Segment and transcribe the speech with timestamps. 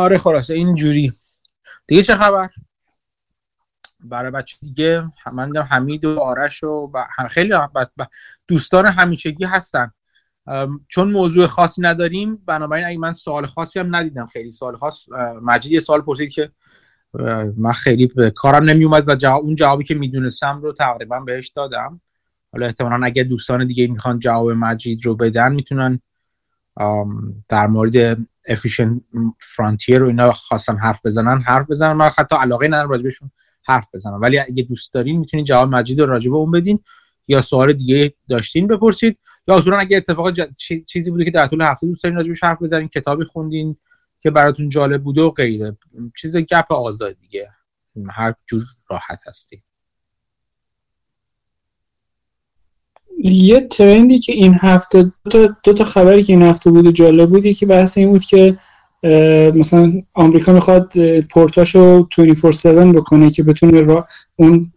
[0.00, 1.12] آره خلاصه اینجوری.
[1.86, 2.48] دیگه چه خبر؟
[4.00, 6.92] برای بچه دیگه من حمید و آرش و
[7.30, 7.54] خیلی
[8.48, 9.92] دوستان همیشگی هستن.
[10.88, 14.52] چون موضوع خاصی نداریم بنابراین اگه من سوال خاصی هم ندیدم خیلی.
[14.52, 15.08] سوال خاص
[15.42, 16.52] مجید یه سوال پرسید که
[17.56, 21.48] من خیلی به کارم نمی اومد و جواب اون جوابی که می‌دونستم رو تقریبا بهش
[21.48, 22.00] دادم.
[22.52, 26.00] حالا احتمالا اگه دوستان دیگه می‌خوان جواب مجید رو بدن می‌تونن
[27.48, 29.00] در مورد افیشن
[29.40, 31.92] فرانتیر رو اینا خواستن حرف بزنن حرف بزنن.
[31.92, 33.30] من حتی علاقه ندارم راجبشون
[33.62, 34.20] حرف بزنم.
[34.20, 36.78] ولی اگه دوست دارین می‌تونین جواب مجید رو راجبه اون بدین
[37.28, 39.18] یا سوال دیگه داشتین بپرسید.
[39.48, 40.32] یا اصولا اگه اتفاق
[40.86, 43.76] چیزی بوده که در طول هفته دوست دارین راجبش حرف بزنین کتابی خوندین
[44.20, 45.76] که براتون جالب بوده و غیره.
[46.16, 47.48] چیز گپ آزاد دیگه.
[48.10, 49.62] هر جور راحت هستی
[53.24, 56.90] یه trend ی که این هفته دو تا, دو تا خبری که این هفته بود
[56.90, 58.56] جالب بودی که بحث این بود که
[59.54, 64.72] مثلا آمریکا می‌خواد پورتاشو 24/7 بکنه که بتونه را اون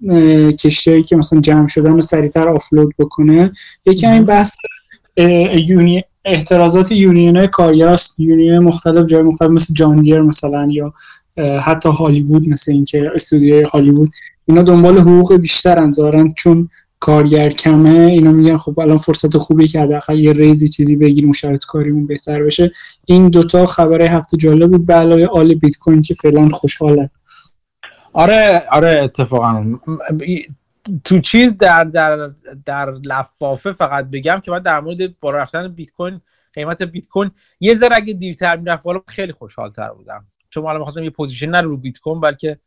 [0.55, 3.51] کشتیایی که مثلا جمع شدن رو سریعتر offload بکنه.
[3.85, 4.55] یکی این بحث
[5.67, 10.93] union اعتراضات union های کارگراست union مختلف جای مختلف مثل جان دیر مثلا یا
[11.59, 14.11] حتی هالیوود مثل اینکه استودیوی هالیوود
[14.45, 16.69] اینا دنبال حقوق بیشتر انظارن چون
[17.03, 21.29] کارگر کمه اینا میگن خب الان فرصت خوبی که حداقل یه raise ی چیزی بگیریم
[21.29, 22.71] و شرط کاریمون بهتر بشه.
[23.05, 27.09] این دوتا خبر هفته جالب بود به علاوه آل بیت کوین که فعلا خوشحاله
[28.13, 29.79] آره آره اتفاقا.
[31.03, 32.31] تو چیز در در
[32.65, 36.21] در لفافه فقط بگم که من در مورد بالا رفتن بیت کوین
[36.53, 40.25] قیمت بیت کوین یه ذره اگه دیرتر می‌رفت بالا خیلی خوشحالتر بودم.
[40.49, 42.59] چون حالا می‌خواستم یه position نه رو بیت کوین بلکه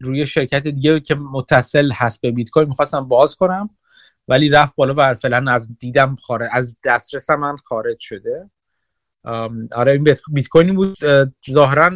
[0.00, 3.70] روی شرکت دیگه که متصل هست به بیت کوین می‌خواستم باز کنم.
[4.30, 8.50] ولی رفت بالا و فعلا از دیدم خارج از دسترس من خارج شده.
[9.72, 10.96] آره این بیت کوینی بود.
[11.50, 11.90] ظاهرا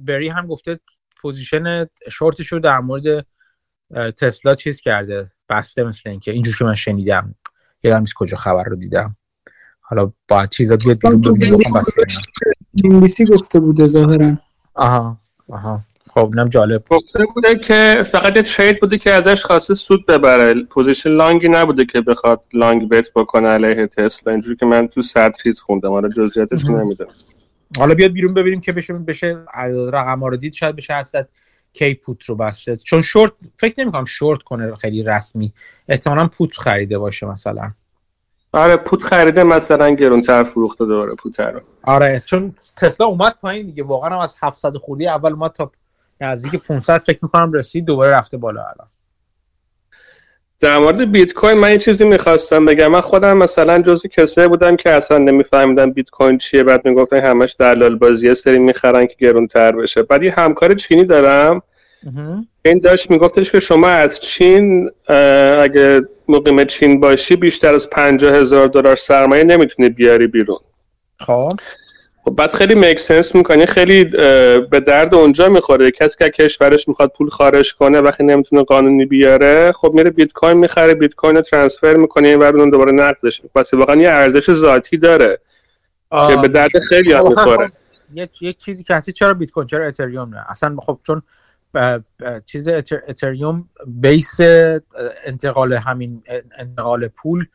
[0.00, 0.80] بری هم گفته
[1.16, 3.26] position short ش رو در مورد
[3.90, 5.32] تسلا چیز کرده.
[5.48, 7.34] بسته مثل اینکه اینجور که من شنیدم.
[7.82, 9.16] یادم نیست کجا خبر رو دیدم.
[9.80, 10.98] حالا با چیزا بیاد
[12.72, 14.38] بیرون گفته بوده ظاهرا.
[14.74, 15.80] آها آها.
[16.16, 20.62] خب اینم جالب گفته بوده که فقط یه trade بوده که ازش خواسته سود ببره.
[20.62, 24.32] position long ی نبوده که بخواد long bet بکنه علیه تسلا.
[24.32, 25.92] اینجوری که من تو صد چیز خوندم.
[25.92, 27.10] آره جزئیاتش نمی‌دونم.
[27.78, 29.36] حالا بیاد بیرون ببینیم که بشه بشه
[29.92, 30.52] رقم رو دید.
[30.52, 31.28] شاید بشه حدی
[31.72, 32.76] که put رو بسته.
[32.76, 35.52] چون شورت فکر نمی کنم شورت کنه خیلی رسمی.
[35.88, 37.70] احتمالا put خریده باشه مثلا.
[38.52, 41.60] آره پوت خریده مثلا گرونتر فروخته دوباره پوت رو.
[41.82, 43.82] آره چون تسلا اومد پایین دیگه.
[43.82, 45.72] واقعا هم از 700 خوردی اول اومد تا
[46.20, 48.88] نزدیک 500 فکر می‌کنم رسید دوباره رفته بالا الان.
[50.60, 52.88] در مورد بیت کوین من یه چیزی می‌خواستم بگم.
[52.88, 57.56] من خودم مثلا جزو کسایی بودم که اصلا نمیفهمیدم بیت کوین چیه بعد می‌گفتن همش
[57.58, 60.02] دلال بازی سری می‌خرن که گرونتر بشه.
[60.02, 61.62] بعد یه همکار چینی دارم.
[62.64, 64.90] این داشت میگفتش که شما از چین
[65.58, 70.58] اگه مقیم چین باشی بیشتر از پنجاه هزار دلار سرمایه نمی‌تونی بیاری بیرون.
[71.18, 71.52] خب.
[72.28, 74.04] خب بعد خیلی میک سنس می‌کنه خیلی
[74.70, 75.90] به درد اونجا می‌خوره.
[75.90, 80.56] کسی که کشورش می‌خواد پول خارج کنه وقتی نمی‌تونه قانونی بیاره خب میره بیت کوین
[80.56, 84.96] می‌خره بیت کوین رو ترانسفر می‌کنه این اون دوباره نقدش پس واقعا یه ارزش ذاتی
[84.96, 85.40] داره
[86.10, 87.72] که به درد خیلی هم می‌خوره.
[88.40, 91.22] یک چیزی که هستی چرا بیت کوین چرا اتریوم نه؟ اصلا خب چون
[92.44, 92.68] چیز
[93.08, 94.40] اتریوم base
[95.24, 96.22] انتقال همین
[96.58, 97.46] انتقال پول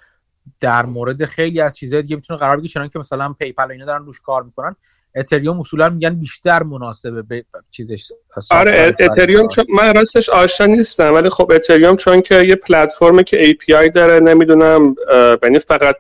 [0.59, 4.05] در مورد خیلی از چیزهای دیگه می‌تونه قرار بگیره چون که مثلا PayPal اینا دارن
[4.05, 4.75] روش کار می‌کنن.
[5.15, 8.11] اتریوم اصولا میگن بیشتر مناسبه به چیزش
[8.51, 13.45] آره اتریوم چون من راستش آشنا نیستم ولی خب اتریوم چون که یه پلتفرم که
[13.45, 14.95] API داره نمی‌دونم
[15.43, 15.95] یعنی فقط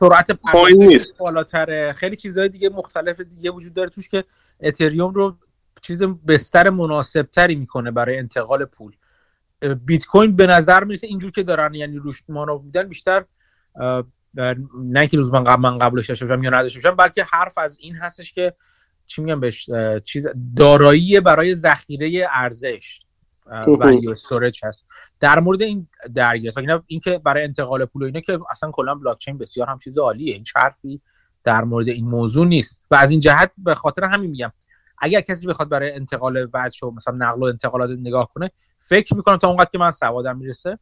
[0.00, 0.38] سرعت
[0.76, 1.06] نیست.
[1.18, 1.92] بالاتره.
[1.92, 4.24] خیلی چیزهای دیگه مختلف دیگه وجود داره توش که
[4.60, 5.36] اتریوم رو
[5.82, 8.92] چیز بستر مناسب تری می‌کنه برای انتقال پول.
[9.62, 13.24] بیت کوین به نظر می‌رسه اینجور که دارن یعنی روش مانو میدن بیشتر
[14.34, 17.78] نه اینکه روز من قبل من قبلش داشته باشم یا نداشته باشم بلکه حرف از
[17.80, 18.52] این هستش که
[19.06, 19.70] چی میگم بهش
[20.04, 20.26] چیز
[20.56, 23.00] دارایی برای ذخیره ارزش
[23.80, 24.86] ولیو استوریج هست.
[25.20, 28.94] در مورد این درگیر اینا این که برای انتقال پول و اینا که اصلا کلا
[28.94, 30.34] بلاک چین بسیار هم چیز عالیه.
[30.34, 31.00] این حرفی
[31.44, 32.80] در مورد این موضوع نیست.
[32.90, 34.52] و از این جهت به خاطر همین میگم
[34.98, 38.50] اگر کسی بخواد برای انتقال وجه و مثلا نقل و انتقالات نگاه کنه
[38.82, 40.78] فکر می‌کنم تا اونقدر که من سوادم می‌رسه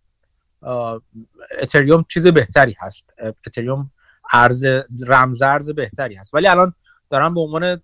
[1.60, 3.14] اتریوم چیز بهتری هست.
[3.46, 3.90] اتریوم
[4.32, 4.64] ارز
[5.06, 6.34] رمز ارز بهتری هست.
[6.34, 6.74] ولی الان
[7.10, 7.80] دارم به عنوان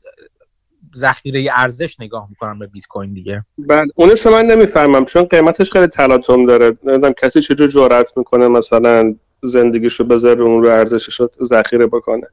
[0.96, 3.44] ذخیره ارزش نگاه می‌کنم به بیت کوین دیگه.
[3.58, 6.78] بعد اون من نمی‌فهمم چون قیمتش خیلی تلاطم داره.
[6.82, 12.26] نمی‌دونم کسی چطور جرأت می‌کنه مثلا زندگیشو بذاره اون رو ارزشش رو ذخیره بکنه.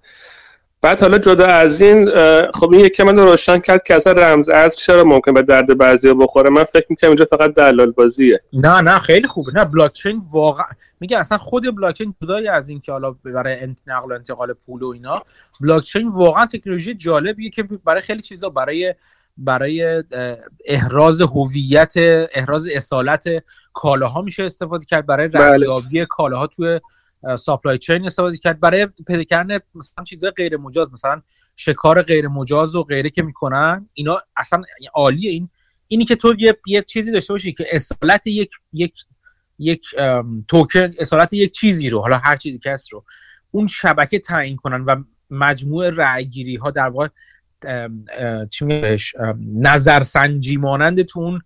[0.84, 2.12] بعد حالا جدا از این
[2.52, 6.14] خب این یکی من روشن کرد که اصلا رمز ارز چرا ممکن به درد بعضی
[6.14, 8.42] بخوره؟ من فکر می‌کنم اینجا فقط دلال بازیه.
[8.54, 9.52] نه نه خیلی خوبه.
[9.56, 10.66] نه بلاکچین واقعا
[11.00, 13.58] میگه اصلا خود بلاکچین جدای از این که حالا برای
[13.88, 15.24] نقل و انتقال پول و اینا
[15.62, 18.96] بلاکچین واقعا تکنولوژی جالبیه که برای خیلی چیزا برای
[19.38, 20.04] برای
[20.66, 21.94] احراز هویت
[22.36, 23.30] احراز اصالت
[23.74, 25.06] کالاها میشه استفاده کرد.
[25.06, 25.54] برای بله.
[25.54, 26.80] ردیابی کالاها توی
[27.40, 28.60] ساپلای چین استفاده کرد.
[28.60, 31.22] برای پیدا کردن مثلا چیزای غیر مجاز مثلا
[31.56, 34.62] شکار غیر مجاز و غیره که می‌کنن اینا اصلا
[34.94, 35.32] عالیه.
[35.32, 35.50] این
[35.88, 38.94] اینی که تو یه, یه چیزی داشته باشی که اصالت یک یک
[39.60, 39.86] یک
[40.48, 43.04] توکن اصالت یک چیزی رو حالا هر چیزی هست رو
[43.52, 47.08] اون شبکه تعیین کنن و مجموع رأیگیری ها در واقع
[48.52, 48.66] چی
[49.56, 51.42] نظرسنجی مانند تو اون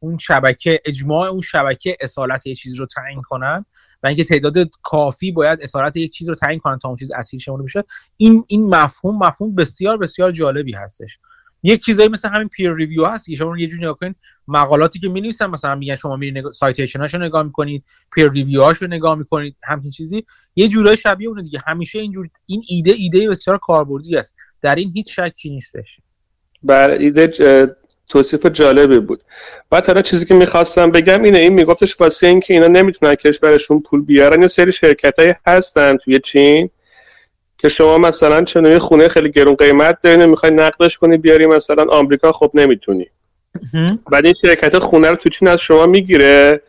[0.00, 3.64] اون شبکه اجماع اون شبکه اصالت یه چیز رو تعیین کنن.
[4.02, 7.40] و اینکه تعداد کافی باید اصالت یک چیز رو تعیین کنن تا اون چیز اصیل
[7.40, 7.84] شمرده بشه.
[8.16, 11.18] این این مفهوم مفهوم بسیار بسیار جالبی هستش.
[11.62, 14.16] یک چیزایی مثل همین peer review هست که شما یه جوری نگاه کنید
[14.48, 16.50] مقالاتی که می‌نویسن مثلا میگن شما میرین نگ...
[16.50, 17.84] citation اشو نگاه می‌کنید
[18.14, 20.24] peer review هاشو نگاه می‌کنید همین چیزی.
[20.56, 21.60] یه جورای شبیه اونه دیگه.
[21.66, 24.34] همیشه اینجور این ایده ایده بسیار کاربردی است.
[24.62, 26.00] در این هیچ شکی نیستش.
[26.62, 27.28] بر ایده
[28.12, 29.20] توصیف جالبی بود.
[29.70, 34.02] بعد حالا چیزی که می‌خواستم بگم اینه این میگفتش واسه اینکه اینا نمی‌تونن کشورشون پول
[34.04, 34.42] بیارن.
[34.42, 36.70] یه سری شرکت های هستن توی چین
[37.58, 42.32] که شما مثلا چنوی خونه خیلی گرون قیمت دارین می‌خوای نقدش کنی بیاری مثلا آمریکا
[42.32, 43.06] خب نمی‌تونی.
[44.12, 46.62] بعد این شرکت خونه رو تو چین از شما می‌گیره.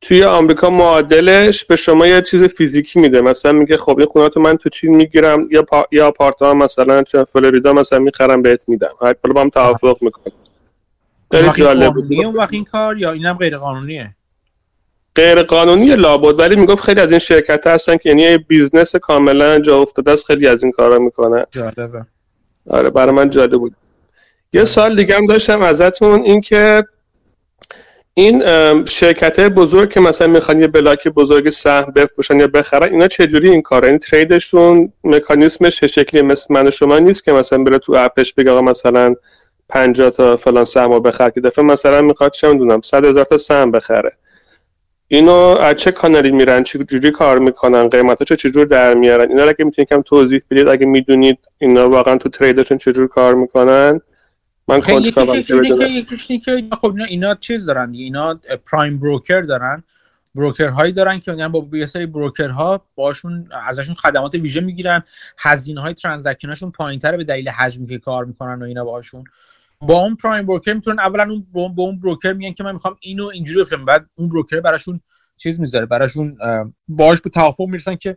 [0.00, 3.20] توی آمریکا معادلش به شما یه چیز فیزیکی میده.
[3.20, 5.86] مثلا میگه خب این خونه من تو چین می‌گیرم یا پا...
[5.92, 8.90] یا آپارتمان مثلا چه فلوریدا مثلا می‌خرم بهت میدم.
[8.98, 10.32] حالا با هم توافق می‌کنم
[11.32, 14.14] جالب اون وقت این کار یا اینم غیر قانونیه
[15.14, 19.78] غیر قانونی لابد ولی می‌گفت خیلی از این شرکت هستن که یعنی business کاملا جا
[19.78, 21.44] افتاده است خیلی از این کارا می‌کنن.
[21.50, 22.06] جالبه.
[22.70, 23.74] آره برای من جالب بود.
[24.52, 26.84] یه سال دیگه هم داشتم ازتون این که
[28.14, 28.44] این
[28.84, 33.62] شرکت بزرگ که مثلا می‌خوان یه block بزرگ سهم بفروشن یا بخرن اینا چجوری این
[33.62, 37.78] کار این trade شون مکانیزمش چه شکلی؟ مثل من و شما نیست که مثلا بره
[37.78, 39.14] تو app ش بگه مثلا
[39.72, 43.70] 50 تا فلان سهم بخر که دفعه مثلا می‌خواد چه می‌دونم 100 هزار تا سهم
[43.70, 44.12] بخره.
[45.08, 49.88] اینو از چه کانالی میرن؟ چجوری کار می‌کنن؟ قیمتاشو چجور در میارن؟ اینا اگه می‌تونید
[49.88, 54.00] کم توضیح بدید اگه می‌دونید اینا واقعا تو تریدشون چجور کار می‌کنن
[54.68, 55.12] من خیلی
[55.90, 58.40] یکیش که خب اینا اینا چیز دارن اینا
[58.72, 59.82] پرایم بروکر دارن.
[60.34, 65.02] بروکر هایی دارن که میگن با یه سری بروکر ها باشون ازشون خدمات ویژه می‌گیرن.
[65.38, 69.24] هزینه های ترانزکشنشون پایینتره به دلیل حجمی که کار می‌کنن و اینا باشون.
[69.82, 73.26] با اون پرایم بروکر می‌تونن اولا اون با اون بروکر میگن که من می‌خوام اینو
[73.26, 73.84] اینجوری بفرستم.
[73.84, 75.00] بعد اون بروکر براشون
[75.36, 75.86] چیز می‌ذاره.
[75.86, 76.38] براشون
[76.88, 78.16] باهاش به توافق می‌رسن که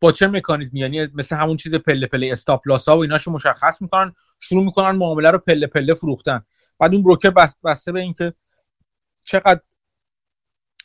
[0.00, 3.82] با چه مکانیزمی؟ یعنی مثل همون چیز پله پله استاپ لاس ها و ایناشو مشخص
[3.82, 6.44] می‌کنن شروع می‌کنن معامله رو پله پله فروختن.
[6.78, 8.32] بعد اون بروکر بس بسته به اینکه
[9.24, 9.60] چقدر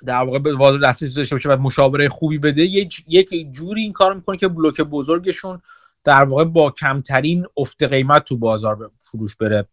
[0.05, 2.61] در واقع به بازار دسترسی داشته باشه و مشاوره خوبی بده
[3.07, 5.61] یک جوری این کار می‌کنه که بلوک بزرگشون
[6.03, 8.75] در واقع با کمترین افت قیمت تو بازار
[9.11, 9.67] فروش بره.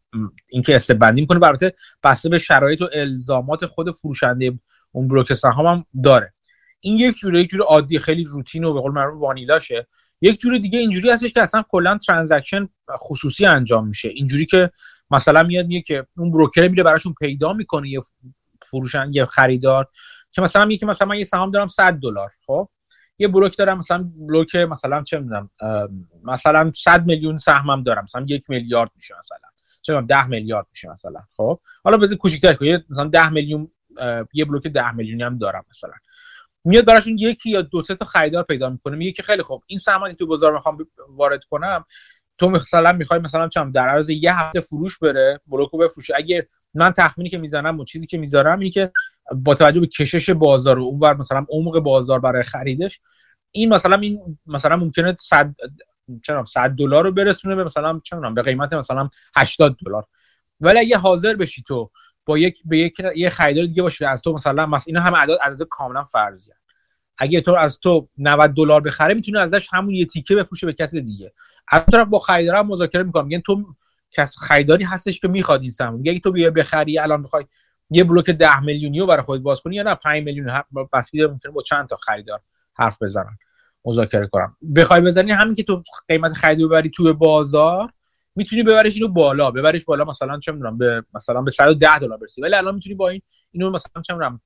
[0.51, 1.47] اینکه استبندی می‌کنه.
[1.47, 4.59] البته بسته به شرایط و الزامات خود فروشنده
[4.93, 6.33] اون بلوک سهام هم داره.
[6.81, 9.87] این یک جوره یک جور عادی خیلی روتین و به قول معروف وانیلاشه.
[10.21, 14.09] یک جور دیگه اینجوری هستش که اصلا کلا ترانزکشن خصوصی انجام میشه.
[14.09, 14.71] اینجوری که
[15.11, 18.01] مثلا میاد میگه که اون بروکر میره براشون پیدا می‌کنه یه
[18.63, 19.89] فروشن یه خریدار
[20.33, 22.69] که مثلا میگه که مثلا من یه سهام دارم 100 دلار خب؟
[23.19, 25.51] یه بلوک دارم مثلا بلوک مثلا چه می‌دونم
[26.25, 29.39] مثلا 100 میلیون سهمم دارم مثلا یک میلیارد میشه مثلا.
[29.83, 33.71] چه 10 میلیارد میشه مثلا خب؟ حالا بذار کوچیک‌تر کنید مثلا 10 میلیون
[34.33, 35.93] یه بلوک 10 میلیونی هم دارم مثلا.
[36.65, 39.79] میاد براشون یکی یا دو سه تا خریدار پیدا می‌کنه میگه که خیلی خوب این
[39.79, 41.85] سهمی تو بازار می‌خوام وارد کنم
[42.39, 46.91] تو مثلا می‌خوای مثلا چم در عرض یه هفته فروش بره بلوکو بفروشه اگه من
[46.91, 48.93] تخمینی که می‌زنم و چیزی که می‌ذارم اینه که
[49.35, 53.01] با توجه به کشش بازار و اونور مثلا عمق بازار برای خریدش
[53.53, 55.55] این مثلا این مثلا ممکنه 100
[56.23, 60.05] چرا 100 دلار رو برسونه به مثلا چه به قیمت مثلا 80 دلار.
[60.61, 61.91] ولی اگه حاضر بشی تو
[62.27, 65.39] با یک به یک یه خریدار دیگه باشه از تو مثلا مثلا اینا همه عدد
[65.43, 66.53] عدد کاملا فرضی
[67.19, 71.01] اگه تو از تو 90 دلار بخره می‌تونه ازش همون یه تیکه بفروشه به کسی
[71.01, 71.33] دیگه.
[71.69, 73.27] از طرف با خریدار مذاکره می‌کنم.
[73.27, 73.75] میگن تو
[74.11, 77.45] کس خریداری هستش که می‌خواد این سهام میگه اگه تو بیا بخری الان می‌خوای
[77.91, 80.63] یه بلوک 10 میلیونی رو برای خودت باز کنی یا نه؟ 5 میلیون
[80.93, 82.41] بسیار ممکنه با چند تا خریدار
[82.75, 83.39] حرف بزنن.
[83.85, 87.93] مذاکره کنم بخوای بزنی همین که تو قیمت خرید ببری تو بازار
[88.37, 89.51] می‌تونی ببرش اینو بالا.
[89.51, 92.43] ببرش بالا مثلا چه می‌دونم به مثلا به 110 دلار برسی.
[92.43, 94.41] ولی الان می‌تونی با این اینو مثلا چه می‌دونم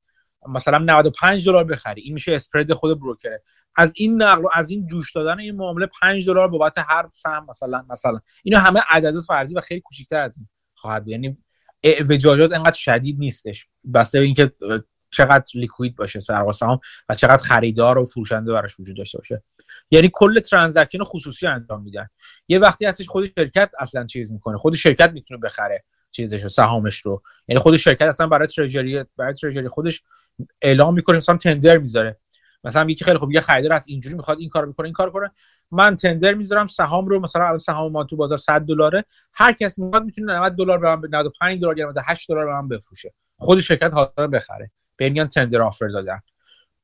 [0.48, 2.02] مثلا 95 دلار بخری.
[2.02, 3.42] این میشه اسپرد خود بروکره.
[3.76, 7.46] از این نقل و از این جوش دادن این معامله 5 دلار بابت هر سهم
[7.48, 8.20] مثلا مثلا.
[8.44, 11.38] اینا همه عدد فرضی و خیلی کوچیک‌تر از این خواهد یعنی
[11.82, 13.66] اعوجاجات انقدر شدید نیستش.
[13.94, 14.52] بسته به اینکه
[15.10, 19.42] چقدر لیکوید باشه سرقا سهام و چقدر خریدار و فروشنده براش وجود داشته باشه.
[19.90, 22.08] یعنی کل ترانزکشن خصوصی انجام میدن.
[22.48, 24.58] یه وقتی هستش خود شرکت اصلا چیز می‌کنه.
[24.58, 27.22] خود شرکت می‌تونه بخره چیزش رو سهامش رو.
[27.48, 30.02] یعنی خود شرکت اصلا برای تریجری برای تریجری خودش
[30.62, 32.16] اعلام می‌کنه مثلا تندر می‌ذاره.
[32.64, 35.30] مثلا یکی خیلی خوب یه خریدار از اینجوری می‌خواد این کارو بکنه این کار کنه
[35.70, 39.04] من تندر می‌ذارم سهام رو مثلا الان سهام ما تو بازار 100 دلاره.
[39.32, 42.68] هر کس می‌خواد می‌تونه 90 دلار به من 95 دلار یا 98 دلار به من
[42.68, 43.12] بفروشه.
[43.36, 44.70] خود شرکت حاضر بخره.
[44.96, 46.20] به میگن تندر آفر دادن.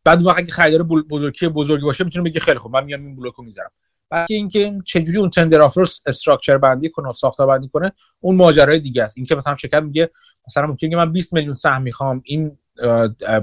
[0.05, 3.43] بعد اون وقت خریدار بزرگی بزرگی باشه می‌تونه بگه خیلی خوب من میام این بلوکو
[3.43, 3.71] می‌ذارم.
[4.11, 8.79] بعد اینکه چجوری اون تندر آفر استراکچر بندی کنه و ساختار بندی کنه اون ماجرای
[8.79, 9.17] دیگه است.
[9.17, 10.11] اینکه مثلا شرکت میگه
[10.47, 12.59] مثلا ممکنه من 20 میلیون سهم می‌خوام این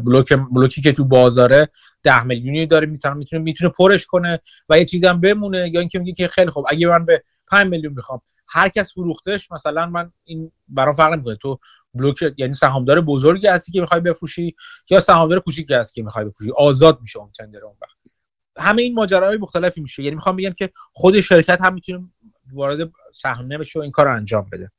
[0.05, 1.69] بلوک بلوکی که تو بازاره
[2.03, 5.69] 10 میلیونی داره می‌تونه می‌تونه می‌تونه پرش کنه و یه چیزی هم بمونه.
[5.73, 9.51] یا اینکه میگه که خیلی خوب اگه من به 5 میلیون می‌خوام هر کس فروختش
[9.51, 11.35] مثلا من این برام فرق نمی‌کنه.
[11.35, 11.57] تو
[11.93, 14.55] بلوک یعنی سهامدار بزرگی هستی که می‌خوای بفروشی
[14.89, 18.15] یا سهامدار کوچیکی هستی که می‌خوای بفروشی؟ آزاد میشه اون تندر اون وقت.
[18.57, 20.03] همه این ماجراهای مختلفی میشه.
[20.03, 22.09] یعنی می‌خوام بگم که خود شرکت هم می‌تونه
[22.53, 24.71] وارد سهم بشه و این کار رو انجام بده.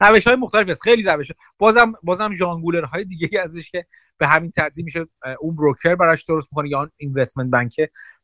[0.00, 0.82] روش های مختلفی هست.
[0.82, 1.32] خیلی روش.
[1.58, 3.86] بازم بازم ژانگولر های دیگه ازش که
[4.18, 5.06] به همین ترتیب میشه
[5.40, 7.74] اون broker براش درست می‌کنه یا اون investment bank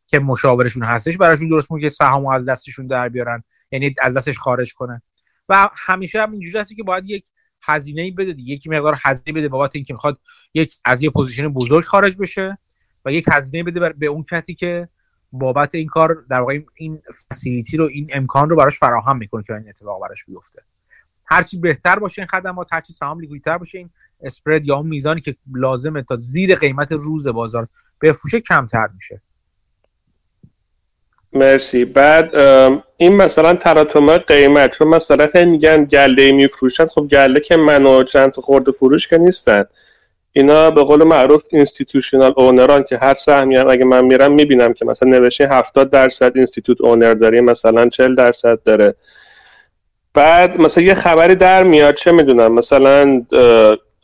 [0.06, 3.44] که مشاورشون هستش براشون درست می‌کنه که سهامو از دستشون در بیارن.
[3.70, 5.02] یعنی از دستش خارج کنه
[5.48, 7.24] و همیشه هم اینجوری هستی که باید یک
[7.62, 8.54] هزینه بده دیگه.
[8.54, 10.20] یکی مقدار هزینه بده بابت اینکه می‌خواد
[10.54, 12.58] یک از یه position بزرگ خارج بشه
[13.04, 14.88] و یک هزینه بده به اون کسی که
[15.32, 19.54] بابت این کار در واقع این facility رو این امکان رو براش فراهم می‌کنه که
[19.54, 20.62] این اتفاق براش بیفته.
[21.32, 25.20] هرچی بهتر باشه این خدمات هرچی سهام liquid تر باشه این spread یا اون میزانی
[25.20, 27.68] که لازمه تا زیر قیمت روز بازار
[28.02, 29.22] بفروشه کمتر میشه.
[31.32, 31.84] مرسی.
[31.84, 32.36] بعد
[32.96, 38.30] این مثلا تراکم قیمت چون مثلا میگن گله میفروشن خب گله که من و چند
[38.30, 39.64] تا خورده فروش که نیستن.
[40.32, 44.72] اینا به قول معروف institutional owner ان که هر سهمی هم اگه من میرم می‌بینم
[44.72, 48.94] که مثلا نوشته 70 درصد institute owner داره مثلا 40 درصد داره.
[50.14, 53.26] بعد مثلا یه خبری در میاد چه می‌دونم مثلا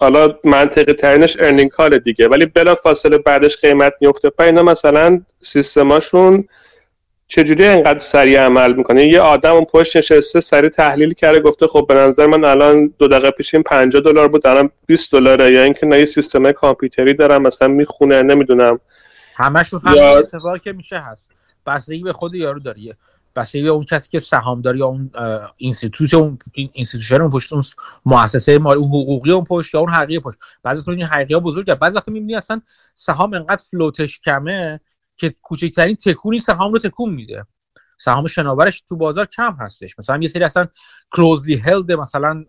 [0.01, 5.21] حالا منطقی ترینش ارنینگ کال دیگه ولی بلا فاصله بعدش قیمت میفته پا اینا مثلا
[5.41, 6.45] سیستماشون
[7.27, 11.87] چجوری انقدر سریع عمل می‌کنه؟ یه آدم اون پشت نشسته سریع تحلیل کرده گفته خب
[11.89, 15.53] به نظر من الان دو دقیقه پیش این 50 دلار بود الان 20 دلاره.
[15.53, 18.81] یا اینکه نه یه سیستم کامپیوتری دارم مثلا می‌خونه نمی‌دونم.
[19.37, 20.19] همشون همین یا...
[20.19, 21.31] اتفاقی که میشه هست.
[21.67, 22.79] بستگی به خود یارو داره
[23.39, 25.11] بستگی به اون کسی که سهامداری یا اون
[25.57, 27.63] institute اون institution اون پشت اون
[28.07, 30.39] مؤسسه مالی اون حقوقی اون پشت یا اون حقیقی پشت.
[30.63, 31.75] بعضی وقتا این حقیقی بزرگه.
[31.75, 32.61] بعضی وقتا می‌بینی اصلا
[32.95, 34.81] سهام انقدر float ش کمه
[35.17, 37.45] که کوچکترین تکونی سهام رو تکون میده.
[37.99, 39.99] سهام شناورش تو بازار کم هستش.
[39.99, 40.69] مثلا یه سری اصلا
[41.11, 42.45] closely held مثلا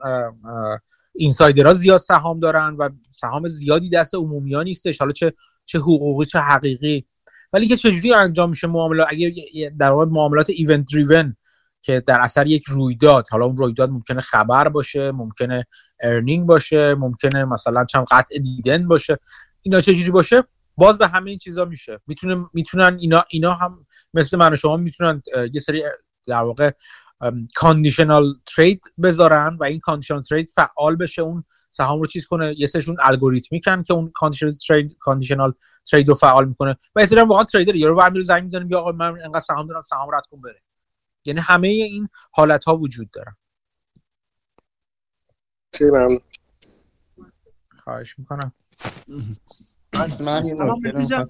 [1.14, 5.00] insider ها زیاد سهام دارن و سهام زیادی دست عمومیان نیستش.
[5.00, 5.34] حالا چه
[5.66, 7.06] چه حقوقی چه حقیقی
[7.54, 9.34] ولی که چجوری انجام میشه معاملات اگه
[9.80, 11.36] در واقع معاملات event driven
[11.82, 15.66] که در اثر یک رویداد حالا اون رویداد ممکنه خبر باشه ممکنه
[16.00, 19.18] earning باشه ممکنه مثلا چند قطع dividend باشه
[19.62, 20.44] اینا چجوری باشه؟
[20.78, 22.00] باز به همه این چیزا میشه.
[22.08, 25.22] می‌تونه می‌تونن اینا اینا هم مثل من و شما می‌تونن
[25.54, 25.84] یه سری
[26.28, 26.72] در واقع
[27.56, 32.68] conditional trade بذارن و این conditional trade فعال بشه اون سهام رو چیز کنه یه
[32.68, 35.54] سرشون الگوریتمیکن که اون کاندیشنال ترید کاندیشنال
[35.92, 36.76] ترید رو فعال می‌کنه.
[36.96, 39.82] و یه واقعا تریدر یارو ورمی رو زنگ می‌زنه یا آقا من انقدر سهام دارم
[39.82, 40.62] سهام رد کن بره.
[41.26, 43.36] یعنی همه این حالت ها وجود دارن
[47.78, 48.52] خواهش می‌کنم.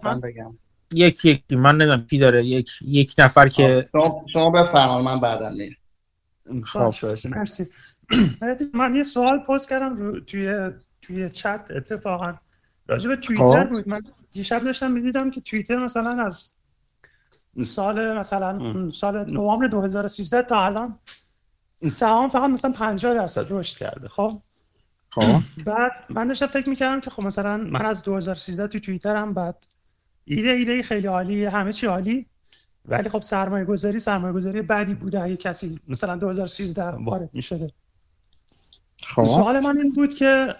[0.03, 0.57] من بگم.
[0.93, 2.45] یک یک من نمی‌دونم کی داره.
[2.45, 3.89] یک یک نفر که
[4.33, 5.55] شما بفرمایید من بعدا
[6.65, 6.91] خب
[7.35, 7.65] مرسی.
[8.73, 12.33] من یه سوال پست کردم رو توی توی چت اتفاقا.
[12.87, 13.69] راجع به توییتر خب.
[13.69, 13.89] بود.
[13.89, 14.01] من
[14.31, 16.51] دیشب داشتم می‌دیدم که توییتر مثلا از
[17.63, 20.99] سال مثلا سال نوامبر 2013 تا الان
[21.83, 24.07] سهام فقط مثلا 50 درصد رشد کرده.
[24.07, 24.37] خب؟
[25.09, 25.41] خب.
[25.65, 29.63] بعد من داشتم فکر می‌کردم که خب مثلا من از 2013 تو توییترم بعد
[30.25, 32.25] ایده ایده خیلی عالی همه چی عالی.
[32.85, 35.21] ولی خب سرمایه گذاری سرمایه گذاری بعدی بوده.
[35.21, 37.67] اگه کسی مثلا 2013 وارد می‌شده.
[39.15, 39.23] خب.
[39.23, 40.55] سوال من این بود که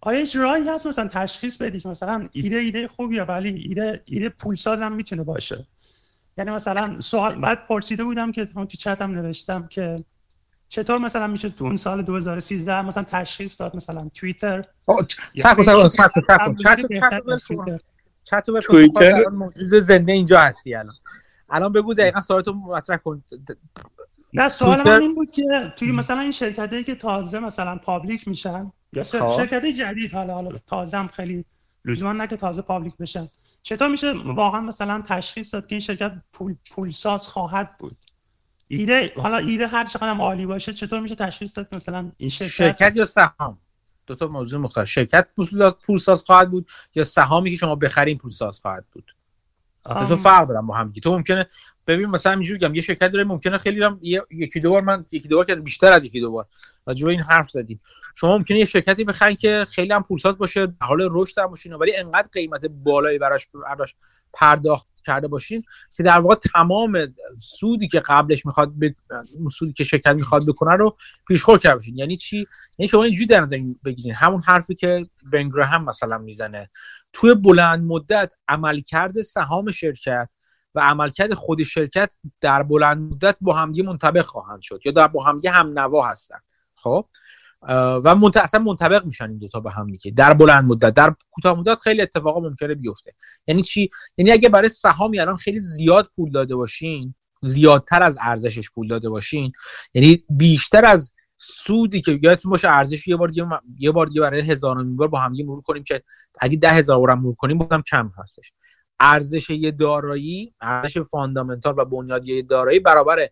[0.00, 4.28] آیا هیچ راهی هست مثلا تشخیص بدی که مثلا ایده ایده خوبیه ولی ایده ایده
[4.28, 5.66] پولساز هم می‌تونه باشه؟
[6.38, 10.04] یعنی مثلا سوال بعد پرسیده بودم که تو چتم نوشتم که
[10.68, 14.64] چطور مثلا میشه تو اون سال 2013 مثلا تشخیص داد مثلا توییتر؟
[18.60, 19.28] توییتر.
[19.28, 20.94] موجود زنده اینجا هستی الان.
[21.50, 23.22] الان بگو دقیقا سوالتو مطرح کن.
[24.36, 28.72] نه سوال من این بود که توی مثلا این شرکتی که تازه مثلا public میشن
[28.92, 29.30] یا خب.
[29.30, 31.44] شرکت جدید حالا حالا تازه هم خیلی
[31.84, 33.28] لزوما نه که تازه public بشن
[33.62, 37.96] چطور میشه واقعا مثلا تشخیص داد که این شرکت پول پولساز خواهد بود؟
[38.68, 42.52] ایده حالا ایده هر چقدر هم عالی باشه چطور میشه تشخیص داد مثلا این شرکت
[42.52, 43.58] شرکت یا سهام؟
[44.06, 44.88] دو تا موضوع مختلف.
[44.88, 45.28] شرکت
[45.86, 49.16] پولساز خواهد بود یا سهامی که شما بخرین پولساز خواهد بود؟
[49.84, 51.46] تو فرق دارم با هم تو ممکنه
[51.86, 54.00] ببین مثلا اینجوری میگم یه شرکت داره ممکنه خیلی هم
[54.30, 56.46] یکی دو بار من یکی دو بار که بیشتر از یکی دو بار.
[56.86, 57.80] راجع این حرف زدیم.
[58.14, 61.72] شما ممکنه یه شرکتی بخرین که خیلی هم پولساز باشه در حال رشد هم باشین
[61.72, 63.94] ولی انقدر قیمت بالایی براش براش
[64.32, 65.62] پرداخت کرده باشین
[65.96, 68.90] که در واقع تمام سودی که قبلش می‌خواد ب...
[69.52, 70.96] سودی که شرکت می‌خواد بکنه رو
[71.28, 71.96] پیشخور کرده باشین.
[71.96, 72.46] یعنی چی؟
[72.78, 74.14] یعنی شما اینجوری در نظر بگیرین.
[74.14, 75.06] همون حرفی که
[75.62, 76.70] هم مثلا می‌زنه.
[77.12, 80.28] توی بلند مدت عملکرد سهام شرکت
[80.76, 85.24] و عملکرد خود شرکت در بلند مدت با همدیگه منطبق خواهند شد یا در با
[85.24, 86.38] همدیگه هم نوا هستن
[86.74, 87.06] خب
[88.04, 88.36] و منت...
[88.36, 92.02] اصلا منطبق میشن این دوتا به هم دیگه در بلند مدت در کوتاه مدت خیلی
[92.02, 93.14] اتفاقا ممکنه بیفته.
[93.46, 98.70] یعنی چی؟ یعنی اگه برای سهامی الان خیلی زیاد پول داده باشین زیادتر از ارزشش
[98.70, 99.52] پول داده باشین
[99.94, 103.46] یعنی بیشتر از سودی که یادتون باشه ارزش یه بار دیگه
[103.78, 106.02] یه بار دیگه برای هزارمین بار با هم مرور کنیم که
[106.40, 108.52] اگه ده هزار بارم مرور کنیم بازم کم هستش.
[109.00, 113.28] ارزش یه دارایی ارزش فاندامنتال و بنیادی دارایی برابر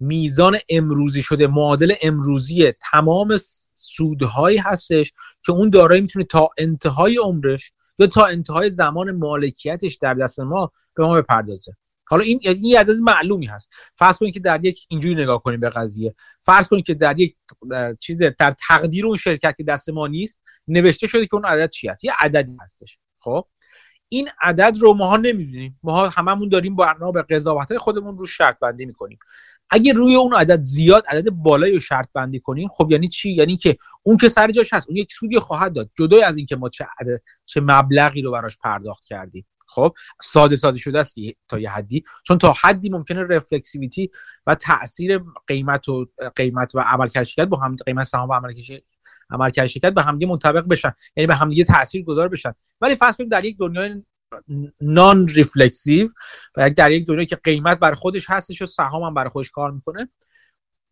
[0.00, 1.46] میزان امروزی شده.
[1.46, 3.38] معادل امروزی تمام
[3.74, 5.12] سودهایی هستش
[5.46, 10.72] که اون دارایی می‌تونه تا انتهای عمرش یا تا انتهای زمان مالکیتش در دست ما
[10.94, 11.72] به ما بپردازه.
[12.08, 13.70] حالا این این عدد معلومی هست.
[13.94, 16.14] فرض کنید که در یک اینجوری نگاه کنیم به قضیه.
[16.42, 17.34] فرض کنید که در یک
[18.00, 21.88] چیز در تقدیر اون شرکت که دست ما نیست نوشته شده که اون عدد چی
[21.88, 22.98] هست؟ یه عددی هستش.
[23.18, 23.44] خب؟
[24.08, 25.78] این عدد رو ماها نمی‌دونیم.
[25.82, 29.18] ماها هممون داریم با به قضاوت خودمون رو شرط بندی می‌کنیم.
[29.70, 33.56] اگه روی اون عدد زیاد عدد بالایی رو شرط بندی کنیم خب یعنی چی؟ یعنی
[33.56, 35.90] که اون که سر جاش هست اون یک سودی خواهد داد.
[35.98, 39.46] جدای از اینکه ما چه عدد چه مبلغی رو براش پرداخت کردیم.
[39.68, 41.14] خب ساده ساده شده است
[41.48, 42.04] تا یه حدی.
[42.26, 44.10] چون تا حدی ممکنه reflexivity
[44.46, 48.82] و تاثیر قیمت و قیمت و عملکرد شرکت با هم قیمت سهام و عملکرد
[49.30, 50.92] عملکرد شرکت به همدیگه منطبق بشن.
[51.16, 52.52] یعنی به همدیگه تاثیر گذار بشن.
[52.80, 54.02] ولی فرض کنید در یک دنیای
[54.80, 56.08] non-reflexive
[56.56, 59.70] و در یک دنیایی که قیمت بر خودش هستش و سهام هم برای خودش کار
[59.70, 60.08] می‌کنه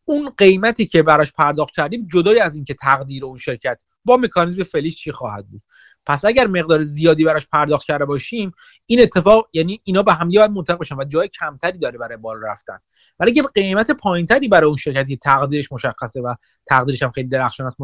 [0.04, 3.78] اون قیمتی که براش پرداخت کردیم جدای از اینکه تقدیر اون شرکت.
[4.04, 5.62] با مکانیزم فعلیش چی خواهد بود؟
[6.06, 8.52] پس اگر مقدار زیادی براش پرداخت کرده باشیم
[8.86, 12.50] این اتفاق یعنی اینا به هم باید منطبق بشن و جای کمتری داره برای بالا
[12.50, 12.78] رفتن.
[13.18, 16.34] ولی اگه قیمت پایینتری برای اون شرکتی تقدیرش مشخصه و
[16.66, 17.76] تقدیرش هم خیلی درخشان است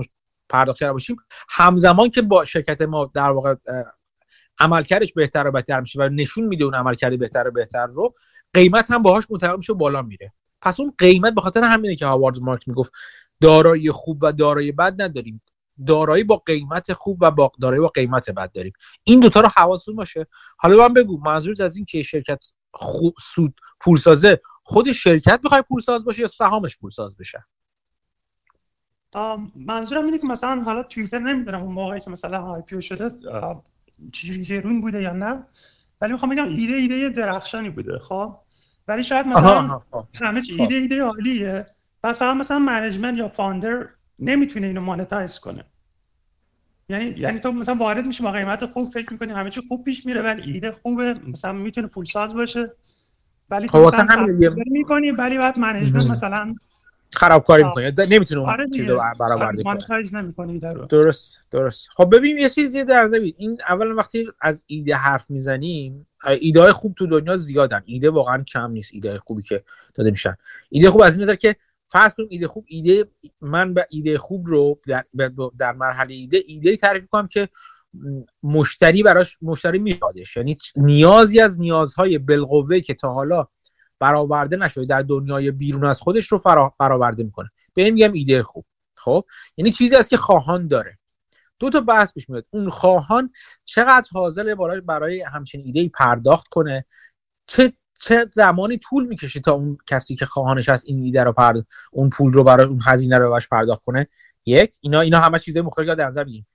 [0.51, 1.17] پرداخت کرده باشیم
[1.49, 3.55] همزمان که با شرکت ما در واقع
[4.61, 8.15] عملکردش بهتر و بهتر میشه و نشون میده اون عملکرد بهتر و بهتر رو
[8.55, 10.33] قیمت هم باهاش منطبق میشه و بالا میره.
[10.63, 12.93] پس اون قیمت به خاطر همینه که هاوارد مارک می‌گفت
[13.41, 15.43] دارایی خوب و دارایی بد نداریم.
[15.87, 18.73] دارایی با قیمت خوب و با دارایی با قیمت بد داریم.
[19.05, 20.27] این دوتا رو حواستون باشه.
[20.57, 26.05] حالا من بگو منظور از این که شرکت خوب سود پولسازه خود شرکت می‌خوای پولساز
[26.05, 27.45] باشه یا سهامش پولساز بشه؟
[29.57, 33.11] منظورم اینه که مثلا حالا توییتر نمی‌دونم اون موقعی که مثلا آی شده
[34.13, 35.45] چیزی گرون بوده یا نه
[36.01, 38.37] ولی می‌خوام بگم ایده ایده درخشانی بوده خب؟
[38.89, 39.81] ولی شاید مثلا
[40.23, 41.65] همه چی ایده ایده عالیه
[42.05, 45.65] و فقط مثلا management یا founder نمی‌تونه اینو monetize کنه.
[46.89, 50.07] یعنی یعنی تو مثلا وارد میشی با قیمت خوب فکر می‌کنی همه چی خوب پیش
[50.07, 52.73] میره ولی ایده خوبه مثلا می‌تونه پولساز باشه.
[53.51, 54.27] ولی تو خب مثلا
[54.67, 56.55] می‌کنی ولی بعد management مثلا
[57.15, 60.59] خرابکاری می‌کنه نمی‌تونه اون آره چیزو برآورده کنه
[60.91, 61.89] درست درست.
[61.97, 66.07] خب ببین یه چیزی در زمین این اولا وقتی از ایده حرف می‌زنیم
[66.41, 67.83] ایده های خوب تو دنیا زیادن.
[67.85, 69.63] ایده واقعا کم نیست ایده خوبی که
[69.95, 70.37] داده میشن.
[70.69, 71.57] ایده خوب از این نظر که
[71.89, 73.05] فرض کنیم ایده خوب ایده
[73.41, 75.05] من به ایده خوب رو در,
[75.59, 77.49] در مرحله ایده ایده تعریف کنم که
[78.43, 83.47] مشتری براش مشتری میادش یعنی نیازی از نیازهای بالقوه که تا حالا
[84.01, 86.39] برآورده نشده در دنیای بیرون از خودش رو
[86.79, 87.51] برآورده می‌کنه.
[87.75, 88.65] به میگم ایده خوب.
[88.97, 89.25] خب؟
[89.57, 90.99] یعنی چیزی است که خواهان داره.
[91.59, 92.47] دو تا بحث پیش میاد.
[92.51, 93.33] اون خواهان
[93.65, 96.85] چقدر حاضر برای برای همچین ایده پرداخت کنه؟
[97.47, 101.67] چه چه زمانی طول می‌کشه تا اون کسی که خواهانش هست این ایده رو پرد...
[101.93, 104.07] اون پول رو برای اون هزینه رو باش پرداخت کنه؟
[104.47, 106.47] یک اینا اینا همه چیزای مختلفی در نظر بگیریم.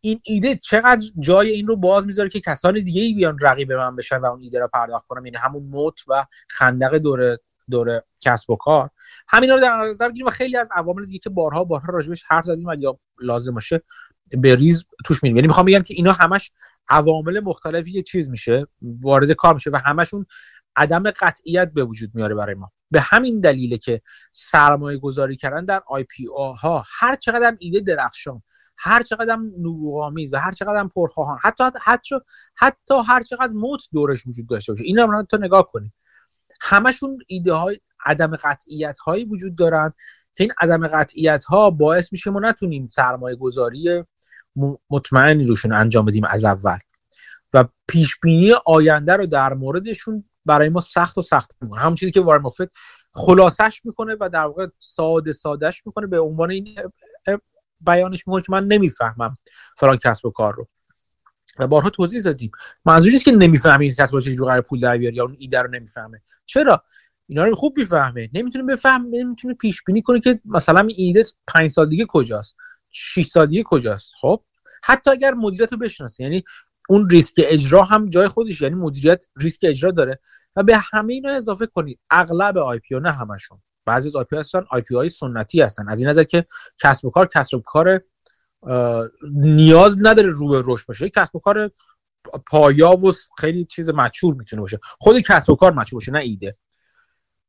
[0.00, 3.96] این ایده چقدر جای این رو باز می‌ذاره که کسان دیگه ای بیان رقیب من
[3.96, 7.36] بشن و اون ایده رو پرداخت کنم یعنی همون موت و خندق دور
[7.70, 8.90] دور کسب و کار.
[9.28, 12.44] همینا رو در نظر بگیریم و خیلی از عوامل دیگه که بارها بارها راجبش حرف
[12.44, 13.82] زدیم یا لازم باشه
[14.30, 15.36] به ریز توش میریم.
[15.36, 16.52] یعنی می‌خوام بگم که اینا همش
[16.88, 20.26] عوامل مختلفی یه چیز میشه وارد کار میشه و همشون
[20.76, 22.72] عدم قطعیت به وجود میاره برای ما.
[22.90, 26.26] به همین دلیله که سرمایه گذاری کردن در آی پی
[26.62, 28.42] ها هر چقدر ایده درخشان
[28.80, 31.38] هر چقدر نورآمیز و هر چقدر پرخواهان.
[31.42, 32.16] حتی حتی
[32.56, 34.84] حتی هر چقدر موت دورش وجود داشته باشه.
[34.84, 35.92] اینا رو تو نگاه کنید.
[36.60, 39.92] همشون ایده های عدم قطعیت هایی وجود دارن
[40.34, 44.04] که این عدم قطعیت ها باعث میشه ما نتونیم سرمایه گذاری
[44.90, 46.78] مطمئنی روشون انجام بدیم از اول.
[47.54, 51.80] و پیش بینی آینده رو در موردشون برای ما سخت و سخت می‌کنه.
[51.80, 52.72] همون چیزی که وارن بافت
[53.12, 56.78] خلاصش می‌کنه و در واقع ساده سادهش می‌کنه به عنوان این
[57.80, 59.36] بیانش می‌کنه که من نمی‌فهمم
[59.76, 60.68] فلان کسب و کار رو.
[61.58, 62.50] و بارها توضیح دادیم.
[62.84, 65.70] منظوری نیست که نمی‌فهمی کسب و چجوری قرار پول در بیاره یا اون ایده رو
[65.70, 66.22] نمی‌فهمه.
[66.44, 66.82] چرا؟
[67.26, 68.28] اینا رو خوب می‌فهمه.
[68.34, 72.56] نمی‌تونه بفهم نمی‌تونه پیش بینی کنه که مثلا این ایده 5 سال دیگه کجاست؟
[72.90, 74.42] 6 سال دیگه کجاست؟ خب؟
[74.84, 76.24] حتی اگر مدیریت رو بشناسه.
[76.24, 76.42] یعنی
[76.88, 78.60] اون ریسک اجرا هم جای خودش.
[78.60, 80.20] یعنی مدیریت ریسک اجرا داره.
[80.56, 83.62] و به همه اینا اضافه کنید اغلب IPO نه همشون.
[83.90, 85.88] بعضی از IPO هستن IPO های سنتی هستن.
[85.88, 86.46] از این نظر که
[86.78, 88.00] کسب و کار کسب و کار
[89.32, 91.08] نیاز نداره رو به رشد باشه.
[91.08, 91.70] کسب و کار
[92.46, 94.78] پایا و خیلی چیز mature می‌تونه باشه.
[94.98, 96.52] خود کسب و کار mature باشه نه ایده.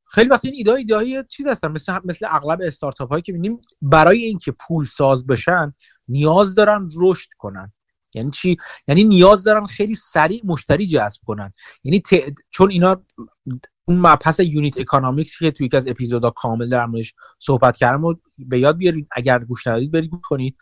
[0.05, 1.71] خیلی وقت این ایده ایده های چیز هستن.
[1.71, 5.73] مثل مثل اغلب استارتاپ هایی که ببینیم برای اینکه پول ساز بشن
[6.07, 7.73] نیاز دارن رشد کنن.
[8.13, 11.53] یعنی چی؟ یعنی نیاز دارن خیلی سریع مشتری جذب کنن.
[11.83, 12.03] یعنی
[12.49, 13.05] چون اینا
[13.91, 18.15] اون مبحث unit economics که توی یکی از اپیزودا کامل در موردش صحبت کردم و
[18.37, 20.57] به یاد بیارید اگر گوش ندادید برید کنید.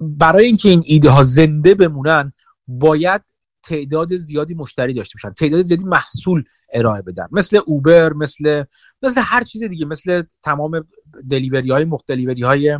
[0.00, 2.32] برای اینکه این ایده ها زنده بمونن
[2.68, 3.22] باید
[3.62, 7.26] تعداد زیادی مشتری داشته باشن تعداد زیادی محصول ارائه بدن.
[7.32, 8.64] مثل اوبر مثل
[9.02, 10.86] مثل هر چیز دیگه مثل تمام
[11.30, 12.78] delivery های مختلفی های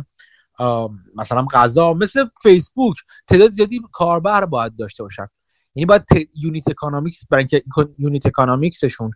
[1.15, 2.97] مثلا غذا مثل فیسبوک.
[3.27, 5.27] تعداد زیادی کاربر باید داشته باشن.
[5.75, 6.03] یعنی باید
[6.35, 7.63] unit economics برای اینکه
[7.97, 9.11] unit economics شون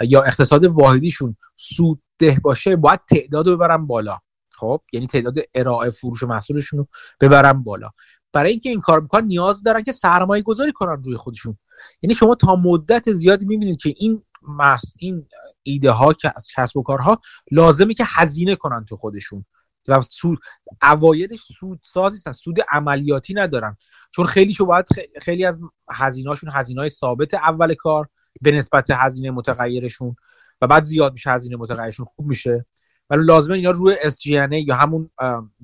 [0.00, 4.18] یا اقتصاد واحدیشون سود ده باشه باید تعداد رو ببرن بالا.
[4.52, 6.88] خب؟ یعنی تعداد ارائه فروش محصولشون رو
[7.20, 7.90] ببرن بالا.
[8.32, 11.58] برای اینکه این کار بکنن نیاز دارن که سرمایه گذاری کنن روی خودشون.
[12.02, 15.28] یعنی شما تا مدت زیادی می‌بینید که این محص این
[15.62, 19.44] ایده ها که از کسب و کارها لازمه که هزینه کنن تو خودشون.
[19.88, 20.38] و سود
[20.82, 23.76] اوایدش سود سازی سود عملیاتی ندارن.
[24.10, 24.86] چون خیلی شو باید
[25.22, 28.08] خیلی از هزینهاشون هزینه های ثابت اول کار.
[28.42, 30.16] به نسبت هزینه متغیرشون
[30.60, 32.66] و بعد زیاد میشه هزینه متغیرشون خوب میشه.
[33.10, 35.10] ولی لازمه اینا روی SG&A یا همون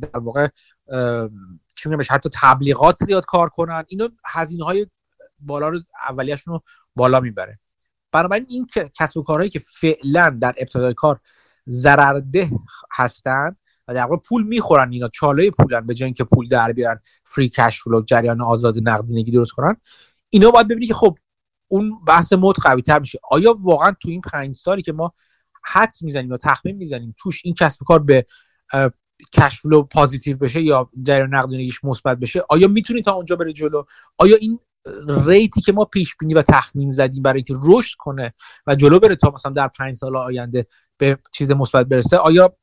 [0.01, 0.49] در واقع
[1.75, 3.85] چی میگم حتی تبلیغات زیاد کار کنن.
[3.89, 4.87] اینو هزینه های
[5.39, 6.63] بالا رو اولیه‌شون رو
[6.97, 7.59] بالا می‌بره.
[8.13, 11.21] بنابراین این که کسب و کارهایی که فعلا در ابتدای کار
[11.69, 12.51] ضررده
[12.93, 13.57] هستن
[13.89, 17.49] و در واقع پول می‌خورن اینا چاله پولن به جای اینکه پول در بیارن فری
[17.49, 19.77] کش فلو جریان آزاد نقدینگی درست کنن
[20.31, 21.19] اینا باید ببینی که خب
[21.73, 23.19] اون بحث مد قوی تر میشه.
[23.31, 25.13] آیا واقعا تو این پنج سالی که ما
[25.65, 28.25] حد می‌زنیم یا تخمین می‌زنیم توش این کسب کار به
[29.33, 33.83] cash flow positive بشه یا جریان نقدینگیش مثبت بشه؟ آیا می‌تونی تا اونجا بره جلو؟
[34.19, 34.59] آیا این
[35.27, 38.35] rate ی که ما پیش بینی و تخمین زدیم برای اینکه رشد کنه
[38.67, 42.57] و جلو بره تا مثلا در پنج سال آینده به چیز مثبت برسه آیا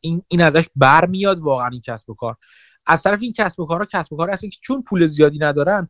[0.00, 2.36] این, این ازش برمیاد واقعا این کسب و کار؟
[2.86, 5.88] از طرف این کسب و کارها کسب و کار هستن که چون پول زیادی ندارن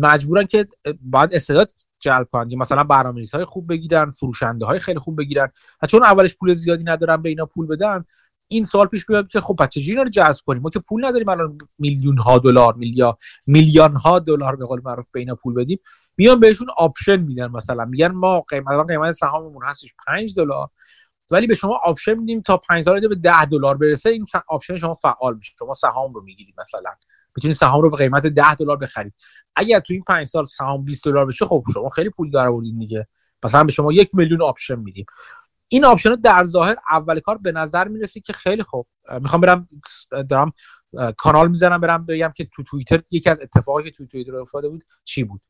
[0.00, 0.68] مجبورن که
[1.00, 2.56] باید استعداد جلب کنن.
[2.56, 5.48] مثلا برنامه‌نویس های خوب بگیرن فروشنده های خیلی خوب بگیرن.
[5.82, 8.04] و چون اولش پول زیادی ندارن به اینا پول بدن
[8.48, 11.28] این سال پیش بیاد که خب بچه اینا رو جذب کنیم؟ ما که پول نداریم
[11.28, 15.78] الان میلیون ها دلار میلیا میلیون ها دلار به قول معروف به اینا پول بدیم.
[16.16, 17.84] میان بهشون option میدن مثلا.
[17.84, 20.68] میگن ما قیمت قیمت سهاممون هستش 5 دلار
[21.30, 24.94] ولی به شما option میدیم تا 5 سال به 10 دلار برسه این option شما
[24.94, 25.54] فعال میشه.
[25.58, 26.90] شما سهام رو می‌گیرید مثلا.
[27.36, 29.14] می‌تونید سهام رو به قیمت 10 دلار بخرید.
[29.56, 32.78] اگر تو این 5 سال سهام 20 دلار بشه خب شما خیلی پول داره آوردین
[32.78, 33.06] دیگه.
[33.44, 35.06] مثلا به شما یک میلیون option میدیم.
[35.68, 38.86] این option در ظاهر اول کار به نظر می‌رسه که خیلی خوب.
[39.20, 39.66] می‌خوام برم
[40.28, 40.52] دارم
[41.16, 44.84] کانال می‌زنم برم بگم که تو توییتر یکی از اتفاقی که تو توییتر افتاده بود
[45.04, 45.40] چی بود.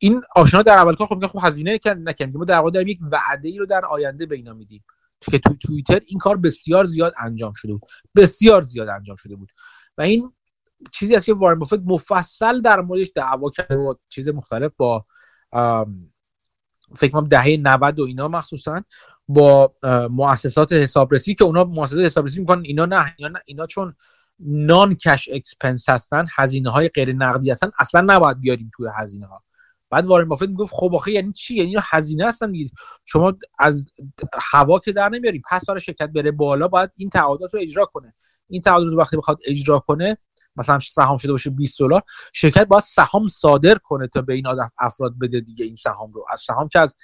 [0.00, 2.88] این option ها در اول کار خب میگن خب هزینه نکنیم ما در واقع داریم
[2.88, 4.84] یک وعده ای رو در آینده به اینا میدیم.
[5.30, 7.82] که تو توییتر این کار بسیار زیاد انجام شده بود.
[8.16, 9.52] بسیار زیاد انجام شده بود.
[9.98, 10.32] و این
[10.92, 15.04] چیزی است که وارن بافت مفصل در موردش دعوا کرده با چیز مختلف با
[16.96, 18.82] فکر کنم دهه 90 و اینا مخصوصا
[19.28, 19.74] با
[20.10, 23.94] مؤسسات حسابرسی که اونا مؤسسات حسابرسی می‌کنن اینا نه اینا, نه اینا چون
[24.38, 29.42] non-cash expense هستن هزینه های غیر نقدی هستن اصلا نباید بیاریم توی هزینه ها
[29.90, 32.70] بعد وارن بافت می‌گفت خب آخه یعنی چی؟ یعنی هزینه هستن دیگه.
[33.04, 33.84] شما از
[34.34, 38.14] هوا که در نمیاری پس برای شرکت بره بالا باید این تعهدات رو اجرا کنه.
[38.48, 40.18] این تعهدات رو وقتی بخواد اجرا کنه
[40.56, 44.44] مثلا سهام شده باشه 20 دلار شرکت باید سهام صادر کنه تا به این
[44.78, 46.26] افراد بده دیگه این سهام رو.
[46.30, 46.96] از سهام که از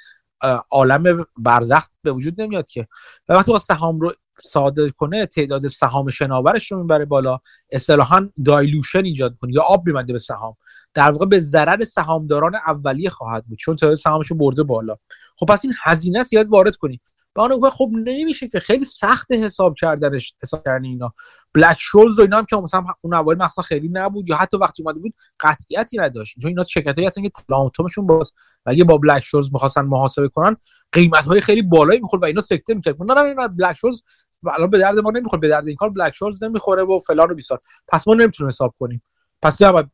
[0.70, 2.88] عالم برزخ به وجود نمیاد که.
[3.28, 7.38] وقتی با سهام رو صادر کنه تعداد سهام شناورش رو می‌بره بالا.
[7.70, 10.56] اصطلاحا دایلوشن ایجاد کنه یا آب میبنده به سهام.
[10.94, 14.96] در واقع به ضرر سهامداران اولیه خواهد بود چون تعداد سهامشون برده بالا.
[15.36, 17.00] خب پس این هزینه است یاد وارد کنی.
[17.38, 21.10] به آن خب نمیشه که خیلی سخت حساب کردنش حساب کردن اینا.
[21.54, 24.82] بلک شولز و اینا هم که مثلا اون اول مثلا خیلی نبود یا حتی وقتی
[24.82, 26.38] اومده بود قطعیتی نداشت.
[26.42, 28.32] چون اینا شرکتایی هستن که تلامتومشون باز
[28.66, 30.56] و اگه با بلک شولز می‌خواستن محاسبه کنن
[30.92, 33.02] قیمت های خیلی بالایی می‌خورد و اینا سکته می‌کرد.
[33.02, 34.02] نه نه نه بلک شولز
[34.46, 37.34] الان به درد ما نمی‌خوره به درد این کار بلک شولز نمی‌خوره و فلان و
[37.34, 37.60] بیسار.
[37.88, 39.02] پس ما نمی‌تونیم حساب کنیم.
[39.42, 39.86] پس نباید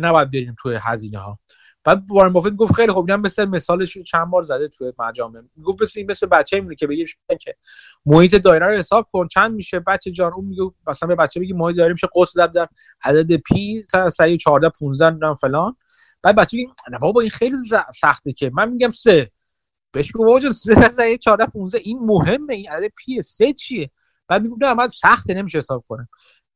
[0.00, 1.38] نباید بریم توی هزینه ها
[1.88, 5.40] بعد وارن بافت گفت خیلی خوب اینم مثل مثالش چند بار زده توی مجامع.
[5.64, 7.06] گفت مثل مثل بچه میمونه که بگی
[7.40, 7.56] که
[8.06, 11.52] محیط دایره رو حساب کن چند میشه؟ بچه جان اون میگه مثلا به بچه بگی
[11.52, 12.68] محیط دایره میشه قوس در
[13.04, 15.76] عدد پی سعی 14 15 نمی‌دونم فلان.
[16.22, 17.56] بعد بچه میگه نه بابا این خیلی
[17.94, 18.50] سخته که.
[18.54, 19.30] من میگم سه.
[19.92, 23.90] بهش میگم بابا جان 3 14 15 این مهمه این عدد پی سه چیه؟
[24.28, 26.08] بعد میگم نه من سخته نمیشه حساب کنم.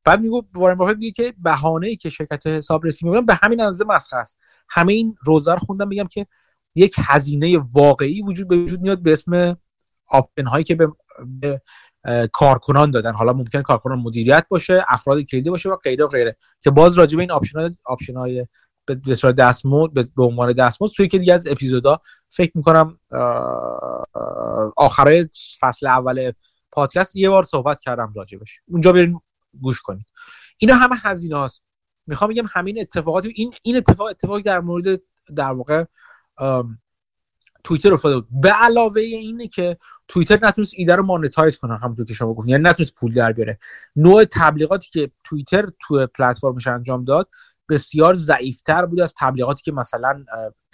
[0.04, 3.60] بعد میگو وارن بافت میگه که بهانه ای که شرکت حساب رسی می‌کنن به همین
[3.60, 4.38] اندازه مسخره است.
[4.68, 6.26] همه این روزا رو خوندم میگم که
[6.74, 9.56] یک هزینه واقعی وجود به وجود میاد به اسم
[10.10, 10.88] option هایی که به,
[11.26, 11.60] به
[12.32, 13.12] کارکنان دادن.
[13.12, 16.36] حالا ممکن کارکنان مدیریت باشه افراد کلیدی باشه و غیره و غیره.
[16.60, 18.46] که باز راجع به این option های option های
[19.06, 22.98] به صورت دستمزد به عنوان دستمزد توی که دیگه از اپیزودا فکر می‌کنم
[24.76, 25.28] آخرای
[25.60, 26.32] فصل اول
[26.72, 28.60] پادکست یه بار صحبت کردم راجبش.
[28.68, 29.20] اونجا بریم
[29.60, 30.06] گوش کنید.
[30.58, 31.64] اینا همه هزینه هاست.
[32.06, 35.00] می‌خوام بگم همین اتفاقات این این اتفاق اتفاقی در مورد
[35.36, 35.84] در واقع
[37.64, 38.28] توییتر افتاده بود.
[38.42, 39.76] به علاوه اینه که
[40.08, 43.58] توییتر نتونست ایده رو مانتایز کنه همونطور که شما گفتین یعنی نتونست پول در بیاره.
[43.96, 47.28] نوع تبلیغاتی که توییتر تو پلتفرمش انجام داد
[47.68, 50.24] بسیار ضعیفتر بود از تبلیغاتی که مثلا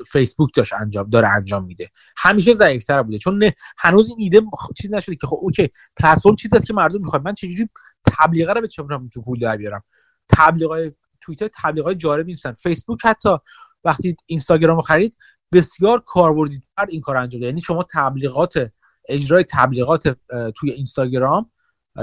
[0.07, 1.91] فیسبوک داشت انجام داره انجام میده.
[2.17, 3.19] همیشه ضعیفتر بوده.
[3.19, 4.41] چون نه هنوز این ایده
[4.77, 7.69] چیز نشده که خب اوکی پلتفرم چیزی است که مردم می‌خواد من چجوری
[8.07, 9.83] تبلیغه رو به چه تو پول در بیارم؟
[10.29, 12.53] تبلیغای توییتر تبلیغای جالب نیستن.
[12.53, 13.37] فیسبوک حتی
[13.85, 15.17] وقتی اینستاگرام خرید
[15.53, 18.71] بسیار کاربردیتر این کار انجام یعنی شما تبلیغات
[19.09, 20.17] اجرای تبلیغات
[20.57, 21.51] توی اینستاگرام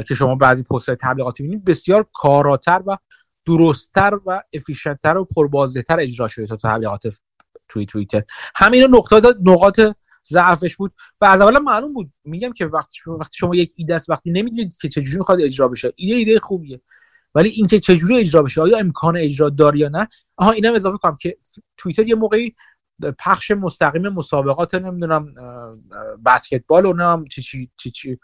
[0.08, 2.98] که شما بعضی پست تبلیغاتی می‌بینید بسیار کاراتر و
[3.46, 7.04] درستتر و افیشنتتر و پربازدهتر اجرا شده تا تبلیغات
[7.68, 8.24] توی توییتر.
[8.56, 9.80] همین نقاط نقاط
[10.28, 12.12] ضعفش بود و از اول معلوم بود.
[12.24, 15.68] میگم که وقتی شما, وقتی شما یک ایده است وقتی نمی‌دونید که چجوری می‌خواد اجرا
[15.68, 16.82] بشه ایده ایده خوبیه.
[17.36, 21.18] ولی اینکه چجوری اجرا بشه آیا امکان اجرا داره یا نه؟ آها اینم اضافه کنم
[21.22, 21.38] که
[21.78, 22.56] توییتر یه موقعی
[23.20, 25.34] پخش مستقیم مسابقات نمی‌دونم
[26.26, 28.20] بسکتبال و نمی‌دونم چی چی چی,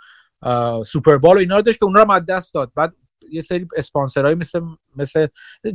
[0.85, 2.71] Super Bowl و اینا رو داشت که اونا رو دست داد.
[2.75, 2.95] بعد
[3.31, 4.61] یه سری اسپانسرای مثل
[4.95, 5.27] مثل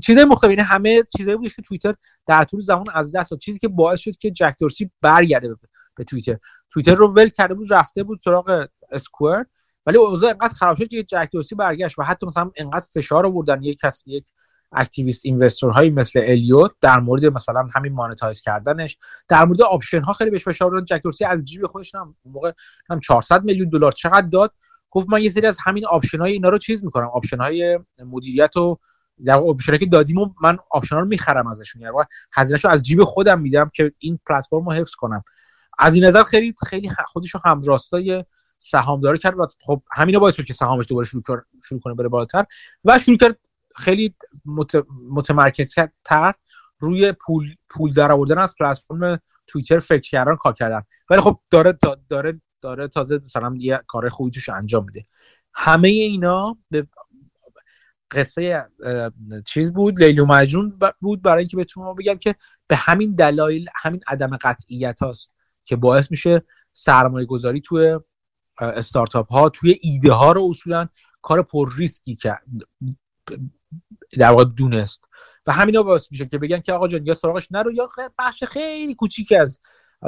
[0.07, 1.95] چیزای مختلف یعنی همه چیزایی بود که توییتر
[2.27, 3.41] در طول زمان از دست داد.
[3.41, 5.49] چیزی که باعث شد که جک دورسی برگرده
[5.97, 6.39] به توییتر.
[6.71, 9.45] توییتر رو ول کرده بود رفته بود سراغ اسکوئر
[9.87, 13.63] ولی اوضاع انقدر خراب شد که جک دورسی برگشت و حتی مثلا انقدر فشار آوردن.
[13.63, 14.25] یک کس یک
[14.73, 20.13] activist investor هایی مثل الیوت در مورد مثلا همین monetize کردنش در مورد option ها
[20.13, 20.85] خیلی بهش فشار آوردن.
[20.85, 22.53] جک دورسی از جیب خودش هم موقع
[22.91, 24.53] هم 400 میلیون دلار چقدر داد؟
[24.91, 27.07] گفت من یه سری از همین آپشن های اینا رو چیز می‌کنم.
[27.07, 28.79] آپشن های مدیریت و
[29.25, 31.83] در آپشن که دادیم من آپشن ها رو می‌خرم ازشون.
[31.83, 31.95] یعنی
[32.33, 35.25] هزینه‌شو از جیب خودم میدم که این پلتفرم رو حفظ کنم.
[35.79, 38.25] از این نظر خیلی خیلی خودش رو همراستای
[38.59, 41.23] سهامدار کرد و خب همینا باعث شد که سهامش دوباره شروع,
[41.65, 42.45] شروع کنه بره بالاتر
[42.85, 43.39] و شروع کرد
[43.77, 44.15] خیلی
[45.11, 46.35] متمرکز تر
[46.79, 50.83] روی پول پول در آوردن از پلتفرم توییتر فکر کردن کار کردن.
[51.11, 55.03] ولی خب داره داره داره تازه مثلا یه کار خوبی توش انجام میده.
[55.55, 56.87] همه اینا به
[58.11, 58.71] قصه
[59.47, 62.35] چیز بود لیلو مجنون بود برای اینکه بتونم بگم که
[62.67, 67.99] به همین دلایل همین عدم قطعیت هاست که باعث میشه سرمایه گذاری توی
[68.59, 70.89] استارتاپ ها توی ایده ها رو اصولا
[71.23, 72.37] کار پر ریسکی که
[74.19, 75.09] در واقع دونست.
[75.47, 78.95] و همینا باعث میشه که بگن که آقا جان یا سراغش نرو یا بخش خیلی
[78.95, 79.61] کوچیک از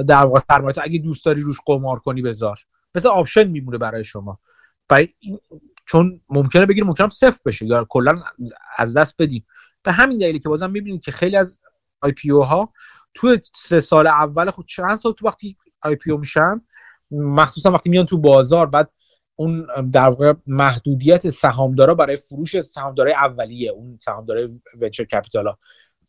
[0.07, 2.59] در واقع سرمایه اگه دوست داری روش قمار کنی بذار.
[2.95, 4.39] مثل option میمونه برای شما.
[4.89, 5.09] برای
[5.87, 7.67] چون ممکنه بگیر ممکنه صفر بشه.
[7.67, 8.23] یا کلا
[8.77, 9.45] از دست بدید
[9.83, 11.61] به همین دلیلی که بازم می‌بینید که خیلی از
[12.01, 12.73] IPO ها
[13.15, 16.61] تو سه سال اول خود چند سال تو وقتی IPO میشن؟
[17.11, 18.91] مخصوصا وقتی میان تو بازار بعد
[19.37, 24.49] اون در واقع محدودیت سهامدارا برای فروش سهامدارای اولیه اون سهامدارای
[24.81, 25.59] venture capital ها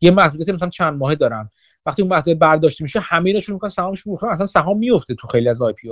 [0.01, 1.49] یه محدودیت مثلا چند ماهه دارن.
[1.89, 5.27] وقتی اون مقطع برداشته میشه همه اینا شروع می‌کنن سهامش می‌کنن اصلا سهام میفته تو
[5.27, 5.89] خیلی از IPO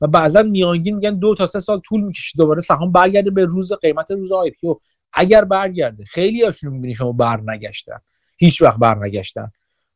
[0.00, 3.72] و بعضا میانگین میگن دو تا سه سال طول می‌کشه دوباره سهام برگرده به روز
[3.72, 4.74] قیمت روز IPO
[5.12, 7.98] اگر برگرده خیلی هاشون می‌بینی شما برنگشتن.
[8.38, 9.50] هیچ وقت برنگشتن.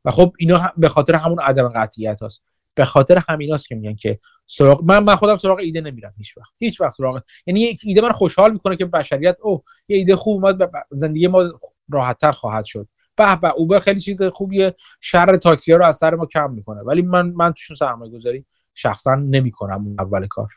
[0.05, 4.19] و خب اینا به خاطر همون عدم قطعیت هست به خاطر همیناست که میگن که
[4.47, 6.51] سراغ من من خودم سراغ ایده نمیرم هیچ وقت.
[6.59, 10.45] هیچ وقت سراغ یعنی یک ایده من خوشحال می‌کنه که بشریت او یه ایده خوب
[10.45, 12.88] اومد زندگی ما راحتتر خواهد شد.
[13.16, 14.74] به به اوبر خیلی چیز خوبیه.
[15.00, 16.81] شر تاکسی ها رو از سر ما کم می‌کنه.
[16.81, 20.53] ولی من من توشون سرمایه گذاری شخصا نمی‌کنم اول کار.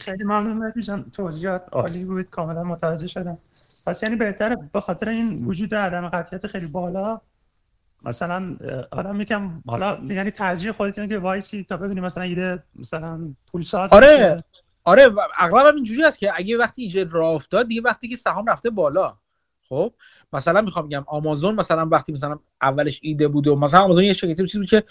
[0.00, 1.10] خیلی ممنون جان.
[1.10, 2.30] توضیحات عالی بود.
[2.30, 3.38] کاملا متوجه شدم.
[3.86, 7.20] پس یعنی بهتره به خاطر این وجود عدم قطعیت خیلی بالا
[8.02, 8.56] مثلا
[8.90, 13.62] آدم میگم حالا یعنی ترجیح خودت اینه که وایسی تا ببینی مثلا ایده مثلا پول
[13.62, 14.44] ساز آره.
[14.84, 18.46] آره اغلب هم اینجوری است که اگه وقتی ایجاد راه افتاد دیگه وقتی که سهام
[18.46, 19.18] رفته بالا.
[19.68, 19.94] خب
[20.32, 24.58] مثلا می‌خوام بگم آمازون مثلا وقتی مثلا اولش ایده بود و مثلا آمازون یه شرکتی
[24.58, 24.84] بود که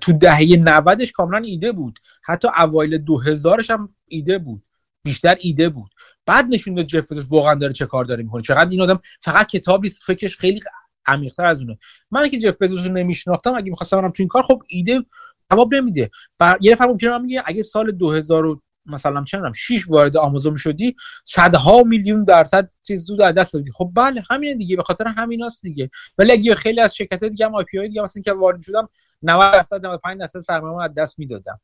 [0.00, 1.98] تو دهه 90 کاملا ایده بود.
[2.22, 4.62] حتی اوایل 2000 هم ایده بود.
[5.02, 5.90] بیشتر ایده بود.
[6.26, 8.42] بعد نشون داد جف واقعا داره چه کار داره می‌کنه.
[8.42, 10.60] چقدر این آدم فقط کتاب نیست فکرش خیلی
[11.06, 11.78] عمیق‌تر از اونه.
[12.10, 15.04] من که جف بزوس رو نمیشناختم اگه می‌خواستم برم تو این کار خب ایده
[15.52, 16.10] جواب نمیده.
[16.38, 16.58] بر...
[16.60, 22.24] یه نفر ممکنه میگه اگه سال 2000 مثلا چه 6 وارد آمازون شدی صدها میلیون
[22.24, 23.70] درصد چیز زود از دست دادی.
[23.72, 25.90] خب بله همین دیگه به خاطر همیناست دیگه.
[26.18, 28.88] ولی اگه خیلی از شرکت دیگه هم آی پی دیگه مثلا که وارد شدم
[29.22, 31.60] 90 درصد 95 درصد سرمایه از دست می‌دادم.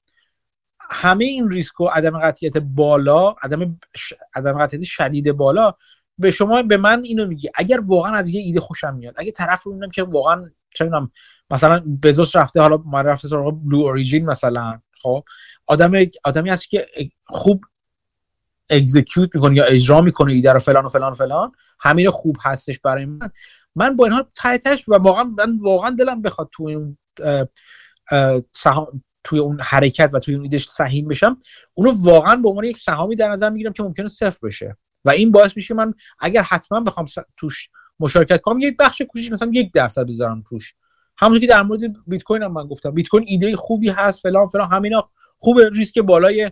[0.90, 4.12] همه این ریسک و عدم قطعیت بالا عدم ش...
[4.35, 5.74] عدم قطعیت شدید بالا
[6.18, 7.50] به شما به من اینو میگه.
[7.54, 10.90] اگر واقعا از یه ایده خوشم میاد اگه طرف رو که واقعا چه
[11.50, 15.24] مثلا بزوس رفته حالا ما رفته سراغ بلو اوریجین مثلا خب
[15.66, 15.92] آدم
[16.25, 16.87] آدمی هست که
[17.25, 17.64] خوب
[18.70, 21.53] اگزیکیوت می‌کنه یا اجرا می‌کنه ایده رو فلان و فلان و فلان.
[21.81, 23.31] همین خوب هستش برای من.
[23.75, 26.98] من با اینها تایتش و واقعا من واقعا دلم بخواد تو اون
[29.25, 31.37] توی اون حرکت و توی اون ایدهش سهیم بشم.
[31.75, 34.77] اونو واقعا به عنوان یک سهامی در نظر می‌گیرم که ممکنه صفر بشه.
[35.05, 37.68] و این باعث میشه من اگر حتما بخوام توش
[38.01, 40.75] مشارکت کنم یک بخش کوچیک مثلا یک درصد بذارم توش.
[41.16, 42.90] همونطور که در مورد بیت کوین هم من گفتم.
[42.90, 45.11] بیت کوین ایده خوبی هست فلان فلان همینا
[45.42, 46.50] خوب ریسک بالای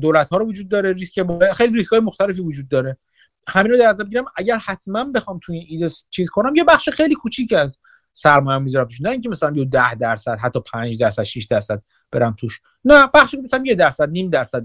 [0.00, 2.98] دولت ها رو وجود داره ریسک بالای خیلی ریسک های مختلفی وجود داره.
[3.48, 6.88] همین رو در نظر بگیرم اگر حتما بخوام توی این ایده چیز کنم یه بخش
[6.88, 7.78] خیلی کوچیک از
[8.12, 9.00] سرمایه می‌ذارم توش.
[9.00, 12.60] نه اینکه مثلا یه 10 درصد حتی 5 درصد 6 درصد برم توش.
[12.84, 14.64] نه بخشی مثلا یه درصد نیم درصد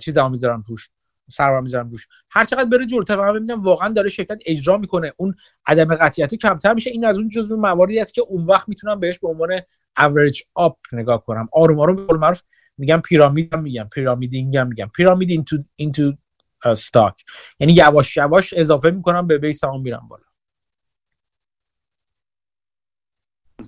[0.00, 0.90] چیزا می‌ذارم توش.
[1.30, 2.08] سرمایه می‌ذارم روش.
[2.30, 5.12] هر چقدر بره جلوتر من ببینم واقعا داره شرکت اجرا می‌کنه.
[5.16, 5.34] اون
[5.66, 6.90] عدم قطعیت کمتر میشه.
[6.90, 9.60] این از اون جزو مواردی است که اون وقت می‌تونم بهش به عنوان
[9.98, 11.48] average up نگاه کنم.
[11.52, 12.42] آروم آروم به معروف
[12.78, 14.90] میگم pyramid هم میگم pyramiding هم میگم.
[14.94, 16.12] pyramid into into
[16.64, 17.24] stock
[17.60, 20.24] یعنی یواش یواش اضافه می‌کنم به base ام میرم بالا.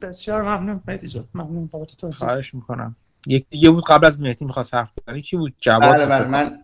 [0.02, 2.28] بسیار ممنون مهدی ممنون بابت توضیح.
[2.28, 2.96] خواهش می‌کنم.
[3.26, 5.20] یک دیگه بود قبل از مهدی می‌خواست حرف بزنه.
[5.20, 6.62] کی بود؟ جواد بله بله من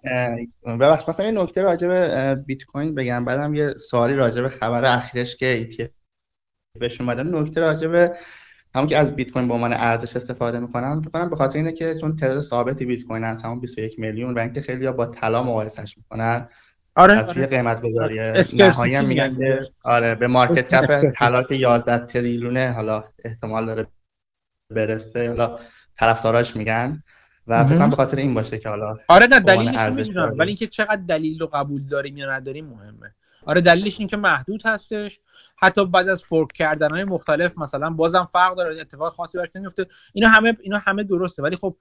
[0.78, 3.24] ببخشید خواستم یه نکته راجع به بیت کوین بگم.
[3.24, 5.88] بعدم یه سوالی راجع به خبر اخیرش که ایتی
[6.80, 8.12] بهش اومدن نکته راجع به
[8.74, 11.72] همون که از بیت کوین به عنوان ارزش استفاده می‌کنن فکر کنم به خاطر اینه
[11.72, 15.42] که چون تعداد ثابتی بیت کوین هست همون 21 میلیون و اینکه خیلی با طلا
[15.42, 16.48] مقایسش می‌کنن.
[16.94, 18.18] آره توی قیمت گذاری
[18.52, 23.86] نهایی هم میگن که آره به مارکت کپ طلا که 11 تریلیونه حالا احتمال داره
[24.74, 25.58] برسته حالا
[25.96, 27.02] طرفداراش میگن
[27.46, 30.66] و فکر کنم به خاطر این باشه که حالا آره نه دلیلش نمی‌دونم ولی اینکه
[30.66, 33.14] چقدر دلیل رو قبول داریم یا نداریم مهمه.
[33.46, 35.20] آره دلیلش این که محدود هستش.
[35.56, 39.86] حتی بعد از فورک کردن های مختلف مثلا بازم فرق داره اتفاق خاصی براش نمیفته
[40.12, 41.76] اینا همه اینا همه درسته ولی خب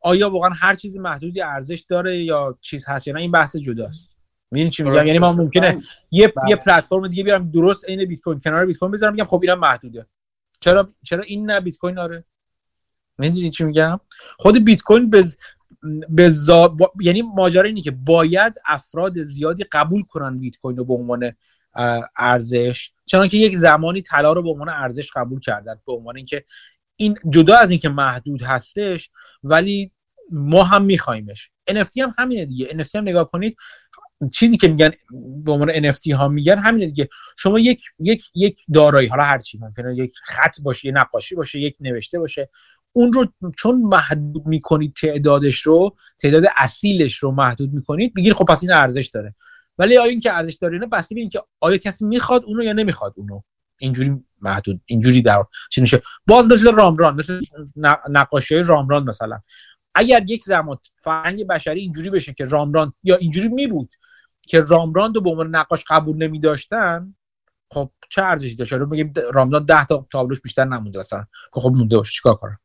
[0.00, 4.16] آیا واقعا هر چیزی محدودی ارزش داره یا چیز هست یا نه؟ این بحث جداست.
[4.50, 5.80] می‌دونی چی میگم؟ یعنی ما ممکنه
[6.10, 6.50] یه بله.
[6.50, 9.54] یه پلتفرم دیگه بیارم درست عین بیت کوین کنار بیت کوین بذارم میگم خب اینا
[9.54, 10.06] محدوده.
[10.60, 12.24] چرا چرا این نه بیت کوین؟ آره.
[13.18, 14.00] می‌دونی چی میگم؟
[14.38, 15.24] خود بیت کوین به
[16.08, 16.32] به
[17.00, 21.32] یعنی ماجرا اینه که باید افراد زیادی قبول کنن بیت کوین رو به عنوان
[22.16, 26.44] ارزش چون که یک زمانی طلا رو به عنوان ارزش قبول کردن به عنوان اینکه
[26.96, 29.10] این جدا از اینکه محدود هستش
[29.42, 29.92] ولی
[30.30, 32.66] ما هم میخوایمش NFT هم همینه دیگه.
[32.66, 33.56] NFT هم نگاه کنید
[34.32, 34.90] چیزی که میگن
[35.44, 37.08] به عنوان NFT ها میگن همینه دیگه.
[37.36, 41.60] شما یک یک یک دارایی حالا هر چی ممکنه یک خط باشه یه نقاشی باشه
[41.60, 42.48] یک نوشته باشه
[42.92, 48.62] اون رو چون محدود می‌کنید تعدادش رو تعداد اصیلش رو محدود می‌کنید بگیر خب پس
[48.62, 49.34] این ارزش داره.
[49.78, 52.72] ولی آیا این که ارزش داره نه بسته این که آیا کسی می‌خواد اونو یا
[52.72, 53.40] نمی‌خواد اونو؟
[53.78, 57.40] اینجوری محدود اینجوری در چی میشه؟ باز مثل رامران مثل
[58.10, 59.40] نقاشی رامران مثلا.
[59.94, 63.94] اگر یک زمان فرهنگ بشری اینجوری بشه که رامران یا اینجوری می بود
[64.46, 67.14] که رامبراند رو به عنوان نقاش قبول نمی داشتن
[67.70, 71.96] خب چه ارزشی داشت؟ رو بگیم رامبراند 10 تا تابلوش بیشتر نمونده مثلا خب مونده
[71.96, 72.58] باشه چیکار کنم؟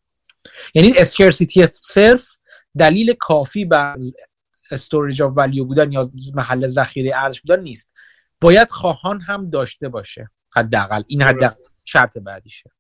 [0.74, 2.28] یعنی scarcity صرف
[2.78, 3.98] دلیل کافی بر
[4.72, 7.92] storage of value بودن یا محل ذخیره ارزش بودن نیست.
[8.42, 11.04] باید خواهان هم داشته باشه حداقل.
[11.08, 12.72] این حد شرط بعدیشه.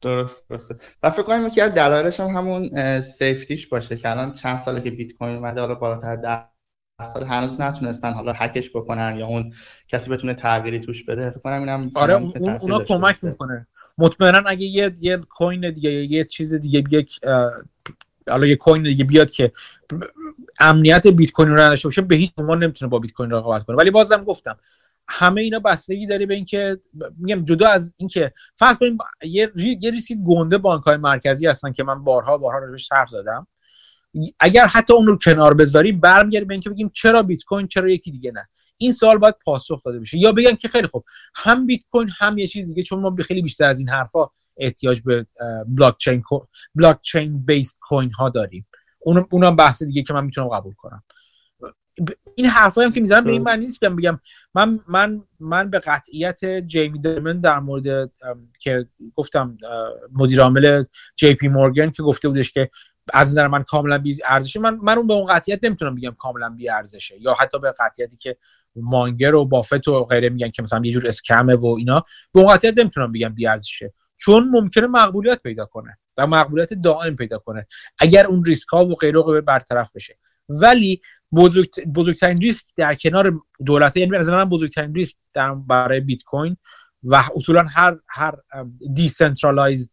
[0.00, 0.76] درست درسته.
[1.02, 4.90] و فکر کنم از دلایلش هم همون safety ش باشه که الان چند ساله که
[4.90, 6.16] بیت کوین اومده حالا بالاتر
[7.04, 9.52] سال هنوز نتونستن حالا هکش بکنن یا اون
[9.88, 13.66] کسی بتونه تغییری توش بده فکر کنم اینم آره اون اونا کمک می‌کنه.
[13.98, 17.20] مطمئنا اگه یه یه کوین دیگه یه چیز دیگه یک
[18.28, 19.52] حالا یه کوین دیگه بیاد که
[20.60, 23.76] امنیت بیت کوین رو نداشته باشه به هیچ عنوان نمی‌تونه با بیت کوین رقابت کنه.
[23.76, 24.56] ولی بازم گفتم
[25.08, 26.78] همه اینا بستگی داره به اینکه
[27.18, 31.84] میگم جدا از اینکه فرض کنیم یه یه ریسک گنده بانک های مرکزی هستن که
[31.84, 33.46] من بارها بارها روش حرف زدم.
[34.40, 38.10] اگر حتی اون رو کنار بذاریم برمیگردیم به اینکه بگیم چرا بیت کوین چرا یکی
[38.10, 38.48] دیگه نه.
[38.76, 40.18] این سوال باید پاسخ داده بشه.
[40.18, 41.04] یا بگن که خیلی خوب
[41.34, 45.00] هم بیت کوین هم یه چیز دیگه چون ما خیلی بیشتر از این حرفا احتیاج
[45.00, 45.26] به
[45.66, 46.22] بلاک چین
[46.74, 48.66] بلاک چین بیسد کوین ها داریم.
[48.98, 51.02] اون اونم بحث دیگه که من می‌تونم قبول کنم.
[52.34, 54.20] این حرفایی هم که می‌زنم به این معنی نیست بگم بگم.
[54.54, 58.12] من من من به قطعیت جیمی درمن در مورد
[58.58, 59.58] که گفتم
[60.12, 60.84] مدیر عامل
[61.16, 62.70] جی پی مورگان که گفته بودش که
[63.12, 64.60] از نظر من کاملا بی ارزشه.
[64.60, 68.16] من من اون به اون قطعیت نمی‌تونم بگم کاملا بی ارزشه یا حتی به قطعیتی
[68.16, 68.36] که
[68.76, 72.40] مانگر و بافت و غیره میگن که مثلا یه جور scam ه و اینا به
[72.40, 73.94] اون قطعیت نمی‌تونم بگم بی ارزشه.
[74.16, 77.66] چون ممکنه مقبولیت پیدا کنه و مقبولیت دائم پیدا کنه.
[77.98, 80.18] اگر اون ریسک ها و غیره برطرف بشه.
[80.48, 81.00] ولی
[81.32, 81.68] بزرگ...
[81.94, 86.56] بزرگترین ریسک در کنار دولت یعنی از من بزرگترین ریسک در برای بیت کوین
[87.02, 88.34] و اصولا هر هر
[88.94, 89.92] decentralized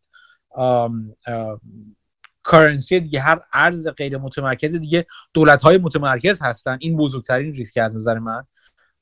[2.49, 6.77] currency دیگه هر ارز غیر متمرکز دیگه دولت های متمرکز هستن.
[6.81, 8.43] این بزرگترین ریسک از نظر من.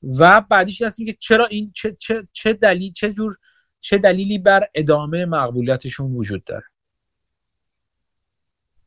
[0.02, 3.36] و بعدیش هست که چرا این چه, چه, چه دلیل چه جور
[3.80, 6.64] چه دلیلی بر ادامه مقبولیتشون وجود داره؟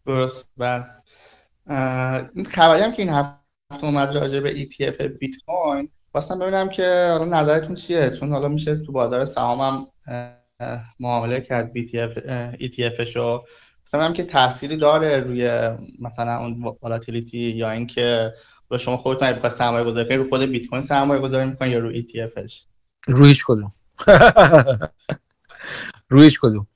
[0.05, 0.85] درست بله.
[2.35, 7.15] این خبری هم که این هفته اومد راجع به ETF بیت کوین خواستم ببینم که
[7.17, 9.87] حالا نظرتون چیه؟ چون حالا میشه تو بازار سهام هم
[10.99, 12.19] معامله کرد BTF
[12.61, 13.43] ETF شو.
[13.85, 15.69] مثلا که تأثیری داره روی
[15.99, 18.33] مثلا اون والاتیلیتی یا اینکه
[18.69, 21.79] به شما خودتون بخواد سرمایه گذاری کنید رو خود بیت کوین سرمایه گذاری می‌کنید یا
[21.79, 22.63] رو ETFش
[23.07, 23.71] روی هیچ کدوم.
[26.09, 26.67] روی هیچ کدوم.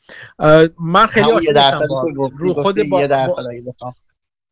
[0.80, 1.80] من خیلی آشنا
[2.38, 3.02] رو خود با,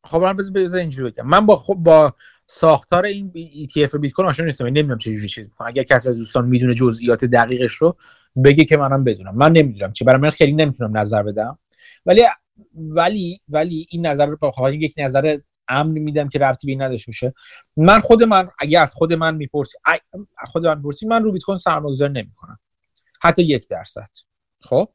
[0.04, 1.28] خب من بذار اینجوری بگم.
[1.28, 2.14] من با خب با
[2.48, 3.32] ساختار این
[3.68, 4.66] ETF بیت کوین آشنا نیستم.
[4.66, 7.98] نمی‌دونم چه جوری چیز می‌کنه اگر کسی از دوستان می‌دونه جزئیات دقیقش رو
[8.44, 9.36] بگه که منم بدونم.
[9.36, 11.60] من نمی‌دونم چه برای من خیلی نمی‌تونم نظر بدم.
[12.06, 12.24] ولی
[12.76, 15.38] ولی ولی این نظر رو بخوام یک نظر
[15.68, 17.34] امن میدم که ربطی به نداشته باشه.
[17.78, 19.78] من خود من اگه از خود من می‌پرسی
[20.52, 22.60] خود من می‌پرسی من رو بیت کوین سرمایه‌گذاری نمی‌کنم.
[23.22, 24.10] حتی یک درصد.
[24.62, 24.90] خب؟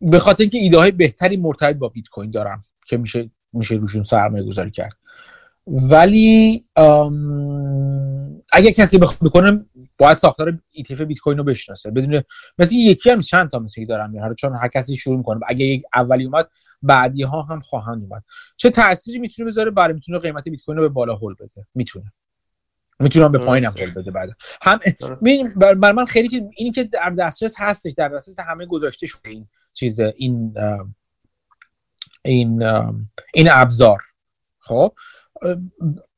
[0.00, 4.04] به خاطر اینکه ایده های بهتری مرتبط با بیت کوین دارم که میشه میشه روشون
[4.04, 4.96] سرمایه گذاری کرد.
[5.66, 6.64] ولی
[8.52, 9.66] اگه کسی بخواد بکنه
[10.00, 11.90] باید ساختار ETF بیت کوین رو بشناسه.
[11.90, 12.22] بدون
[12.58, 15.82] مثل یکی هم چند تا مثلی دارم هر چون هر کسی شروع می‌کنه اگه یک
[15.94, 16.50] اولی اومد
[16.82, 18.22] بعدی ها هم خواهند اومد.
[18.56, 21.66] چه تأثیری می‌تونه بذاره؟ برای می‌تونه قیمت بیت کوین رو به بالا هول بده.
[21.74, 22.12] می‌تونه.
[23.00, 24.30] می‌تونه به پایین هم هول بده بعد
[24.62, 24.80] هم
[25.56, 29.48] بر من خیلی چیز اینی که در دسترس هستش در دسترس همه گذاشته شده این
[29.72, 30.54] چیز این
[32.24, 32.62] این
[33.34, 34.00] این ابزار.
[34.58, 34.92] خب؟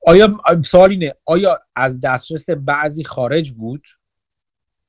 [0.06, 3.86] آیا سوال اینه آیا از دسترس بعضی خارج بود؟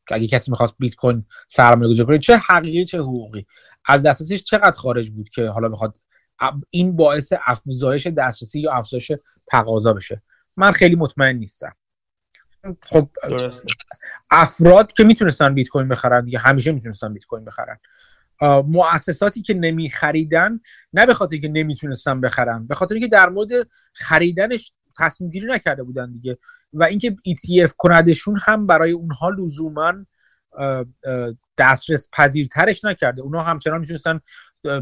[0.08, 3.46] که اگه کسی می‌خواست بیت کوین سرمایه گذاری کنه چه حقیقی چه حقوقی؟
[3.86, 5.98] از دسترسش چقدر خارج بود که حالا می‌خواد
[6.70, 9.12] این باعث افزایش دسترسی یا افزایش
[9.48, 10.22] تقاضا بشه؟
[10.58, 11.76] من خیلی مطمئن نیستم.
[12.82, 13.10] خب
[14.32, 17.80] افراد که می‌تونستن بیت کوین بخرن دیگه همیشه می‌تونستن بیت کوین بخرن.
[18.68, 20.60] مؤسساتی که نمی خریدن
[20.94, 23.50] نه به خاطر که نمی‌تونستن بخرن به خاطر اینکه در مورد
[23.94, 26.38] خریدنش تصمیم گیری نکرده بودن دیگه.
[26.74, 29.94] و اینکه ETF کندشون هم برای اونها لزوما
[31.58, 33.22] دسترس پذیرترش نکرده.
[33.22, 34.20] اونها همچنان می‌تونستن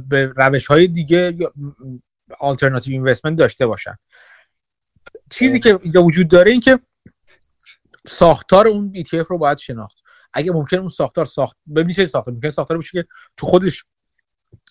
[0.07, 1.38] به روش های دیگه
[2.39, 3.95] آلترناتیو اینوستمنت داشته باشن.
[5.30, 6.80] چیزی که اینجا وجود داره این که
[8.07, 9.97] ساختار اون ETF رو باید شناخت.
[10.34, 13.07] اگه ممکن اون ساختار ساخت ببینید چه ساختار ممکن ساختار باشه که
[13.38, 13.86] تو خودش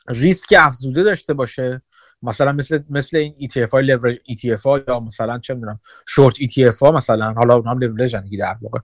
[0.08, 1.82] ریسک افزوده داشته باشه.
[2.22, 6.78] مثلا مثل مثل این ETF های لورج ETF ها یا مثلا چه می‌دونم شورت ETF
[6.82, 8.78] ها مثلا حالا اونها هم لورج دیگه در واقع.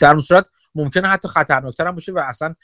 [0.00, 2.54] در اون صورت ممکنه حتی خطرناکتر هم باشه و اصلا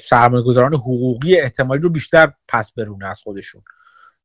[0.00, 3.62] سرمایه گذاران حقوقی احتمالی رو بیشتر پس برونه از خودشون.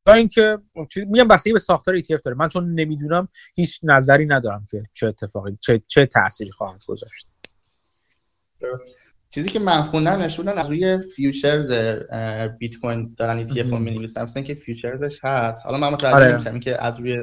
[0.06, 0.58] تا اینکه
[0.96, 2.38] میگم بستگی به ساختار ETF داره.
[2.38, 7.28] من چون نمی‌دونم هیچ نظری ندارم که چه اتفاقی چه چه تأثیری خواهد گذاشت.
[9.38, 11.72] چیزی که من خوندم نشوندن از روی futures
[12.60, 14.24] بیت کوین دارن ETF رو می‌نویسن.
[14.24, 15.66] مثلا که futures ش هست.
[15.66, 16.32] حالا من متوجه آره.
[16.34, 17.16] نمیشم که از روی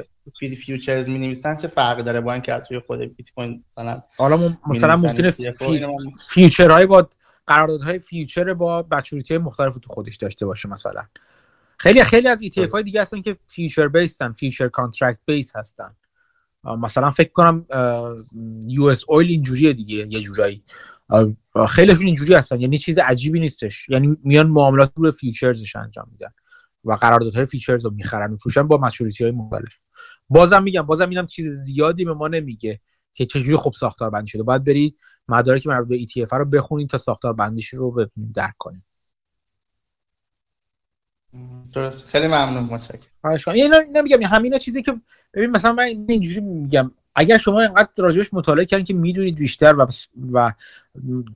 [0.65, 4.95] futures می‌نویسن چه فرقی داره با اینکه از روی خود بیت کوین مثلا حالا مثلا
[4.95, 7.07] ممکنه من- future های با
[7.47, 11.03] قراردادهای future با maturity های مختلف تو خودش داشته باشه مثلا.
[11.77, 15.95] خیلی خیلی از ETF های دیگه هستن که future base ن future contract base هستن.
[16.65, 17.65] مثلا فکر کنم
[18.67, 20.63] US Oil اینجوریه دیگه یه جورایی.
[21.69, 23.89] خیلیشون اینجوری هستن یعنی چیز عجیبی نیستش.
[23.89, 26.29] یعنی میان معاملات رو futures ش انجام میدن
[26.83, 29.73] و قراردادهای futures رو می‌خرن میفروشن با maturity های مختلف.
[30.29, 32.79] بازم میگم بازم اینم چیز زیادی به ما نمیگه
[33.13, 34.43] که چجوری خوب ساختار بندی شده.
[34.43, 38.83] باید برید مدارک مربوط به ETF رو بخونید تا ساختار بندیش رو بتونید درک کنید.
[41.73, 42.09] درست.
[42.11, 43.37] خیلی ممنون متشکرم.
[43.45, 43.55] کنم.
[43.55, 45.01] یعنی نمیگم همینا چیزی که
[45.35, 46.91] ببین مثلا من اینجوری میگم.
[47.15, 49.87] اگر شما اینقدر راجبش مطالعه کردین که می‌دونید بیشتر و
[50.31, 50.53] و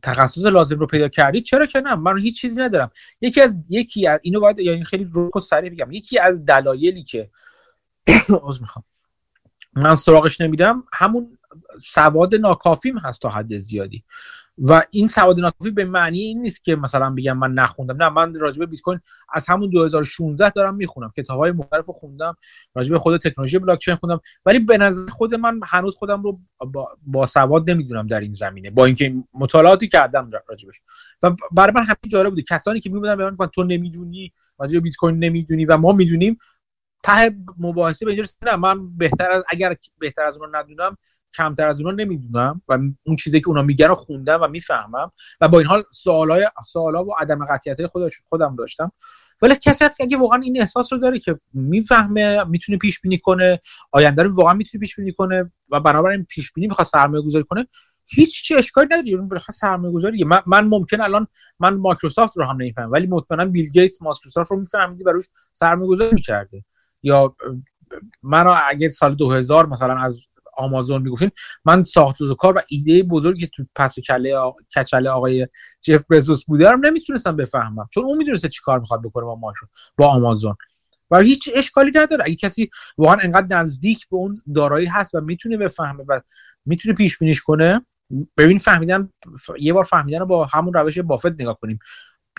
[0.02, 2.92] تخصص لازم رو پیدا کردید چرا که نه؟ من هیچ چیزی ندارم.
[3.22, 5.92] یکی از یکی از اینو باید یعنی خیلی روک و سریع بگم.
[5.92, 7.30] یکی از دلایلی که
[8.30, 8.86] عذر می‌خوام.
[9.74, 11.38] من سراغش نمیدم همون
[11.82, 14.04] سواد ناکافیم هست تا حد زیادی.
[14.62, 18.04] و این سواد ناکافی به معنی این نیست که مثلا بگم من نخوندم.
[18.04, 19.00] نه من راجع به بیت کوین
[19.34, 21.12] از همون 2016 دارم می‌خونم.
[21.18, 22.36] کتاب‌های مختلف رو خوندم
[22.76, 24.20] راجع به خود تکنولوژی بلاک چین خوندم.
[24.46, 26.40] ولی به نظر خود من هنوز خودم رو
[26.74, 28.70] با, با سواد نمی‌دونم در این زمینه.
[28.70, 30.82] با اینکه مطالعاتی کردم راجبش.
[31.24, 32.42] و برای من همین جالب بوده.
[32.42, 36.38] کسانی که میبودن به من تو نمی‌دونی راجع به بیت کوین نمی‌دونی و ما می‌دونیم
[37.04, 40.98] ته مباحثه به نه من بهتر از اگر بهتر از اونها ندونم
[41.38, 45.10] کمتر از اونها نمی‌دونم و اون چیزی که اونا میگن رو خوندم و می‌فهمم
[45.42, 48.92] و با این حال سوالای سوالا و عدم قطعیت خودش خودم داشتم.
[49.42, 53.18] ولی کسی هست که اگه واقعا این احساس رو داره که می‌فهمه می‌تونه پیش بینی
[53.18, 53.60] کنه
[53.92, 57.68] آینده رو واقعا می‌تونه پیش بینی کنه و بنابراین پیش بینی می‌خواد سرمایه گذاری کنه
[58.12, 59.18] هیچ چی اشکالی نداره.
[59.18, 61.28] اون بخواد سرمایه گذاری من, من ممکن الان
[61.60, 65.90] من مایکروسافت رو هم نمی‌فهمم ولی مطمئنا بیل گیتس مایکروسافت رو میفهمیدی و روش سرمایه
[65.90, 66.64] گذاری می‌کرده
[67.04, 67.36] یا
[68.24, 70.22] من اگه سال 2000 مثلا از
[70.60, 71.32] آمازون می‌گفتیم
[71.66, 74.52] من ساخت و کار و ایده بزرگی که تو پس کله آ...
[74.76, 75.48] کچله آقای
[75.82, 77.90] جف بزوس بوده رو نمی‌تونستم بفهمم.
[77.94, 80.56] چون اون می‌دونسته چی کار می‌خواد بکنه با ماشون با آمازون.
[81.12, 82.24] و هیچ اشکالی نداره.
[82.26, 86.22] اگه کسی واقعا انقدر نزدیک به اون دارایی هست و می‌تونه بفهمه و
[86.66, 87.86] می‌تونه پیش بینیش کنه
[88.38, 89.10] ببین فهمیدن
[89.60, 91.80] یه بار فهمیدن رو با همون روش بافت نگاه کنیم.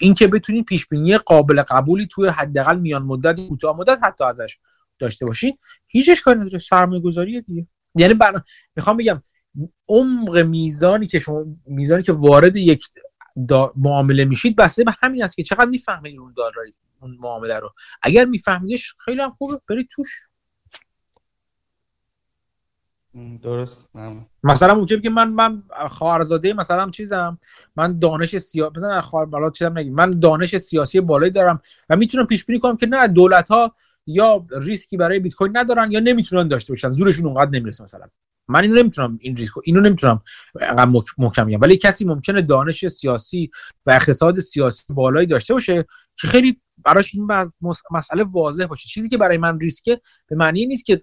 [0.00, 4.58] اینکه بتونید پیش بینی قابل قبولی توی حداقل میان مدت کوتاه مدت حتی ازش
[4.98, 6.58] داشته باشین هیچ اشکالی نداره.
[6.58, 7.66] سرمایه گذاریه دیگه.
[7.94, 8.42] یعنی بر...
[8.76, 9.22] می‌خوام بگم
[9.88, 12.84] عمق میزانی که شما میزانی که وارد یک
[13.48, 13.72] دا...
[13.76, 17.70] معامله میشید بسته به همین است که چقدر می‌فهمید اون دارایی اون معامله رو.
[18.02, 20.20] اگر میفهمیدش خیلی هم خوبه برید توش.
[23.42, 23.90] درست.
[24.44, 27.38] مثلا ممکنه که من من خواهرزاده مثلا چیزم
[27.76, 29.94] من دانش سیاسی مثلا خواهر چیزم نگیم.
[29.94, 33.74] من دانش سیاسی بالایی دارم و می‌تونم پیش بینی کنم که نه دولت ها
[34.06, 36.90] یا ریسکی برای بیت کوین ندارن یا نمی‌تونن داشته باشن.
[36.90, 38.06] زورشون اونقدر نمی‌رسه مثلا.
[38.48, 40.22] من اینو نمی‌تونم این ریسک اینو نمی‌تونم
[40.60, 41.60] انقدر محکم بگم.
[41.60, 43.50] ولی کسی ممکنه دانش سیاسی
[43.86, 45.84] و اقتصاد سیاسی بالایی داشته باشه
[46.20, 47.28] که خیلی براش این
[47.90, 48.88] مسئله واضح باشه.
[48.88, 51.02] چیزی که برای من ریسکه به معنی نیست که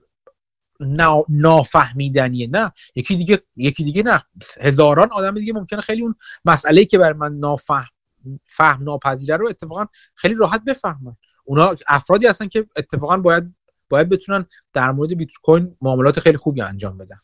[0.80, 1.24] نا...
[1.30, 2.72] نافهمیدنیه نه.
[2.96, 4.22] یکی دیگه یکی دیگه نه.
[4.62, 7.88] هزاران آدم دیگه ممکنه خیلی اون مسئله که برای من نافهم
[8.48, 9.86] فهم ناپذیره رو اتفاقا
[10.16, 11.16] خیلی راحت بفهمن.
[11.48, 13.56] اونا افرادی هستن که اتفاقا باید
[13.90, 17.16] باید بتونن در مورد بیت کوین معاملات خیلی خوبی انجام بدن.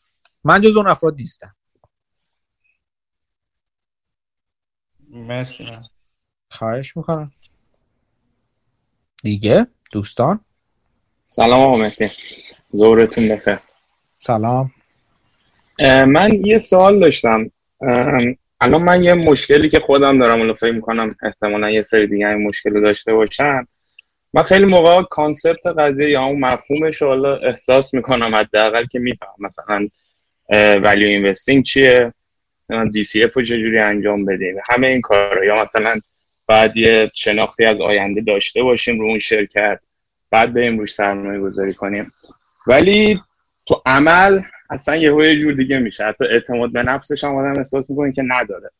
[0.44, 1.56] من جز اون افراد نیستم.
[5.10, 5.80] مرسی من.
[6.50, 7.32] خواهش می‌کنم.
[9.22, 10.40] دیگه؟ دوستان؟
[11.26, 12.10] سلام آقا مهدی.
[12.70, 13.58] زورتون بخیر.
[14.16, 14.72] سلام.
[16.06, 17.50] من یه سوال داشتم.
[18.60, 22.46] الان من یه مشکلی که خودم دارم اونو فکر می‌کنم احتمالا یه سری دیگه این
[22.48, 23.66] مشکل داشته باشن.
[24.34, 29.34] من خیلی موقع concept قضیه یا اون مفهومش حالا احساس می‌کنم حداقل که میفهم.
[29.38, 29.88] مثلا
[30.82, 32.14] value investing چیه؟
[32.92, 35.44] DCF رو چجوری انجام بدیم؟ همه این کارا.
[35.44, 36.00] یا مثلا
[36.48, 39.80] بعد یه شناختی از آینده داشته باشیم رو اون شرکت.
[40.30, 42.12] بعد بریم روش سرمایه گذاری کنیم.
[42.66, 43.20] ولی
[43.66, 46.04] تو عمل اصلا یه یه جور دیگه میشه.
[46.04, 48.70] حتی اعتماد به نفسش هم آدم احساس می‌کنه که نداره.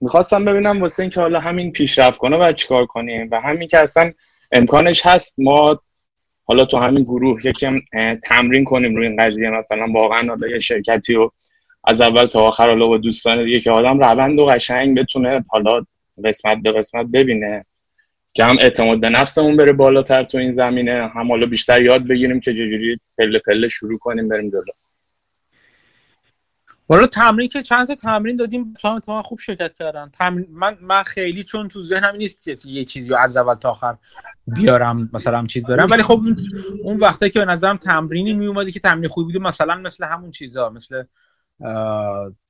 [0.00, 4.12] می‌خواستم ببینم واسه اینکه حالا همین پیشرفت کنه باید چیکار کنیم و همین که اصلا
[4.52, 5.80] امکانش هست ما
[6.44, 7.80] حالا تو همین گروه یکم
[8.24, 9.50] تمرین کنیم روی این قضیه.
[9.50, 11.32] مثلا واقعا حالا یه شرکتی رو
[11.84, 15.84] از اول تا آخر حالا با دوستان دیگه که آدم روند و قشنگ بتونه حالا
[16.24, 17.64] قسمت به قسمت ببینه.
[18.32, 21.10] که هم اعتماد به نفسمون بره بالاتر تو این زمینه.
[21.14, 24.62] هم حالا بیشتر یاد بگیریم که چجوری پله پله شروع کنیم بریم جلو.
[26.88, 30.10] والا تمرین که چند تا تمرین دادیم چند تا خوب شرکت کردن.
[30.10, 33.96] تمرین من من خیلی چون تو ذهنم نیست یه چیزی از اول تا آخر
[34.46, 35.90] بیارم مثلا چیز برم.
[35.90, 36.22] ولی خب
[36.82, 40.30] اون وقته که به نظرم تمرینی می اومدی که تمرین خوبی بود مثلا مثل همون
[40.30, 41.02] چیزا مثل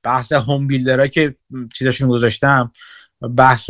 [0.03, 1.35] بحث هوم بیلدرها که
[1.73, 2.71] چیزاشون گذاشتم
[3.37, 3.69] بحث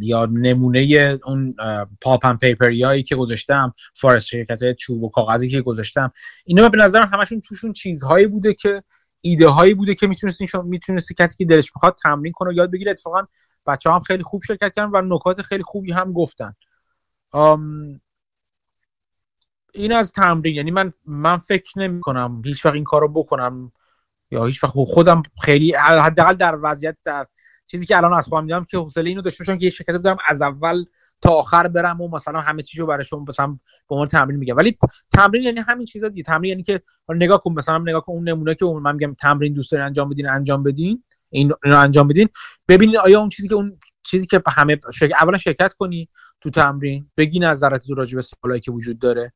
[0.00, 1.54] یا نمونه اون
[2.00, 6.12] پاپ ان پیپریایی که گذاشتم فارست شرکت چوب و کاغذی که گذاشتم
[6.44, 8.82] اینا به نظرم همشون توشون چیزهایی بوده که
[9.26, 12.70] ایده هایی بوده که می‌تونستین شما می‌تونستی کسی که دلش می‌خواد تمرین کنه و یاد
[12.70, 12.90] بگیره.
[12.90, 13.22] اتفاقا
[13.66, 16.54] بچه هم خیلی خوب شرکت کردن و نکات خیلی خوبی هم گفتن.
[19.74, 20.54] این از تمرین.
[20.54, 23.72] یعنی من من فکر نمی کنم هیچ وقت این کارو بکنم
[24.30, 27.26] یا هیچ وقت خودم خیلی حداقل در وضعیت در
[27.66, 30.16] چیزی که الان از خودم میدم که حوصله اینو داشته باشم که یه شرکت بذارم
[30.28, 30.84] از اول
[31.24, 33.46] تا آخر برم و مثلا همه چیزو برای شما مثلا
[33.88, 34.56] به عنوان تمرین میگم.
[34.56, 34.78] ولی
[35.12, 36.22] تمرین یعنی همین چیزا دیگه.
[36.22, 39.72] تمرین یعنی که نگاه کن مثلا نگاه کن اون نمونه که من میگم تمرین دوست
[39.72, 41.04] دارین انجام بدین انجام بدین.
[41.30, 42.28] این اینو انجام بدین.
[42.68, 46.08] ببینید آیا اون چیزی که اون چیزی که همه شرکت اولا شرکت کنی
[46.40, 47.10] تو تمرین.
[47.16, 49.32] بگی نظرت تو راجع به سوالایی که وجود داره.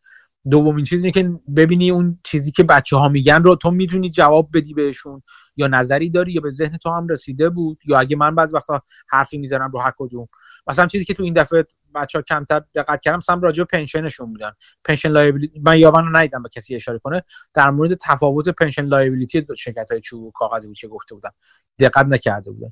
[0.51, 4.75] دومین چیزی که ببینی اون چیزی که بچه ها میگن رو تو می‌تونی جواب بدی
[4.75, 5.23] بهشون.
[5.57, 7.79] یا نظری داری یا به ذهن تو هم رسیده بود.
[7.87, 10.29] یا اگه من بعض وقتا حرفی می‌زنم رو هر کدوم.
[10.69, 14.08] مثلا چیزی که تو این دفعه بچه ها کمتر دقت کردم مثلا راجع به pension
[14.08, 14.53] شون بودن.
[14.85, 17.23] pension liability من یا من ندیدم به کسی اشاره کنه.
[17.55, 21.31] در مورد تفاوت pension liability شرکت های چوب کاغذی بود که گفته بودن.
[21.79, 22.71] دقت نکرده بودن.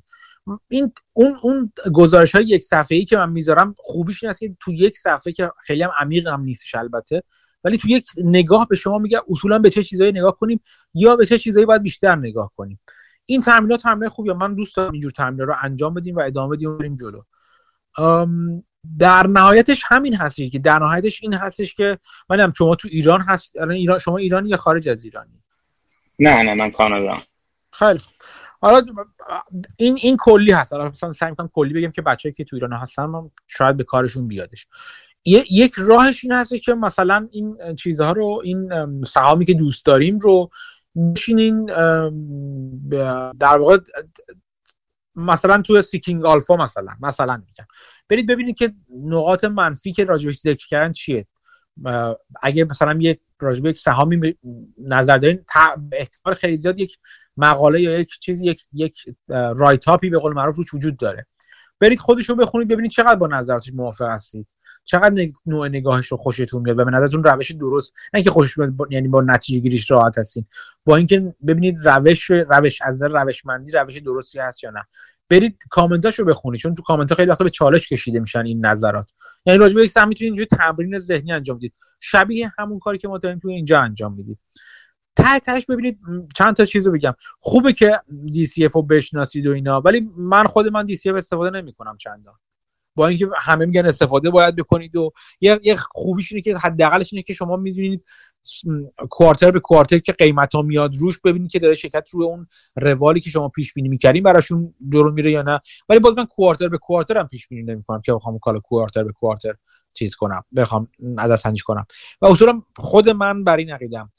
[0.67, 4.57] این اون اون گزارش های یک صفحه ای که من می‌ذارم خوبیش این است که
[4.59, 7.23] تو یک صفحه که خیلی هم عمیق هم نیستش البته
[7.63, 10.59] ولی تو یک نگاه به شما میگه اصولا به چه چیزایی نگاه کنیم
[10.93, 12.79] یا به چه چیزایی باید بیشتر نگاه کنیم.
[13.25, 14.33] این تمرینات تمرین خوبیه.
[14.33, 17.21] من دوست دارم اینجور تمرین رو انجام بدیم و ادامه بدیم بریم جلو.
[18.99, 21.97] در نهایتش همین هستش که در نهایتش این هستش که
[22.29, 25.43] منم شما تو ایران هست ایران شما ایرانی یا خارج از ایرانی؟
[26.19, 27.17] نه نه من کانادا.
[27.73, 28.13] خیلی خوب.
[28.61, 28.81] حالا
[29.77, 30.73] این این کلی هست.
[30.73, 33.83] حالا مثلا سعی می‌کنم کلی بگم که بچه‌ای که تو ایران هستن من شاید به
[33.83, 34.67] کارشون بیادش.
[35.51, 38.71] یک راهش این هست که مثلا این چیزها رو این
[39.03, 40.49] سهامی که دوست داریم رو
[41.15, 41.65] بشینین
[43.39, 43.77] در واقع
[45.17, 47.65] مثلا تو Seeking Alpha مثلا مثلا میگم.
[48.09, 51.27] برید ببینید که نقاط منفی که راجبش ذکر کردن چیه.
[52.41, 54.37] اگه مثلا یه راجب یک سهامی
[54.77, 55.45] نظر دارین
[55.91, 56.97] احتمال خیلی زیاد یک
[57.37, 61.27] مقاله یا یک چیزی یک یک write-up ی به قول معروف روش وجود داره.
[61.79, 64.47] برید خودش رو بخونید ببینید چقدر با نظراتش موافق هستید.
[64.87, 68.73] چقدر نوع نگاهش رو خوشتون میاد و به نظرتون روش درست؟ نه اینکه خوشش میاد
[68.89, 70.45] یعنی با نتیجه گیریش راحت هستین.
[70.85, 74.83] با اینکه ببینید روش روش از روشمندی روش درستی هست یا نه.
[75.29, 79.11] برید کامنتاشو بخونید چون تو کامنت خیلی وقتا به چالش کشیده میشن این نظرات.
[79.45, 81.73] یعنی راجع به یک می‌تونید اینجوری تمرین ذهنی انجام بدید.
[81.99, 84.39] شبیه همون کاری که ما داریم تو اینجا انجام میدیم
[85.15, 85.99] ته تهش ببینید
[86.35, 87.13] چند تا چیزو بگم.
[87.39, 92.35] خوبه که DCF رو بشناسید و اینا ولی من خود من DCF استفاده نمی‌کنم چندان.
[92.97, 97.23] با اینکه همه میگن استفاده باید بکنید و یه, یه خوبیش اینه که حداقلش اینه
[97.23, 98.05] که شما می‌دونید
[99.09, 103.19] کوارتر به کوارتر که قیمت ها میاد روش ببینید که داره شرکت روی اون روالی
[103.19, 105.59] که شما پیش بینی می‌کردین براشون درو میره یا نه.
[105.89, 109.11] ولی باز من کوارتر به کوارتر هم پیش بینی نمی‌کنم که بخوام کالا کوارتر به
[109.11, 109.53] کوارتر
[109.93, 110.43] چیز کنم.
[110.55, 110.87] بخوام
[111.17, 111.85] از سنجش کنم.
[112.21, 114.11] و اصولا خود من بر این عقیدم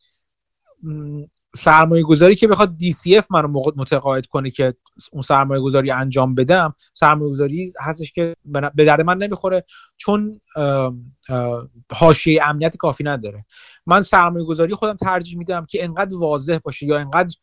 [1.56, 4.74] سرمایه گذاری که بخواد DCF منو متقاعد کنه که
[5.12, 8.36] اون سرمایه گذاری انجام بدم سرمایه گذاری هستش که
[8.74, 9.64] به درد من نمی‌خوره
[9.96, 10.40] چون
[11.92, 13.44] حاشیه امنیت کافی نداره.
[13.86, 17.34] من سرمایه گذاری خودم ترجیح میدم که انقدر واضح باشه یا انقدر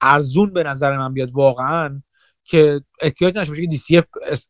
[0.00, 2.02] ارزون به نظر من بیاد واقعا
[2.44, 4.04] که احتیاج نشه که DCF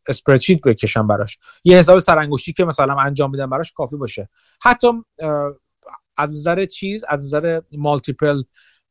[0.09, 1.39] اسپردشیت بکشم براش.
[1.65, 4.29] یه حساب سرانگشتی که مثلا انجام بدم براش کافی باشه.
[4.63, 4.89] حتی
[6.17, 8.43] از نظر چیز از نظر مالتیپل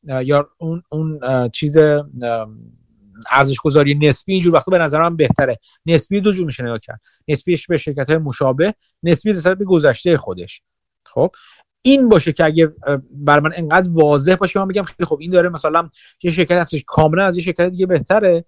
[0.03, 1.77] یا اون اون چیز
[3.31, 5.57] ارزش گذاری نسبی اینجور وقتا به نظر من بهتره.
[5.85, 7.01] نسبی دو جور میشه نگاه کرد.
[7.27, 8.73] نسبیش به شرکت های مشابه
[9.03, 10.61] نسبی نسبت به گذشته خودش.
[11.05, 11.31] خب؟
[11.81, 12.73] این باشه که اگه
[13.11, 15.89] بر من انقدر واضح باشه من بگم خیلی خب این داره مثلا
[16.23, 18.45] یه شرکت هستش کاملا از یه شرکت دیگه بهتره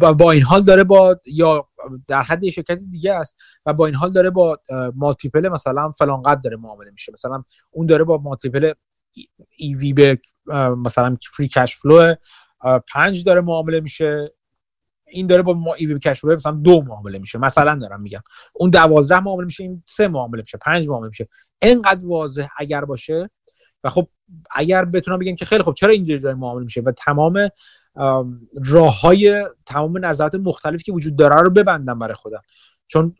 [0.00, 1.68] و با این حال داره با یا
[2.08, 3.36] در حد یه شرکت دیگه است
[3.66, 4.58] و با این حال داره با
[4.94, 7.12] multiple مثلا فلان قد داره معامله میشه.
[7.12, 8.72] مثلا اون داره با multiple
[9.78, 10.20] EV به
[10.76, 12.14] مثلا free cash flow
[12.92, 14.32] پنج داره معامله میشه.
[15.08, 17.38] این داره با مثلا EV cash flow مثلا دو معامله میشه.
[17.38, 18.20] مثلا دارم میگم.
[18.52, 21.28] اون دوازده معامله میشه این سه معامله میشه پنج معامله میشه.
[21.62, 23.30] اینقدر واضح اگر باشه.
[23.84, 24.08] و خب
[24.50, 27.48] اگر بتونم بگم که خیلی خب چرا اینجوری داره معامله میشه؟ و تمام
[28.64, 32.40] راه های تمام نظرات مختلفی که وجود داره رو ببندم برای خودم.
[32.86, 33.14] چون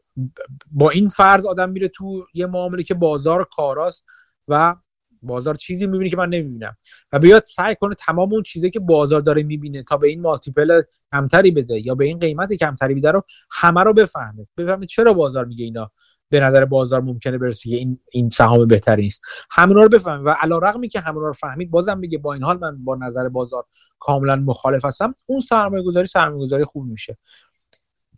[0.71, 4.05] با این فرض آدم میره تو یه معامله که بازار کاراست
[4.49, 4.77] و
[5.23, 6.77] بازار چیزی می‌بینه که من نمی‌بینم.
[7.13, 10.83] و بیاد سعی کنه تمام اون چیزی که بازار داره می‌بینه تا به این مالتیپل
[11.13, 14.47] کمتری بده یا به این قیمت کمتری بده رو همه رو بفهمه.
[14.57, 15.91] بفهمه چرا بازار میگه اینا
[16.29, 19.21] به نظر بازار ممکنه برسه این این سهام بهتری نیست.
[19.51, 22.59] همونا رو بفهمه و علی رغمی که همونا رو فهمید بازم میگه با این حال
[22.59, 23.65] من با نظر بازار
[23.99, 25.15] کاملا مخالف هستم.
[25.27, 27.19] اون سرمایه گذاری سرمایه گذاری خوب میشه.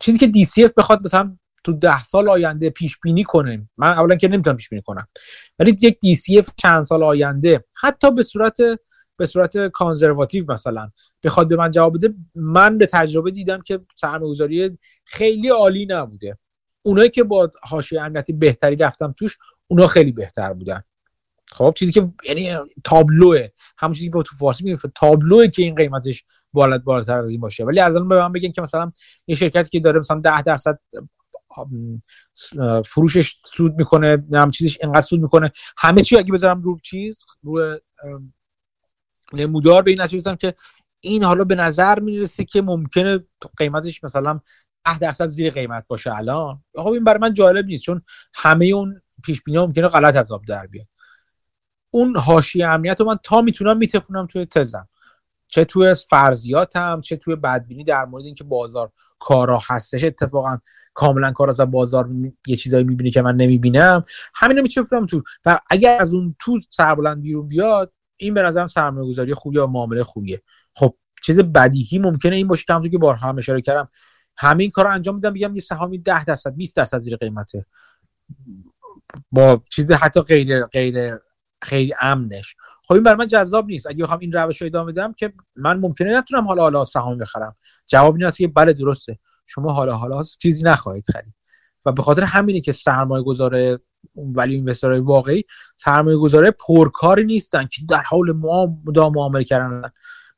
[0.01, 3.69] چیزی که DCF بخواد مثلا تو ده سال آینده پیش بینی کنه.
[3.77, 5.07] من اولا که نمی‌تونم پیش بینی کنم.
[5.59, 8.57] ولی یک DCF چند سال آینده حتی به صورت
[9.17, 10.91] به صورت کانزرواتیو مثلا
[11.23, 16.37] بخواد به من جواب بده من به تجربه دیدم که سرمایه‌گذاری خیلی عالی نبوده.
[16.81, 19.37] اونایی که با حاشیه امنیتی بهتری رفتم توش
[19.67, 20.81] اونا خیلی بهتر بودن.
[21.51, 23.47] خب چیزی که یعنی تابلوه.
[23.77, 27.39] همون چیزی که با تو فارسی میگیم تابلوه که این قیمتش بالات بالاتر از این
[27.39, 27.65] باشه.
[27.65, 28.91] ولی از الان به من بگن که مثلا
[29.27, 30.79] یه شرکتی که داره مثلا 10 درصد
[32.85, 35.51] فروشش سود می‌کنه هم چیزش اینقدر سود می‌کنه.
[35.77, 37.79] همه چی اگه بذارم رو چیز رو
[39.33, 40.53] نمودار به این نتیجه که
[40.99, 43.19] این حالا به نظر می‌رسه که ممکنه
[43.57, 44.39] قیمتش مثلا
[44.85, 46.63] 10 درصد زیر قیمت باشه الان.
[46.75, 48.01] خب این برای من جالب نیست چون
[48.33, 50.87] همه اون پیش بینی ممکنه غلط از آب در بیاد.
[51.89, 54.87] اون حاشیه امنیت رو من تا می‌تونم میتپونم توی تزم.
[55.47, 60.03] چه توی فرضیاتم چه توی بدبینی در مورد اینکه بازار کارا هستش.
[60.03, 60.59] اتفاقا
[60.93, 62.09] کاملا کار از بازار
[62.47, 64.03] یه چیزایی می‌بینی که من نمی‌بینم.
[64.35, 69.07] همینو میچپونم تو و اگر از اون تو سربلند بیرون بیاد این به نظرم سرمایه
[69.07, 70.41] گذاری خوبی یا معامله خوبیه.
[70.75, 73.89] خب چیز بدیهی ممکنه این باشه که همونطور که بارها هم اشاره کردم
[74.37, 77.65] همین کار انجام میدم میگم یه سهامی 10 درصد 20 درصد زیر قیمته.
[79.31, 81.17] با چیز حتی غیر غیر
[81.61, 82.55] خیلی امنش.
[82.89, 83.87] خب این برای من جذاب نیست.
[83.87, 87.55] اگه بخوام این روش رو ادامه بدم که من ممکنه نتونم حالا حالا سهام بخرم.
[87.87, 89.19] جواب این است که بله درسته.
[89.45, 91.33] شما حالا حالا چیزی نخواهید خرید.
[91.85, 93.79] و به خاطر همینه که سرمایه گذاره
[94.15, 95.43] ولی اینوسترهای واقعی
[95.75, 98.31] سرمایه گذاره پرکاری نیستن که در حال
[98.85, 99.89] مدام معامله کردن.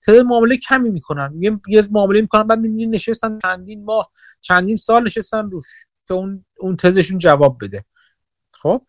[0.06, 1.34] تعداد معامله کمی می‌کنن.
[1.68, 5.66] یه معامله می‌کنن بعد می‌بینی نشستن چندین ماه چندین سال نشستن روش
[6.08, 7.86] که اون اون تزشون جواب بده.
[8.54, 8.82] خب؟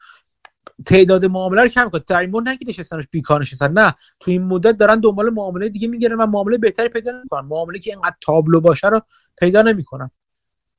[0.87, 2.19] تعداد معامله رو کم کنه.
[2.19, 3.95] این مورد نگی نشستنش بیکار نشستن نه.
[4.21, 7.41] تو این مدت دارن دنبال معامله دیگه می‌گیرن و معامله بهتری پیدا نمی‌کنن.
[7.41, 9.03] معامله که اینقدر تابلو باشه رو
[9.39, 10.11] پیدا نمی‌کنن.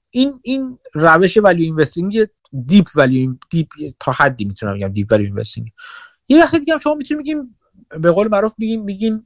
[0.10, 2.28] این این روش value investing
[2.66, 3.68] deep value deep
[4.00, 5.72] تا حدی می‌تونم بگم deep value investing
[6.28, 7.60] یه وقتی دیگه هم شما می‌تونید بگیم
[8.00, 9.26] به قول معروف میگیم میگین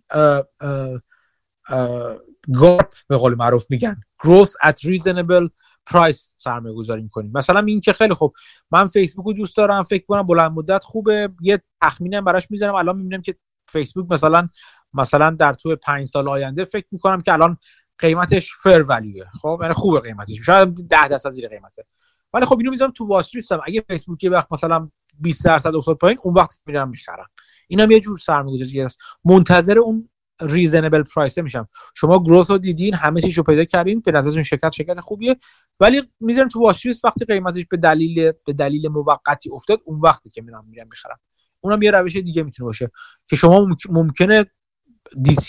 [2.53, 4.01] گاپ به قول معروف میگن.
[4.23, 5.49] Growth at reasonable
[5.91, 7.31] پرایس سرمایه گذاری می‌کنیم.
[7.33, 8.33] مثلا این که خیلی خوب
[8.71, 11.29] من فیسبوک رو دوست دارم فکر کنم بلند مدت خوبه.
[11.41, 12.75] یه تخمینم براش می‌ذارم.
[12.75, 13.35] الان می‌بینم که
[13.69, 14.47] فیسبوک مثلا
[14.93, 17.57] مثلا در طول پنج سال آینده فکر می‌کنم که الان
[17.99, 20.45] قیمتش فر ولیوه خب یعنی خوبه قیمتش.
[20.45, 21.85] شاید 10 درصد زیر قیمته.
[22.33, 26.17] ولی خب اینو می‌ذارم تو watch اگه فیسبوک یه وقت مثلا 20 درصد افتاد پایین
[26.23, 27.27] اون وقت میرم می‌خرم.
[27.67, 28.97] اینم یه جور سرمایه‌گذاری است.
[29.25, 30.09] منتظر اون
[30.41, 31.67] reasonable price میشم.
[31.95, 35.35] شما growth رو دیدین همه چیشو پیدا کردین به نظرتون شرکت شرکت خوبیه.
[35.79, 40.41] ولی می‌ذارم تو watch وقتی قیمتش به دلیل به دلیل موقتی افتاد اون وقتی که
[40.41, 41.19] میرم میرم می‌خرم.
[41.59, 42.91] اونم یه روش دیگه می‌تونه باشه
[43.27, 44.45] که شما ممکنه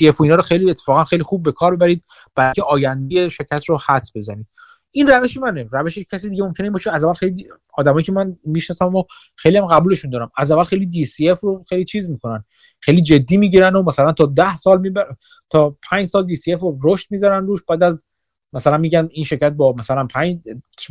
[0.09, 3.78] DCF و اینا رو خیلی اتفاقا خیلی خوب به کار ببرید برای آینده شرکت رو
[3.86, 4.47] حدس بزنید.
[4.91, 5.68] این روش منه.
[5.72, 6.93] روش کسی دیگه ممکنه باشه.
[6.93, 9.05] از اول خیلی آدمایی که من می‌شناسم و
[9.36, 10.30] خیلی هم قبولشون دارم.
[10.36, 12.45] از اول خیلی DCF رو خیلی چیز می‌کنن.
[12.80, 15.16] خیلی جدی می‌گیرن و مثلا تا ده سال میبرن
[15.51, 17.64] تا 5 سال DCF رو رشد می‌ذارن روش.
[17.68, 18.05] بعد از
[18.53, 20.41] مثلا میگن این شرکت با مثلا 5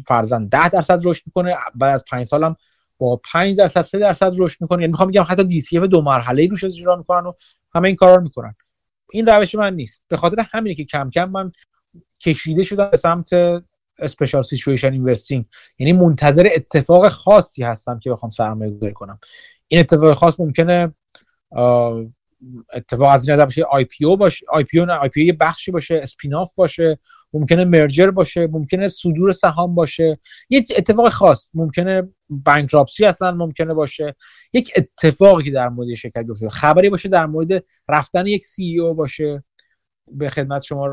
[0.07, 1.55] فرضاً 10 درصد رشد می‌کنه.
[1.75, 2.55] بعد از 5 سال هم
[2.97, 4.81] با 5 درصد 3 درصد رشد می‌کنه.
[4.81, 7.33] یعنی می‌خوام بگم حتی DCF دو مرحله روش اجرا می‌کنن و
[7.75, 8.55] همه این کارا رو می‌کنن.
[9.11, 10.03] این روش من نیست.
[10.07, 11.51] به خاطر همینه که کم کم من
[12.19, 13.29] کشیده شدم به سمت
[13.99, 15.45] special situation investing
[15.79, 19.19] یعنی منتظر اتفاق خاصی هستم که بخوام سرمایه گذاری کنم.
[19.67, 20.93] این اتفاق خاص ممکنه
[22.73, 26.99] اتفاق از این نظر باشه IPO باشه IPO نه IPO یه بخشی باشه spin-off باشه
[27.33, 30.19] ممکنه merger باشه ممکنه صدور سهام باشه.
[30.49, 34.15] یه اتفاق خاص ممکنه bankruptcy اصلا ممکنه باشه.
[34.53, 36.49] یک اتفاقی در مورد شرکت بیفته.
[36.49, 39.43] خبری باشه در مورد رفتن یک سی او باشه.
[40.11, 40.89] به خدمت شما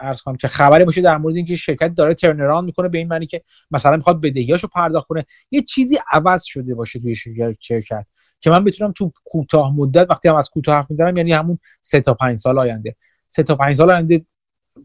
[0.00, 3.26] عرض کنم که خبری باشه در مورد اینکه شرکت داره ترنران می‌کنه به این معنی
[3.26, 5.24] که مثلا می‌خواد بدهیاشو پرداخت کنه.
[5.50, 7.14] یه چیزی عوض شده باشه توی
[7.60, 8.06] شرکت
[8.40, 12.00] که من بتونم تو کوتاه مدت وقتی هم از کوتاه حرف می‌زنم یعنی همون سه
[12.00, 12.96] تا پنج سال آینده.
[13.26, 14.24] سه تا پنج سال آینده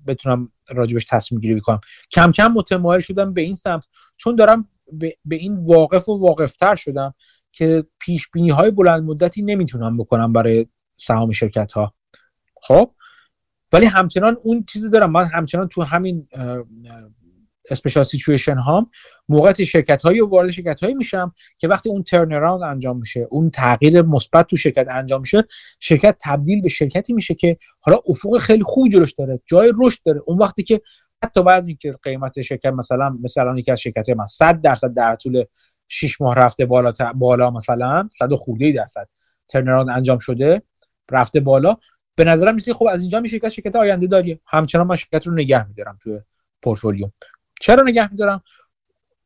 [0.08, 1.80] بتونم راجبش تصمیم گیری بکنم.
[2.12, 3.84] کم کم متمایل شدم به این سمت.
[4.18, 4.70] چون دارم
[5.26, 7.14] به این واقف و واقفتر شدم
[7.52, 10.66] که پیش بینی های بلند مدتی نمی‌تونم بکنم برای
[10.96, 11.94] سهام شرکت ها
[12.62, 12.92] خب؟
[13.74, 15.12] ولی همچنان اون چیزی دارم.
[15.12, 16.28] من همچنان تو همین
[17.70, 18.90] اسپیشال سیچویشن ها
[19.30, 23.50] موقعیت شرکت هایی و وارد شرکت هایی میشم که وقتی اون ترن انجام میشه اون
[23.50, 25.44] تغییر مثبت تو شرکت انجام میشه
[25.80, 30.22] شرکت تبدیل به شرکتی میشه که حالا افق خیلی خوبی جلوش داره جای رشد داره.
[30.26, 30.82] اون وقتی که
[31.24, 35.16] حتی بعضی اینکه قیمت شرکت مثلا مثلا یکی از شرکت های من 100 درصد در
[35.16, 35.44] طول
[35.88, 39.10] 6 ماه رفته بالا بالا مثلا 100 خورده درصد
[39.48, 40.62] ترن انجام شده
[41.12, 41.76] رفته بالا.
[42.22, 45.34] به نظرم میسه خب از اینجا میشه شرکت شرکت آینده داری همچنان من شرکت رو
[45.34, 46.20] نگه میدارم توی
[46.62, 47.10] پورتفولیو.
[47.62, 48.44] چرا نگه میدارم؟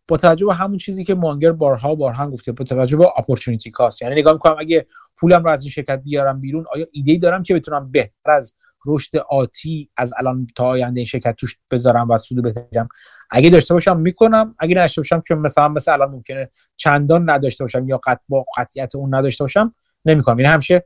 [0.08, 4.02] با توجه به همون چیزی که مانگر بارها بارها گفته با توجه به اپورتونتی کاست
[4.02, 4.88] یعنی نگاه می‌کنم اگه
[5.18, 9.18] پولم رو از این شرکت بیارم بیرون آیا ایده دارم که بتونم بهتر از رشد
[9.18, 12.88] آتی از الان تا آینده این شرکت توش بذارم و سود بهترم
[13.30, 17.90] اگه داشته باشم می‌کنم اگه نداشته باشم که مثلا مثلا الان ممکنه چندان نداشته باشم
[17.90, 19.76] یا قط با قطعیت اون نداشته باشم
[20.06, 20.38] نمی‌کنم.
[20.38, 20.86] این یعنی همیشه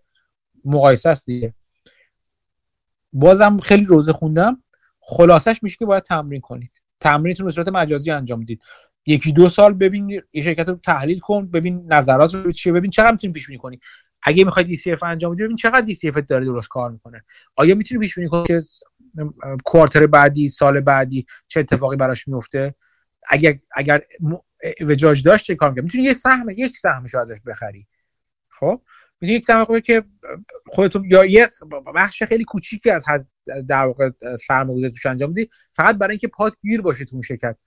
[0.65, 1.53] مقایسه است دیگه.
[3.13, 4.63] بازم خیلی روزه خوندم.
[4.99, 6.71] خلاصش میشه که باید تمرین کنید.
[6.99, 8.61] تمرینتون به صورت مجازی انجام می‌دید
[9.05, 13.11] یکی دو سال ببین یه شرکت رو تحلیل کن ببین نظرات رو چیه ببین چقدر
[13.11, 13.79] می‌تونی پیش بینی کنی.
[14.23, 17.23] اگه می‌خوای DCF انجام بدی ببین چقدر DCF داره درست کار می‌کنه.
[17.55, 18.61] آیا می‌تونی پیش بینی کنی که
[19.65, 22.75] quarter بعدی سال بعدی چه اتفاقی براش میفته
[23.29, 24.01] اگر اگر
[24.81, 27.87] وجاج داشت چه کار می‌تونی یه سهم یک سهمشو ازش بخری.
[28.49, 28.81] خب؟
[29.21, 30.03] می‌تونی یک سهم که
[30.67, 31.49] خودتون یا یه
[31.95, 33.05] بخش خیلی کوچیکی از
[33.67, 34.09] در واقع
[34.47, 35.49] سرمایه‌گذاری توش انجام بدی.
[35.73, 37.57] فقط برای اینکه پات گیر باشه تو اون شرکت.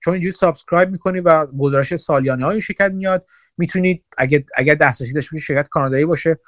[0.00, 3.26] چون اینجوری subscribe می‌کنی و گزارش سالیانه های شرکت میاد
[3.56, 6.38] می‌تونید اگه اگر دسترسی داشته باشی شرکت کانادایی باشه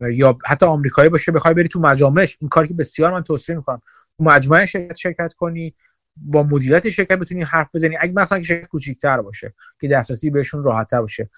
[0.00, 2.38] یا حتی آمریکایی باشه بخوای بری تو مجامعش.
[2.40, 3.82] این کاری که بسیار من توصیه می‌کنم.
[4.18, 5.74] تو مجمع شرکت شرکت کنی
[6.16, 7.96] با مدیریت شرکت بتونی حرف بزنی.
[8.00, 11.30] اگه مثلا که شرکت کوچیک‌تر باشه که دسترسی بهشون راحت‌تر باشه.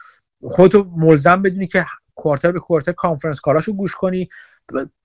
[0.43, 1.87] خودتو ملزم بدونی که
[2.19, 4.29] کوارتر به کوارتر کانفرنس کاراشو گوش کنی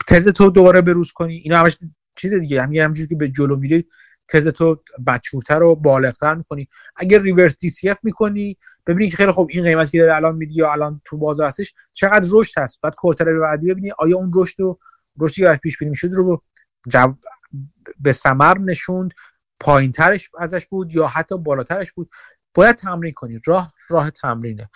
[0.08, 1.36] تز تو دوباره بروز کنی.
[1.36, 1.78] اینا همش
[2.16, 2.62] چیز دیگه.
[2.62, 3.88] همین همینجوری که به جلو میری
[4.28, 6.68] تز تو بچورتر و بالغتر می‌کنی.
[6.96, 8.58] اگر ریورس دی سی اف می‌کنی
[8.88, 11.74] ببینی که خیلی خوب این قیمتی که داره الان میدی یا الان تو بازار هستش
[11.94, 12.82] چقدر رشد هست.
[12.82, 14.80] بعد کوارتر بعدی ببینی آیا اون رشد رو
[15.20, 16.44] رشدی که پیش بینی می‌شد رو
[16.88, 17.14] جو...
[18.00, 19.14] به ثمر نشوند
[19.60, 22.10] پایینترش ازش بود یا حتی بالاترش بود.
[22.54, 23.40] باید تمرین کنی.
[23.46, 24.70] راه راه تمرینه.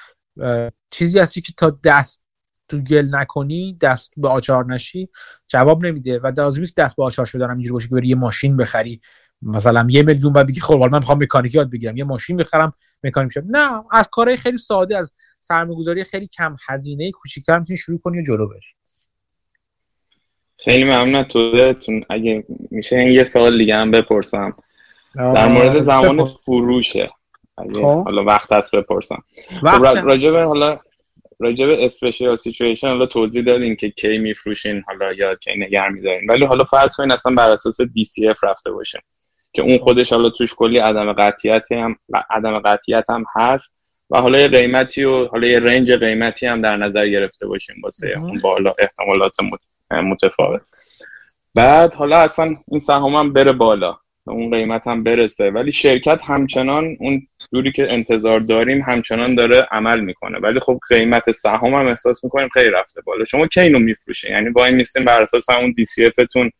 [0.89, 2.23] چیزی هستی که تا دست
[2.67, 5.09] تو گل نکنی دست به آچار نشی
[5.47, 9.01] جواب نمیده و لازم دست به آچار شدن اینجوری باشه که بری یه ماشین بخری.
[9.41, 11.97] مثلا یه میلیون بعد بگی خب من می‌خوام مکانیکی یاد بگیرم.
[11.97, 17.11] یه ماشین بخرم مکانیک شم نه از کارهای خیلی ساده از سرمایه‌گذاری خیلی کم هزینه
[17.11, 18.59] کوچیک‌تر می‌تونی شروع کنی و جلو بری.
[20.59, 21.23] خیلی ممنون.
[21.23, 24.53] توضیحتون اگه میشه یه سوال دیگه هم بپرسم.
[25.15, 27.09] در مورد زمان فروشه.
[27.57, 28.03] اگه خب.
[28.03, 29.23] حالا وقت هست بپرسم.
[29.61, 30.79] خب راجب حالا
[31.39, 36.29] راجب special situation حالا توضیح دادین که کی میفروشین حالا یا کی نگه میدارین.
[36.29, 38.99] ولی حالا فرض کنین اصلا بر اساس DCF رفته باشه
[39.53, 41.95] که اون خودش حالا توش کلی عدم قطعیت هم
[42.29, 43.77] عدم قطعیت هم هست
[44.09, 48.13] و حالا یه قیمتی و حالا یه رنج قیمتی هم در نظر گرفته باشیم واسه
[48.17, 49.35] اون بالا احتمالات
[49.91, 50.61] متفاوت.
[51.55, 53.97] بعد حالا اصلا این سهام هم بره بالا.
[54.29, 55.51] اون قیمت هم برسه.
[55.51, 60.39] ولی شرکت همچنان اون دوری که انتظار داریم همچنان داره عمل می‌کنه.
[60.39, 63.23] ولی خب قیمت سهام هم احساس می‌کنیم خیلی رفته بالا.
[63.23, 64.31] شما کی اینو میفروشین.
[64.31, 65.85] یعنی وای میستین بر اساس اون دی
[66.33, 66.51] تون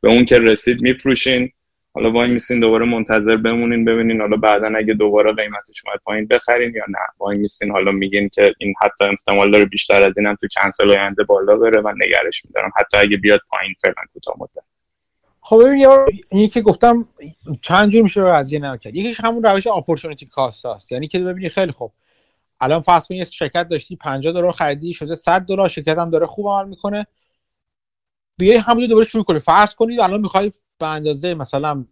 [0.00, 1.52] به اون که رسید میفروشین.
[1.94, 6.74] حالا وای میسین دوباره منتظر بمونین ببینین حالا بعدا اگه دوباره قیمتش اومد پایین بخرین
[6.74, 6.98] یا نه.
[7.18, 10.90] وای میسین حالا میگین که این حتی احتمال داره بیشتر از اینم تو چند سال
[10.90, 11.80] آینده بالا بره.
[11.80, 12.70] من نگرش میدارم.
[12.76, 14.71] حتی اگه بیاد پایین فعلا کوتاه مدت.
[15.44, 15.86] خب ببین
[16.30, 17.08] اینی که گفتم
[17.62, 21.72] چند جور میشه قضیه نکرد یکیش همون روش اپورتونتی کاست هست یعنی که ببینی خیلی
[21.72, 21.92] خوب.
[22.60, 26.26] الان فرض کن یه شرکت داشتی 50 دلار خریدی شده 100 دلار شرکت هم داره
[26.26, 27.06] خوب عمل می‌کنه.
[28.38, 29.38] بیای همونجا دوباره شروع کنی.
[29.38, 31.84] فرض کنید الان می‌خوای به اندازه مثلا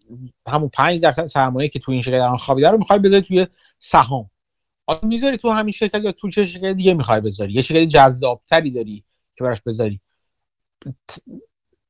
[0.48, 3.46] همون 5 درصد سرمایه که تو این شرکت الان خوابیده رو می‌خوای بذاری توی
[3.78, 4.30] سهام.
[4.86, 7.52] آیا می‌ذاری تو همین شرکت یا تو چه شرکت دیگه می‌خوای بذاری.
[7.52, 9.04] یه شرکت جذابتری داری
[9.36, 10.00] که براش بذاری.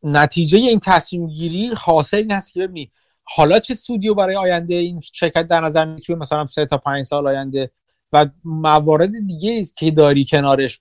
[0.02, 2.90] نتیجه این تصمیم گیری حاصل این هست که ببینی.
[3.24, 7.26] حالا چه سودی برای آینده این شرکت در نظر می‌تونه مثلا سه تا پنج سال
[7.26, 7.70] آینده
[8.12, 10.80] و موارد دیگه که داری کنارش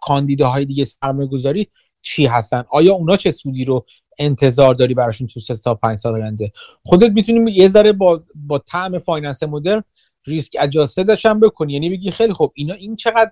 [0.00, 1.66] کاندیداهای دیگه سرمایه گذاری
[2.02, 3.84] چی هستن؟ آیا اونا چه سودی رو
[4.18, 6.52] انتظار داری براشون تو سه تا پنج سال آینده؟
[6.84, 9.82] خودت می‌تونی یه ذره با با طعم فایننس مدر
[10.26, 13.30] ریسک اجاسته داشتن بکنی یعنی بگی خیلی خوب اینا این چقدر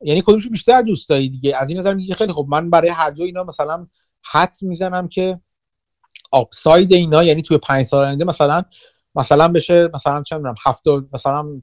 [0.00, 3.10] یعنی کدومش بیشتر دوست داری دیگه؟ از این نظر میگی خیلی خوب من برای هر
[3.10, 3.86] دو اینا مثلا
[4.30, 5.40] حدس می‌زنم که
[6.30, 8.62] آپساید اینا یعنی توی پنج سال آینده مثلا
[9.14, 11.62] مثلا بشه مثلا چه می‌دونم هفته مثلا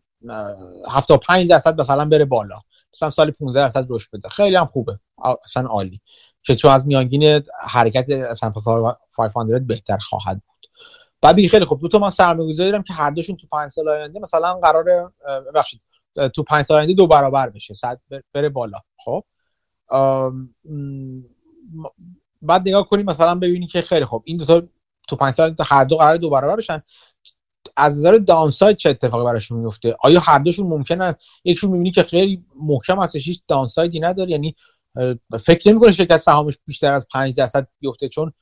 [0.89, 2.59] 75 درصد مثلا بره بالا.
[2.93, 4.29] مثلا سال 15 درصد رشد بده.
[4.29, 4.99] خیلی هم خوبه.
[5.45, 6.01] اصلا عالی.
[6.43, 8.61] که چون از میانگین حرکت S&P
[9.17, 10.67] 500 بهتر خواهد بود.
[11.21, 11.81] بعد خیلی خوب.
[11.81, 15.11] دو تا من سرمایه‌گذاری دارم که هر دوشون تو 5 سال آینده مثلا قرار
[15.47, 15.81] ببخشید
[16.35, 17.73] تو 5 سال آینده دو برابر بشه.
[17.73, 18.01] صد
[18.33, 18.77] بره بالا.
[19.05, 19.23] خب؟
[22.41, 24.23] بعد نگاه کنیم مثلا ببینی که خیلی خوب.
[24.25, 24.61] این دو تا
[25.07, 26.81] تو 5 سال هر دو قرار دو برابر بشن.
[27.77, 32.45] از نظر داونساید چه اتفاقی براشون میفته؟ آیا هر دوشون ممکنه یکشون می‌بینی که خیلی
[32.55, 34.31] محکم هستش هیچ داونسایدی نداره.
[34.31, 34.55] یعنی
[35.39, 38.33] فکر نمی‌کنه شرکت سهامش بیشتر از 5 درصد بیفته چون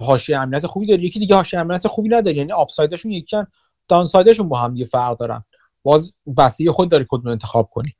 [0.00, 2.36] حاشیه امنیت خوبی داره یکی دیگه حاشیه امنیت خوبی نداره.
[2.36, 3.46] یعنی آپسایدشون یکیان
[3.88, 5.44] داونسایدشون با هم دیگه فرق دارن.
[5.82, 7.92] باز بسیه خود داری کدوم انتخاب کنی.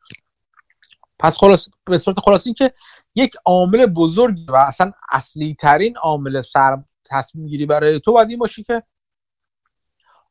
[1.18, 2.72] پس خلاص به صورت خلاص این که
[3.14, 8.38] یک عامل بزرگ و اصلا اصلی ترین عامل سر تصمیم گیری برای تو باید این
[8.38, 8.82] باشی که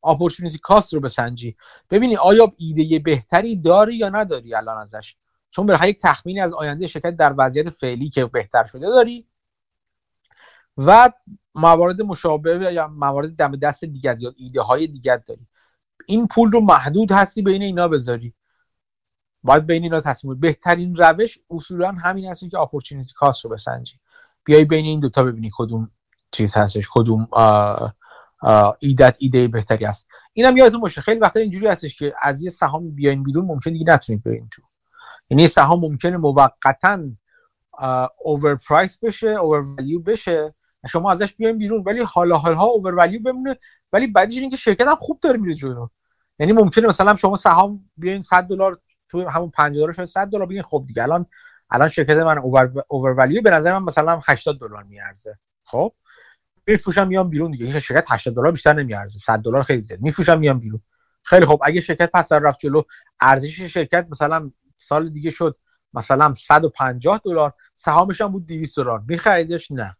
[0.04, 1.56] اپورتونیتی کاست رو بسنجی.
[1.90, 5.16] ببینی آیا ایده بهتری داری یا نداری الان ازش؟
[5.50, 9.28] چون برای یک تخمینی از آینده شرکت در وضعیت فعلی که بهتر شده داری
[10.78, 11.12] و
[11.56, 15.48] موارد مشابه یا موارد دم دست دیگر یا ایده های دیگر داری.
[16.08, 18.34] این پول رو محدود هستی بین اینا بذاری.
[19.44, 23.96] باید بین اینا تصمیم بهترین روش اصولا همین هست که اپورتونیتی کاست رو بسنجی.
[24.44, 25.92] بیای بین این دوتا ببینی کدوم
[26.32, 27.28] چیز هستش کدوم
[28.80, 30.08] ایدت ایده بهتری است.
[30.34, 33.86] اینم یادتون باشه خیلی وقتا اینجوری هستش که از یه سهام بیاین بیرون ممکن دیگه
[33.88, 34.62] نتونید بیاین تو.
[35.30, 37.00] یعنی سهام ممکنه موقتا
[38.24, 40.54] اوور پرایس بشه اوور ولیو بشه.
[40.89, 43.56] شما ازش بیاین بیرون ولی حالا حالها اوور ولیو بمونه.
[43.94, 45.88] ولی بعدش اینکه شرکت هم خوب داره میره جلو.
[46.39, 48.80] یعنی ممکنه مثلا شما سهام بیاین 100 دلار
[49.12, 50.45] تو همون 50 دلار شده 100 دلار.
[50.45, 51.26] بگین خب دیگه الان
[51.70, 55.39] الان شرکت من اوور اوور به نظر من مثلا 80 دلار میارزه.
[55.64, 55.93] خب؟
[56.68, 57.80] میفروشم میام بیرون دیگه.
[57.80, 59.20] شرکت 80 دلار بیشتر نمیارزه.
[59.20, 60.01] 100 دلار خیلی زیاد.
[60.01, 60.82] میفروشم میام بیرون.
[61.24, 62.82] خیلی خب اگه شرکت پس در رفت جلو
[63.22, 65.57] ارزش شرکت مثلا سال دیگه شد
[65.93, 69.03] مثلا 150 دلار سهامش هم بود 200 دلار.
[69.07, 69.95] میخریدش نه.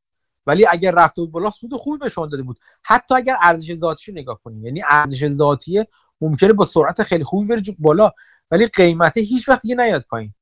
[0.45, 2.59] ولی اگر رفته بود بالا سود خوبی به شما داده بود.
[2.84, 5.84] حتی اگر ارزش ذاتیش رو نگاه کنید یعنی ارزش ذاتی
[6.22, 8.12] ممکنه با سرعت خیلی خوبی بره بالا.
[8.52, 10.34] ولی قیمت هیچ وقت دیگه نیاد پایین.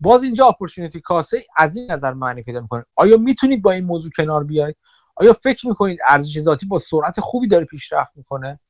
[0.00, 2.84] باز اینجا اپورتونتی کاسه از این نظر معنی پیدا می‌کنه.
[2.96, 4.76] آیا می‌تونید با این موضوع کنار بیاید؟
[5.16, 8.60] آیا فکر می‌کنید ارزش ذاتی با سرعت خوبی داره پیشرفت می‌کنه؟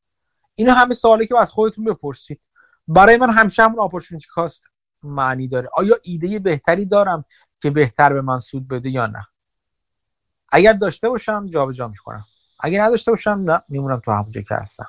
[0.54, 2.40] اینا همه سوالی که از خودتون بپرسید.
[2.88, 4.62] برای من همیشه همون اپورتونتی کاست
[5.02, 5.68] معنی داره.
[5.72, 7.24] آیا ایده بهتری دارم
[7.62, 9.26] که بهتر به من سود بده یا نه؟
[10.52, 12.24] اگر داشته باشم جابجا می‌کنم.
[12.60, 14.88] اگر نداشته باشم نه میمونم تو همونجا که هستم.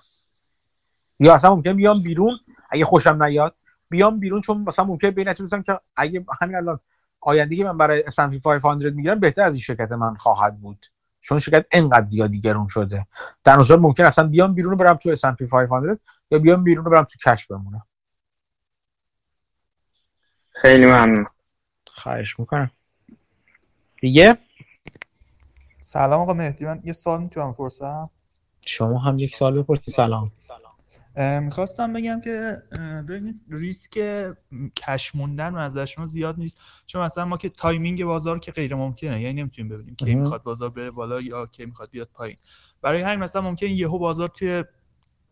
[1.19, 3.55] یا اصلا ممکن بیام بیرون اگه خوشم نیاد.
[3.89, 6.79] بیام بیرون چون مثلا ممکن به نتیجه که اگه همین الان
[7.21, 10.85] آینده من برای S&P 500 می‌گیرم بهتر از این شرکت من خواهد بود.
[11.21, 13.07] چون شرکت انقدر زیادی گرون شده.
[13.43, 15.99] در صورت ممکن اصلا بیام بیرون برم تو S&P 500
[16.31, 17.85] یا بیام بیرون برم تو کش بمونم.
[20.49, 21.25] خیلی ممنون.
[21.87, 22.71] خواهش می‌کنم.
[24.01, 24.37] دیگه؟
[25.77, 28.09] سلام آقا مهدی من یه سوال می‌تونم بپرسم؟
[28.65, 29.93] شما هم یک سوال بپرسید.
[29.93, 30.31] سلام.
[31.17, 32.57] می‌خواستم بگم که
[33.09, 33.99] ببینید ریسک
[34.75, 36.61] cash موندن از شما زیاد نیست.
[36.85, 40.69] چون مثلا ما که timing بازار که غیر ممکنه یعنی نمی‌تونیم ببینیم کی می‌خواد بازار
[40.69, 42.37] بره بالا یا کی می‌خواد بیاد پایین.
[42.81, 44.63] برای همین مثلا ممکن یهو بازار توی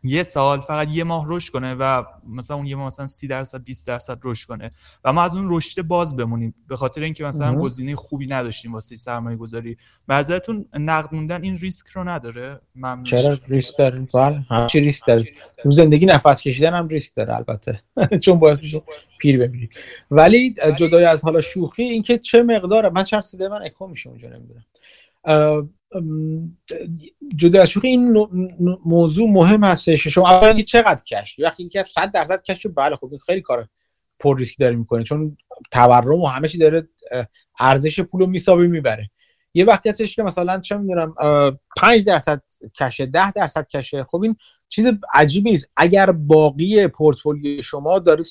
[0.03, 3.63] یه سال فقط یه ماه رشد کنه و مثلا اون یه ماه مثلا 30 درصد
[3.63, 4.71] 20 درصد رشد کنه.
[5.03, 6.55] و ما از اون رشد باز بمونیم.
[6.67, 9.77] به خاطر اینکه مثلا گزینه خوبی نداشتیم واسه سرمایه گذاری
[10.07, 12.59] بعضیتون نقد موندن این ریسک رو نداره.
[12.75, 13.03] ممنون.
[13.03, 15.25] چرا ریسک داره بله همچی ریسک داره
[15.57, 17.81] تو زندگی نفس کشیدن هم ریسک داره البته.
[18.23, 18.59] چون باید
[19.19, 19.69] پیر بمیری
[20.11, 24.29] ولی جدای از حالا شوخی اینکه چه مقدار من چند صدای من اکو میشه اونجا
[24.29, 24.65] نمی‌دونم.
[27.35, 28.27] جدا از این
[28.85, 30.07] موضوع مهم هستش.
[30.07, 33.67] شما اولا چقدر کش؟ وقتی که 100 درصد کش بله خب خیلی کار
[34.19, 35.37] پر ریسک داره می‌کنه چون
[35.71, 36.89] تورم و همه چی داره
[37.59, 39.09] ارزش پول رو میسابه می‌بره.
[39.53, 41.13] یه وقتی هستش که مثلا چه می‌دونم
[41.77, 42.41] 5 درصد
[42.79, 44.35] کشه 10 درصد کشه خب این
[44.69, 45.71] چیز عجیبی نیست.
[45.77, 48.23] اگر باقی پورتفولیوی شما داره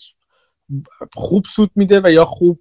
[1.15, 2.61] خوب سود میده و یا خوب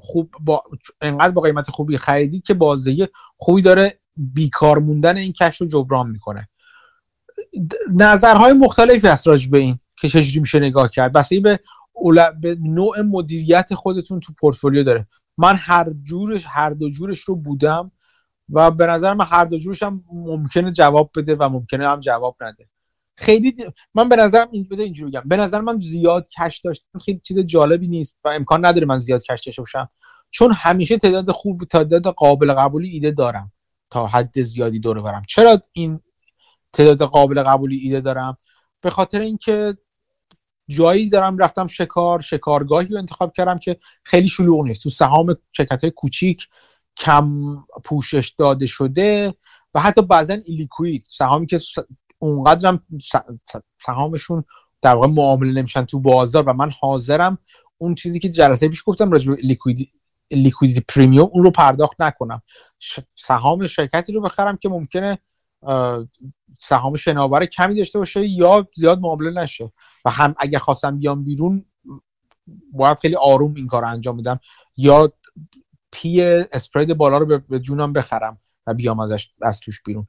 [0.00, 0.62] خوب با
[1.00, 6.10] انقدر با قیمت خوبی خریدی که بازدهی خوبی داره بیکار موندن این کش رو جبران
[6.10, 6.48] می‌کنه.
[7.94, 11.12] نظرهای مختلفی هست راجع به این که چجوری میشه نگاه کرد.
[11.12, 11.60] بس به
[12.40, 15.06] به نوع مدیریت خودتون تو پورتفولیو داره.
[15.38, 17.92] من هر جورش هر دو جورش رو بودم
[18.52, 22.36] و به نظر من هر دو جورش هم ممکنه جواب بده و ممکنه هم جواب
[22.40, 22.68] نده.
[23.16, 23.54] خیلی
[23.94, 25.22] من به نظرم این بده اینجوری بگم.
[25.26, 29.22] به نظر من زیاد کش داشتن خیلی چیز جالبی نیست و امکان نداره من زیاد
[29.22, 29.88] کش داشته باشم
[30.30, 33.52] چون همیشه تعداد خوب تعداد قابل قبولی ایده دارم.
[33.92, 35.22] تا حد زیادی دور برم.
[35.28, 36.00] چرا این
[36.72, 38.36] تعداد قابل قبولی ایده دارم؟
[38.80, 39.76] به خاطر اینکه
[40.68, 44.82] جایی دارم رفتم شکار شکارگاهی رو انتخاب کردم که خیلی شلوغ نیست.
[44.82, 46.48] تو سهام شرکت های کوچیک
[46.96, 49.34] کم پوشش داده شده
[49.74, 51.60] و حتی بعضا illiquid سهامی که
[52.18, 52.82] اونقدرم
[53.78, 54.44] سهامشون
[54.82, 57.38] در واقع معامله نمیشن تو بازار و من حاضرم
[57.78, 59.36] اون چیزی که جلسه پیش گفتم راجع به
[60.30, 62.42] liquidity premium اون رو پرداخت نکنم.
[63.14, 65.18] سهام شرکتی رو بخرم که ممکنه
[66.58, 69.72] سهام شناور کمی داشته باشه یا زیاد معامله نشه.
[70.04, 71.64] و هم اگر خواستم بیام بیرون
[72.72, 74.40] باید خیلی آروم این کار انجام بدم.
[74.76, 75.12] یا
[75.92, 80.06] پی اسپرید بالا رو به جونم بخرم و بیام ازش از توش بیرون.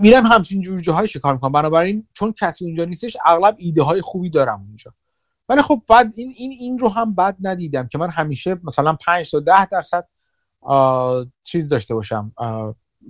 [0.00, 1.52] میرم همچین جور جاهای شکار می‌کنم.
[1.52, 4.94] بنابراین چون کسی اونجا نیستش اغلب ایده های خوبی دارم اونجا.
[5.48, 9.30] ولی خب بعد این این این رو هم بد ندیدم که من همیشه مثلا 5
[9.30, 10.08] تا 10 درصد
[11.42, 12.32] چیز داشته باشم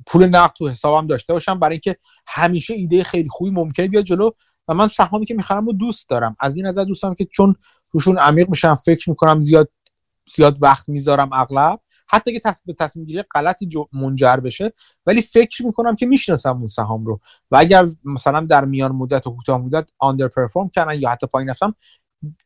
[0.07, 4.30] پول نقد تو حسابم داشته باشم برای اینکه همیشه ایده خیلی خوبی ممکنه بیاد جلو
[4.68, 6.37] و من سهامی که می‌خرم رو دوست دارم.
[6.41, 7.55] از این نظر دوست دارم که چون
[7.91, 9.70] روشون عمیق میشم فکر می‌کنم زیاد
[10.34, 14.72] زیاد وقت می‌ذارم اغلب حتی که تصمیم تصمیم گیری غلطی منجر بشه
[15.07, 17.20] ولی فکر می‌کنم که می‌شناسم اون سهام رو.
[17.51, 21.51] و اگر مثلا در میان مدت و کوتاه مدت آندر پرفورم کردن یا حتی پایین
[21.51, 21.74] رفتم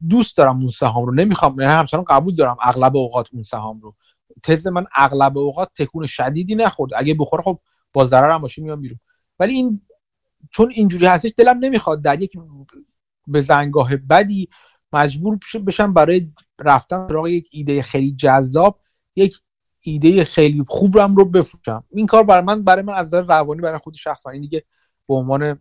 [0.09, 1.15] دوست دارم اون سهام رو.
[1.15, 3.95] نمی‌خوام یعنی همچنان قبول دارم اغلب اوقات اون سهام رو.
[4.43, 7.61] تز من اغلب اوقات تکون شدیدی نخورد اگه بخوره خب
[7.93, 8.99] با ضرر هم باشه میام بیرون.
[9.39, 9.81] ولی این
[10.51, 12.33] چون اینجوری هستش دلم نمی‌خواد در یک
[13.27, 14.49] به زنگاه بدی
[14.93, 18.81] مجبور بشم برای رفتن سراغ یک ایده خیلی جذاب
[19.17, 19.41] یک
[19.83, 21.85] ایده خیلی خوبم رو بفروشم.
[21.91, 24.65] این کار برای من برای من از نظر روانی برای خود شخصا این دیگه
[25.09, 25.61] به عنوان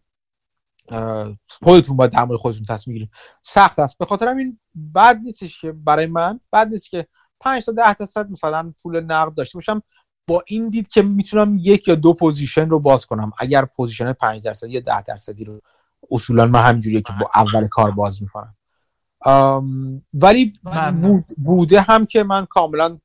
[1.63, 3.11] خودتون باید در خودتون تصمیم گیرید
[3.43, 3.97] سخت است.
[3.97, 4.59] به خاطر این
[4.95, 7.07] بد نیستش که برای من بد نیست که
[7.39, 9.81] 5 تا 10 درصد مثلا پول نقد داشته باشم
[10.27, 13.31] با این دید که می‌تونم یک یا دو position رو باز کنم.
[13.39, 15.61] اگر position 5 درصدی یا 10 درصدی رو
[16.11, 18.55] اصولا من همینجوریه که با اول کار باز می‌کنم.
[20.13, 20.53] ولی
[21.37, 22.99] بوده هم که من کاملا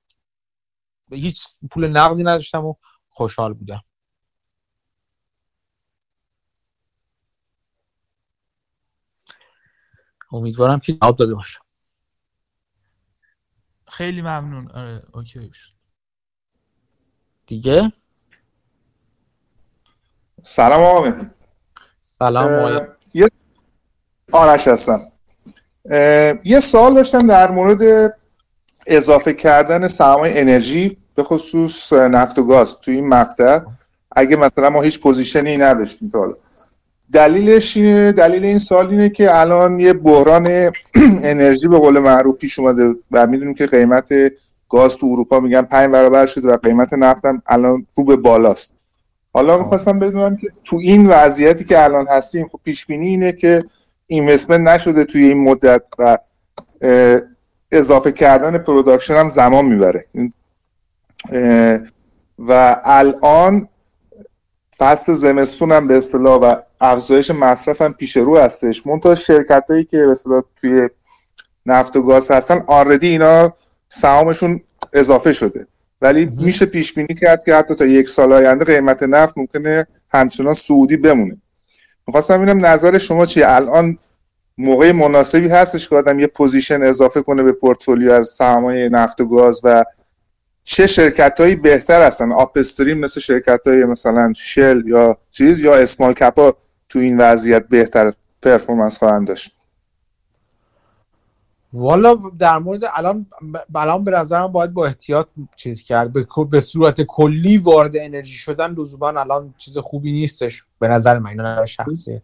[1.10, 2.74] هیچ پول نقدی نداشتم و
[3.08, 3.80] خوشحال بودم.
[10.34, 11.64] امیدوارم که جواب داده باشم
[13.88, 14.70] خیلی ممنون.
[14.70, 15.50] آره okay
[17.46, 17.92] دیگه؟
[20.42, 21.12] سلام آقا
[22.18, 23.30] سلام آقا یه
[24.32, 25.12] آرش هستم.
[26.44, 28.14] یه سوال داشتم در مورد
[28.86, 33.60] اضافه کردن سرمایه انرژی به خصوص نفت و گاز توی این مقطع.
[34.16, 36.36] اگه مثلا ما هیچ position ی نداشتیم تا حالا.
[37.12, 40.46] دلیلش اینه دلیل این سوال اینه که الان یه بحران
[41.30, 44.08] انرژی به قول معروف پیش اومده و می‌دونیم که قیمت
[44.68, 48.72] گاز تو اروپا میگن پنج برابر شده و قیمت نفتم الان رو به بالاست.
[49.32, 53.62] حالا می‌خواستم بدونم که تو این وضعیتی که الان هستیم خب پیش بینی اینه که
[54.06, 56.18] investment نشده توی این مدت و
[57.72, 60.06] اضافه کردن production هم زمان می‌بره.
[62.38, 63.68] و الان
[64.78, 68.86] فصل زمستون هم به اصطلاح و افزایش مصرف هم پیش رو هستش.
[68.86, 70.88] منتها شرکت هایی که به اصطلاح توی
[71.66, 73.52] نفت و گاز هستن already اینا
[73.88, 74.60] سهامشون
[74.92, 75.66] اضافه شده.
[76.02, 80.54] ولی میشه پیش بینی کرد که حتی تا یک سال آینده قیمت نفت ممکنه همچنان
[80.54, 81.36] صعودی بمونه.
[82.06, 83.98] می‌خواستم ببینم نظر شما چیه؟ الان
[84.58, 89.28] موقع مناسبی هستش که آدم یه position اضافه کنه به پورتفولیو از سهامای نفت و
[89.28, 89.84] گاز و
[90.74, 96.12] چه شرکت هایی بهتر هستن؟ آپستریم مثل شرکت های مثلا شل یا چیز یا اسمال
[96.12, 96.54] کپا
[96.88, 99.52] تو این وضعیت بهتر پرفورمنس خواهند داشت؟
[101.72, 103.26] والا در مورد الان
[103.74, 105.26] الان به نظرم باید با احتیاط
[105.56, 106.12] چیز کرد.
[106.12, 110.62] به, به صورت کلی وارد انرژی شدن لزوما الان چیز خوبی نیستش.
[110.78, 112.20] به نظر من اینا شخصی.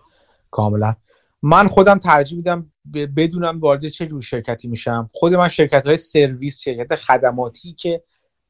[0.51, 0.95] کاملا.
[1.43, 2.73] من خودم ترجیح میدم
[3.17, 5.11] بدونم وارد چه جور شرکتی میشم.
[5.13, 8.03] خود من شرکت های سرویس شرکت خدماتی که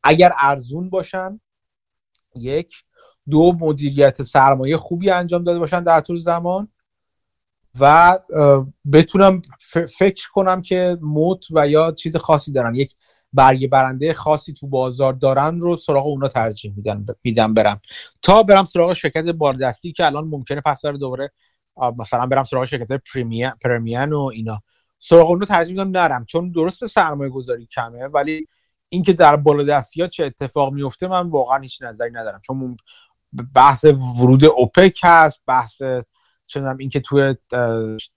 [0.03, 1.41] اگر ارزون باشن
[2.35, 2.75] یک.
[3.31, 6.69] دو مدیریت سرمایه خوبی انجام داده باشن در طول زمان.
[7.81, 8.19] و
[8.93, 9.43] بتونم
[9.99, 12.75] فکر کنم که موت و یا چیز خاصی دارن.
[12.75, 12.95] یک
[13.33, 16.75] برگه برنده خاصی تو بازار دارن رو سراغ اونا ترجیح
[17.25, 17.81] میدم برم.
[18.23, 21.33] تا برم سراغ شرکت باردستی که الان ممکنه پس داره دوباره
[21.99, 23.03] مثلا برم سراغ شرکت
[23.63, 24.63] پرمیان و اینا.
[24.99, 26.25] سراغ اونو ترجیح میدم نرم.
[26.25, 28.47] چون درست سرمایه گذاری کمه ولی
[28.93, 32.41] اینکه در بالادستی ها چه اتفاق میفته من واقعا هیچ نظری ندارم.
[32.41, 32.77] چون
[33.55, 35.83] بحث ورود اوپک هست بحث
[36.47, 37.35] چنم اینکه توی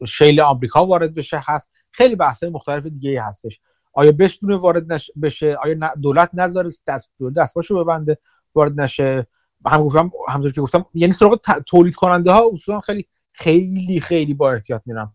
[0.08, 1.70] شیل آمریکا وارد بشه هست.
[1.92, 3.60] خیلی بحث مختلف دیگه هستش.
[3.94, 8.18] آیا بتونه وارد بشه؟ آیا دولت نذاره دست دستباشو ببنده
[8.56, 9.28] وارد نشه؟
[9.66, 14.52] هم گفتم همونطور که گفتم یعنی سراغ تولید کننده ها اصولا خیلی خیلی خیلی با
[14.52, 15.14] احتیاط میرم.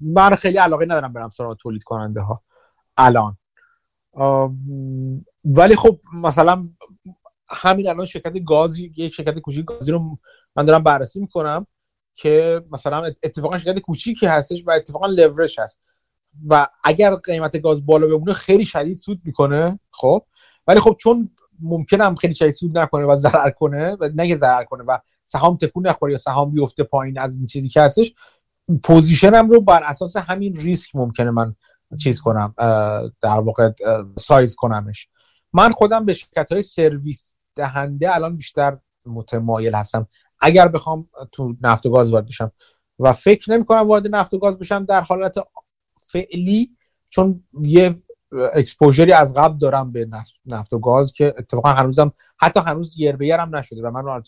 [0.00, 2.42] من خیلی علاقه ندارم برم سراغ تولید کننده ها
[2.96, 3.36] الان.
[5.44, 6.68] ولی خب مثلا
[7.48, 10.18] همین الان شرکت گازی یک شرکت کوچیک گازی رو
[10.56, 11.66] من دارم بررسی می‌کنم
[12.14, 15.80] که مثلا اتفاقا شرکت کوچیکی هستش و اتفاقا لورش هست.
[16.48, 20.22] و اگر قیمت گاز بالا بمونه خیلی شدید سود می‌کنه خب؟
[20.66, 21.30] ولی خب چون
[21.60, 25.86] ممکنم خیلی شدید سود نکنه و ضرر کنه و نگه ضرر کنه و سهام تکون
[25.86, 28.14] نخوره یا سهام بیفته پایین از این چیزی که هستش
[28.82, 31.54] position م رو بر اساس همین ریسک ممکنه من
[32.02, 32.54] چیز کنم
[33.20, 33.70] در واقع
[34.18, 35.08] سایز کنمش.
[35.52, 40.08] من خودم به شرکت های سرویس دهنده الان بیشتر متمایل هستم.
[40.40, 42.52] اگر بخوام تو نفت و گاز وارد بشم
[42.98, 45.34] و فکر نمی کنم وارد نفت و گاز بشم در حالت
[46.00, 46.76] فعلی
[47.08, 48.02] چون یه
[48.54, 50.08] exposure ی از قبل دارم به
[50.46, 54.22] نفت و گاز که اتفاقا هنوزم حتی هنوز یر به نشده و من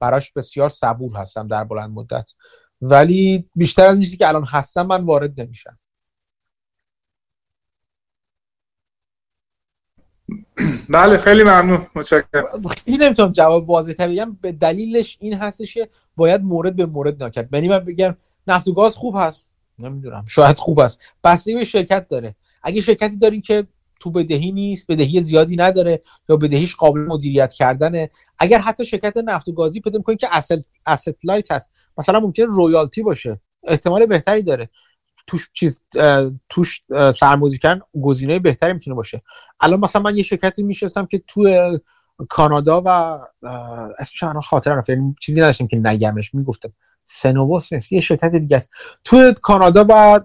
[0.00, 2.30] براش بسیار صبور هستم در بلند مدت.
[2.80, 5.78] ولی بیشتر از چیزی که الان هستم من وارد نمیشم.
[10.94, 11.80] بله خیلی ممنون.
[11.94, 12.44] متشکرم.
[12.84, 14.36] این نمی‌تونم جواب واضح بگم.
[14.40, 18.16] به دلیلش این هستش که باید مورد به مورد نکرد یعنی من بگم
[18.46, 19.46] نفت و گاز خوب هست.
[19.78, 21.00] نمی‌دونم شاید خوب است.
[21.24, 22.34] بسته به شرکت داره.
[22.62, 23.66] اگه شرکتی دارین که
[24.00, 29.48] تو بدهی نیست بدهی زیادی نداره یا بدهیش قابل مدیریت کردنه اگر حتی شرکت نفت
[29.48, 33.40] و گازی پیدا می‌کنین که اسید اسید لایت هست مثلا ممکن رویالتی باشه.
[33.64, 34.70] احتمال بهتری داره.
[35.26, 35.84] توش چیز
[36.48, 36.82] توش
[37.14, 39.22] سرمایه‌گذاری کردن گزینه بهتری می‌تونه باشه.
[39.60, 41.78] الان مثلا من یه شرکتی میشستم که تو
[42.28, 42.88] کانادا و
[43.98, 46.72] اسمش الان خاطر یعنی چیزی نداشتم که نگمش می‌گفتم.
[47.04, 48.70] سنووس نیست یه شرکت دیگه است.
[49.04, 50.20] تو کانادا و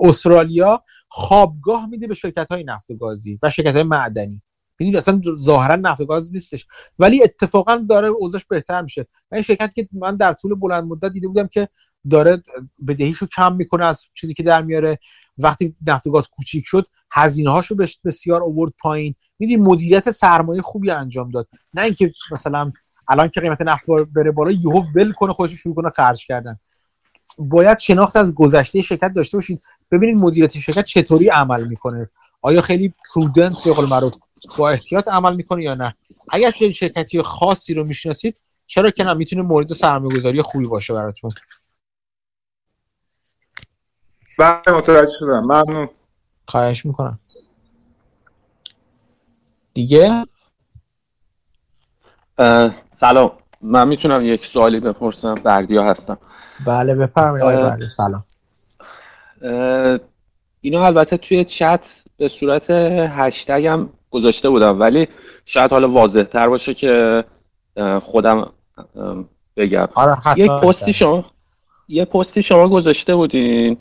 [0.00, 4.42] استرالیا خوابگاه میده به شرکت های نفت و گازی و شرکت های معدنی.
[4.78, 6.66] می‌دونی اصلا ظاهرا نفت و گاز نیستش.
[6.98, 9.06] ولی اتفاقا داره اوضاعش بهتر میشه.
[9.32, 11.68] این شرکتی که من در طول بلند مدت دیده بودم که
[12.10, 12.42] داره
[12.88, 14.98] بدهیشو کم می‌کنه از چیزی که در میاره.
[15.38, 19.14] وقتی نفت و گاز کوچیک شد هزینه هاشو بسیار آورد پایین.
[19.38, 21.48] میدی مدیریت سرمایه خوبی انجام داد.
[21.74, 22.72] نه اینکه مثلا
[23.08, 26.58] الان که قیمت نفت بره بالا یهو ول کنه خودش شروع کنه خرج کردن.
[27.38, 29.62] باید شناخت از گذشته شرکت داشته باشید.
[29.90, 32.10] ببینید مدیریت شرکت چطوری عمل می‌کنه.
[32.42, 34.14] آیا خیلی پرودنس به قول معروف
[34.58, 35.94] با احتیاط عمل می‌کنه یا نه؟
[36.30, 41.32] اگر شرکتی خاصی رو می‌شناسید چرا که نه؟ می‌تونه مورد سرمایه‌گذاری خوبی باشه براتون.
[44.38, 45.40] بله متوجه شدم.
[45.40, 45.88] ممنون.
[46.48, 47.18] خواهش می‌کنم.
[49.74, 50.24] دیگه؟
[52.92, 53.32] سلام.
[53.60, 56.18] من می‌تونم یک سوالی بپرسم؟ بردیا هستم.
[56.66, 58.24] بله بفرمایید سلام.
[60.60, 65.08] اینو البته توی چت به صورت هشتگ هم گذاشته بودم ولی
[65.44, 67.24] شاید حالا واضح تر باشه که
[68.02, 68.52] خودم
[69.56, 69.88] بگم.
[69.94, 71.24] آره یک پستی شما
[71.88, 73.78] یه پستی شما گذاشته بودین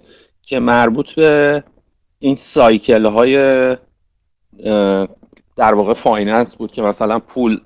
[0.52, 1.64] که مربوط به
[2.20, 3.36] این cycle های
[5.56, 7.62] در واقع finance بود که مثلا پول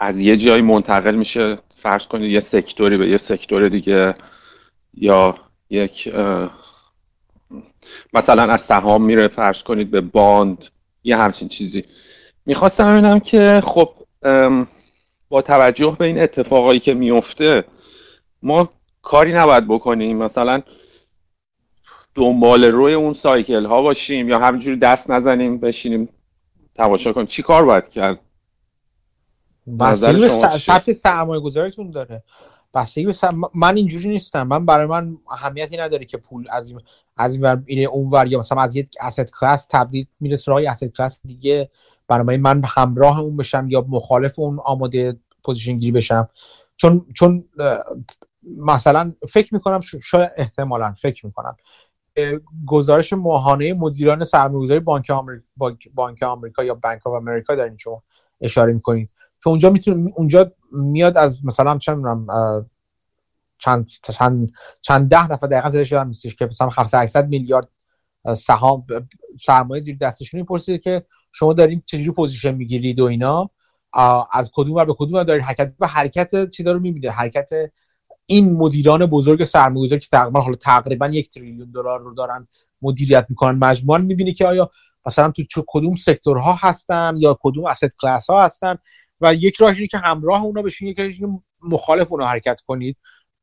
[0.00, 1.58] از یه جایی منتقل میشه.
[1.76, 4.14] فرض کنید یه sector ی به یه sector دیگه
[4.94, 5.38] یا
[5.70, 6.14] یک
[8.12, 10.64] مثلا از سهام میره فرض کنید به bond
[11.04, 11.84] یه همچین چیزی.
[12.46, 13.90] می‌خواستم ببینم که خب
[15.28, 17.64] با توجه به این اتفاقایی که میفته
[18.42, 18.68] ما
[19.02, 20.16] کاری نباید بکنیم.
[20.16, 20.62] مثلا
[22.16, 26.08] دنبال روی اون cycle ها باشیم یا همینجوری دست نزنیم بشینیم
[26.74, 27.26] تماشا کنیم.
[27.26, 28.20] چی کار باید کرد؟
[29.80, 32.22] بستگی به سبک سرمایه گذاریتون داره.
[32.74, 33.14] بستگی به
[33.54, 34.42] من اینجوری نیستم.
[34.42, 36.80] من برای من اهمیتی نداره که پول از این
[37.16, 40.96] از این ور اینه اونور یا مثلا از یک asset class تبدیل میره سراغ asset
[40.96, 41.70] class دیگه.
[42.08, 46.28] برای من همراه اون بشم یا مخالف اون آماده position گیری بشم.
[46.76, 47.44] چون چون
[48.56, 51.56] مثلا فکر می‌کنم شاید احتمالا فکر می‌کنم.
[52.66, 55.44] گزارش ماهانه مدیران سرمایه‌گذاری بانک آمریکا
[55.94, 58.02] بانک آمریکا یا Bank of America دارین شما
[58.40, 59.14] اشاره می‌کنید.
[59.42, 62.04] که اونجا می‌تونه اونجا میاد از مثلا چند
[63.58, 64.52] چند
[64.82, 65.82] چند ده نفر دقیقا
[66.38, 67.68] که مثلا 700 800 میلیارد
[68.36, 68.86] سهام
[69.38, 71.02] سرمایه زیر دستشون می‌پرسید که
[71.32, 73.50] شما دارین چجوری position می‌گیرید و اینا.
[74.32, 77.50] از کدوم ور به کدوم دارین حرکت و حرکت چی رو می‌بینه؟ حرکت
[78.26, 82.48] این مدیران بزرگ سرمایه‌گذاری که تقریبا حالا تقریبا یک تریلیون دلار رو دارن
[82.82, 84.70] مدیریت می‌کنن مجموعا می‌بینی که آیا
[85.06, 88.78] مثلا تو چه کدوم سکتورها هستن یا کدوم اسید کلاس ها هستن
[89.20, 91.20] و یک راهش که همراه اونا بشین یک راهش
[91.62, 92.96] مخالف اونا حرکت کنید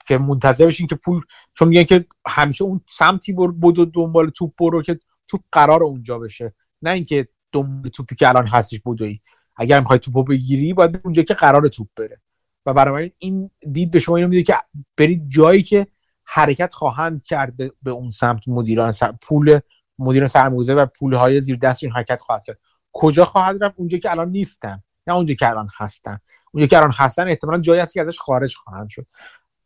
[0.07, 1.22] که منتظر بشین که پول
[1.53, 6.53] چون میگن که همیشه اون سمتی بود دنبال توپ برو که توپ قرار اونجا بشه.
[6.81, 9.19] نه اینکه دنبال توپی که الان هستش بدوی.
[9.57, 12.22] اگر می‌خوای توپو بگیری باید اونجا که قرار توپ بره.
[12.65, 14.56] و برای این دید به شما اینو میده که
[14.98, 15.88] برید جایی که
[16.26, 19.11] حرکت خواهند کرد به اون سمت مدیران سر...
[19.22, 19.60] پول
[19.99, 22.60] مدیران سرمایه‌گذاری و پول زیر دست این حرکت خواهد کرد.
[22.94, 24.84] کجا خواهد رفت؟ اونجا که الان نیستن.
[25.07, 26.19] نه اونجا که الان هستن.
[26.53, 29.06] اونجا که الان هستن احتمالا جایی هست که ازش خارج خواهند شد.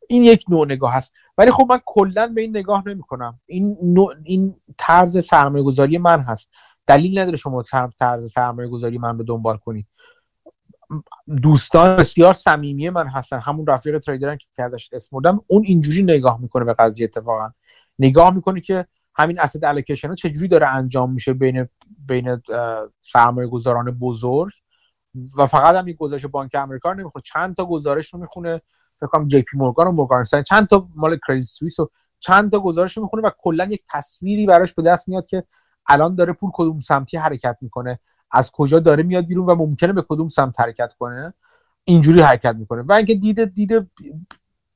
[0.09, 1.13] این یک نوع نگاه هست.
[1.37, 5.97] ولی خب من کلا به این نگاه نمی کنم این نوع این طرز سرمایه گذاری
[5.97, 6.49] من هست.
[6.87, 7.63] دلیل نداره شما
[7.99, 9.87] طرز سرمایه گذاری من رو دنبال کنید.
[11.41, 13.39] دوستان بسیار صمیمی من هستن.
[13.39, 17.49] همون رفیق trader م که ازش اسم بردم اون اینجوری نگاه می‌کنه به قضیه اتفاقا.
[17.99, 18.85] نگاه می‌کنه که
[19.15, 21.67] همین asset allocation چجوری داره انجام میشه بین
[22.07, 22.41] بین
[23.01, 24.53] سرمایه گذاران بزرگ.
[25.37, 28.61] و فقط هم این گزارش بانک امریکا رو نمی‌خونه چند تا گزارش رو می‌خونه.
[28.99, 31.89] فکر کنم JP Morgan و Morgan چند تا مال Credit Suisse و
[32.19, 35.43] چند تا گزارش رو می‌خونه و کلا یک تصویری براش به دست میاد که
[35.87, 37.99] الان داره پول کدوم سمتی حرکت می‌کنه.
[38.31, 41.33] از کجا داره میاد بیرون و ممکنه به کدوم سمت حرکت کنه
[41.83, 42.81] اینجوری حرکت می‌کنه.
[42.81, 43.89] و اینکه دیده دیده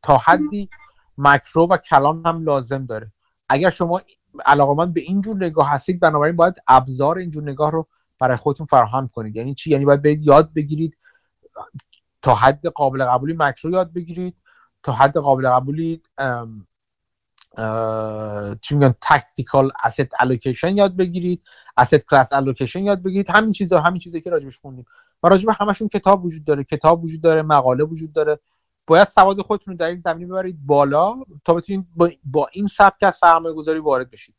[0.01, 0.69] تا حدی
[1.17, 3.11] مکرو و کلان هم لازم داره.
[3.49, 4.01] اگر شما
[4.45, 7.87] علاقمند به اینجور نگاه هستید بنابراین باید ابزار اینجور نگاه رو
[8.19, 9.35] برای خودتون فراهم کنید.
[9.35, 10.97] یعنی چی؟ یعنی باید یاد بگیرید
[12.21, 14.41] تا حد قابل قبولی مکرو یاد بگیرید
[14.83, 16.01] تا حد قابل قبولی
[18.61, 21.43] چی میگن tactical asset allocation یاد بگیرید.
[21.81, 23.29] asset class allocation یاد بگیرید.
[23.29, 24.85] همین چیزا همین چیزی که راجبش خوندیم.
[25.23, 26.63] و راجب همشون کتاب وجود داره.
[26.63, 28.39] کتاب وجود داره مقاله وجود داره.
[28.87, 31.15] باید سواد خودتون رو در این زمینه ببرید بالا
[31.45, 31.87] تا بتونید
[32.25, 34.35] با, این سبک از سرمایه گذاری وارد بشید.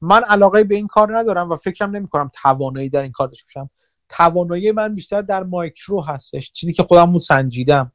[0.00, 3.44] من علاقه به این کار ندارم و فکرم نمی کنم توانایی در این کار داشته
[3.46, 3.70] باشم.
[4.08, 6.52] توانایی من بیشتر در مایکرو هستش.
[6.52, 7.92] چیزی که خودم سنجیدم.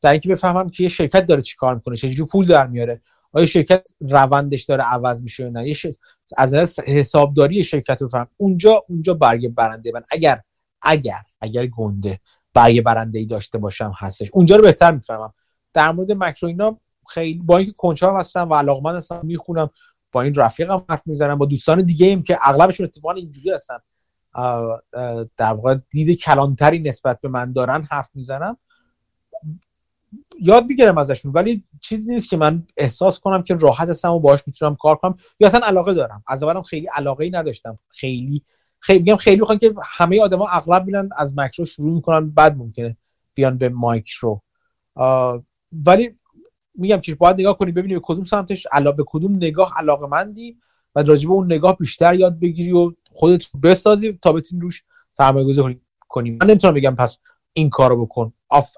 [0.00, 3.02] در اینکه بفهمم که یه شرکت داره چیکار می‌کنه چجوری پول در میاره.
[3.32, 5.76] آیا شرکت روندش داره عوض میشه نه؟ یه
[6.36, 10.02] از حسابداری شرکت رو فهم اونجا اونجا برگ برنده من.
[10.10, 10.42] اگر
[10.82, 12.20] اگر اگر گنده
[12.54, 14.28] برگ برنده ای داشته باشم هستش.
[14.32, 15.34] اونجا رو بهتر می‌فهمم.
[15.72, 19.70] در مورد مکرو اینا خیلی با اینکه کنجکاو هستم و علاقمند هستم می‌خونم.
[20.12, 21.38] با این رفیقم حرف می‌زنم.
[21.38, 23.78] با دوستان دیگه ایم که اغلبشون اتفاقا اینجوری هستن.
[25.36, 28.56] در واقع دید کلانتری نسبت به من دارن حرف می‌زنم.
[30.44, 34.42] یاد می‌گیرم ازشون ولی چیزی نیست که من احساس کنم که راحت هستم و باهاش
[34.46, 35.16] می‌تونم کار کنم.
[35.40, 36.24] یا اصلا علاقه دارم.
[36.26, 37.78] از اولم خیلی علاقه ای نداشتم.
[37.88, 38.42] خیلی
[38.80, 42.96] خیلی میگم خیلی می‌خوان که همه آدما اغلب میرن از مکرو شروع می‌کنن بعد ممکنه
[43.34, 44.42] بیان به مایکرو.
[45.72, 46.18] ولی
[46.74, 50.56] میگم که باید نگاه کنی ببینی به کدوم سمتش علاقه به کدوم نگاه علاقه مندی
[50.94, 55.46] و راجع به اون نگاه بیشتر یاد بگیری و خودت بسازی تا بتونی روش سرمایه
[55.46, 56.30] گذاری کنی.
[56.30, 57.18] من نمی‌تونم بگم پس
[57.52, 58.32] این کارو بکن.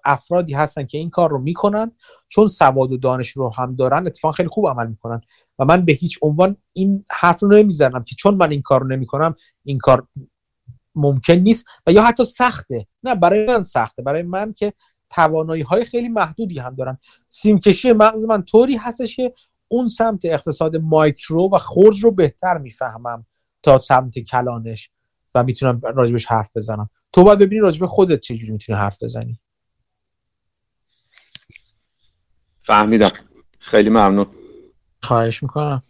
[0.05, 1.93] افرادی هستن که این کار رو می‌کنن
[2.29, 5.21] چون سواد و دانش رو هم دارن اتفاقا خیلی خوب عمل می‌کنن.
[5.59, 8.87] و من به هیچ عنوان این حرف رو نمی‌زنم که چون من این کار رو
[8.87, 9.35] نمی‌کنم
[9.65, 10.07] این کار
[10.95, 12.87] ممکن نیست و یا حتی سخته.
[13.03, 14.03] نه برای من سخته.
[14.03, 14.73] برای من که
[15.11, 16.99] توانایی های خیلی محدودی هم دارم
[17.29, 19.35] سیمکشی مغز من طوری هستش که
[19.69, 23.27] اون سمت اقتصاد مایکرو و خرج رو بهتر می‌فهمم
[23.63, 24.91] تا سمت کلانش
[25.35, 26.91] و می‌تونم راجبش حرف بزنم.
[27.15, 29.41] تو باید ببینی راجب خودت چجوری می‌تونی حرف بزنی.
[32.63, 33.11] فهمیدم.
[33.59, 34.27] خیلی ممنون.
[35.03, 35.83] خواهش می‌کنم.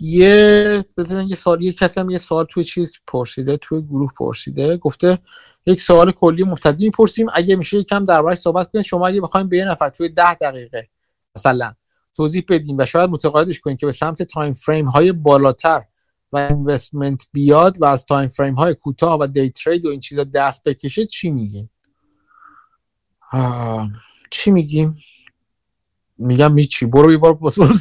[0.00, 4.76] یه بذارن یه سوال یه کسی هم یه سوال توی چیز پرسیده توی گروه پرسیده.
[4.76, 5.18] گفته
[5.66, 7.26] یک سوال کلی مبتدی می‌پرسیم.
[7.34, 10.88] اگه میشه یکم دربارش صحبت کنید شما اگه بخوایم به یه نفر توی ده دقیقه
[11.36, 11.74] مثلا
[12.14, 15.84] توضیح بدیم و شاید متقاعدش کنیم که به سمت time frame های بالاتر
[16.32, 20.24] و investment بیاد و از time frame های کوتاه و day trade و این چیزا
[20.24, 21.70] دست بکشه چی میگیم
[24.30, 24.96] چی میگیم؟
[26.18, 27.74] میگم هیچی برو یه بار برو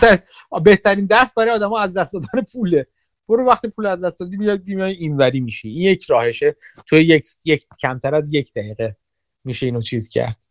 [0.63, 2.87] بهترین درس برای آدم ها از دست دادن پوله.
[3.27, 5.69] برو وقتی پول از دست دادی میاد این اینوری میشی.
[5.69, 6.55] این یک راهشه.
[6.87, 8.97] تو یک یک کمتر از یک دقیقه
[9.43, 10.43] میشه اینو چیز کرد.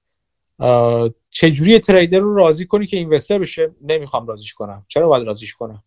[1.30, 4.84] چجوری تریدر رو راضی کنی که اینوستر بشه؟ نمی‌خوام راضیش کنم.
[4.88, 5.82] چرا باید راضیش کنم؟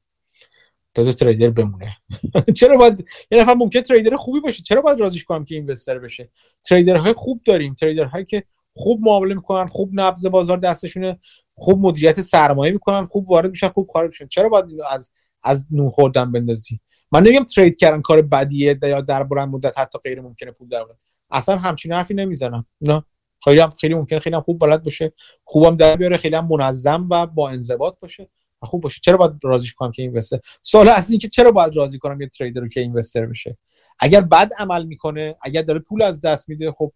[0.99, 1.97] تازه تریدر بمونه.
[2.59, 6.29] چرا باید یه نفر ممکن تریدر خوبی باشه؟ چرا باید راضیش کنم که اینوستر بشه؟
[6.63, 7.75] تریدرهای خوب داریم.
[7.75, 8.43] تریدرهایی که
[8.75, 11.19] خوب معامله می‌کنن خوب نبض بازار دستشونه
[11.55, 14.27] خوب مدیریت سرمایه می‌کنن خوب وارد میشن خوب خارج میشن.
[14.27, 15.11] چرا باید از
[15.43, 16.79] از نون خوردن بندازی؟
[17.11, 20.85] من نمیگم ترید کردن کار بدیه یا در بلند مدت حتی غیر ممکنه پول در
[21.31, 22.65] اصلا همچین حرفی نمی‌زنم.
[22.81, 23.03] نه.
[23.43, 25.13] خیلی هم خیلی ممکنه خیلی هم خوب بلد باشه
[25.43, 28.29] خوبم در بیاره خیلی هم منظم و با انضباط باشه.
[28.61, 29.01] خوب باشه.
[29.03, 32.61] چرا باید راضیش کنم که اینوستر؟ سوال اصلی که چرا باید راضی کنم یه تریدر
[32.61, 33.57] رو که اینوستر بشه؟
[33.99, 36.93] اگر بد عمل می‌کنه اگر داره پول از دست میده خب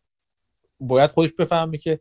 [0.79, 1.99] باید خودش بفهمه که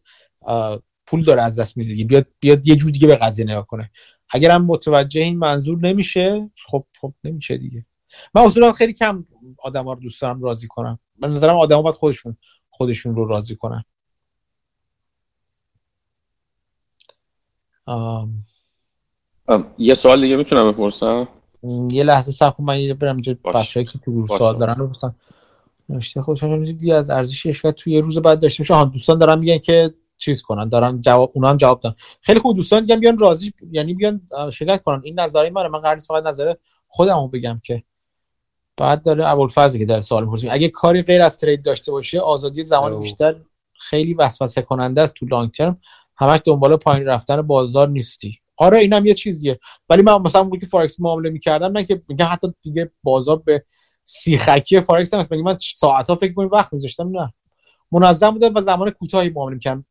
[1.07, 3.91] پول داره از دست میده بیاد بیاد یه جور دیگه به قضیه نگاه کنه.
[4.31, 7.87] اگر هم متوجه این منظور نمیشه خب خب نمیشه دیگه.
[8.35, 9.27] من اصولا خیلی کم
[9.59, 10.99] آدما رو دوست دارم راضی کنم.
[11.19, 12.37] من نظرم آدما باید خودشون
[12.71, 13.85] خودشون رو راضی کنن.
[17.87, 18.45] آم.
[19.79, 21.29] یه سوال دیگه می‌تونم بپرسم؟
[21.91, 25.15] یه لحظه صبر کن من برم اینجا بچه‌ای که تو سوال دارن رو بپرسم.
[25.89, 29.95] نوشته خوشحال دیدی از ارزش شرکت توی روز بعد داشته میشه دوستان دارن میگن که
[30.16, 31.97] چیز کنن دارن جواب اونا هم جواب دادن.
[32.20, 34.20] خیلی خوب دوستان میگن بیان راضی یعنی بیان
[34.53, 35.01] شرکت کنن.
[35.05, 36.55] این نظری منه من قرار فقط نظر
[36.89, 37.83] خودمو بگم که.
[38.77, 42.65] بعد داره ابوالفضل که در سوال می‌پرسیم اگه کاری غیر از trade داشته باشه آزادی
[42.65, 43.37] زمان بیشتر
[43.73, 45.79] خیلی وسوسه کننده است تو long term
[46.16, 48.39] همش دنبال پایین رفتن بازار نیستی.
[48.57, 49.61] آره اینم یه چیزیه.
[49.89, 53.65] ولی من مثلا موقعی که فارکس معامله می‌کردم نه که میگم حتی دیگه بازار به
[54.05, 57.33] سیخکی فارکس هم من ساعت فکر کنم وقت میذاشتم نه.
[57.93, 59.85] منظم بوده و زمان کوتاهی معامله می‌کردم.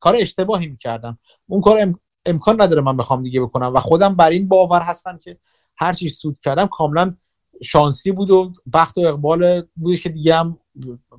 [0.00, 1.18] کار اشتباهی می‌کردم.
[1.46, 1.94] اون کار
[2.26, 5.38] امکان نداره من بخوام دیگه بکنم و خودم بر این باور هستم که
[5.76, 7.14] هر چی سود کردم کاملا
[7.62, 10.58] شانسی بود و بخت و اقبال بودش که دیگه هم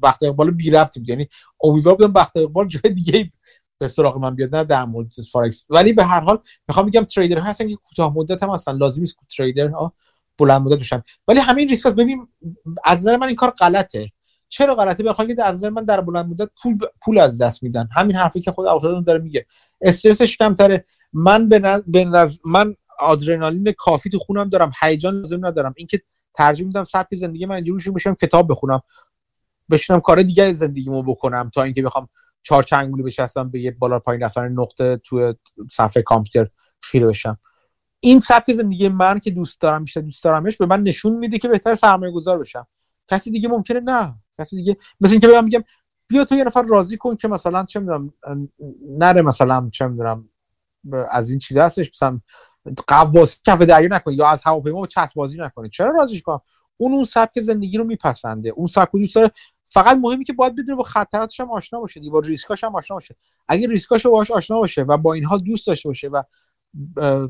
[0.03, 1.09] بخت و اقبال بی ربط بود.
[1.09, 1.27] یعنی
[1.63, 3.31] امیدوار بودم بخت و اقبال جای دیگه
[3.79, 7.39] به سراغ من بیاد نه در مورد فارکس ولی به هر حال می‌خوام بگم تریدر
[7.39, 8.77] هستن که کوتاه مدت هم هستن.
[8.77, 9.93] لازم نیست تریدر ها
[10.37, 11.03] بلند مدت بشن.
[11.27, 12.27] ولی همین ریسکات ببین
[12.83, 14.11] از نظر من این کار غلطه.
[14.49, 17.89] چرا غلطه؟ بخوام که از نظر من در بلند مدت پول پول از دست میدن.
[17.95, 19.45] همین حرفی که خود افتادن داره میگه.
[19.81, 20.85] استرسش کمتره.
[21.13, 21.83] من به,
[22.45, 24.71] من آدرنالین کافی تو خونم دارم.
[24.81, 25.73] هیجان لازم ندارم.
[25.77, 26.01] اینکه
[26.33, 28.81] ترجیح میدم سبک زندگی من اینجوری بشم کتاب بخونم.
[29.71, 32.09] بشینم کار دیگه زندگیمو بکنم تا اینکه بخوام
[32.43, 35.33] چهار چنگولی بچسبم به یه بالا پایین رفتن نقطه تو
[35.71, 36.51] صفحه کامپیوتر
[36.81, 37.37] خیره بشم.
[37.99, 41.47] این سبک زندگی من که دوست دارم بیشتر دوست دارمش به من نشون میده که
[41.47, 42.67] بهتر سرمایه گذار بشم.
[43.07, 44.15] کسی دیگه ممکنه نه.
[44.39, 45.63] کسی دیگه مثل اینکه بگم میگم
[46.07, 48.13] بیا تو یه نفر راضی کن که مثلا چه می‌دونم
[48.97, 50.29] نره مثلا چه می‌دونم
[51.11, 52.21] از این چیزا هستش مثلا
[52.87, 55.69] قواسی کف دریا نکنه یا از هواپیما چت بازی نکنه.
[55.69, 56.41] چرا راضیش کنم؟
[56.77, 58.49] اون اون سبک زندگی رو میپسنده.
[58.49, 59.31] اون سبک دوست داره
[59.71, 63.15] فقط مهمی که باید بدونه با خطراتش هم آشنا باشه با ریسکاش هم آشنا باشه.
[63.47, 66.23] اگه ریسکاش رو باهاش آشنا باشه و با اینها دوست داشته باشه و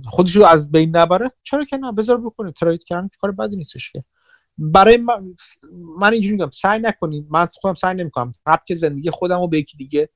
[0.06, 2.52] خودش رو از بین نبره چرا که نه؟ بذار بکنه.
[2.52, 4.04] ترید کردن کار بدی نیستش که.
[4.58, 5.36] برای من,
[6.00, 7.28] من اینجوری میگم سعی نکنید.
[7.30, 8.34] من خودم سعی نمی‌کنم.
[8.46, 10.10] سبک زندگی خودم رو به یکی دیگه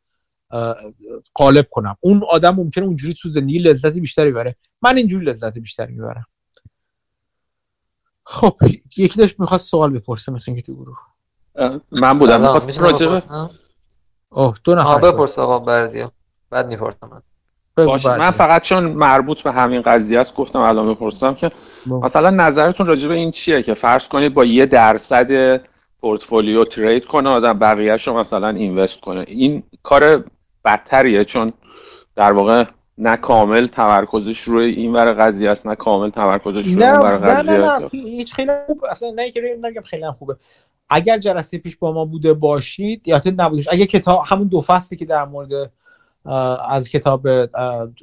[1.33, 1.97] قالب کنم.
[1.99, 6.25] اون آدم ممکنه اونجوری تو زندگی لذت بیشتری بره من اینجوری لذت بیشتری می‌برم.
[8.23, 8.57] خب
[8.97, 10.97] یکی داشت می‌خواست سوال بپرسه مثل اینکه تو گروه.
[11.91, 12.41] من بودم.
[12.41, 13.21] می‌خواست راجبه
[14.29, 16.11] اوه دو نفر بپرس آقا بردیا
[16.49, 17.09] بعد می‌پرسم.
[17.77, 21.51] من باشه من فقط چون مربوط به همین قضیه است گفتم الان بپرسم که
[21.85, 25.61] مثلا نظرتون راجع به این چیه که فرض کنید با یه درصد
[26.01, 29.25] پورتفولیو ترید کنه آدم بقیهش رو مثلا اینوست کنه.
[29.27, 30.23] این کار
[30.65, 31.53] بدتریه چون
[32.15, 32.65] در واقع
[32.97, 37.51] نه کامل تمرکزش روی این ور قضیه است نه کامل تمرکزش روی اون ور قضیه
[37.53, 37.79] نه نه.
[37.79, 40.35] نه هیچ خیلی خوب اصلا نه که نگم خیلی خوبه.
[40.93, 45.05] اگر جلسه پیش با ما بوده باشید یا نبودش اگه کتاب همون دو فصلی که
[45.05, 45.71] در مورد
[46.69, 47.27] از کتاب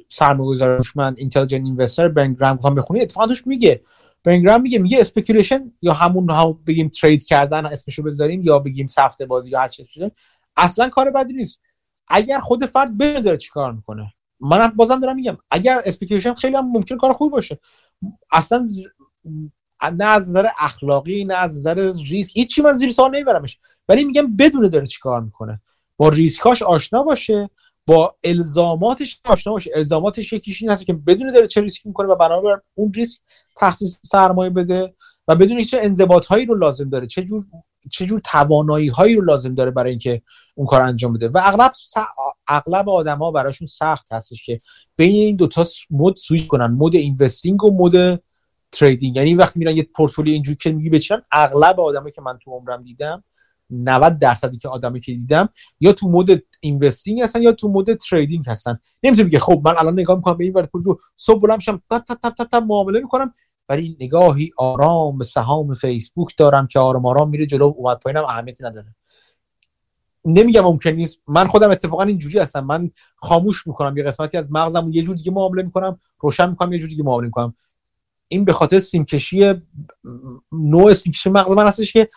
[0.09, 3.81] سرمایه‌گذار هوشمند Intelligent Investor بن گراهام گفتم بخونید اتفاقا توش میگه
[4.23, 8.87] بن گراهام میگه میگه speculation یا همون هم بگیم trade کردن اسمشو بذاریم یا بگیم
[8.87, 10.11] سفته بازی یا هر چیزی
[10.57, 11.61] اصلا کار بدی نیست.
[12.07, 14.13] اگر خود فرد بدونه داره چیکار می‌کنه.
[14.39, 17.59] منم بازم دارم میگم اگر speculation خیلی هم ممکن کار خوبی باشه.
[18.31, 18.81] اصلا ز...
[19.89, 23.59] نه از نظر اخلاقی نه از نظر ریسک هیچی من زیر سوال نمیبرمش.
[23.89, 25.61] ولی میگم بدونه داره چیکار می‌کنه.
[25.97, 27.49] با ریسکاش آشنا باشه
[27.87, 29.71] با الزاماتش آشنا باشه.
[29.75, 33.21] الزاماتش یکیش این هست که بدونه داره چه ریسکی می‌کنه و بنابر اون ریسک
[33.57, 34.93] تخصیص سرمایه بده
[35.27, 37.45] و بدونه چه انضباط هایی رو لازم داره چه جور
[37.91, 40.21] چه جور توانایی هایی رو لازم داره برای اینکه
[40.55, 41.27] اون کار انجام بده.
[41.27, 41.93] و اغلب س...
[42.47, 44.61] اغلب آدما براشون سخت هستش که
[44.95, 46.67] بین این دوتا mode switch کنن.
[46.67, 48.23] mode investing و mode
[48.71, 49.15] trading.
[49.15, 52.83] یعنی وقتی میرن یه پورتفولیو اینجوری که میگی بچینن اغلب آدمایی که من تو عمرم
[52.83, 53.23] دیدم
[53.69, 55.49] 90 درصدی که آدمی که دیدم
[55.79, 58.79] یا تو مود investing هستن یا تو مود trading هستن.
[59.03, 60.83] نمی‌تونم بگه خب من الان نگاه می‌کنم به این ور پول
[61.15, 63.33] صبح بلند میشم تپ تپ تپ تپ معامله می‌کنم
[63.69, 68.63] ولی نگاهی آرام به سهام فیسبوک دارم که آرام آرام میره جلو اومد پایینم اهمیتی
[68.63, 68.95] نداره.
[70.25, 71.21] نمیگم ممکن نیست.
[71.27, 72.65] من خودم اتفاقا اینجوری هستم.
[72.65, 73.97] من خاموش می‌کنم.
[73.97, 77.25] یه قسمتی از مغزم یه جور دیگه معامله می‌کنم روشن می‌کنم یه جور دیگه معامله
[77.25, 77.55] می‌کنم.
[78.31, 79.53] این به خاطر سیمکشی
[80.51, 82.09] نوع سیمکشی مغز من هستش که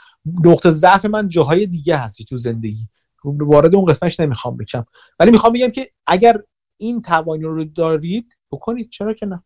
[0.45, 2.89] نقطه ضعف من جاهای دیگه هستی تو زندگی.
[3.25, 4.87] وارد اون قسمتش نمی‌خوام بشم
[5.21, 6.43] ولی می‌خوام بگم که اگر
[6.77, 8.91] این توانی رو دارید بکنید.
[8.91, 9.45] چرا که نه؟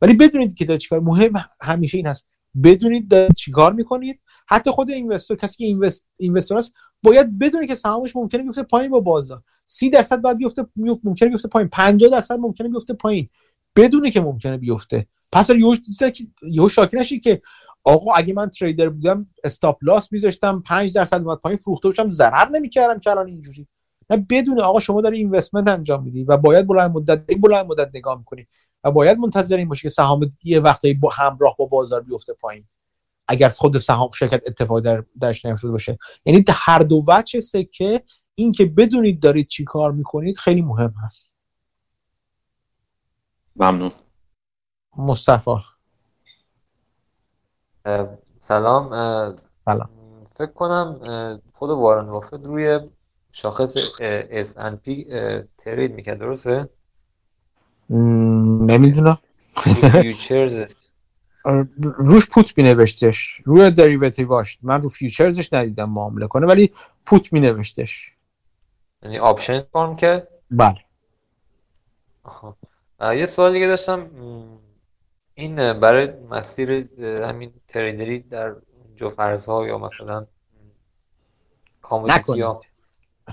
[0.00, 2.26] ولی بدونید که دارید چیکار مهم همیشه این هست.
[2.62, 4.20] بدونید دارید چیکار می‌کنید.
[4.48, 8.90] حتی خود اینوستر کسی که اینوست اینوستر است باید بدونه که سهامش ممکنه بیفته پایین
[8.90, 9.42] با بازار.
[9.66, 11.68] 30 درصد بعد بیفته ممکنه بیفته پایین.
[11.68, 13.28] 50 درصد ممکنه بیفته پایین.
[13.76, 15.06] بدونه که ممکنه بیفته.
[15.34, 15.76] پس یهو
[16.50, 17.42] یهو شاکی نشی که
[17.84, 22.48] آقا اگه من تریدر بودم استاپ لاس میذاشتم 5 درصد اومد پایین فروخته باشم ضرر
[22.48, 23.68] نمی‌کردم که الان اینجوری.
[24.10, 28.18] نه بدون آقا شما داری اینوستمنت انجام میدی و باید بلند مدت بلند مدت نگاه
[28.18, 28.46] می‌کنی
[28.84, 32.64] و باید منتظر این باشی که سهام یه وقتایی با همراه با بازار بیفته پایین.
[33.28, 35.98] اگر خود سهام شرکت اتفاق در درش نیفتاده باشه.
[36.24, 38.02] یعنی هر دو وجه سکه
[38.34, 41.32] این که بدونید دارید چی کار می‌کنید خیلی مهم هست.
[43.56, 43.92] ممنون.
[44.98, 45.50] مصطفی.
[48.40, 48.90] سلام.
[49.64, 49.90] سلام.
[50.36, 51.00] فکر کنم
[51.54, 52.80] خود وارن بافت روی
[53.32, 53.76] شاخص
[54.54, 54.90] S&P
[55.58, 56.68] ترید می‌کرد درسته؟
[57.90, 59.18] نمی‌دونم.
[59.92, 60.64] فیوچرز
[62.08, 66.72] روش پوت می نوشتش روی دریوتیواش من رو فیوچرزش ندیدم معامله کنه ولی
[67.06, 68.12] پوت می نوشتش
[69.02, 70.84] یعنی option کار کرد بله.
[73.16, 74.10] یه سوال دیگه داشتم.
[75.34, 78.54] این برای مسیر همین تریدری در
[78.96, 80.26] جفت ارزها یا مثلا
[81.82, 82.60] commodity ها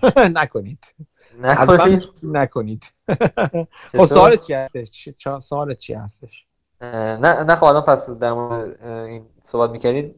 [0.15, 0.95] نکنید.
[1.39, 2.03] نکنید.
[2.23, 2.93] نکنید؟
[3.97, 5.09] خب سوالت چی هستش؟
[5.41, 6.45] سوالت چی هستش؟
[6.81, 10.15] نه نه خب الان پس در مورد این صحبت می‌کردید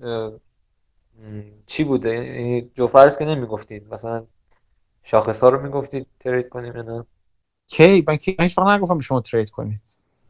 [1.66, 3.94] چی بوده؟ یعنی جوفرز که نمی‌گفتید.
[3.94, 4.26] مثلا
[5.04, 7.06] شاخص ها رو می‌گفتید ترید کنیم نه؟
[7.68, 9.82] کی؟ من کی؟ من هیچ وقت نگفتم شما ترید کنید.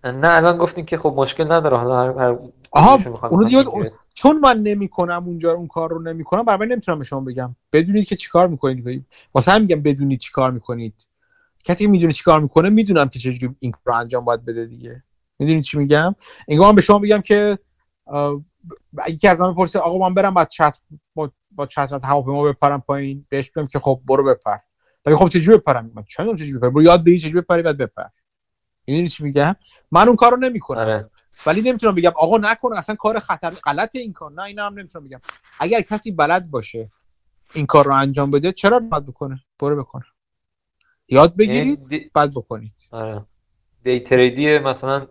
[0.04, 2.38] نه الان گفتین که خب مشکل نداره حالا هر هر
[2.72, 3.00] آها
[3.30, 3.66] اونو دیگه.
[4.14, 7.56] چون من نمی‌کنم اونجا اون کار رو نمی‌کنم برای نمی‌تونم به شما بگم.
[7.72, 11.08] بدونید که چیکار می‌کنید واسه هم میگم بدونید چیکار می‌کنید.
[11.64, 15.04] کسی که می‌دونه چیکار می‌کنه می‌دونم که چجوری این کار انجام باید بده دیگه.
[15.40, 16.16] می‌دونید چی میگم؟
[16.48, 17.58] انگار من به شما بگم که
[19.08, 20.80] یکی از من بپرسه آقا من برم بعد چت
[21.16, 23.26] با با چت از هواپیما بپرم پایین.
[23.30, 24.58] بهش بگم که خب برو بپر.
[25.06, 28.04] بگه خب چجوری بپرم؟ من می‌دونم چجوری بپرم؟ برو یاد بگیر چجوری بپری بعد بپر.
[28.88, 29.56] می‌دونی چی میگم؟
[29.92, 30.80] من اون کارو نمی‌کنم.
[30.80, 31.10] آره.
[31.46, 34.32] ولی نمی‌تونم بگم آقا نکن اصلا کار خطر غلط این کار.
[34.32, 35.20] نه اینا هم نمی‌تونم بگم.
[35.60, 36.92] اگر کسی بلد باشه
[37.54, 40.06] این کار رو انجام بده چرا باید بکنه؟ برو بکنه
[41.10, 42.76] یاد یعنی بگیرید دی- بعد بکنید.
[42.92, 43.26] آره.
[43.84, 45.08] دی تریدی مثلا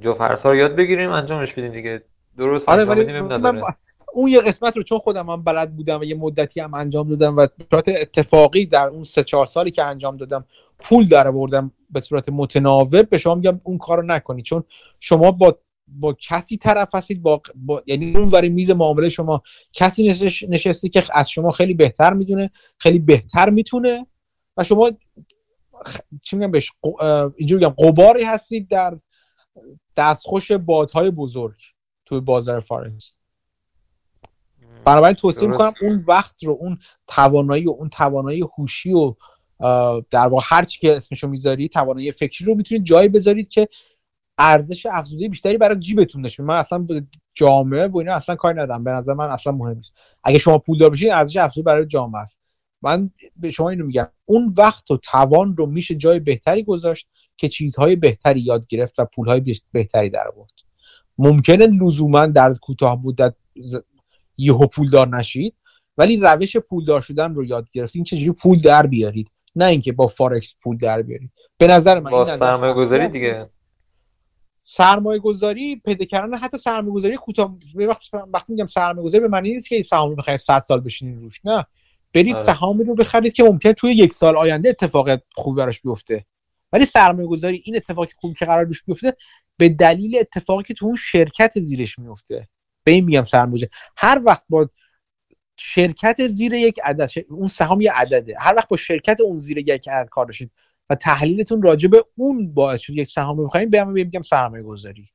[0.00, 2.04] جوفرس ها رو یاد بگیریم انجامش بدیم دیگه.
[2.36, 3.76] درست آره انجام بدیم نداره.
[4.12, 7.36] اون یه قسمت رو چون خودم من بلد بودم و یه مدتی هم انجام دادم
[7.36, 10.44] و اتفاقی در اون سه چهار سالی که انجام دادم
[10.78, 14.64] پول در بردم به صورت متناوب به شما میگم اون کار رو نکنید چون
[14.98, 15.58] شما با
[15.88, 17.82] با کسی طرف هستید با, با...
[17.86, 19.42] یعنی اون ور میز معامله شما
[19.72, 20.42] کسی نشش...
[20.42, 24.06] نشسته که از شما خیلی بهتر می‌دونه خیلی بهتر می‌تونه
[24.56, 24.90] و شما
[26.22, 26.72] چی میگم بهش
[27.36, 28.98] اینجوری بگم قباری هستید در
[29.96, 31.56] دستخوش بادهای بزرگ
[32.04, 33.12] توی بازار فارکس
[34.84, 35.72] بنابراین توصیه می‌کنم.
[35.82, 39.14] اون وقت رو اون توانایی و اون توانایی هوشی و
[40.10, 43.68] در واقع هر چی که اسمشو می‌ذاری توانایی فکری رو می‌تونید جایی بذارید که
[44.38, 46.86] ارزش افزوده بیشتری برای جیبتون نشه من اصلا
[47.34, 48.84] جامعه و اینا اصلا کاری ندارم.
[48.84, 49.92] به نظر من اصلا مهم نیست.
[50.24, 52.40] اگه شما پولدار بشین ارزش افزوده برای جامعه است.
[52.82, 54.08] من به شما اینو میگم.
[54.24, 59.04] اون وقت و توان رو میشه جای بهتری گذاشت که چیزهای بهتری یاد گرفت و
[59.04, 60.52] پولهای بهتری در آورد.
[61.18, 63.34] ممکنه لزوما در کوتاه مدت
[64.36, 65.54] یهو پولدار نشید
[65.98, 70.56] ولی روش پولدار شدن رو یاد گرفتین چجوری پول در بیارید؟ نه اینکه با فارکس
[70.62, 73.46] پول در بیارید به نظر من با سرمایه گذاری دیگه.
[74.64, 77.58] سرمایه گذاری پیدا کردن حتی سرمایه گذاری کوتاه
[78.32, 81.40] وقتی میگم سرمایه گذاری به معنی نیست که سهام رو بخرید 100 سال بشینید روش
[81.44, 81.64] نه.
[82.12, 82.44] برید آره.
[82.44, 86.26] سهامی رو بخرید که ممکنه توی یک سال آینده اتفاق خوبی براش بیفته.
[86.72, 89.16] ولی سرمایه گذاری این اتفاقی خوبی که قرار روش بیفته
[89.56, 92.48] به دلیل اتفاقی که تو اون شرکت زیرش میفته.
[92.84, 93.68] به این میگم سرمایه.
[93.96, 94.68] هر وقت با
[95.60, 98.34] شرکت زیر یک عدد اون سهام یه عدده.
[98.38, 100.50] هر وقت با شرکت اون زیر یک عدد کار داشتید
[100.90, 104.62] و تحلیلتون راجع به اون باعث شد یک سهام رو بخرید به من میگم سرمایه
[104.62, 105.10] گذاری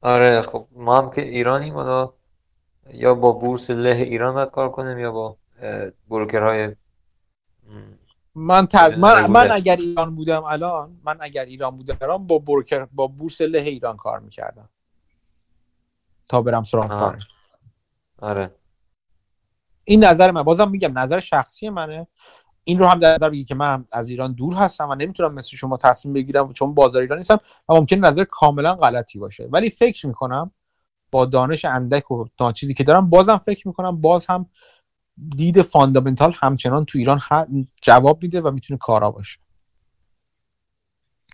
[0.00, 2.12] آره خب ما هم که ایرانیم حالا
[2.92, 5.36] یا با بورس له ایران باید کار کنیم یا با
[6.08, 6.76] بروکرهای
[8.34, 8.96] من تر...
[8.96, 9.50] من, من.
[9.50, 14.20] اگر ایران بودم الان من اگر ایران بودم با بروکر با بورس له ایران کار
[14.20, 14.68] می‌کردم.
[16.26, 17.16] تا برم سراغ
[18.18, 18.54] آره.
[19.84, 22.06] این نظر من بازم میگم نظر شخصی منه.
[22.64, 25.56] این رو هم در نظر بگیر که من از ایران دور هستم و نمی‌تونم مثل
[25.56, 29.48] شما تصمیم بگیرم چون بازار ایران نیستم و ممکن نظر کاملا غلطی باشه.
[29.52, 30.50] ولی فکر می‌کنم
[31.10, 34.46] با دانش اندک و تا چیزی که دارم بازم فکر می‌کنم باز هم
[35.36, 37.20] دید فاندامنتال همچنان تو ایران
[37.82, 39.38] جواب میده و می‌تونه کارا باشه.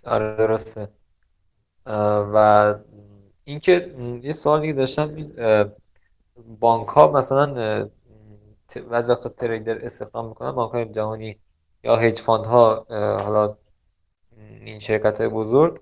[0.05, 0.89] آره درسته.
[1.85, 2.75] و
[3.43, 5.33] اینکه یه سوال دیگه داشتم این
[6.35, 7.45] بانک ها مثلا
[8.89, 11.39] بعضی وقتا تریدر استخدام می‌کنن بانک های جهانی
[11.83, 12.85] یا hedge fund ها
[13.23, 13.57] حالا
[14.37, 15.79] این شرکت های بزرگ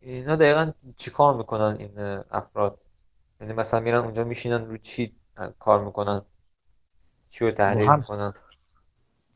[0.00, 2.80] اینا دقیقا چیکار می‌کنن این افراد؟
[3.40, 5.16] یعنی مثلا میرن اونجا میشینن رو چی
[5.58, 6.22] کار می‌کنن؟
[7.30, 8.34] چی رو تحلیل هم- می‌کنن؟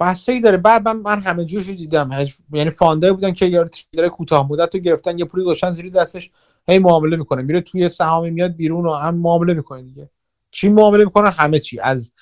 [0.00, 0.56] بستگی داره.
[0.56, 2.24] بعد من, من همه جوش رو دیدم.
[2.24, 5.74] hedge- یعنی fund ایی بودن که یا تریدر کوتاه مدت رو گرفتن یه پولی گذاشتن
[5.74, 6.30] زیر دستش.
[6.68, 7.42] هی معامله می‌کنه.
[7.42, 10.10] میره توی سهامی میاد بیرون و هم معامله می‌کنه دیگه.
[10.50, 11.80] چی معامله می‌کنه؟ همه چی.
[11.80, 12.12] از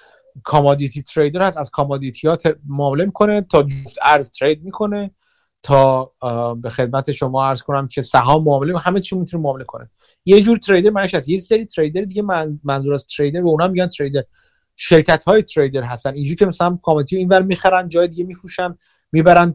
[0.45, 5.11] commodity trader هست از commodity ها معامله می‌کنه تا جفت ارز trade می‌کنه
[5.63, 6.13] تا
[6.63, 9.91] به خدمت شما عرض کنم که سهام معامله همه چی می‌تونه معامله کنه.
[10.25, 11.29] یه جور trader منش هست.
[11.29, 14.23] یه سری trader دیگه من منظور از trader به اونا میگن trader
[14.77, 16.15] شرکت های trader هستن.
[16.15, 18.75] اینجوری که مثلا commodity اینور می‌خرن جای دیگه میفروشن
[19.13, 19.55] می‌برن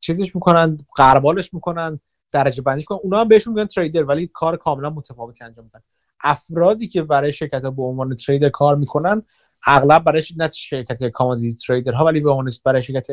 [0.00, 2.00] چیزش می‌کنن غربالش می‌کنن.
[2.32, 2.98] درجه بندی کنن.
[3.02, 5.80] اونا هم بهشون میگن trader ولی کار کاملا متفاوتی انجام میدن.
[6.20, 9.22] افرادی که برای شرکت ها به عنوان تریدر کار می‌کنن
[9.66, 13.06] اغلب برای نه شرکت کامادیتی تریدر ها ولی به عنوان برای شرکت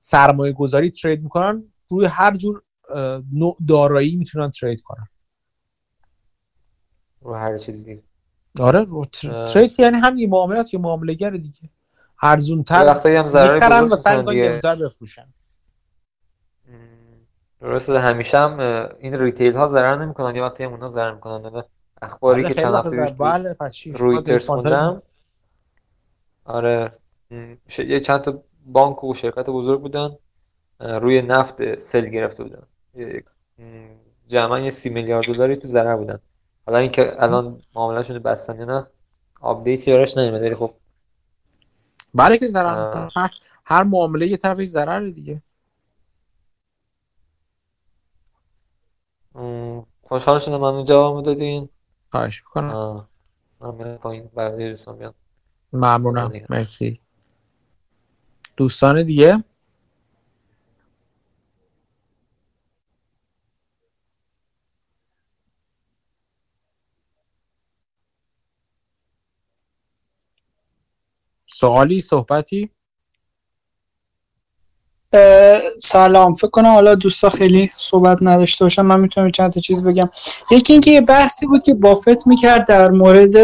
[0.00, 1.72] سرمایه گذاری ترید می‌کنن.
[1.88, 2.62] روی هر جور
[3.32, 5.08] نوع دارایی می‌تونن ترید کنن.
[7.20, 8.02] رو هر چیزی.
[8.60, 9.04] آره رو
[9.46, 11.70] ترید یعنی هم یه معامله است یه معامله دیگه.
[12.22, 14.22] ارزون تر هم ضرر و سعی
[14.84, 15.34] بفروشن.
[17.60, 18.60] درسته همیشه هم
[18.98, 20.36] این retail ها ضرر نمی‌کنن.
[20.36, 21.62] یه وقتی هم اونها ضرر می‌کنن
[22.02, 23.04] اخباری آره، که چند هفته
[23.68, 25.02] پیش روی Reuters خوندم
[26.44, 26.92] آره
[27.78, 30.16] یه چند تا بانک و شرکت بزرگ بودن
[30.80, 32.62] روی نفت sell گرفته بودن.
[34.28, 36.18] جمعا یه سی میلیارد دلاری تو ضرر بودن.
[36.66, 38.86] حالا اینکه الان معاملهشون بستن یا نه
[39.40, 40.74] update یارش نمیاد ولی خب.
[42.14, 43.30] بله که ضرر هر,
[43.64, 45.42] هر معامله یه طرفش ضرر دیگه.
[50.02, 51.68] خوشحال شدم من جواب دادین.
[52.10, 53.08] خواهش می‌کنم.
[53.60, 55.14] من پایین برای دوستان بیان.
[55.72, 56.32] ممنونم.
[56.50, 57.00] مرسی.
[58.56, 59.44] دوستان دیگه؟
[71.46, 72.75] سوالی صحبتی؟
[75.78, 76.34] سلام.
[76.34, 80.10] فکر کنم حالا دوستا خیلی صحبت نداشته باشم من می‌تونم چند تا چیز بگم.
[80.50, 83.36] یکی اینکه یه بحثی بود که بافت می‌کرد در مورد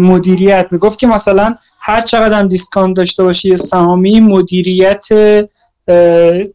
[0.00, 0.66] مدیریت.
[0.70, 5.06] می‌گفت که مثلا هر چقدر هم discount داشته باشی یه سهامی مدیریت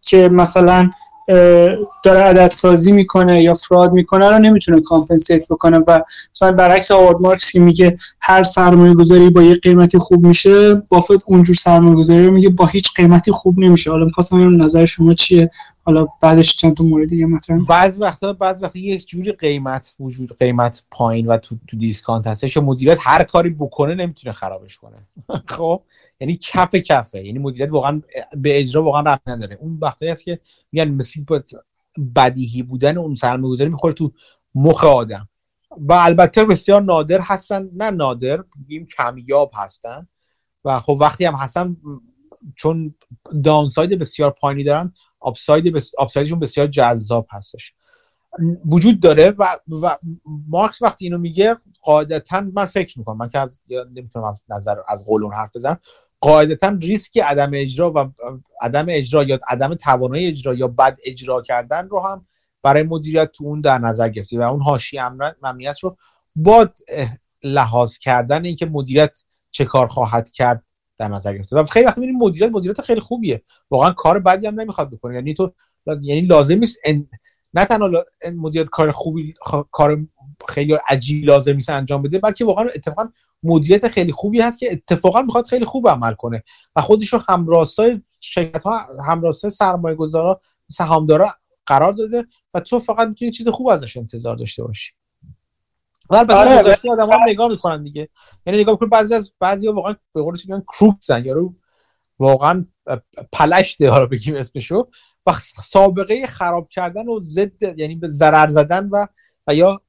[0.08, 0.90] که مثلا
[2.04, 6.02] داره عدد سازی می‌کنه یا fraud می‌کنه رو نمی‌تونه compensate بکنه و
[6.36, 11.24] مثلا برعکس آوارد مارکس که میگه هر سرمایه گذاری با یه قیمتی خوب میشه بافت
[11.26, 13.92] اونجور سرمایه گذاری میگه با هیچ قیمتی خوب نمیشه.
[13.92, 15.52] حالا می‌خواستم نظر شما چیه؟
[15.88, 20.38] حالا بعدش چند تا مورد دیگه مثلا بعض وقتا بعض وقتا یک جوری قیمت وجود
[20.38, 25.08] قیمت پایین و تو, تو دیسکانت هستش که مدیریت هر کاری بکنه نمی‌تونه خرابش کنه.
[25.58, 25.84] خب؟
[26.20, 27.26] یعنی کف کفه.
[27.26, 28.02] یعنی مدیریت واقعا
[28.38, 29.58] به اجرا واقعا رفت نداره.
[29.62, 30.40] اون وقتی هست که
[30.72, 31.24] میگن مثل
[32.16, 34.12] بدیهی بودن اون سرمایه‌گذاری می‌خوره تو
[34.56, 35.30] مخ آدم.
[35.78, 37.70] و البته بسیار نادر هستن.
[37.74, 40.08] نه نادر بگیم کمیاب هستن.
[40.66, 41.78] و خب وقتی هم هستن
[42.56, 42.96] چون
[43.44, 45.92] داونساید بسیار پایینی دارن آپساید بس...
[45.98, 47.74] آپسایدشون بسیار جذاب هستش.
[48.66, 49.98] وجود داره و, و
[50.48, 53.50] مارکس وقتی اینو میگه قاعدتا من فکر می‌کنم من که
[53.94, 55.80] نمی‌تونم از نظر از قولون حرف بزنم
[56.22, 58.12] قاعدتا ریسک عدم اجرا و
[58.62, 62.28] عدم اجرا یا عدم توانایی اجرا یا بد اجرا کردن رو هم
[62.64, 65.04] برای مدیریت تو اون در نظر گرفتی و اون حاشیه
[65.44, 65.98] امنیت رو
[66.36, 66.70] با
[67.44, 70.64] لحاظ کردن اینکه مدیریت چه کار خواهد کرد
[70.98, 71.56] در نظر گرفته.
[71.56, 73.44] و خیلی وقت می‌بینیم مدیریت مدیریت خیلی خوبیه.
[73.72, 75.16] واقعا کار بدی هم نمی‌خواد بکنه.
[75.16, 75.54] یعنی تو
[76.02, 76.78] یعنی لازم نیست
[77.54, 77.90] نه تنها
[78.36, 79.34] مدیریت کار خوبی
[79.72, 80.08] کار
[80.50, 83.10] خیلی عجیب لازم نیست انجام بده بلکه واقعا اتفاقا
[83.44, 86.44] مدیریت خیلی خوبی هست که اتفاقا می‌خواد خیلی خوب عمل کنه.
[86.76, 90.42] و خودش رو همراستای شرکت ها همراستای سرمایه گذارا
[90.72, 91.32] سهامدارا
[91.66, 94.94] قرار داده و تو فقط می‌تونی چیز خوب ازش انتظار داشته باشی.
[96.10, 98.10] و البته آره گذاشته آدم هم نگاه می‌کنن دیگه.
[98.46, 101.56] یعنی نگاه می‌کنن بعضی از بعضی ها واقعا به قولش میگن کروکسن یارو
[102.20, 102.66] واقعا
[103.34, 104.90] پلشته ها رو بگیم اسمشو.
[105.26, 109.08] و سابقه خراب کردن و ضد یعنی به ضرر زدن و
[109.48, 109.82] و یا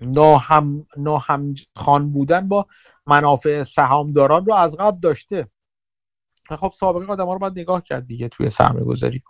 [0.00, 2.66] ناهم ناهم خان بودن با
[3.06, 5.48] منافع سهامداران رو از قبل داشته.
[6.48, 9.22] خب سابقه آدم ها رو باید نگاه کرد دیگه توی سرمایه گذاری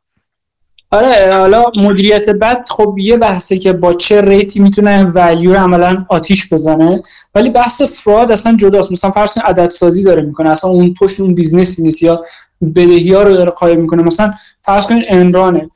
[0.93, 6.07] آره حالا مدیریت بد خب یه بحثه که با چه rate ی می‌تونه value عملا
[6.09, 7.03] آتیش بزنه
[7.35, 8.93] ولی بحث fraud اصلا جداست.
[8.93, 12.25] مثلا فرض کنید عدد سازی داره می‌کنه اصلا اون پشت اون business ی نیست یا
[12.77, 14.03] بدهی ها رو داره قایم می‌کنه.
[14.03, 14.33] مثلا
[14.63, 15.71] فرض کنید امرانه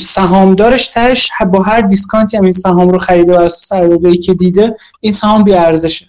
[0.00, 4.76] سهامدارش تش با هر discount ی هم این سهام رو خریده و سرمایه‌گذاری که دیده
[5.00, 6.06] این سهام بی ارزشه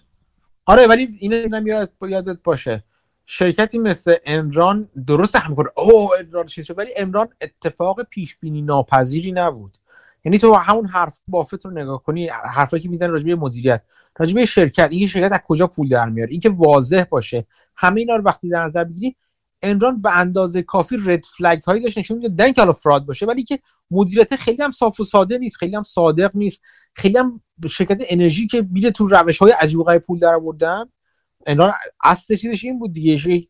[0.65, 2.83] آره ولی اینو یاد یادت باشه.
[3.29, 5.69] شرکتی مثل امران درست هم کنه.
[5.77, 9.77] اوه امران چیز ولی امران اتفاق پیش بینی ناپذیری نبود.
[10.25, 13.81] یعنی تو همون حرف بافت رو نگاه کنی حرفی که می‌زنه راجبه مدیریت
[14.19, 17.45] راجبه شرکت این شرکت از کجا پول در میاره اینکه واضح باشه.
[17.75, 19.15] همه اینا رو وقتی در نظر بگیری
[19.61, 23.43] انران به اندازه کافی رد فلگ هایی داشت نشون میده که حالا فراد باشه ولی
[23.43, 23.59] که
[23.91, 26.61] مدیریت خیلی هم صاف و ساده نیست خیلی هم صادق نیست.
[26.93, 30.85] خیلی هم شرکت انرژی که بیده تو روش های عجیب و پول در آوردن.
[31.45, 31.73] انران
[32.03, 33.47] اصل چیزش این بود دیگه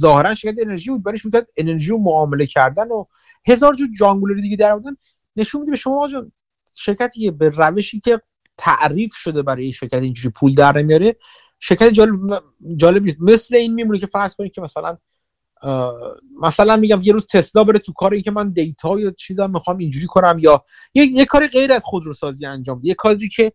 [0.00, 3.04] ظاهرا شرکت انرژی بود ولی شرکت انرژی رو معامله کردن و
[3.46, 4.96] هزار جو جانگولری دیگه در آوردن
[5.36, 6.08] نشون میده به شما
[6.74, 8.20] شرکتی به روشی که
[8.56, 11.16] تعریف شده برای شرکت اینجوری پول در نمیاره
[11.58, 12.42] شرکت جالب
[12.76, 13.16] جالب نیست.
[13.20, 14.98] مثل این میمونه که فرض کنید که مثلا
[16.42, 20.06] مثلا میگم یه روز تسلا بره تو کار اینکه من دیتا یا چیزا می‌خوام اینجوری
[20.06, 22.88] کنم یا یه, یه کاری غیر از خودروسازی انجام بده.
[22.88, 23.52] یه کاری که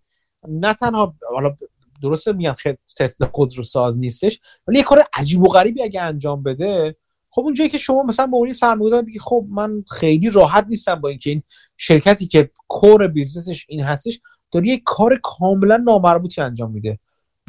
[0.48, 1.56] نه تنها حالا
[2.02, 6.96] درسته میگم خیلی تسلا خودروساز نیستش ولی یه کار عجیب و غریبی اگه انجام بده
[7.30, 11.10] خب اونجایی که شما مثلا به اون سرمایه‌گذار بگی خب من خیلی راحت نیستم با
[11.10, 11.44] اینکه این
[11.78, 14.20] شرکتی که core business ش این هستش
[14.52, 17.00] داره یه کار کاملا نامربوطی انجام میده.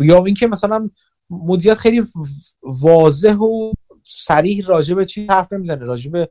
[0.01, 0.90] یا اینکه مثلا
[1.31, 2.02] مدیریت خیلی
[2.62, 3.73] واضح و
[4.05, 6.31] صریح راجع به چی حرف نمی‌زنه راجع به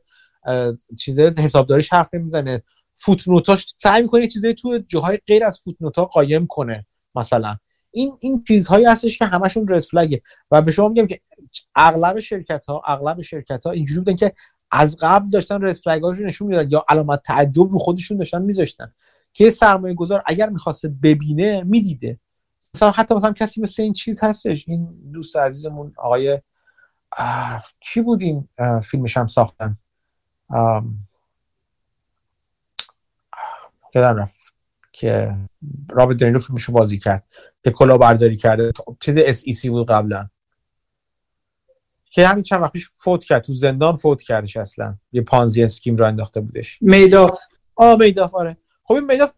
[0.98, 2.62] چیزای حسابداریش حرف نمی‌زنه.
[2.94, 7.56] فوتنوتاش سعی می‌کنه چیزایی تو جاهای غیر از فوتنوتا قایم کنه مثلا.
[7.96, 11.20] این این چیزهایی هستش که همشون رد فلگه و به شما میگم که
[11.74, 14.32] اغلب شرکت ها اغلب شرکت ها اینجوری بودن که
[14.70, 18.94] از قبل داشتن رد فلگ نشون می‌دادن یا علامت تعجب رو خودشون داشتن میذاشتن.
[19.32, 22.18] که سرمایه گذار اگر می‌خواسته ببینه می‌دیده.
[22.74, 24.68] مثلا حتی مثلا کسی مثل این چیز هستش.
[24.68, 26.40] این دوست عزیزمون آقای
[27.80, 28.48] کی بود این
[28.82, 29.78] فیلمش هم ساختن؟
[33.94, 34.55] یادم رفت.
[34.96, 35.28] که
[35.90, 37.24] رابرت دنیرو فیلمشو بازی کرد.
[37.64, 38.72] که کلاهبرداری کرده.
[39.00, 40.28] چیز SEC بود قبلا.
[42.10, 43.42] که همین چند وقت پیش فوت کرد.
[43.42, 44.96] تو زندان فوت کردش اصلا.
[45.12, 46.78] یه Ponzi scheme راه انداخته بودش.
[46.80, 47.38] Madoff
[47.74, 48.56] آه Madoff آره.
[48.82, 49.30] خب این Madoff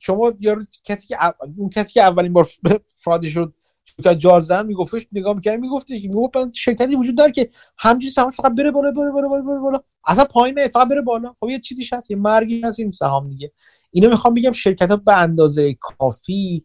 [0.00, 1.16] شما یارو کسی که
[1.56, 2.48] اون کسی که اولین بار
[3.04, 7.50] fraud ی شد شرکت جارزن میگفتش نگاه می‌کرد میگفتش که می‌گفت شرکتی وجود داره که
[7.78, 9.80] همجوری سهام فقط بره بالا بره بالا بره بالا.
[10.06, 11.34] اصلا پایین نه فقط بره بالا.
[11.40, 13.52] خب یه چیزی هست یه مرگی هست این سهام دیگه.
[13.92, 16.64] اینو می‌خوام بگم شرکت ها به اندازه کافی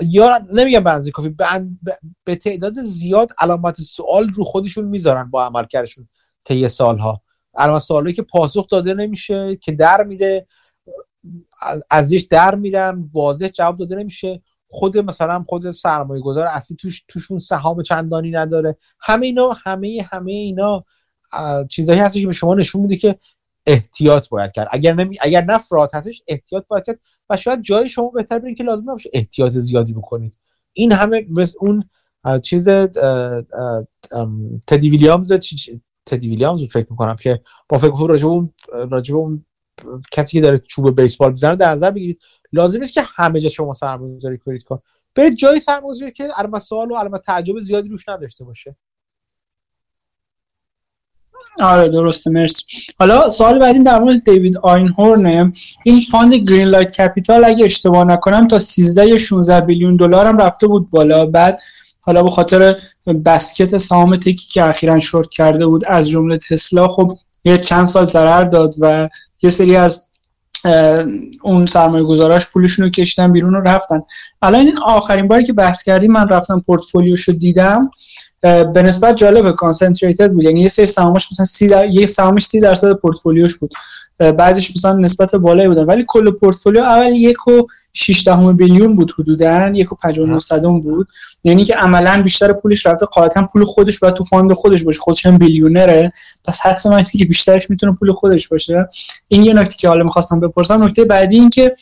[0.00, 1.36] یا نمیگم به اندازه کافی
[2.24, 6.08] به, تعداد زیاد علامت سوال رو خودشون می‌ذارن با عملکردشون
[6.44, 7.22] طی سالها.
[7.54, 10.46] علامت سوالی که پاسخ داده نمیشه که در میره
[11.90, 14.42] ازش در میرن واضح جواب داده نمیشه.
[14.68, 18.76] خود مثلا خود سرمایه گذار اصلی توش توشون سهام چندانی نداره.
[19.00, 20.84] همه اینا همه همه اینا
[21.70, 23.18] چیزایی هستش که به شما نشون میده که
[23.66, 24.68] احتیاط باید کرد.
[24.70, 25.16] اگر نمی...
[25.20, 25.58] اگر نه
[25.94, 27.00] هستش احتیاط باید کرد.
[27.30, 30.38] و شاید جای شما بهتر برین که لازم نباشه احتیاط زیادی بکنید.
[30.72, 31.84] این همه مثل اون
[32.42, 32.68] چیز
[34.66, 35.32] تدی ویلیامز
[36.06, 38.52] تدی ویلیامز فکر می‌کنم که بافت راجب اون
[38.90, 39.44] راجب اون
[40.12, 42.20] کسی که داره چوب بیسبال می‌زنه در نظر بگیرید.
[42.52, 44.62] لازم نیست که همه جا شما سرمایه‌گذاری کنید.
[44.62, 44.78] کن
[45.14, 48.76] برید جای سرمایه‌گذاری که علامت سوال و علامت تعجب زیادی روش نداشته باشه.
[51.60, 52.64] آره درسته مرسی.
[52.98, 55.52] حالا سوال بعدی در مورد David Einhorn.
[55.84, 60.66] این fund Greenlight Capital اگه اشتباه نکنم تا 13 یا 16 billion دلار هم رفته
[60.66, 61.26] بود بالا.
[61.26, 61.60] بعد
[62.06, 62.76] حالا به خاطر
[63.26, 68.04] basket سهام تکی که اخیرا شورت کرده بود از جمله تسلا خب یه چند سال
[68.06, 69.08] ضرر داد و
[69.42, 70.08] یه سری از
[71.42, 74.02] اون سرمایه گذاراش پولشون رو کشتن بیرون رو رفتن.
[74.42, 77.90] الان این آخرین باری که بحث کردیم من رفتم پورتفولیوشو دیدم.
[78.42, 80.44] به نسبت جالب concentrated بود.
[80.44, 81.86] یعنی یه سری سهامش مثلا 30 در...
[81.86, 83.72] یه سهامش 30 درصد پورتفولیوش بود.
[84.18, 85.84] بعضیش مثلا نسبت بالایی بودن.
[85.84, 89.68] ولی کل پورتفولیو اول یک و 6 دهم billion بود حدودا.
[89.74, 91.08] یک و 59 صدم بود.
[91.44, 93.06] یعنی که عملا بیشتر پولش رفته.
[93.06, 95.00] قاعدتا پول خودش و تو fund خودش باشه.
[95.00, 96.12] خودش هم billionaire ه.
[96.44, 98.88] پس حدس من که بیشترش می‌تونه پول خودش باشه.
[99.28, 100.84] این یه نکته که حالا می‌خواستم بپرسم.
[100.84, 101.74] نکته بعدی این که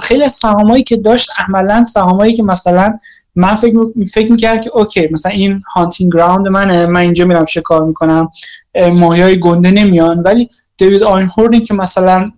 [0.00, 2.98] خیلی از سهامایی که داشت عملا سهامایی که مثلا
[3.36, 7.84] من فکر فکر می‌کرد که okay مثلا این hunting ground منه من اینجا میرم شکار
[7.84, 8.28] می‌کنم
[8.92, 10.18] ماهی های گنده نمیان.
[10.20, 12.30] ولی David Einhorn ی که مثلا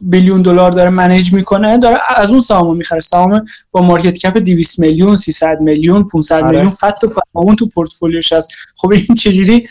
[0.00, 3.00] billion دلار داره manage می‌کنه داره از اون سهام می‌خره.
[3.00, 6.46] سهام با مارکت کپ 200 میلیون 300 میلیون 500 آره.
[6.46, 8.52] میلیون فت و فهمون تو پورتفولیوش هست.
[8.76, 9.66] خب این چجوری؟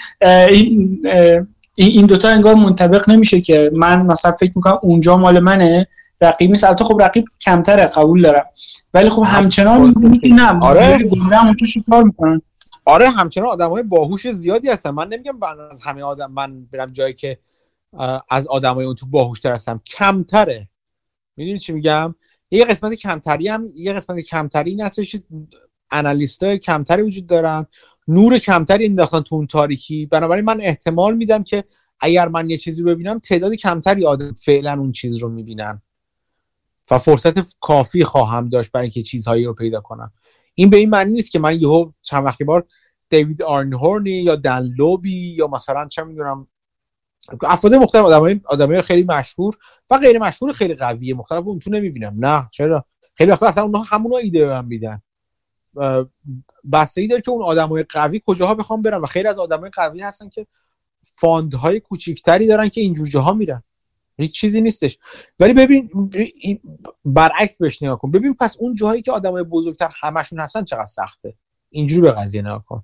[0.50, 1.00] این
[1.76, 5.88] این دوتا انگار منطبق نمیشه که من مثلا فکر می‌کنم اونجا مال منه.
[6.22, 6.64] رقیب نیست.
[6.64, 8.46] البته خب رقیب کمتره قبول دارم.
[8.94, 11.10] ولی خب همچنان نه آره.
[11.90, 12.42] کار می‌کنن؟
[12.86, 14.90] آره همچنان آدم های باهوش زیادی هستن.
[14.90, 17.38] من نمیگم از همه آدم من برم جایی که
[18.30, 19.82] از آدمای اون تو باهوشتر هستم.
[19.98, 20.70] کمتره.
[21.38, 22.16] می‌دونی چی میگم؟
[22.52, 25.24] یه قسمت کمتری هم یه قسمت کمتری این هستش که
[25.92, 27.66] انالیست های کمتری وجود دارن.
[28.08, 30.06] نور کمتری انداختن تو اون تاریکی.
[30.06, 31.64] بنابراین من احتمال میدم که
[32.00, 35.82] اگر من یه چیزی رو ببینم تعداد کمتری آدم فعلا اون چیز رو می‌بینن.
[36.92, 40.12] و فرصت کافی خواهم داشت برای اینکه چیزهایی رو پیدا کنم.
[40.56, 42.68] این به این معنی نیست که من یهو چند وقتی بار
[43.10, 46.48] دیوید آرنهورنی یا دن لوبی یا مثلا چه می‌دونم
[47.42, 49.58] افراد مختلف آدمای آدمای خیلی مشهور
[49.90, 51.14] و غیر مشهور خیلی قویه.
[51.14, 52.16] مختلف اون تو نمی‌بینم.
[52.26, 52.86] نه چرا؟
[53.16, 55.02] خیلی وقتا اصلا اونها همونا ایده به من میدن.
[56.72, 60.30] بستگی داره که اون آدمای قوی کجاها بخوام برن و خیلی از آدمای قوی هستن
[60.30, 60.48] که
[61.04, 63.64] فاندهای کوچیکتری دارن که اینجور جاها میرن.
[64.20, 64.98] هیچ چیزی نیستش.
[65.40, 66.10] ولی ببین
[67.06, 68.12] برعکس بهش نگاه کن.
[68.12, 71.38] ببین پس اون جاهایی که آدمای بزرگتر همشون هستن چقدر سخته؟
[71.70, 72.84] اینجوری به قضیه نگاه کن.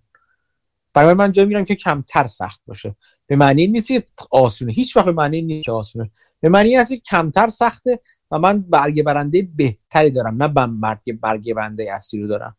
[0.94, 2.96] برای من جا میرم که کمتر سخت باشه.
[3.28, 4.74] به معنی نیست که آسونه.
[4.74, 6.12] هیچ وقت به معنی نیست که آسونه.
[6.40, 8.00] به معنی هست که کمتر سخته
[8.32, 10.44] و من برگه برنده بهتری دارم.
[10.44, 12.58] نه برگه برگه برنده اصلی رو دارم.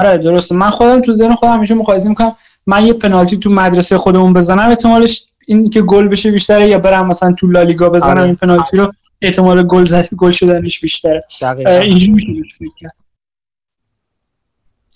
[0.00, 0.54] آره درسته.
[0.54, 2.36] من خودم تو ذهن خودم همیشه مقایسه می‌کنم.
[2.66, 7.06] من یه پنالتی تو مدرسه خودمون بزنم احتمالش این که گل بشه بیشتره یا برم
[7.06, 8.22] مثلا تو لالیگا بزنم آره.
[8.22, 8.92] این پنالتی رو
[9.22, 11.24] احتمال گل زد گل شدنش بیشتره.
[11.66, 12.92] اینجوری میشه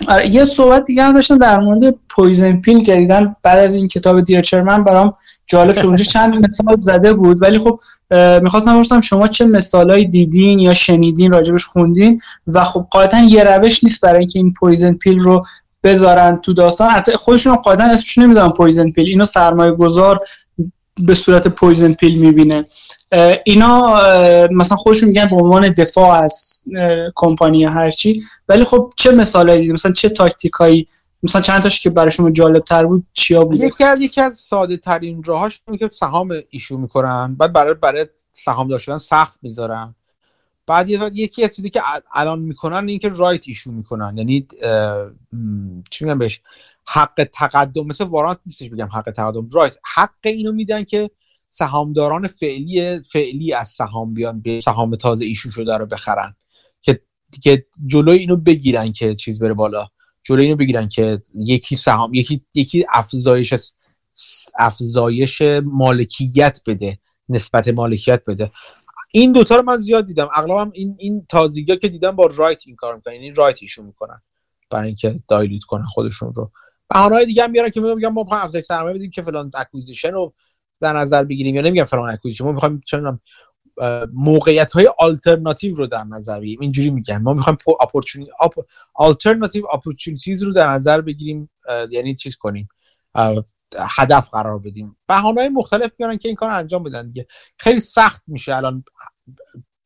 [0.09, 4.20] آره یه صحبت دیگه هم داشتم در مورد poison pill جدیدن بعد از این کتاب
[4.20, 5.15] Dear Chairman برام
[5.47, 5.87] جالب شد.
[5.87, 7.81] اونجا چند مثال زده بود ولی خب
[8.43, 13.85] می‌خواستم بپرسم شما چه مثالایی دیدین یا شنیدین راجبش خوندین؟ و خب قاعدتا یه روش
[13.85, 15.41] نیست برای اینکه این poison pill رو
[15.85, 16.91] بذارن تو داستان.
[16.91, 19.07] حتی خودشون قاعدتا اسمش نمی‌دونن poison pill.
[19.07, 20.20] اینو سرمایه گذار
[20.99, 22.66] به صورت poison pill می‌بینه.
[23.45, 24.03] اینا
[24.51, 26.62] مثلا خودشون میگن به عنوان دفاع از
[27.15, 30.87] کمپانی هرچی ولی خب چه مثالایی دیدیم مثلا چه تاکتیکایی
[31.23, 34.35] مثلا چند تاش که برای شما جالب تر بود چیا بود؟ یکی از یکی از
[34.35, 37.35] ساده ترین راهاش که سهام ایشو می‌کنن.
[37.35, 39.95] بعد برای برای سهام داشتن سقف می‌ذارن.
[40.66, 41.83] بعد یکی از چیزی که
[42.15, 44.19] الان می‌کنن این که رایت ایشو می‌کنن.
[44.19, 44.47] یعنی
[45.91, 46.41] چی میگم بهش؟
[46.93, 49.48] حق تقدم مثل وارانت نیستش بگم حق تقدم.
[49.52, 51.10] رایت حق اینو میدن که
[51.48, 56.36] سهامداران فعلی فعلی از سهام بیان به سهام تازه ایشو شده رو بخرن.
[56.81, 57.02] که
[57.43, 59.89] که جلوی اینو بگیرن که چیز بره بالا.
[60.23, 63.55] جلوی اینو بگیرن که یکی سهام یکی یکی افزایش
[64.59, 66.98] افزایش مالکیت بده
[67.28, 68.51] نسبت مالکیت بده.
[69.12, 70.28] این دوتا رو من زیاد دیدم.
[70.35, 73.15] اغلبم این این تازگی که دیدم با رایت این کار می‌کنن.
[73.15, 74.23] یعنی رایت ایشون می‌کنن.
[74.70, 76.52] برای اینکه دایلوت کنن خودشون رو.
[76.90, 80.35] بهانه‌های دیگه هم میارن که میگم ما می‌خوایم افزایش سرمایه بدیم که فلان acquisition رو
[80.81, 83.20] در نظر بگیریم یا نمیگم فلان acquisition ما می‌خوایم چون
[84.12, 86.60] موقعیت های آلترناتیو رو در نظر بگیریم.
[86.60, 87.59] اینجوری میگن ما می‌خوایم
[88.95, 91.51] alternative opportunities رو در نظر بگیریم
[91.90, 92.69] یعنی چیز کنیم؟
[93.78, 94.97] هدف قرار بدیم.
[95.06, 97.27] بهانه های مختلف میارن که این کار انجام بدن دیگه.
[97.59, 98.85] خیلی سخت میشه الان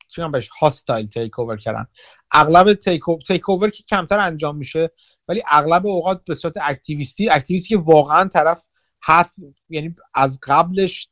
[0.09, 1.87] چون بهش hostile takeover کردن.
[2.33, 4.91] اغلب تیک, اوور که کمتر انجام میشه
[5.29, 8.63] ولی اغلب اوقات به صورت اکتیویستی اکتیویستی که واقعا طرف
[9.01, 9.35] حرف
[9.69, 11.09] یعنی از قبلش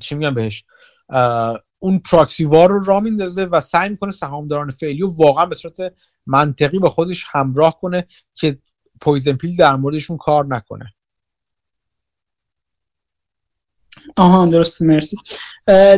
[0.00, 0.64] چی میگم بهش
[1.78, 5.94] اون پراکسی وار رو را میندازه و سعی می‌کنه سهامداران فعلی و واقعا به صورت
[6.26, 8.58] منطقی با خودش همراه کنه که
[9.00, 10.94] پویزن پیل در موردشون کار نکنه.
[14.16, 15.16] آها درسته مرسی.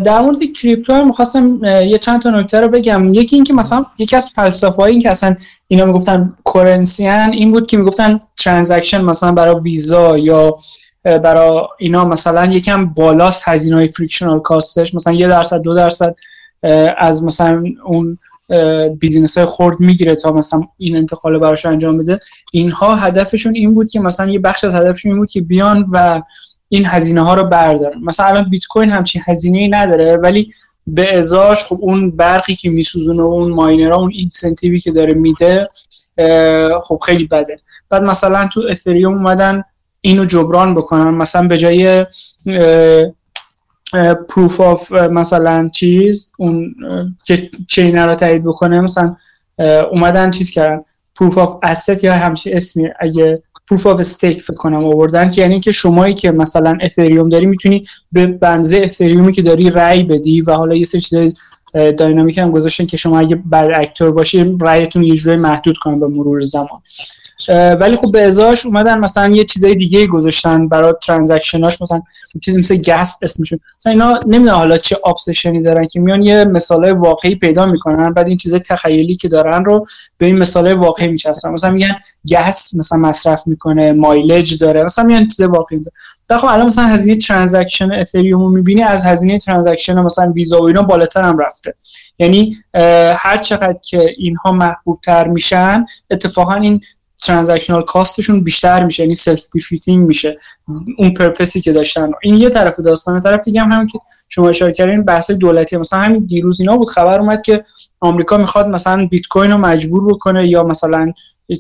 [0.04, 3.14] در مورد کریپتو هم می‌خواستم یه چند تا نکته رو بگم.
[3.14, 5.36] یکی اینکه مثلا یکی از فلسفه هایی که اصلا
[5.68, 10.58] اینا می‌گفتن currency ان این بود که می‌گفتن transaction مثلا برای ویزا یا
[11.04, 16.14] برای اینا مثلا یکم بالاست هزینه های frictional cost ش مثلا یه درصد دو درصد
[16.98, 18.18] از مثلا اون
[19.01, 22.18] business های خورد می‌گیره تا مثلا این انتقال براش انجام بده.
[22.52, 26.22] اینها هدفشون این بود که مثلا یه بخش از هدفشون این بود که بیان و
[26.68, 28.01] این هزینه ها رو بردارن.
[28.02, 30.52] مثلا الان بیت کوین همچین هزینه ای نداره ولی
[30.86, 35.14] به ازاش خب اون برقی که میسوزونه و اون ماینرها اون incentive ی که داره
[35.14, 35.68] میده
[36.82, 37.60] خب خیلی بده.
[37.90, 39.64] بعد مثلا تو اتریوم اومدن
[40.01, 41.10] اینو جبران بکنن.
[41.10, 42.06] مثلا به جای
[44.28, 46.74] proof of مثلا چیز اون
[47.24, 49.16] که chain رو تایید بکنه مثلا
[49.93, 50.82] اومدن چیز کردن.
[51.18, 55.60] proof of asset یا همچین اسمی اگه proof of stake فکر کنم آوردن که یعنی
[55.60, 57.82] که شمایی که مثلا اتریوم داری می‌تونی
[58.12, 61.32] به بنزه اتریومی که داری رأی بدی و حالا یه سری چیزای
[61.93, 66.06] dynamic هم گذاشتن که شما اگه bad actor باشی رأیتون یه جوری محدود کنن به
[66.06, 66.82] مرور زمان.
[67.48, 72.02] ولی خب به ازاش اومدن مثلا یه چیزای دیگه گذاشتن برای transaction هاش مثلا
[72.43, 73.60] چیزی مثل gas اسمشون.
[73.81, 78.12] مثلا اینا نمی‌دونم حالا چه obsession ی دارن که میان یه مثالای واقعی پیدا می‌کنن
[78.12, 79.86] بعد این چیزای تخیلی که دارن رو
[80.18, 81.51] به این مثالای واقعی میچسبن.
[81.51, 81.94] مثلا میگن
[82.32, 85.81] gas مثلا مصرف می‌کنه mileage داره مثلا میان چیز واقعی
[86.28, 90.64] داره خب الان مثلا هزینه transaction اتریوم رو می‌بینی از هزینه transaction مثلا ویزا و
[90.64, 91.74] اینا بالاتر هم رفته.
[92.18, 92.56] یعنی
[93.14, 96.81] هر چقدر که اینها محبوب تر میشن اتفاقا این
[97.22, 100.38] transactional cost شون بیشتر میشه یعنی self-defeating میشه
[100.98, 102.10] اون purpose ی که داشتن.
[102.22, 103.98] این یه طرف داستان طرف دیگه هم همین که
[104.28, 107.62] شما اشاره کردین بحث دولتی مثلا همین دیروز اینا بود خبر اومد که
[108.01, 111.12] آمریکا می‌خواد مثلا بیت کوین رو مجبور بکنه یا مثلا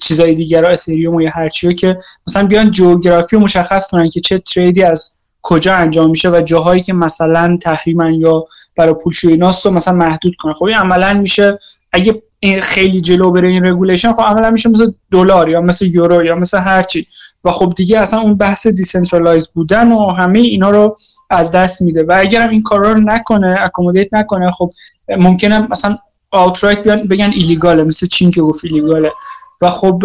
[0.02, 4.20] چیزای دیگر رو اتریوم و یا هر که مثلا بیان جغرافی رو مشخص کنن که
[4.20, 8.44] چه trade ی از کجا انجام میشه و جاهایی که مثلا تحریما یا
[8.76, 11.58] برای پولشویی ناست مثلا محدود کنه خب عملا میشه.
[11.92, 16.24] اگه این خیلی جلو بره این regulation خب عملا میشه مثل دلار یا مثل یورو
[16.24, 17.06] یا مثل هر چی.
[17.44, 20.96] و خب دیگه اصلا اون بحث decentralize بودن و همه اینا رو
[21.30, 22.04] از دست میده.
[22.04, 24.70] و اگرم این کارا رو نکنه accommodate نکنه خب
[25.08, 25.98] ممکنه مثلا
[26.30, 29.12] آوترایت بیان بگن ایلیگاله مثل چین که گفت ایلیگاله
[29.60, 29.98] و خب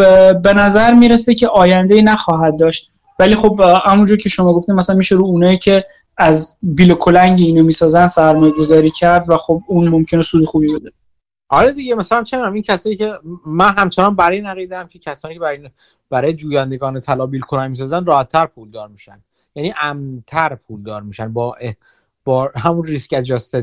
[0.44, 2.92] به نظر می‌رسه که آینده نخواهد داشت.
[3.20, 5.86] ولی خب همونجور که شما گفتیم مثلا میشه رو اونایی که
[6.18, 10.92] از بیل کلنگ اینو می‌سازن سرمایه گذاری کرد و خب اون ممکنه سود خوبی بده.
[11.52, 13.14] آره دیگه مثلا چه این کسایی که
[13.46, 15.70] من همچنان برای این که کسانی که برای
[16.10, 19.24] برای جویندگان طلا بیل کلنگ می‌سازن راحتتر پولدار میشن.
[19.56, 21.34] یعنی امتر پولدار میشن.
[21.34, 21.56] با
[22.24, 23.58] با همون risk adjusted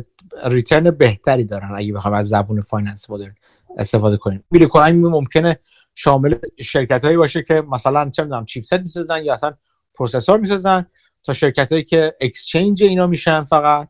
[0.44, 1.70] return بهتری دارن.
[1.76, 3.34] اگه بخوام از زبون finance مدرن
[3.78, 4.44] استفاده کنیم.
[4.50, 5.58] بیل کلنگ ممکنه
[5.94, 9.54] شامل شرکت هایی باشه که مثلا چه می‌دونم chipset می‌سازن یا اصلا
[9.94, 10.86] processor می‌سازن
[11.24, 13.88] تا شرکت هایی که exchange اینا میشن فقط.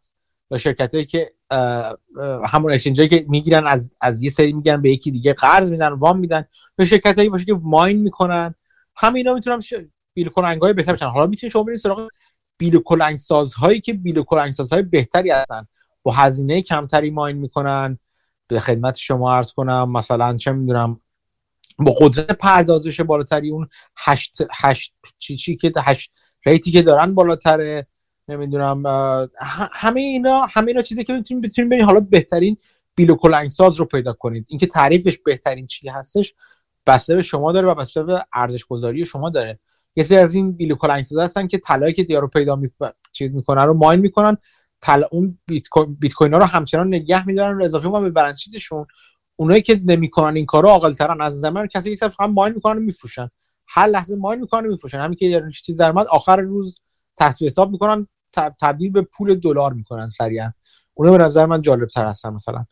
[0.50, 1.30] یا شرکت هایی که
[2.48, 5.88] همون exchange هایی که می‌گیرن از از یه سری میگن به یکی دیگه قرض میدن
[5.88, 6.44] وام میدن.
[6.78, 8.54] یا شرکت هایی باشه که mine می‌کنن.
[8.96, 9.60] همه اینا می‌تونن
[10.14, 11.06] بیل کلنگ های بهتر بشن.
[11.06, 12.08] حالا می‌تونید شما برید سراغ
[12.58, 15.66] بیل کلنگ سازهایی که بیل کلنگ سازهای بهتری هستن.
[16.02, 17.98] با هزینه کمتری ماین می‌کنن.
[18.46, 21.00] به خدمت شما عرض کنم مثلا چه می‌دونم
[21.78, 23.68] با قدرت پردازش بالاتری اون
[23.98, 26.12] هشت, هشت چی چی که هشت
[26.46, 27.86] ریتی که دارن بالاتره.
[28.28, 28.82] نمی‌دونم
[29.72, 32.56] همه اینا همه اینا چیزی که می‌تونیم بتونیم بریم حالا بهترین
[32.94, 34.46] بیل و ساز رو پیدا کنید.
[34.48, 36.34] اینکه تعریفش بهترین چی هستش
[36.86, 39.58] بسته به شما داره و بسته به ارزش گذاری شما داره.
[39.96, 40.76] یه از این بیل و
[41.20, 42.70] هستن که طلایی که دیارو پیدا می...
[43.12, 44.36] چیز می‌کنن رو ماین می‌کنن.
[44.80, 45.68] طلا اون بیت
[46.14, 48.44] کوین ها رو همچنان نگه میدارن و اضافه می‌کنن به بالانس
[49.36, 52.80] اونایی که نمی‌کنن این کارو عاقل ترن از زمان کسی که فقط ماین می‌کنن و
[52.80, 53.28] میفروشن.
[53.66, 54.98] هر لحظه ماین می‌کنن میفروشن.
[54.98, 56.76] همین که چیز درآمد آخر روز
[57.16, 58.08] تصویر حساب می‌کنن.
[58.60, 60.52] تبدیل به پول دلار می‌کنن سریعا.
[60.94, 62.66] اونا به نظر من جالب تر هستن مثلا.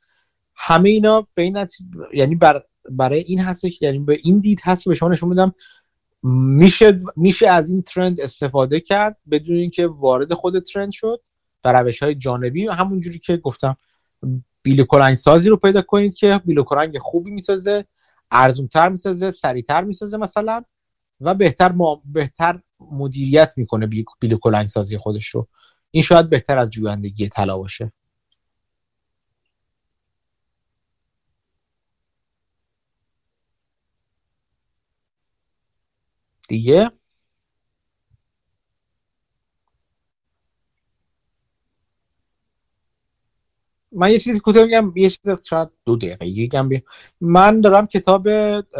[0.54, 1.66] همه اینا به این
[2.14, 2.62] یعنی بر...
[2.90, 5.54] برای این هست یعنی به این دید هست که به شما نشون میدم
[6.22, 11.20] میشه میشه از این ترند استفاده کرد بدون اینکه وارد خود ترند شد
[11.62, 13.76] در روش های جانبی همونجوری که گفتم.
[14.62, 17.84] بیل کلنگ سازی رو پیدا کنید که بیل کلنگ خوبی می‌سازه
[18.30, 20.62] ارزونتر می‌سازه سریعتر می‌سازه مثلا
[21.20, 22.02] و بهتر ما...
[22.04, 23.86] بهتر مدیریت می‌کنه
[24.20, 25.48] بیل کلنگ سازی خودش رو.
[25.90, 27.92] این شاید بهتر از جویندگی طلا باشه.
[36.48, 36.90] دیگه؟
[43.96, 46.68] من یه چیزی کوتاه میگم یه چیز شاید دو دقیقه میگم
[47.20, 48.28] من دارم کتاب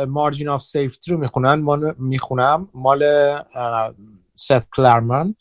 [0.09, 3.05] مارجین آف سیفتی رو می‌خونم مال می‌خونم مال
[4.35, 5.35] سف کلرمن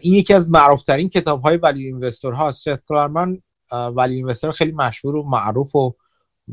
[0.00, 3.42] این یکی از معروفترین کتاب های ولی اینوستور ها سف کلرمن
[3.72, 5.94] ولی اینوستور خیلی مشهور و معروف و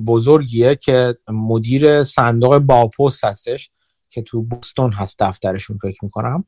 [0.06, 3.72] بزرگیه که مدیر صندوق باپوست هستش
[4.10, 6.46] که تو بوستون هست دفترشون فکر می‌کنم.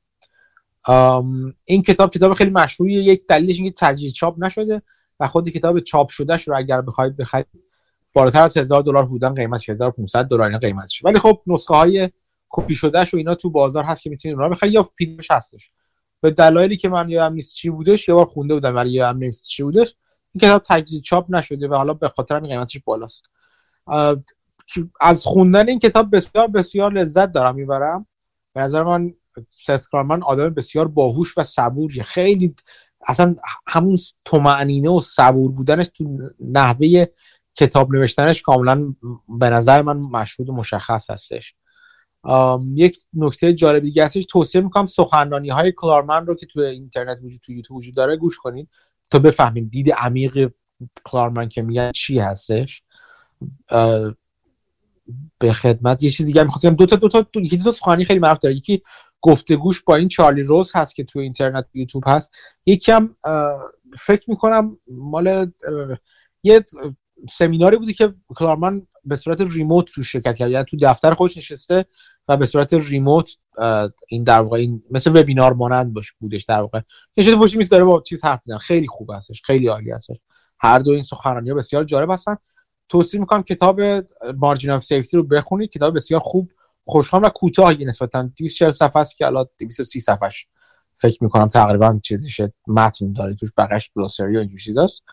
[1.65, 4.81] این کتاب کتاب خیلی مشهوریه یک دلیلش اینکه تجدید چاپ نشده.
[5.19, 7.47] و خود کتاب چاپ شدهش رو اگر بخواید بخرید
[8.13, 11.05] بالاتر از 1000 دلار بودن قیمتش 1500 دلار اینا قیمتش.
[11.05, 12.09] ولی خب نسخه های
[12.49, 15.71] کپی شدهش و اینا تو بازار هست که می‌تونید اونها بخرید یا پیداش هستش.
[16.21, 19.43] به دلایلی که من یادم نیست چی بودش یه بار خونده بودم ولی یادم نیست
[19.43, 19.95] چی بودش.
[20.33, 23.29] این کتاب تجدید چاپ نشده و حالا به خاطر همین قیمتش بالاست.
[25.01, 28.07] از خوندن این کتاب بسیار بسیار لذت دارم می‌برم.
[28.53, 29.13] به نظر من
[29.49, 32.55] سسکارمن آدم بسیار باهوش و صبوری خیلی
[33.07, 33.35] اصلا
[33.67, 37.05] همون تومعنینه و صبور بودنش تو نحوه
[37.55, 38.95] کتاب نوشتنش کاملا
[39.29, 41.55] به نظر من مشهود و مشخص هستش.
[42.75, 44.25] یک نکته جالب دیگه هستش.
[44.25, 48.37] توصیه می‌کنم سخنرانی های کلارمن رو که تو اینترنت وجود تو یوتیوب وجود داره گوش
[48.37, 48.69] کنید
[49.11, 50.51] تا بفهمید دید عمیق
[51.03, 52.83] کلارمن که میگن چی هستش.
[55.39, 56.03] به خدمت.
[56.03, 58.55] یه چیز دیگه می‌خواستم دو تا دو تا دو, تا سخنرانی خیلی معروف داره.
[58.55, 58.81] یکی
[59.25, 62.31] گفتگوش با این چارلی روز هست که تو اینترنت یوتیوب هست.
[62.65, 63.15] یکم
[63.99, 65.51] فکر می‌کنم مال
[66.43, 66.65] یه
[67.29, 70.51] سمیناری بودی که کلارمن به صورت ریموت تو شرکت کرد.
[70.51, 71.85] یعنی تو دفتر خودش نشسته
[72.27, 73.37] و به صورت ریموت
[74.07, 76.81] این در واقع این مثل وبینار مانند باش بودش در واقع.
[77.15, 78.59] چیز پشت میز داره با چیز حرف می‌زنه.
[78.59, 80.17] خیلی خوب هستش خیلی عالی هستش.
[80.59, 82.35] هر دو این سخنرانی بسیار جالب هستن.
[82.89, 83.81] توصیه می‌کنم کتاب
[84.37, 85.69] مارجین اف سیفتی رو بخونید.
[85.69, 86.51] کتاب بسیار خوب.
[86.87, 88.23] خوشحال و کوتاهی نسبتا.
[88.23, 90.47] 240 صفحه است که الان 230 صفحش
[90.97, 95.03] فکر می‌کنم تقریبا چیزیشه متن داره توش بقیش glossary و اینجور چیزاست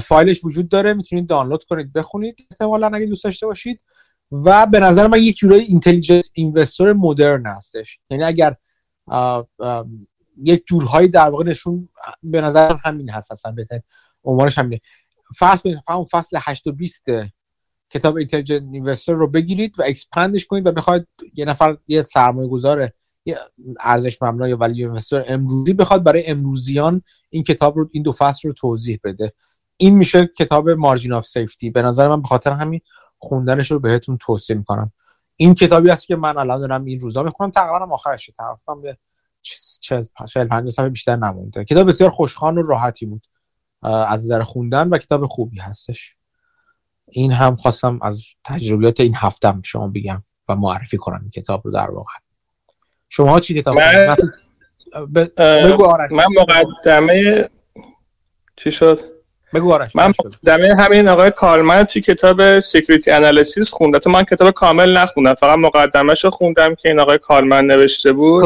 [0.00, 2.46] فایلش وجود داره می‌تونید دانلود کنید بخونید.
[2.50, 3.84] احتمالا اگه دوست داشته باشید.
[4.32, 7.98] و به نظر من یک جورایی Intelligent Investor مدرن هستش.
[8.10, 8.56] یعنی اگر
[10.42, 11.88] یک جورهایی در واقع نشون
[12.22, 13.80] به نظر همین هست اصلا بهتر
[14.24, 14.80] عنوانش همینه.
[15.38, 17.04] فصل اون فصل 8 و 20
[17.90, 22.48] کتاب Intelligent Investor رو بگیرید و expand ش کنید و بخواید یه نفر یه سرمایه
[22.48, 22.94] گذاره
[23.24, 23.38] یه
[23.80, 28.48] ارزش مبنا یا ولی اینوستر امروزی بخواد برای امروزیان این کتاب رو این دو فصل
[28.48, 29.32] رو توضیح بده.
[29.76, 32.80] این میشه کتاب مارجین آف سیفتی به نظر من به خاطر همین
[33.18, 34.92] خوندنش رو بهتون توصیه می‌کنم.
[35.36, 37.50] این کتابی هست که من الان دارم این روزا می‌خونم.
[37.50, 38.98] تقریبا آخرش طرفم به
[39.80, 40.04] 40
[40.50, 41.64] 50 صفحه بیشتر نمونده.
[41.64, 43.26] کتاب بسیار خوشخوان و راحتی بود
[43.82, 46.16] از نظر خوندن و کتاب خوبی هستش.
[47.12, 51.70] این هم خواستم از تجربیات این هفتم شما بگم و معرفی کنم این کتاب رو
[51.70, 52.12] در واقع.
[53.08, 54.16] شما چی کتاب من,
[55.14, 55.18] ب...
[55.38, 56.12] بگو آرش.
[56.12, 57.48] من مقدمه
[58.56, 59.00] چی شد؟
[59.54, 64.96] بگو آرش من مقدمه همین آقای کارمن توی کتاب سکیوریتی انالیسیس خوندم من کتاب کامل
[64.96, 65.34] نخوندم.
[65.34, 68.44] فقط مقدمهش رو خوندم که این آقای کارمن نوشته بود.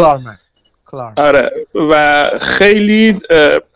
[0.86, 1.50] کلارمن آره.
[1.74, 3.20] و خیلی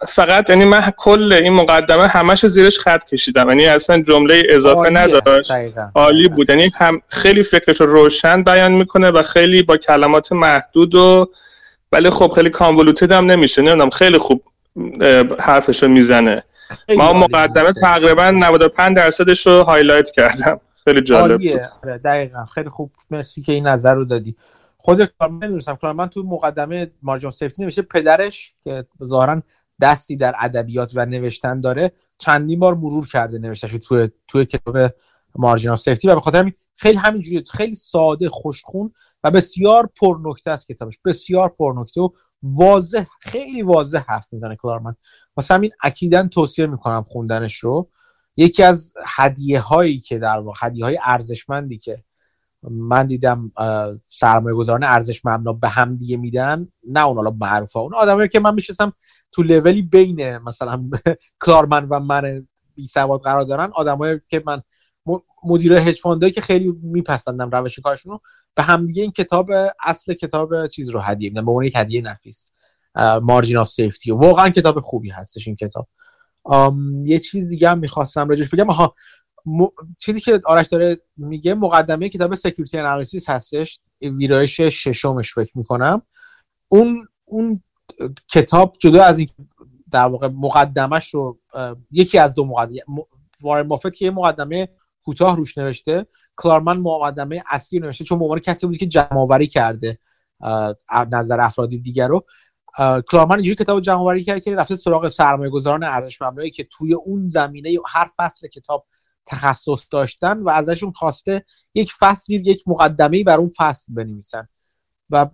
[0.08, 3.48] فقط یعنی من کل این مقدمه همش زیرش خط کشیدم.
[3.48, 5.50] یعنی اصلا جمله اضافه نداشت.
[5.94, 6.50] عالی بود.
[6.50, 11.30] یعنی هم خیلی فکرش رو روشن بیان می‌کنه و خیلی با کلمات محدود و
[11.92, 13.62] ولی خب خیلی convoluted هم نمیشه.
[13.62, 14.42] نمی‌دونم خیلی خوب
[15.38, 16.42] حرفش رو می‌زنه.
[16.96, 20.60] ما مقدمه تقریبا 95 درصدش رو highlight کردم.
[20.84, 21.60] خیلی جالب بود.
[21.84, 22.44] آره دقیقا.
[22.54, 22.90] خیلی خوب.
[23.10, 24.36] مرسی که این نظر رو دادی.
[24.88, 29.42] خود کلارمن نمی‌دونستم کلارمن تو مقدمه Margin of Safety نوشته پدرش که ظاهرا
[29.80, 34.76] دستی در ادبیات و نوشتن داره چندین بار مرور کرده نوشتهش تو تو کتاب
[35.34, 38.92] مارجین آف و به خاطر همین خیلی همینجوری خیلی ساده خوشخون
[39.24, 40.98] و بسیار پرنکته است کتابش.
[41.04, 42.08] بسیار پرنکته و
[42.42, 44.94] واضح خیلی واضح حرف می‌زنه کلارمن.
[45.36, 47.90] واسه همین اکیدا توصیه می‌کنم خوندنش رو.
[48.36, 52.04] یکی از هدیه هایی که در واقع هدیه های ارزشمندی که
[52.70, 53.52] من دیدم
[54.06, 58.40] سرمایه گذاران ارزش مبنا به هم دیگه میدن نه اون حالا معروفه اون آدمایی که
[58.40, 58.92] من میشستم
[59.32, 60.90] تو لولی بین مثلا
[61.44, 64.62] کلارمن و من بی سواد قرار دارن آدمایی که من
[65.44, 68.20] مدیر hedge fund هایی که خیلی میپسندم روش کارشون رو
[68.54, 69.50] به همدیگه این کتاب
[69.84, 72.52] اصل کتاب چیز رو هدیه میدم به عنوان یک هدیه نفیس.
[73.22, 75.88] Margin of Safety واقعا کتاب خوبی هستش این کتاب.
[77.04, 78.70] یه چیز دیگه هم می‌خواستم راجبش بگم.
[78.70, 78.94] آها
[79.48, 79.66] م...
[79.98, 86.02] چیزی که آرش داره میگه مقدمه کتاب Security Analysis هستش ویرایش ششمش فکر می‌کنم.
[86.68, 87.62] اون اون
[88.28, 89.28] کتاب جدا از این
[89.90, 91.38] در واقع مقدمش رو
[91.90, 92.82] یکی از دو مقدمه
[93.40, 94.68] وارن بافت که یه مقدمه
[95.04, 96.06] کوتاه روش نوشته
[96.36, 99.98] کلارمن مقدمه اصلی نوشته چون به کسی بود که جمع آوری کرده
[101.12, 102.24] نظر افرادی دیگر رو.
[103.10, 106.94] کلارمن اینجوری کتاب جمع آوری کرد که رفته سراغ سرمایه گذاران ارزش مبنایی که توی
[106.94, 108.86] اون زمینه هر فصل کتاب
[109.28, 111.44] تخصص داشتن و ازشون خواسته
[111.74, 114.48] یک فصلی یک مقدمه بر اون فصل بنویسن.
[115.10, 115.26] و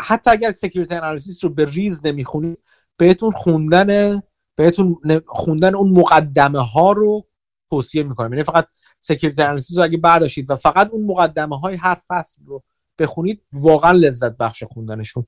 [0.00, 2.58] حتی اگر Security Analysis رو به ریز نمی‌خونید
[2.96, 4.20] بهتون خوندن
[4.54, 4.96] بهتون
[5.26, 7.26] خوندن اون مقدمه ها رو
[7.70, 8.32] توصیه می‌کنم.
[8.32, 8.68] یعنی فقط
[9.00, 12.62] Security Analysis رو اگه برداشتید و فقط اون مقدمه های هر فصل رو
[12.98, 15.26] بخونید واقعا لذت بخش خوندنشون.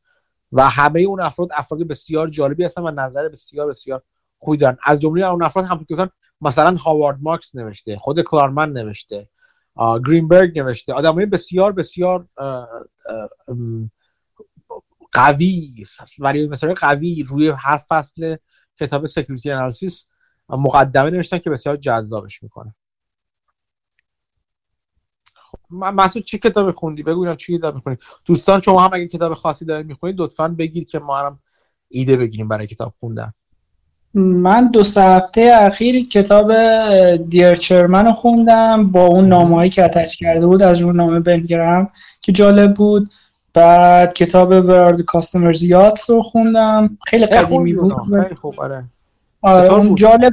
[0.52, 4.02] و همه اون افراد افراد بسیار جالبی هستن و نظر بسیار بسیار
[4.38, 4.76] خوبی دارن.
[4.84, 5.96] از جمله اون افراد هم که
[6.40, 9.28] مثلا هاوارد مارکس نوشته خود کلارمن نوشته
[10.06, 10.92] گرینبرگ نوشته.
[10.92, 12.26] آدمای بسیار بسیار
[15.12, 15.84] قوی
[16.18, 18.36] ولی مثلا قوی روی هر فصل
[18.80, 20.06] کتاب سکیوریتی انالیسیس
[20.48, 22.74] مقدمه نوشتن که بسیار جذابش می‌کنه.
[25.34, 29.64] خب مسعود چی کتاب خوندی؟ بگو چی کتاب می‌خونی؟ دوستان شما هم اگه کتاب خاصی
[29.64, 31.40] دارید می‌خونید لطفا بگید که ما هم
[31.88, 33.32] ایده بگیریم برای کتاب خوندن.
[34.14, 36.52] من دو سه هفته اخیر کتاب
[37.16, 41.90] دیر چرمن رو خوندم با اون نامه‌ای که اتچ کرده بود از اون نامه بنگرم
[42.20, 43.10] که جالب بود.
[43.54, 46.98] بعد کتاب ورد کاستمرز یات رو خوندم.
[47.06, 47.92] خیلی قدیمی بود.
[48.22, 48.60] خیلی خوب.
[48.60, 48.84] آره.
[49.42, 50.32] آره جالب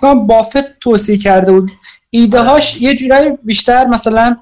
[0.00, 1.70] فکر بافت توصیه کرده بود.
[2.10, 4.36] ایده هاش یه جورایی بیشتر مثلا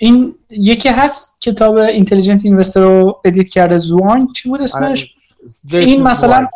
[0.00, 3.76] این یکی هست کتاب Intelligent Investor رو edit کرده.
[3.76, 5.14] زوایگ چی بود اسمش؟
[5.72, 6.48] این مثلا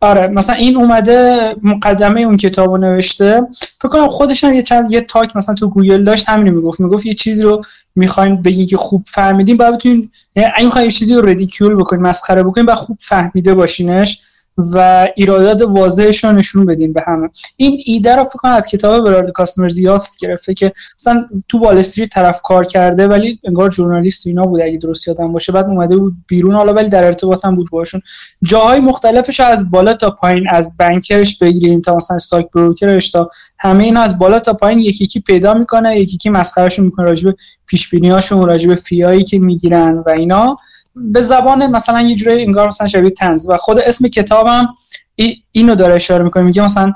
[0.00, 3.42] آره مثلا این اومده مقدمه اون کتاب رو نوشته.
[3.80, 6.80] فکر کنم خودش هم یه چند یه talk مثلا تو گوگل داشت همین می‌گفت.
[6.80, 7.62] می‌گفت یه چیزی رو
[7.96, 12.02] می‌خواین بگین که خوب فهمیدین باید بتونین یعنی این می‌خواین یه چیزی رو ridicule بکنین
[12.02, 14.20] مسخره بکنین بعد خوب فهمیده باشینش.
[14.58, 17.30] و ایرادات واضحش رو نشون بدیم به همه.
[17.56, 21.26] این ایده رو فکر کنم از کتاب Where Are the Customers' Yachts گرفته که مثلا
[21.48, 25.52] تو وال استریت طرف کار کرده ولی انگار ژورنالیست اینا بود اگه درست یادم باشه.
[25.52, 28.00] بعد اومده بود بیرون حالا ولی در ارتباط هم بود باشون
[28.42, 33.84] جاهای مختلفش از بالا تا پایین از بانکرش بگیرین تا مثلا استاک بروکرش تا همه
[33.84, 37.34] اینا از بالا تا پایین یکی یکی پیدا می‌کنه یکی یکی مسخرهشون می‌کنه راجب
[37.66, 40.56] پیش بینی هاشون راجب فیایی که می‌گیرن و اینا.
[40.96, 44.68] به زبان مثلا یه جوری انگار مثلا شبیه تنز و خود اسم کتابم
[45.52, 46.42] اینو داره اشاره می‌کنه.
[46.42, 46.92] میگه مثلا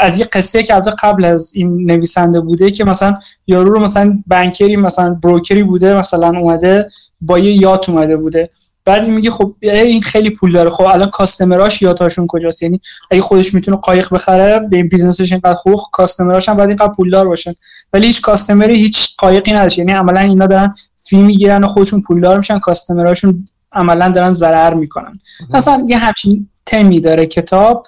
[0.00, 4.69] از یه قصه که قبل از این نویسنده بوده که مثلا یارو رو مثلا banker
[4.69, 6.88] ی مثلا broker ی بوده مثلا اومده
[7.20, 8.50] با یه yacht اومده بوده.
[8.84, 10.70] بعد میگه خب این خیلی پول داره.
[10.70, 12.80] خب الان customer اش yacht اشون کجاست؟ یعنی
[13.10, 16.68] اگه خودش می‌تونه قایق بخره به این business ش اینقدر خوب customer اش هم باید
[16.68, 17.54] اینقدر پولدار باشن
[17.92, 22.02] ولی هیچ customer ی هیچ قایقی نداره یعنی عملا اینا دارن fee می‌گیرن و خودشون
[22.02, 25.18] پولدار میشن customer اشون عملا دارن ضرر می‌کنن.
[25.50, 27.86] مثلا یه همچین تمی داره کتاب.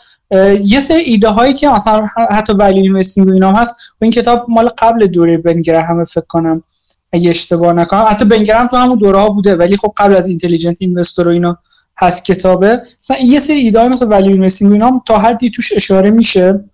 [0.60, 3.77] یه سری ایده هایی که مثلا حتی value investing و اینا هست.
[4.01, 6.62] و این کتاب مال قبل دوره بن گراهامه فکر کنم.
[7.12, 8.04] اگه اشتباه نکنم.
[8.08, 11.58] حتی بنگرم تو همون دوره ها بوده ولی خب قبل از Intelligent Investor و اینا
[11.98, 12.82] هست کتابه.
[13.00, 16.64] مثلا یه سری ایده های مثلا value investing اینا تا حدی توش اشاره میشه.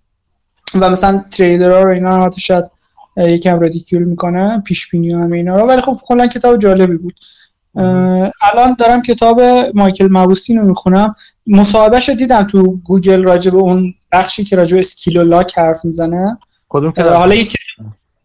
[0.79, 2.65] و مثلا trader ها رو اینا حتی شاید
[3.17, 5.67] یکم ridicule می‌کنه پیش بینی و همه اینا رو.
[5.67, 7.13] ولی خب کلا کتاب جالبی بود.
[8.41, 9.41] الان دارم کتاب
[9.73, 11.15] مایکل موبوسین رو می‌خونم.
[11.47, 15.57] مصاحبهش رو دیدم تو گوگل راجع به اون بخشی که راجع به skill و luck
[15.57, 16.37] حرف می‌زنه.
[16.69, 17.53] کدوم حالا یک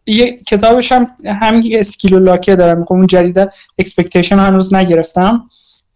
[0.08, 5.48] یه کتابش هم همین skill و luck ه دارم می‌خونم اون جدید expectation هنوز نگرفتم.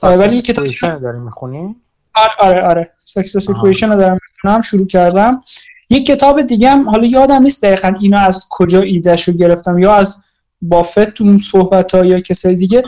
[0.03, 0.67] ولی کتاب
[1.03, 1.77] داری می‌خونی؟
[2.15, 2.91] آره آره آره.
[2.99, 5.43] سکسس رو دارم می‌خونم شروع کردم.
[5.91, 9.95] یک کتاب دیگه هم حالا یادم نیست دقیقا اینو از کجا ایدهش رو گرفتم یا
[9.95, 10.25] از
[10.63, 12.83] بافت اون صحبت ها یا کسای دیگه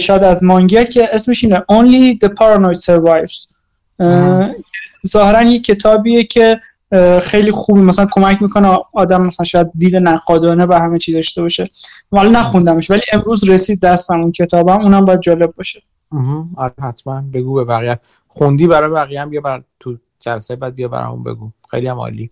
[0.00, 3.56] شاید از مانگر که اسمش اینه Only the Paranoid Survives.
[5.06, 6.60] ظاهرا یه کتابیه که
[7.22, 7.80] خیلی خوبی.
[7.80, 11.70] مثلا کمک می‌کنه آدم مثلا شاید دید نقادانه به همه چی داشته باشه.
[12.12, 12.90] ولی نخوندمش.
[12.90, 14.82] ولی امروز رسید دستم اون کتابم.
[14.82, 15.82] اونم باید جالب باشه.
[16.56, 17.20] آره حتما.
[17.20, 18.00] بگو به بقیه.
[18.28, 21.50] خوندی برای بقیه هم بیا بر تو جلسه بعد بیا برامون بگو.
[21.70, 22.30] خیلی هم عالی.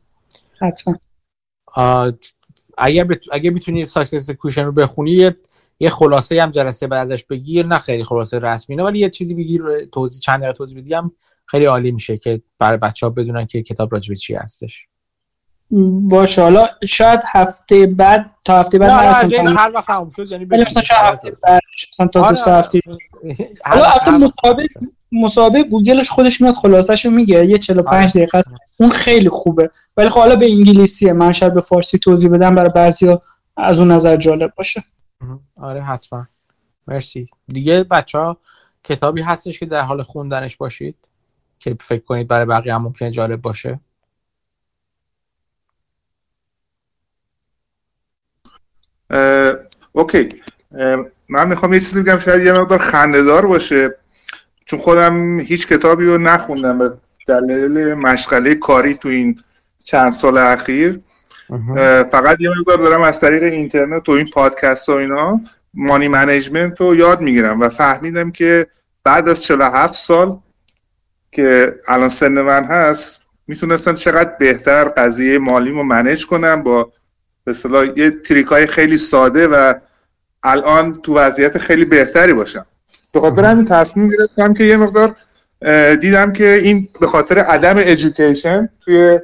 [0.60, 0.94] حتما.
[2.78, 3.24] اگر بت...
[3.32, 5.36] اگه می‌تونی Success Equation رو بخونی یه
[5.80, 7.66] یه خلاصه هم جلسه بعد ازش بگیر.
[7.66, 9.62] نه خیلی خلاصه رسمی نه ولی یه چیزی بگیر.
[9.92, 10.94] توضیح چند دقیقه توضیح بدی.
[10.94, 11.12] هم
[11.46, 14.86] خیلی عالی میشه که برای بچه ها بدونن که کتاب راجع به چی هستش.
[16.10, 20.82] باشه حالا شاید هفته بعد تا هفته بعد نه هر وقت خاموش شد یعنی مثلا
[20.82, 21.60] شاید هفته بعد
[21.92, 22.80] مثلا تا دو آره هفته
[23.64, 24.68] حالا البته مصاحبه
[25.12, 27.46] مصاحبه گوگلش خودش میاد خلاصش میگه.
[27.46, 28.48] یه 45 دقیقه است.
[28.76, 29.70] اون خیلی خوبه.
[29.96, 31.12] ولی خب حالا به انگلیسیه.
[31.12, 33.16] من شاید به فارسی توضیح بدم برای بعضی
[33.56, 34.84] از اون نظر جالب باشه.
[35.56, 36.26] آره حتما.
[36.86, 37.26] مرسی.
[37.48, 38.36] دیگه بچه ها
[38.84, 40.96] کتابی هستش که در حال خوندنش باشید.
[41.58, 43.80] که فکر کنید برای بقیه هم ممکنه جالب باشه.
[49.92, 50.28] اوکی.
[51.28, 53.94] من می‌خوام یه چیزی بگم شاید یه مقدار خندهدار باشه.
[54.64, 56.92] چون خودم هیچ کتابی رو نخوندم به
[57.26, 59.42] دلیل مشغله کاری تو این
[59.84, 61.00] چند سال اخیر.
[62.10, 65.40] فقط یه مقدار دارم از طریق اینترنت و این پادکست و اینا
[65.74, 68.66] money management رو یاد می‌گیرم و فهمیدم که
[69.04, 70.38] بعد از 47 سال
[71.34, 76.92] که الان سن من هست می‌تونستم چقدر بهتر قضیه مالیمو manage کنم با
[77.44, 77.54] به
[77.96, 79.74] یه trick های خیلی ساده و
[80.42, 82.66] الان تو وضعیت خیلی بهتری باشم.
[83.14, 85.16] به خاطر همین تصمیم گرفتم که یه مقدار
[86.00, 89.18] دیدم که این به خاطر عدم ادویکیشن توی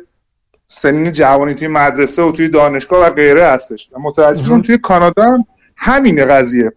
[0.69, 3.91] سنین جوانی توی مدرسه و توی دانشگاه و غیره هستش.
[3.93, 5.45] و متوجه توی کانادا هم
[5.77, 6.73] همین قضیه.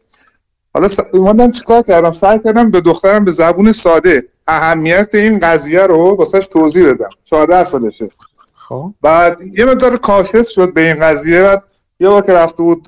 [0.74, 6.16] حالا اومدم چیکار کردم؟ سعی کردم به دخترم به زبون ساده اهمیت این قضیه رو
[6.16, 7.10] واسش توضیح بدم.
[7.26, 8.10] 14 سالشه
[8.70, 8.94] خب.
[9.02, 11.64] بعد یه مقدار کاشس شد به این قضیه بعد
[12.00, 12.88] یه بار که رفته بود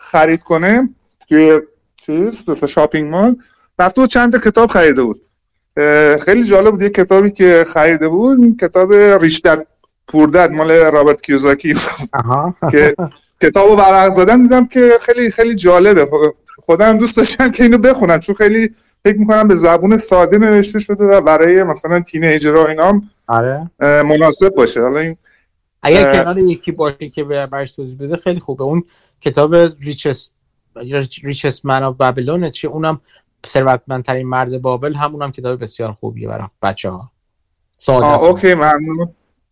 [0.00, 0.88] خرید کنه
[1.28, 1.60] توی
[1.96, 3.36] چیز مثل شاپینگ مال
[3.78, 5.20] رفته بود چند کتاب خریده بود.
[6.24, 9.64] خیلی جالب بود یه کتابی که خریده بود کتاب ریشتر
[10.08, 11.74] پوردد مال رابرت کیوزاکی.
[12.70, 12.96] که
[13.42, 16.08] کتاب رو ورق زدن دیدم که خیلی خیلی جالبه.
[16.66, 18.70] خودم دوست داشتم که اینو بخونم چون خیلی
[19.04, 23.70] فکر می‌کنم به زبون ساده نوشته شده و برای مثلا تینیجرها اینا هم آره.
[23.80, 24.82] مناسب باشه.
[24.82, 25.16] حالا این
[25.82, 28.64] اگر کنار یکی باشه که به برش توضیح بده خیلی خوبه.
[28.64, 28.84] اون
[29.20, 29.54] کتاب
[31.22, 33.00] Richest Man of Babylon چه اونم
[33.46, 34.94] ثروتمندترین مرد بابل.
[34.94, 37.10] همونم کتاب بسیار خوبیه برای بچه ها
[37.76, 39.08] ساده OK ممنون.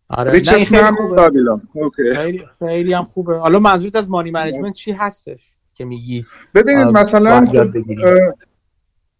[0.09, 0.31] آره.
[0.31, 1.61] Richest Man Babylon.
[1.73, 2.13] OK.
[2.13, 3.37] خیلی خیلی هم خوبه.
[3.37, 5.39] حالا منظورت از money management چی هستش
[5.73, 6.25] که میگی؟
[6.55, 7.47] ببینید مثلا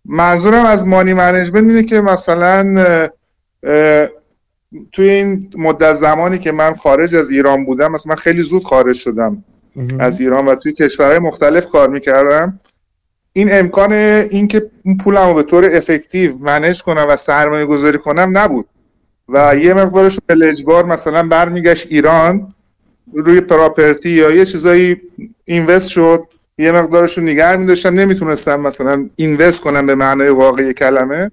[0.06, 3.10] منظورم از money management اینه که مثلا
[4.92, 8.96] توی این مدت زمانی که من خارج از ایران بودم مثلا من خیلی زود خارج
[8.96, 9.44] شدم
[10.00, 12.60] از ایران و توی کشورهای مختلف کار می‌کردم.
[13.34, 14.72] این امکان اینکه
[15.04, 18.66] پولم رو به طور افکتیو منیج کنم و سرمایه گذاری کنم نبود.
[19.30, 22.54] و یه مقدارش به اجبار مثلا برمیگشت ایران
[23.14, 25.02] روی پراپرتی یا یه چیزایی
[25.46, 26.24] اینوست شد.
[26.58, 31.32] یه مقدارش رو نگه میداشتن نمی‌تونستن مثلا اینوست کنن به معنای واقعی کلمه.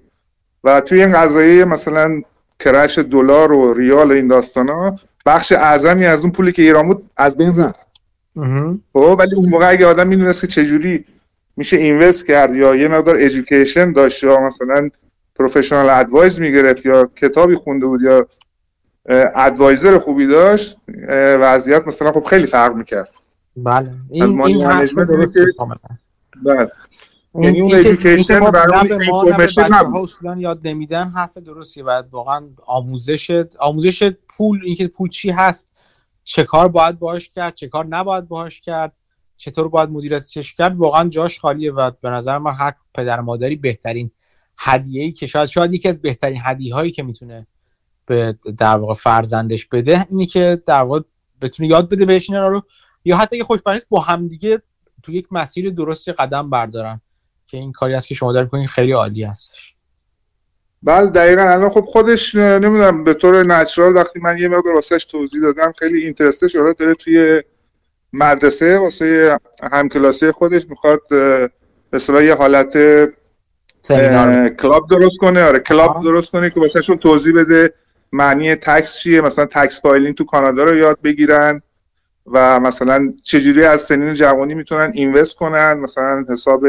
[0.63, 2.21] و توی این قضایی مثلا
[2.59, 4.95] کرش دلار و ریال و این داستان ها
[5.25, 7.87] بخش اعظمی از اون پولی که ایران بود از بین رفت.
[8.93, 11.05] خب ولی اون موقع اگه آدم می‌دونست که چجوری
[11.57, 14.89] میشه اینوست کرد یا یه مقدار ادویکیشن داشت یا مثلا
[15.35, 18.27] پروفشنال ادوایز می‌گرفت یا کتابی خونده بود یا
[19.35, 20.77] ادوایزر خوبی داشت
[21.39, 23.09] وضعیت مثلا خب خیلی فرق می‌کرد.
[23.57, 23.89] بله.
[23.89, 25.53] از این مانی این حرف درسته.
[25.57, 25.77] کاملا.
[26.45, 26.71] بله.
[27.35, 27.61] این یعنی
[28.29, 35.69] اون برای یاد نمیدن حرف درستی و واقعا آموزش آموزش پول اینکه پول چی هست
[36.23, 38.93] چه کار باید باهاش کرد چه کار نباید باهاش کرد
[39.37, 44.11] چطور باید مدیریتش کرد واقعا جاش خالیه و به نظر من هر پدر مادری بهترین
[44.57, 47.47] هدیه ای که شاید شاید یکی از بهترین هدیه هایی که می‌تونه
[48.05, 50.99] به در واقع فرزندش بده اینی که در واقع
[51.41, 52.63] بتونه یاد بده بهش اینا رو.
[53.05, 54.61] یا حتی اگه خوشبخت نیست با همدیگه
[55.03, 57.01] تو یک مسیر درستی قدم بردارن
[57.45, 59.75] که این کاری است که شما دارید می‌کنین خیلی عالی هستش.
[60.83, 61.41] بله دقیقا.
[61.41, 66.03] الان خب خودش نمی‌دونم به طور نچرال وقتی من یه مقدار واسهش توضیح دادم خیلی
[66.03, 67.43] اینترسته شده داره توی
[68.13, 69.39] مدرسه واسه
[69.71, 72.77] همکلاسی خودش می‌خواد به یه حالت
[74.61, 75.43] کلاب درست کنه.
[75.43, 77.73] آره کلاب درست کنه که واسهشون توضیح بده
[78.11, 79.21] معنی tax چیه.
[79.21, 81.61] مثلا tax filing تو کانادا رو یاد بگیرن.
[82.31, 86.63] و مثلا چجوری از سنین جوانی می‌تونن invest کنن؟ مثلا حساب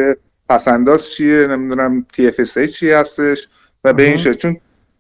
[0.49, 3.45] پس‌انداز چیه؟ نمی‌دونم TFSA چی هستش
[3.85, 4.33] و به این شکل.
[4.33, 4.57] چون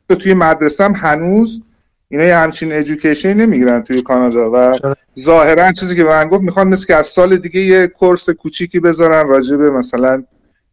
[0.09, 1.63] تو توی مدرسه هم هنوز
[2.09, 4.79] اینا یه همچین education نمی‌گیرن توی کانادا و
[5.27, 9.29] ظاهرا چیزی که من گفت می‌خوان مثل که از سال دیگه یه course کوچیکی بذارن
[9.29, 10.25] راجع به مثلا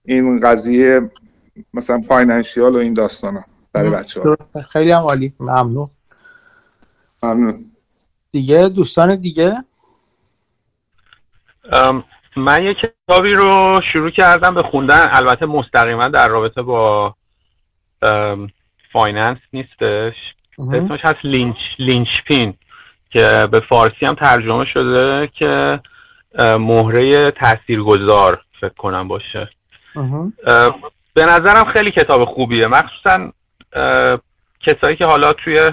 [0.05, 1.01] این قضیه
[1.73, 3.43] مثلا financial و این داستانا
[3.73, 4.37] برای بچه ها.
[4.73, 5.33] خیلی هم عالی.
[5.39, 5.89] ممنون.
[7.23, 7.55] ممنون.
[8.31, 9.63] دیگه دوستان دیگه؟
[12.35, 15.07] من یه کتابی رو شروع کردم به خوندن.
[15.11, 17.15] البته مستقیما در رابطه با
[18.91, 20.15] finance نیستش.
[20.73, 22.53] اسمش هست Linch Linchpin
[23.09, 25.79] که به فارسی هم ترجمه شده که
[26.39, 29.49] مهره تاثیرگذار فکر کنم باشه.
[31.13, 32.67] به نظرم خیلی کتاب خوبیه.
[32.67, 33.31] مخصوصا
[34.59, 35.71] کسایی که حالا توی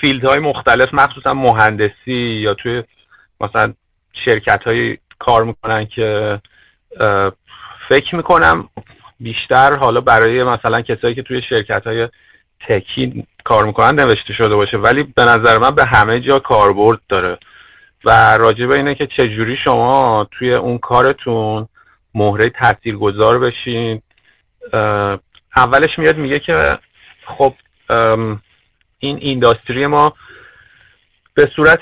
[0.00, 2.82] فیلدهای مختلف مخصوصا مهندسی یا توی
[3.40, 3.74] مثلا
[4.24, 6.40] شرکت های کار می‌کنن که
[7.88, 8.68] فکر می‌کنم
[9.20, 12.08] بیشتر حالا برای مثلا کسایی که توی شرکت های
[12.68, 14.76] تکی کار می‌کنن نوشته شده باشه.
[14.76, 17.38] ولی به نظر من به همه جا کاربرد داره.
[18.04, 21.68] و راجع به اینه که چجوری شما توی اون کارتون
[22.14, 24.02] مهره تاثیرگذار بشین.
[25.56, 26.78] اولش میاد میگه که
[27.26, 27.54] خب
[28.98, 30.12] این اینداستری ما
[31.34, 31.80] به صورت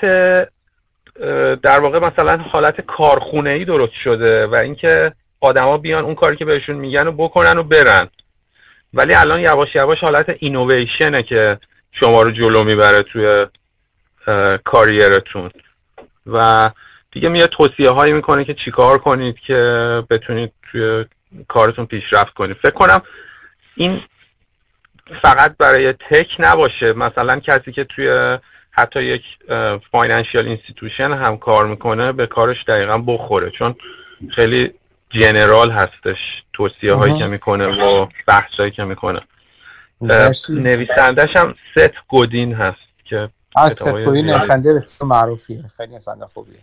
[1.63, 5.11] در واقع مثلا حالت کارخونه ای درست شده و اینکه
[5.41, 8.09] آدما بیان اون کاری که بهشون میگن و بکنن و برن.
[8.93, 11.57] ولی الان یواش یواش حالت اینویشنه که
[11.91, 13.45] شما رو جلو می‌بره توی
[14.63, 15.51] کاریرتون.
[16.27, 16.69] و
[17.11, 19.53] دیگه میاد توصیه هایی می‌کنه که چیکار کنید که
[20.09, 21.05] بتونید توی
[21.47, 22.57] کارتون پیشرفت کنید.
[22.57, 23.01] فکر کنم
[23.75, 24.01] این
[25.21, 26.93] فقط برای tech نباشه.
[26.93, 28.37] مثلا کسی که توی
[28.77, 29.21] حتی یک
[29.91, 33.49] financial institution هم کار می‌کنه به کارش دقیقا بخوره.
[33.49, 33.75] چون
[34.35, 34.73] خیلی
[35.09, 36.17] general هستش
[36.53, 37.17] توصیه هایی.
[37.17, 39.21] که می‌کنه و بحث هایی که می‌کنه.
[40.49, 46.59] نویسندش هم ست گودین هست که از ستگویی زیادی- نویسنده بسیار معروفیه خیلی نویسنده خوبیه.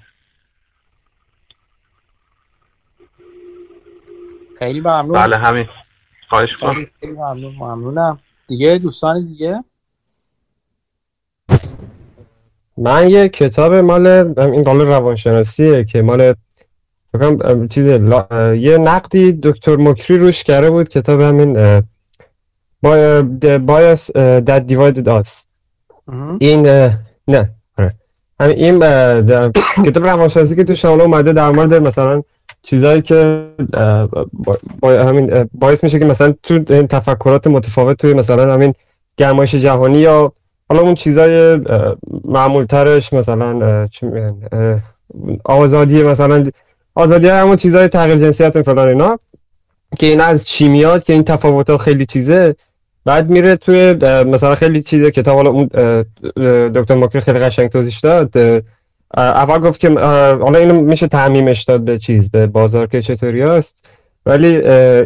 [4.58, 5.12] خیلی ممنون.
[5.12, 5.68] بله همین.
[6.28, 8.18] خواهش کنم خیلی ممنون ممنونم.
[8.46, 9.64] دیگه دوستان دیگه؟
[12.78, 14.06] من یه کتاب مال
[14.38, 16.34] این قال روانشناسیه که مال
[17.70, 21.82] چیز لا- یه نقدی دکتر مکری روش کرده بود کتاب همین اه،
[22.82, 25.44] با The Bias اه، That Divided Us
[26.40, 26.66] این
[27.28, 27.94] نه آره.
[28.40, 29.52] همین این
[29.86, 32.22] کتاب روانشناسی که توش حالا اومده در مورد مثلا
[32.62, 33.46] چیزایی که
[34.80, 38.74] با همین باعث میشه که مثلا تو این تفکرات متفاوت توی مثلا همین
[39.16, 40.32] گرمایش جهانی یا
[40.68, 41.60] حالا اون چیزای
[42.24, 43.88] معمول ترش مثلا
[45.44, 46.44] آزادی مثلا
[46.94, 49.18] آزادی همون چیزای تغییر جنسیت و فلان اینا
[49.98, 52.56] که این از چی میاد که این تفاوت ها خیلی چیزه.
[53.04, 53.92] بعد میره توی
[54.24, 55.66] مثلا خیلی چیزه کتاب حالا اون
[56.68, 58.36] دکتر ماکر خیلی قشنگ توضیح داد
[59.16, 63.76] اول گفت که حالا اینو میشه تعمیمش داد به چیز به بازار که چطوری هست
[64.26, 64.56] ولی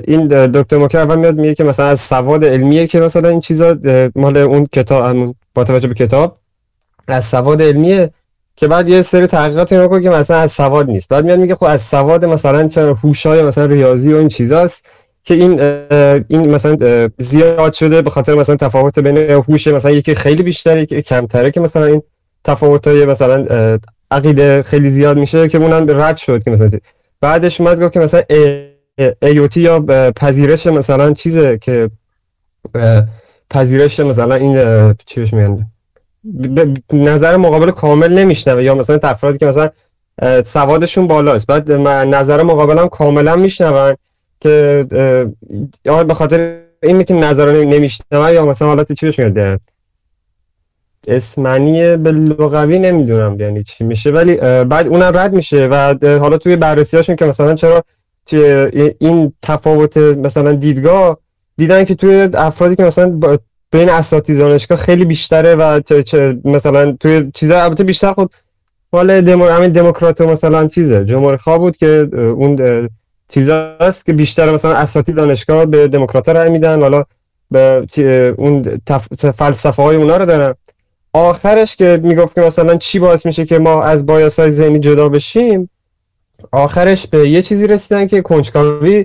[0.06, 3.76] این دکتر ماکر اول میاد میگه که مثلا از سواد علمیه که مثلا این چیزا
[4.16, 6.36] مال اون کتاب با توجه به کتاب
[7.08, 8.10] از سواد علمیه
[8.56, 11.08] که بعد یه سری تحقیقات اینو که مثلا از سواد نیست.
[11.08, 14.86] بعد میاد میگه خب از سواد مثلا چرا هوشای مثلا ریاضی و این چیزاست
[15.24, 15.60] که این
[16.28, 16.76] این مثلا
[17.18, 21.60] زیاد شده به خاطر مثلا تفاوت بین هوش مثلا یکی خیلی بیشتره یکی کمتره که
[21.60, 22.02] مثلا این
[22.44, 23.46] تفاوتای مثلا
[24.10, 26.70] عقیده خیلی زیاد میشه که اونم رد شد که مثلا
[27.20, 28.22] بعدش اومد گفت که مثلا
[29.22, 29.80] ایوتی یا
[30.16, 31.90] پذیرش مثلا چیزه که
[33.50, 35.66] پذیرش مثلا این چی بهش میگن؟
[36.92, 39.70] نظر مقابل کامل نمیشنوه یا مثلا افرادی که مثلا
[40.42, 41.46] سوادشون بالاست.
[41.46, 43.96] بعد نظر مقابل هم کاملا میشنون
[44.40, 44.86] که
[45.84, 49.60] به خاطر این که نظر نمیشنون یا مثلا حالت چی بهش میاد
[51.06, 54.10] اسمنی به لغوی نمی‌دونم یعنی چی میشه.
[54.10, 57.84] ولی بعد اونم رد میشه و حالا توی بررسی هاشون که مثلا چرا
[59.00, 61.18] این تفاوت مثلا دیدگاه
[61.58, 63.20] دیدن که توی افرادی که مثلا
[63.70, 65.80] بین اساتید دانشگاه خیلی بیشتره و
[66.44, 68.30] مثلا توی چیزا البته بیشتر خود
[68.92, 71.04] مال دمو همین دموکرات مثلا چیزه.
[71.04, 72.88] جمهوری خواه بود که اون
[73.28, 76.80] چیزاست که بیشتر مثلا اساتید دانشگاه به دموکرات رای میدن.
[76.82, 77.04] حالا
[77.50, 77.86] به
[78.38, 78.80] اون
[79.34, 80.54] فلسفه های اونا رو دارن.
[81.12, 85.70] آخرش که می‌گفت که مثلا چی باعث میشه که ما از بایاسای ذهنی جدا بشیم؟
[86.52, 89.04] آخرش به یه چیزی رسیدن که کنجکاوی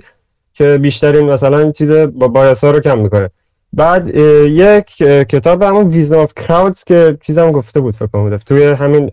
[0.54, 3.30] که بیشترین مثلا چیز با بایاسا رو کم می‌کنه.
[3.72, 4.08] بعد
[4.46, 4.86] یک
[5.28, 8.36] کتاب همون Wisdom of Crowds که چیزم گفته بود فکر کنم.
[8.36, 9.10] توی همین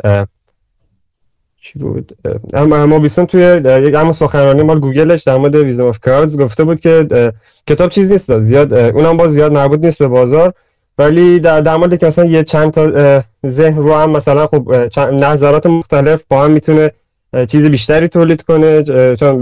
[1.61, 2.18] چی بود؟
[2.53, 7.07] موبوسین توی یک همون سخنرانی مال گوگلش در مورد Wisdom of Crowds گفته بود که
[7.68, 10.53] کتاب چیز نیست زیاد اونم باز زیاد مربوط نیست به بازار.
[10.97, 14.72] ولی در, در مورد که مثلا یه چند تا ذهن رو هم مثلا خب
[15.13, 16.91] نظرات مختلف با هم می‌تونه
[17.47, 18.84] چیز بیشتری تولید کنه
[19.15, 19.39] چون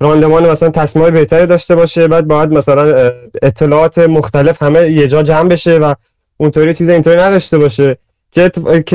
[0.00, 3.12] راندمان مثلا تصمیم بهتری داشته باشه بعد باید مثلا
[3.42, 5.94] اطلاعات مختلف همه یه جا جمع بشه و
[6.36, 7.96] اونطوری چیز اینطوری نداشته باشه
[8.30, 8.50] که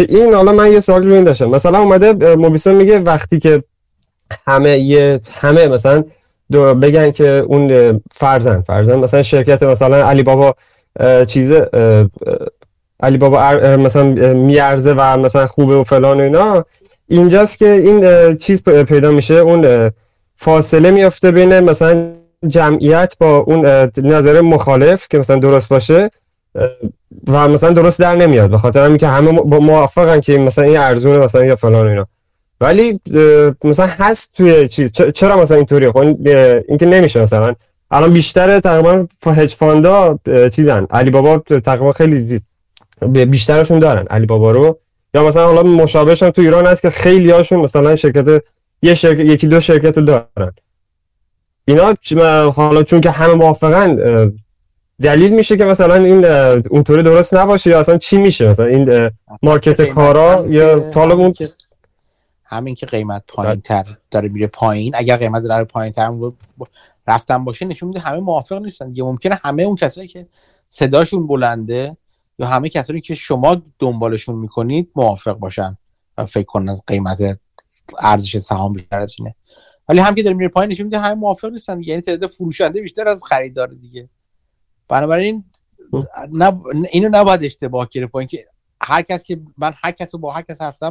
[0.09, 1.45] این حالا من یه سوال رو این داشتم.
[1.45, 3.63] مثلا اومده موبیسون میگه وقتی که
[4.47, 6.03] همه یه همه مثلا
[6.51, 10.55] دو بگن که اون فرزن فرزن مثلا شرکت مثلا علی بابا
[11.25, 11.51] چیز
[12.99, 14.03] علی بابا مثلا
[14.33, 16.65] میارزه و مثلا خوبه و فلان و اینا.
[17.07, 19.91] اینجاست که این چیز پیدا میشه اون
[20.35, 22.13] فاصله میافته بین مثلا
[22.47, 23.65] جمعیت با اون
[23.97, 26.09] نظر مخالف که مثلا درست باشه
[27.27, 31.45] و مثلا درست در نمیاد به خاطر اینکه همه موافقن که مثلا این ارزونه مثلا
[31.45, 32.07] یا فلان اینا.
[32.61, 32.99] ولی
[33.63, 34.91] مثلا هست توی چیز.
[34.91, 35.97] چرا مثلا اینطوریه؟ خب
[36.67, 37.55] اینکه نمیشه مثلا.
[37.91, 40.19] الان بیشتر تقریبا هج فاندا
[40.51, 40.87] چیزن.
[40.91, 42.43] علی بابا تقریبا خیلی زید
[43.29, 44.79] بیشترشون دارن علی بابا رو.
[45.13, 48.43] یا مثلا حالا مشابهش هم تو ایران هست که خیلی هاشون مثلا شرکت
[48.83, 50.53] یه شرکت یکی دو شرکت دارن.
[51.65, 51.93] اینا
[52.51, 53.95] حالا چون که همه موافقن
[55.01, 56.25] دلیل میشه که مثلا این
[56.69, 59.11] اونطوری درست نباشه یا اصلا چی میشه؟ مثلا این
[59.43, 61.33] مارکت کارا یا طالب اون
[62.43, 64.95] همین که قیمت پایین تر داره میره پایین.
[64.95, 66.11] اگر قیمت داره پایین تر
[67.07, 68.91] رفتن باشه نشون میده همه موافق نیستن.
[68.95, 70.27] یه ممکنه همه اون کسایی که
[70.67, 71.97] صداشون بلنده
[72.39, 75.77] یا همه کسایی که شما دنبالشون می‌کنید موافق باشن
[76.17, 77.39] و فکر کنن قیمت
[77.99, 79.35] ارزش سهام بیشتر از اینه.
[79.89, 81.81] ولی هم که داره میره پایین نشون میده همه موافق نیستن.
[81.83, 84.09] یعنی تعداد فروشنده بیشتر از خریدار دیگه.
[84.87, 85.43] بنابراین
[86.33, 86.63] نب...
[86.91, 88.11] اینو نباید اشتباه گرفت.
[88.11, 88.45] با اینکه
[88.81, 90.83] هر کس که من هر کس رو با هر کس حرف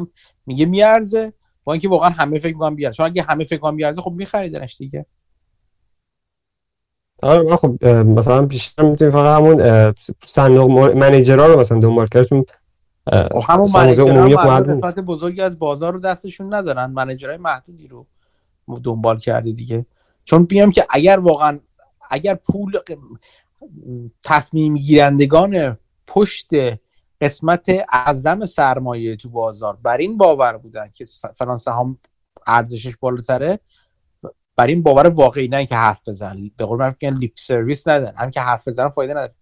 [0.46, 1.32] میگه میارزه.
[1.64, 2.96] با اینکه واقعا همه فکر می‌کنن بیارزه.
[2.96, 5.06] چون اگه همه فکر می‌کنن بیارزه خب میخریدنش دیگه.
[7.22, 9.94] آره خب مثلا بیشتر می‌تونیم فقط همون
[10.24, 12.44] صندوق منیجرها رو مثلا دنبال کرد چون
[13.48, 16.86] همون منیجرها بزرگی از بازار رو دستشون ندارن.
[16.86, 18.06] منیجرهای محدودی رو
[18.84, 19.86] دنبال کرده دیگه.
[20.24, 21.60] چون بیام که اگر واقعا
[22.10, 22.78] اگر پول
[24.22, 26.50] تصمیم گیرندگان پشت
[27.20, 31.06] قسمت اعظم سرمایه تو بازار بر این باور بودن که
[31.36, 31.98] فلان سهام
[32.46, 33.58] ارزشش بالاتره
[34.56, 36.50] بر این باور واقعی نه که حرف بزنن.
[36.56, 39.34] به قول من لیپ سرویس ندن هم که حرف بزنن فایده نداره.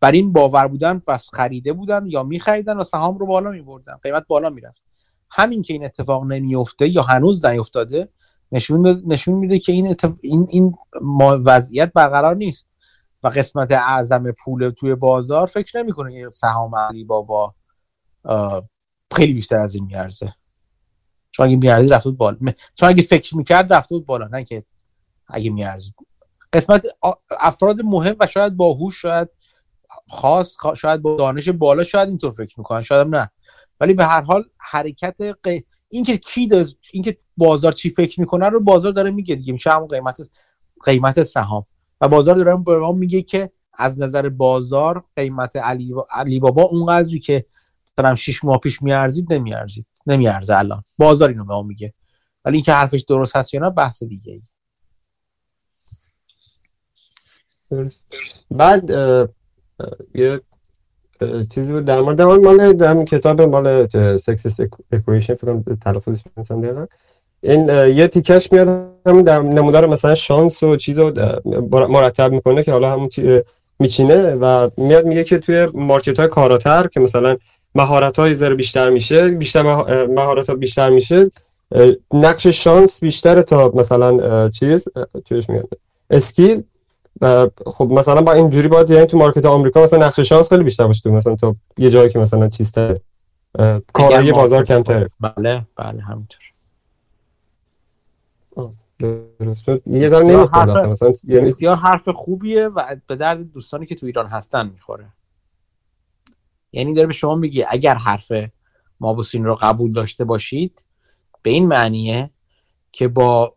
[0.00, 3.94] بر این باور بودن بس خریده بودن یا میخریدن و سهام رو بالا میبردن.
[4.02, 4.82] قیمت بالا می‌رفت.
[5.30, 8.08] همین که این اتفاق نمیفته یا هنوز نیفتاده
[8.52, 10.74] نشون نشون میده که این این این
[11.44, 12.68] وضعیت برقرار نیست
[13.22, 17.54] و قسمت اعظم پول توی بازار فکر نمی‌کنه سهام علی بابا
[19.14, 20.34] خیلی بیشتر از این میارزه.
[21.30, 22.38] چون اگه میارزید رفت بالا.
[22.74, 24.64] چون اگه فکر می‌کرد رفت بود بالا نه که
[25.26, 25.94] اگه میارزید.
[26.52, 26.86] قسمت
[27.40, 29.28] افراد مهم و شاید باهوش شاید
[30.10, 33.30] خاص شاید با دانش بالا شاید اینطور فکر می‌کنن شاید نه.
[33.80, 35.58] ولی به هر حال حرکت ق...
[35.88, 39.88] اینکه کی داره اینکه بازار چی فکر می‌کنه رو بازار داره میگه دیگه میشه همون
[39.88, 40.20] قیمت
[40.84, 41.66] قیمت سهام.
[42.00, 47.18] و بازار داره به ما میگه که از نظر بازار قیمت علی, علی بابا اونقدری
[47.18, 47.46] که
[47.98, 50.84] مثلا 6 ماه پیش میارزید نمیارزید نمیارزه الان.
[50.98, 51.94] بازار اینو به ما میگه.
[52.44, 54.42] ولی اینکه حرفش درست هست یا نه بحث دیگه ای
[58.50, 58.90] بعد
[60.14, 60.40] یه
[61.54, 61.84] چیزی بود.
[61.84, 64.60] در مورد اون مال در کتاب مال Success
[64.92, 66.86] Equation فکر کنم تلفظش مثلا دقیقا
[67.40, 68.68] این یه تیکش میاد
[69.06, 71.12] همین در نمودار مثلا شانس و چیز رو
[71.88, 73.08] مرتب می‌کنه که حالا همون
[73.80, 77.36] میچینه و میاد میگه که توی market های کاراتر که مثلا
[77.74, 79.62] مهارت ها یه ذره بیشتر میشه بیشتر
[80.06, 81.30] مهارت ها بیشتر میشه
[82.14, 84.88] نقش شانس بیشتره تا مثلا چیز
[85.24, 85.68] چیش میاد
[86.10, 86.62] skill
[87.66, 91.02] خب مثلا با اینجوری باید یعنی تو market آمریکا مثلا نقش شانس خیلی بیشتر باشه
[91.02, 96.02] تو مثلا تو یه جایی که مثلا چیز اه، کارایی بازار market- کمتره بله بله
[96.02, 96.40] همینطور.
[99.86, 100.86] یه ذره.
[100.86, 105.06] مثلا یعنی بسیار حرف خوبیه و به درد دوستانی که تو ایران هستن می‌خوره
[106.72, 108.32] یعنی داره به شما میگه اگر حرف
[109.00, 110.84] مابوسین رو قبول داشته باشید
[111.42, 112.30] به این معنیه
[112.92, 113.54] که با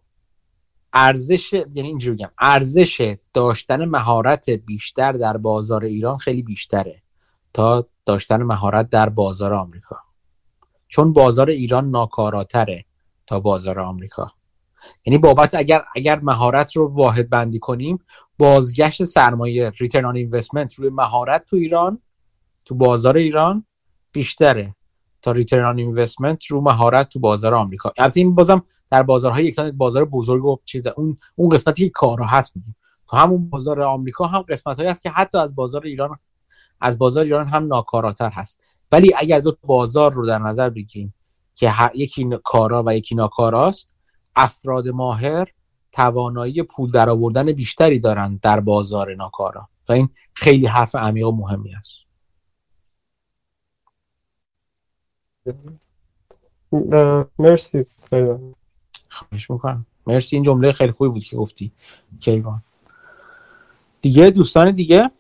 [0.94, 7.02] ارزش یعنی اینجوری بگم ارزش داشتن مهارت بیشتر در بازار ایران خیلی بیشتره
[7.54, 9.98] تا داشتن مهارت در بازار آمریکا.
[10.88, 12.86] چون بازار ایران ناکاراتره
[13.28, 14.32] تا بازار آمریکا.
[15.06, 18.00] یعنی بابت اگر اگر مهارت رو واحد بندی کنیم
[18.38, 22.02] بازگشت سرمایه ریترن آن اینوستمنت روی مهارت تو ایران
[22.66, 23.66] تو بازار ایران
[24.12, 24.76] بیشتره
[25.22, 27.92] تا ریترن آن اینوستمنت رو مهارت تو بازار آمریکا.
[27.98, 32.26] البته این بازم در بازارهای یکسان بازار بزرگ و چیز اون اون قسمتی که کارا
[32.26, 32.76] هست میگیم.
[33.08, 36.20] تو همون بازار آمریکا هم قسمت هایی هست که حتی از بازار ایران
[36.82, 38.60] از بازار ایران هم ناکاراتر هست.
[38.92, 41.14] ولی اگر دو بازار رو در نظر بگیریم
[41.56, 43.96] که یکی کارا و یکی ناکاراست
[44.36, 45.48] افراد ماهر
[45.92, 49.70] توانایی پول درآوردن بیشتری دارند در بازار ناکارا.
[49.90, 52.02] و این خیلی حرف عمیق و مهمی است.
[57.40, 57.86] مرسی.
[59.12, 59.86] خواهش می‌کنم.
[60.08, 61.72] مرسی این جمله خیلی خوبی بود که گفتی
[62.20, 62.62] کیوان.
[64.02, 65.12] دیگه دوستان دیگه؟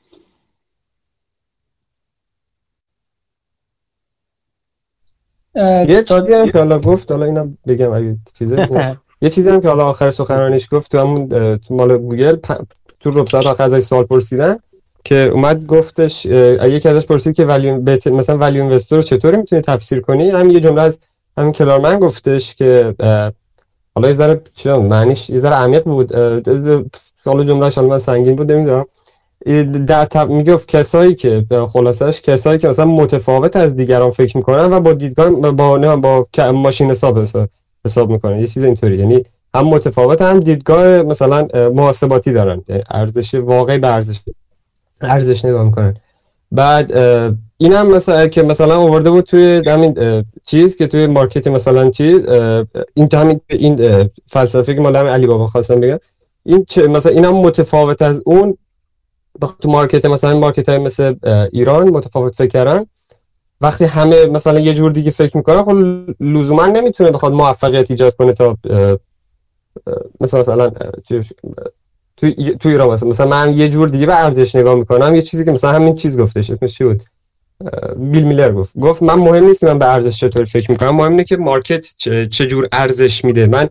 [5.55, 8.67] یه چیزی هم که حالا گفت حالا اینم بگم اگه چیزه
[9.21, 11.27] یه چیزی هم که حالا آخر سخنرانیش گفت تو همون
[11.57, 12.35] تو مال گوگل
[12.99, 14.57] تو ربع ساعت آخر ازش سوال پرسیدن
[15.03, 17.71] که اومد گفتش یکی ازش پرسید که ولی
[18.05, 20.99] مثلا ولی اینوستر رو چطوری می‌تونی تفسیر کنی؟ همین یه جمله از
[21.37, 22.95] همین کلارمن گفتش که
[23.95, 26.15] حالا یه ذره بگم، معنیش یه ذره عمیق بود.
[27.25, 28.85] حالا جملهش حالا من سنگین بود نمی‌دونم.
[29.85, 30.29] در تب...
[30.29, 35.29] می‌گفت کسایی که خلاصش کسایی که مثلا متفاوت از دیگران فکر می‌کنن و با دیدگاه
[35.51, 37.19] با نه با ماشین حساب
[37.85, 38.39] حساب, می‌کنن.
[38.39, 38.97] یه چیز اینطوری.
[38.97, 42.61] یعنی هم متفاوت هم دیدگاه مثلا محاسباتی دارن.
[42.67, 44.19] یعنی ارزش واقعی به ارزش
[45.01, 45.95] ارزش نگاه می‌کنن.
[46.51, 46.91] بعد
[47.61, 52.25] این هم مثلا که مثلا آورده بود توی همین چیز که توی مارکت مثلا چیز
[52.93, 55.99] این همین این فلسفه که مال علی بابا خواستم بگم.
[56.43, 58.57] این چه مثلا این هم متفاوت از اون
[59.59, 61.15] تو مارکت مثلا مارکت های مثل
[61.51, 62.85] ایران متفاوت فکر کردن.
[63.61, 65.75] وقتی همه مثلا یه جور دیگه فکر می‌کنن خب
[66.19, 68.57] لزوما نمی‌تونه بخواد موفقیت ایجاد کنه تا
[70.21, 70.71] مثلا مثلا
[72.17, 73.09] تو تو ایران مثلا.
[73.09, 76.19] مثلا من یه جور دیگه به ارزش نگاه می‌کنم یه چیزی که مثلا همین چیز
[76.19, 77.03] گفتش اسمش چی بود؟
[77.97, 78.77] بیل میلر گفت.
[78.79, 81.93] گفت من مهم نیست که من به ارزش چطور فکر می‌کنم مهم اینه که مارکت
[81.97, 83.47] چه چه جور ارزش میده.
[83.47, 83.69] من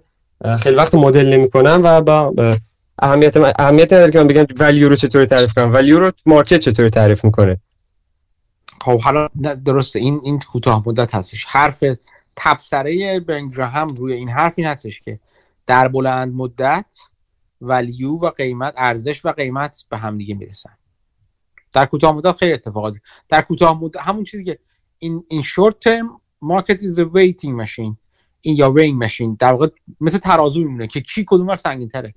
[0.58, 2.56] خیلی وقت مدل نمی‌کنم و با اه،
[3.02, 5.74] اهمیت اهمیت نداره که من بگم ولیو رو چطوری تعریف کنم.
[5.74, 7.60] ولیو رو مارکت چطوری تعریف می‌کنه.
[8.80, 9.28] خب حالا
[9.64, 9.98] درسته.
[9.98, 11.44] این این کوتاه مدت هستش.
[11.48, 11.84] حرف
[12.36, 15.18] تبصره بنگراهم روی این حرف این هستش که
[15.66, 16.96] در بلند مدت
[17.60, 20.70] ولیو و قیمت ارزش و قیمت به هم دیگه می‌رسن.
[21.72, 22.97] در کوتاه مدت خیلی اتفاقات
[23.28, 24.59] در کوتاه مدت همون چیزی که
[24.98, 27.97] این in short term market is weighting machine
[28.40, 29.68] این یا weighing machine در واقع
[30.01, 32.14] مثل ترازو میمونه که کی کدوم سنگین تره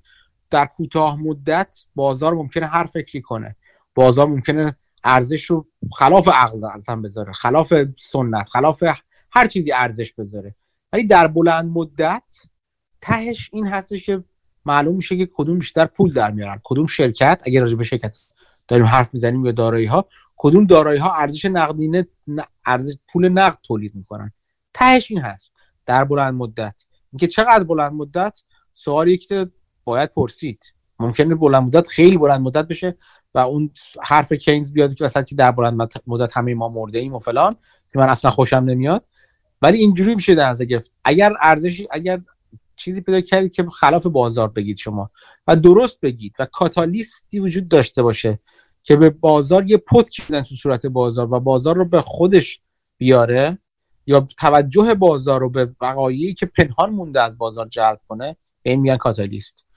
[0.50, 3.56] در کوتاه مدت بازار ممکنه هر فکری کنه.
[3.96, 5.68] بازار ممکنه ارزش رو
[5.98, 7.34] خلاف عقل اصلا بذاره.
[7.34, 8.84] خلاف سنت خلاف
[9.32, 10.56] هر چیزی ارزش بذاره.
[10.94, 12.42] ولی در بلند مدت
[13.02, 14.24] تهش این هستش که
[14.66, 16.60] معلوم میشه که کدوم بیشتر پول در میارن.
[16.64, 18.18] کدوم شرکت اگر راجع به شرکت
[18.74, 20.06] داریم حرف می‌زنیم یا دارایی ها
[20.36, 22.08] کدوم دارایی ها ارزش نقدینه
[22.66, 24.32] ارزش پول نقد تولید می‌کنن؟
[24.74, 25.54] تهش این هست.
[25.86, 26.86] در بلند مدت.
[27.12, 28.44] اینکه چقدر بلند مدت؟
[28.74, 29.50] سوالی که
[29.84, 30.74] باید پرسید.
[31.00, 32.98] ممکنه بلند مدت خیلی بلند مدت بشه
[33.34, 33.72] و اون
[34.04, 37.54] حرف کینز بیاد که مثلا که در بلند مدت همه ما مرده ایم و فلان
[37.92, 39.06] که من اصلا خوشم نمیاد.
[39.62, 40.92] ولی اینجوری میشه در نظر گرفت.
[41.04, 42.22] اگر ارزشی اگر
[42.76, 45.12] چیزی پیدا کردید که خلاف بازار بگید شما
[45.48, 48.40] و درست بگید و کاتالیستی وجود داشته باشه
[48.84, 52.62] که به بازار یه پتک بزن تو صورت بازار و بازار رو به خودش
[52.98, 53.58] بیاره
[54.06, 58.82] یا توجه بازار رو به وقایعی که پنهان مونده از بازار جلب کنه به این
[58.82, 59.68] میگن کاتالیست.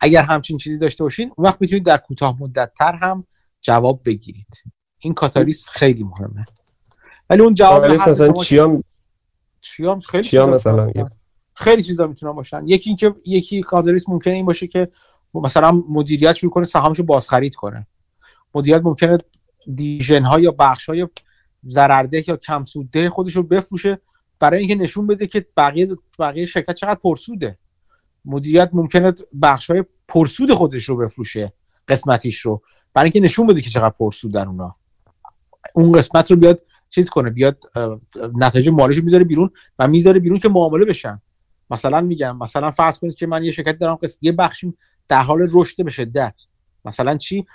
[0.00, 3.26] اگر همچین چیزی داشته باشین اون وقت می‌تونید در کوتاه مدت تر هم
[3.60, 4.62] جواب بگیرید.
[4.98, 6.44] این کاتالیست خیلی مهمه.
[7.30, 8.84] ولی اون جواب مثلا چیام؟
[9.60, 10.92] چیام خیلی چیام مثلا؟
[11.54, 12.68] خیلی چیزا می‌تونن باشن.
[12.68, 14.88] یکی اینکه یکی کاتالیست ممکنه این باشه که
[15.34, 17.86] مثلا مدیریت شروع کنه سهامشو بازخرید کنه.
[18.54, 19.18] مدیریت ممکنه
[19.74, 21.08] دیژن ها یا بخش های
[21.64, 23.98] ضررده یا کم سودده خودش رو بفروشه
[24.38, 27.58] برای اینکه نشون بده که بقیه بقیه شرکت چقدر پرسوده.
[28.24, 29.12] مدیریت ممکنه
[29.42, 31.52] بخش های پرسود خودش رو بفروشه
[31.88, 32.62] قسمتیش رو
[32.94, 34.76] برای اینکه نشون بده که چقدر پرسود در اونا.
[35.74, 36.60] اون قسمت رو بیاد
[36.90, 37.64] چیز کنه بیاد
[38.36, 41.20] نتایج مالیش رو می‌ذاره بیرون و می‌ذاره بیرون که معامله بشن.
[41.70, 44.74] مثلا میگم مثلا فرض کنید که من یه شرکت دارم قسم یه بخشی
[45.08, 46.44] در حال رشد به شدت.
[46.84, 47.46] مثلا چی؟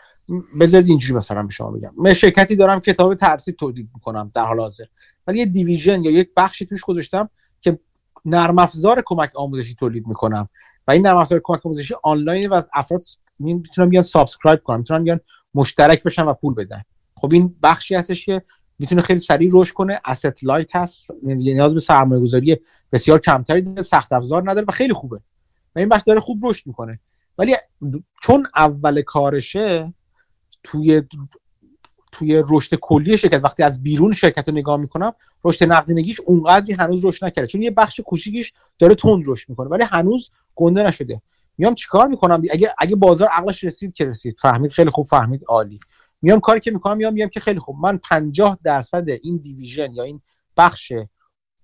[0.59, 1.91] بذارید اینجوری مثلا به شما بگم.
[1.97, 4.83] من شرکتی دارم کتاب ترسی تولید می‌کنم در حال حاضر.
[5.27, 7.29] ولی یه دیویژن یا یک بخشی توش گذاشتم
[7.61, 7.79] که
[8.25, 10.49] نرم افزار کمک آموزشی تولید می‌کنم.
[10.87, 13.01] و این نرم افزار کمک آموزشی آنلاین و از افراد
[13.39, 15.19] می‌تونم بیان subscribe کنم می‌تونم بیان
[15.53, 16.81] مشترک بشن و پول بدن.
[17.15, 18.41] خب این بخشی هستش که
[18.79, 20.01] می‌تونه خیلی سریع رشد کنه.
[20.07, 22.57] Asset light هست نیاز به سرمایه گذاری
[22.91, 25.19] بسیار کمتری داره سخت افزار نداره و خیلی خوبه.
[25.75, 26.99] و این بخش داره خوب رشد می‌کنه.
[27.37, 27.55] ولی
[28.21, 29.93] چون اول کارشه
[30.65, 31.01] توی
[32.11, 33.43] توی رشد کلی شرکت.
[33.43, 35.13] وقتی از بیرون شرکت رو نگاه می‌کنم
[35.43, 37.47] رشد نقدینگیش اونقدری هنوز رشد نکرده.
[37.47, 41.21] چون یه بخش کوچیکیش داره تند رشد می‌کنه ولی هنوز گنده نشده.
[41.57, 44.35] میام چیکار می‌کنم؟ اگه اگه بازار عقلش رسید که رسید.
[44.41, 45.43] فهمید؟ خیلی خوب فهمید.
[45.47, 45.79] عالی.
[46.21, 47.75] میام کاری که می‌کنم میام میام که خیلی خوب.
[47.79, 50.21] من 50 درصد این division یا این
[50.57, 50.93] بخش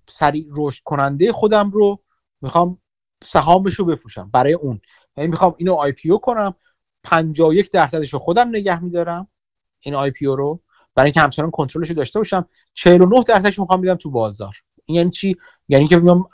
[0.10, 2.00] سریع رشد کننده خودم رو
[2.42, 2.78] می‌خوام
[3.24, 4.82] سهامش رو بفروشم برای اون.
[5.18, 6.56] یعنی می‌خوام اینو IPO کنم
[7.04, 9.28] 51 درصدش رو خودم نگه میدارم
[9.80, 10.62] این IPO رو.
[10.96, 12.46] برای اینکه همچنان کنترلش رو داشته باشم.
[12.74, 14.56] 49 درصدش می‌خوام میدم تو بازار.
[14.86, 16.26] این یعنی چی؟ یعنی که میام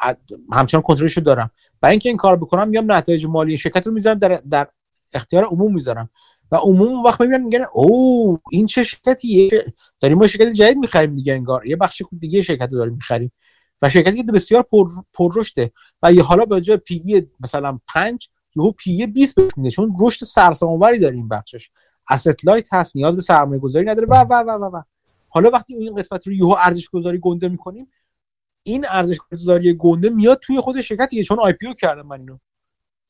[0.52, 1.52] همچنان کنترلش رو دارم.
[1.82, 4.68] برای اینکه این کار بکنم میام نتایج مالی شرکت رو می‌ذارم در, در
[5.14, 6.10] اختیار عموم می‌ذارم.
[6.52, 11.34] و عموم وقت می‌بینن میگن او این چه شرکتیه؟ داریم ما شرکت جدید می‌خریم دیگه
[11.34, 11.68] انگار.
[11.68, 13.32] یه بخش دیگه شرکت رو داریم می‌خریم.
[13.82, 15.72] و شرکتی که بسیار پر پررشده.
[16.04, 21.00] و یه حالا به جای پی مثلا 5 یهو پی 20 بکنه چون رشد سرسام‌آوری
[21.00, 21.70] داره این بخشش.
[22.14, 24.08] Asset light هست نیاز به سرمایه گذاری نداره.
[24.08, 24.82] و و و و و.
[25.30, 27.92] حالا وقتی این قسمت رو یهو ارزش گذاری گنده می‌کنیم
[28.64, 32.38] این ارزش گذاری گنده میاد توی خود شرکت دیگه چون IPO کردم من اینو.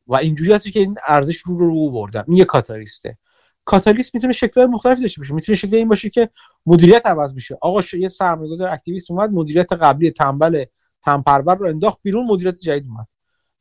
[0.08, 3.18] و اینجوری هست که این ارزش رو رو, بردم این یه کاتالیسته.
[3.66, 5.34] کاتالیست می‌تونه شکل مختلفی داشته باشه.
[5.34, 6.30] می‌تونه شکل این باشه که
[6.66, 7.58] مدیریت عوض بشه.
[7.62, 10.66] آقا یه سرمایه‌گذار activist اومد مدیریت قبلی تنبل
[11.02, 13.08] تنپرور رو انداخت بیرون مدیریت جدید اومد.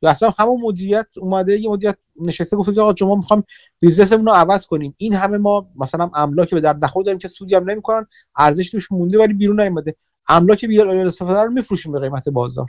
[0.01, 3.43] یا اصلا همون مدیریت اومده یه مدیریت نشسته گفته که آقا شما می‌خوام
[3.79, 4.95] بیزنسمون رو عوض کنیم.
[4.97, 8.91] این همه ما مثلا املاک به در نخور داریم که سودی هم نمی‌کنن ارزش توش
[8.91, 9.95] مونده ولی بیرون نیومده.
[10.27, 12.67] املاک بیار استفاده رو میفروشیم به قیمت بازار.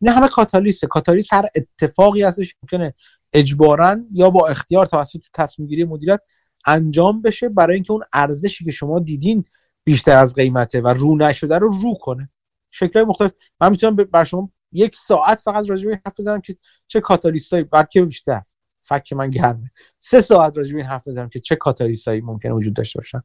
[0.00, 2.94] این همه کاتالیست کاتالیست هر اتفاقی هستش ممکنه
[3.32, 6.20] اجبارا یا با اختیار توسط تصمیم گیری مدیریت
[6.66, 9.44] انجام بشه برای اینکه اون ارزشی که شما دیدین
[9.84, 12.30] بیشتر از قیمته و رو نشده رو رو کنه.
[12.70, 13.32] شکلهای مختلف.
[13.60, 18.04] من می‌تونم بر شما یک ساعت فقط راجع به حرف بزنم که چه کاتالیستایی بلکه
[18.04, 18.42] بیشتر
[18.82, 19.70] فک من گرمه.
[19.98, 23.22] سه ساعت راجع به این حرف بزنم که چه کاتالیستایی ممکنه وجود داشته باشن.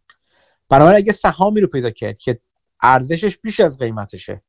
[0.69, 2.40] بنابراین اگه سهامی رو پیدا کرد که
[2.82, 4.41] ارزشش بیش از قیمتشه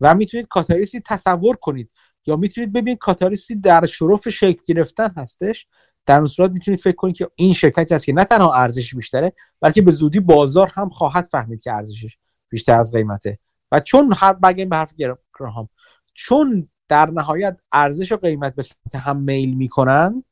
[0.00, 1.92] و می‌تونید کاتالیستی تصور کنید
[2.26, 5.66] یا می‌تونید ببینید کاتالیستی در شرف شکل گرفتن هستش
[6.06, 9.32] در اون صورت می‌تونید فکر کنید که این شرکتی هست که نه تنها ارزشش بیشتره
[9.60, 13.38] بلکه به زودی بازار هم خواهد فهمید که ارزشش بیشتر از قیمته.
[13.72, 14.94] و چون هر برگردیم به حرف
[15.38, 15.68] گراهام
[16.16, 20.24] چون در نهایت ارزش و قیمت به سمت هم میل می‌کنن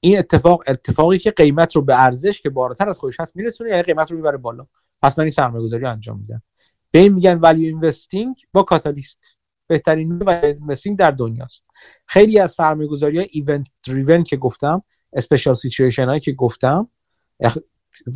[0.00, 3.82] این اتفاق اتفاقی که قیمت رو به ارزش که بالاتر از خودش هست میرسونه یعنی
[3.82, 4.66] قیمت رو می‌بره بالا.
[5.02, 6.42] پس من این سرمایه گذاری انجام میدم.
[6.90, 9.24] به این میگن value investing با کاتالیست.
[9.66, 11.64] بهترین value investing در دنیاست.
[12.06, 16.88] خیلی از سرمایه گذاری های event driven که گفتم اسپیشال سیچویشن هایی که گفتم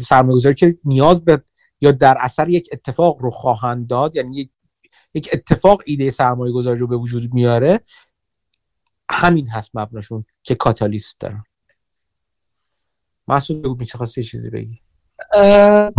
[0.01, 1.43] سرمایه گذاری که نیاز به
[1.81, 4.51] یا در اثر یک اتفاق رو خواهند داد یعنی یک
[5.17, 7.81] یک اتفاق ایده سرمایه گذاری رو به وجود میاره
[9.11, 11.45] همین هست مبناشون که کاتالیست دارن.
[13.29, 14.81] محسوب بگو میشه چیزی بگی.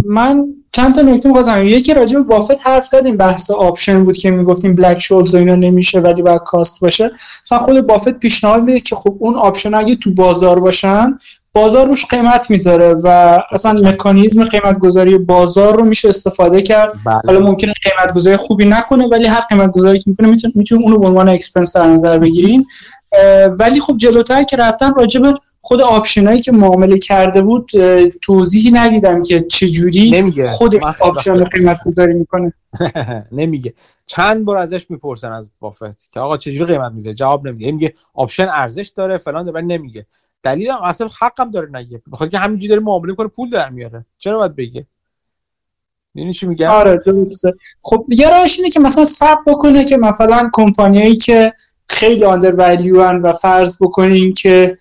[0.06, 4.32] من چند تا نکته می‌خواستم یکی راجع به بافت حرف زدیم بحث option بود که
[4.32, 7.12] می‌گفتیم Black Scholes و اینا نمیشه ولی باید cost باشه.
[7.44, 11.18] مثلا خود بافت پیشنهاد میده که خب اون option اگه تو بازار باشن
[11.58, 16.94] بازار روش قیمت می‌ذاره و اصلا مکانیزم قیمت گذاری بازار رو میشه استفاده کرد.
[17.06, 17.22] بله.
[17.28, 21.00] حالا ممکنه قیمت گذاری خوبی نکنه ولی هر قیمت گذاری که می‌کنه می‌تونه می‌تونه اونو
[21.00, 22.66] به عنوان expense در نظر بگیرین.
[23.60, 27.70] ولی خب جلوتر که رفتن راجع به خود option ایی که معامله کرده بود
[28.22, 30.32] توضیحی ندیدم که چجوری.
[30.44, 32.54] خود option قیمت گذاری می‌کنه.
[33.32, 33.74] نمیگه.
[34.06, 37.72] چند بار ازش می‌پرسن از بافت که آقا چجوری قیمت می‌ذاره جواب نمیده.
[37.72, 40.06] میگه option ارزش داره فلان ولی نمیگه.
[40.48, 42.02] دلیل هم اصلا حقم داره نگه.
[42.12, 44.06] بخاطر که همینجوری داره معامله کنه پول در میاره.
[44.18, 44.86] چرا باید بگه؟
[46.16, 47.54] یعنی چی میگم؟ آره درسته.
[47.82, 51.54] خب یه راهش اینه که مثلا حساب بکنه که مثلا کمپانیایی که
[51.90, 54.78] خیلی undervalue و فرض بکنیم که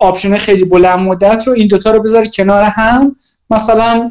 [0.00, 3.16] option خیلی بلند مدت رو این دوتا رو بذاره کنار هم
[3.50, 4.10] مثلا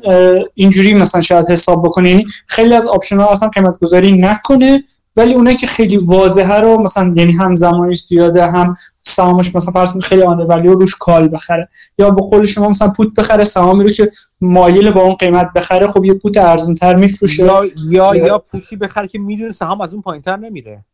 [0.54, 4.84] اینجوری مثلا شاید حساب بکنه یعنی خیلی از option ها اصلا قیمت گذاری نکنه.
[5.16, 9.92] ولی اونایی که خیلی واضحه رو مثلا یعنی هم زمانش زیاده هم سهامش مثلا فرض
[9.93, 11.69] کنید خیلی آندر ولیو روش کال بخره.
[11.98, 14.11] یا به قول شما مثلا پوت بخره سهامی رو که
[14.42, 17.43] مایل با اون قیمت بخره خب یه پوت ارزون تر میفروشه.
[17.43, 20.85] یا یا یا پوتی بخره که می‌دونه سهام از اون پایینتر نمیره.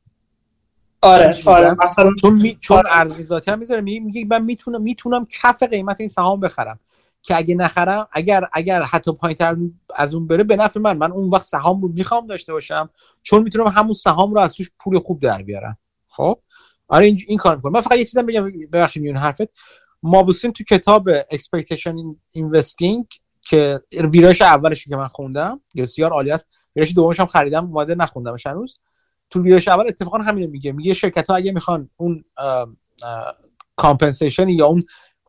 [1.02, 2.58] آره آره؟ مثلا چون می...
[2.62, 2.90] چون آره.
[2.92, 3.82] ارزش ذاتی هم می‌ذاره.
[3.82, 6.80] میگه من می‌تونم می‌تونم کف قیمت این سهام بخرم.
[7.30, 9.58] که اگه نخرم اگر اگر حتی پایینتر
[9.96, 10.98] از اون بره به نفع من.
[10.98, 12.90] من اون وقت سهام رو می‌خوام داشته باشم
[13.22, 15.78] چون می‌تونم همون سهام رو از توش پول خوب در بیارم.
[16.08, 16.40] خب؟
[16.88, 19.50] آره این, این کار می‌کنه من فقط یه چیزم بگم ببخشید میون حرفت.
[20.04, 21.96] Mauboussin تو کتاب Expectations
[22.34, 23.06] Investing
[23.42, 26.48] که ویرایش اولش که من خوندم بسیار عالی است.
[26.76, 28.80] ویرایش دومش هم خریدم اومده نخوندمش هنوز.
[29.30, 30.72] تو ویرایش اول اتفاقا همین میگه.
[30.72, 32.26] میگه شرکت ها اگه می‌خوان اون
[33.76, 34.84] compensation یا اون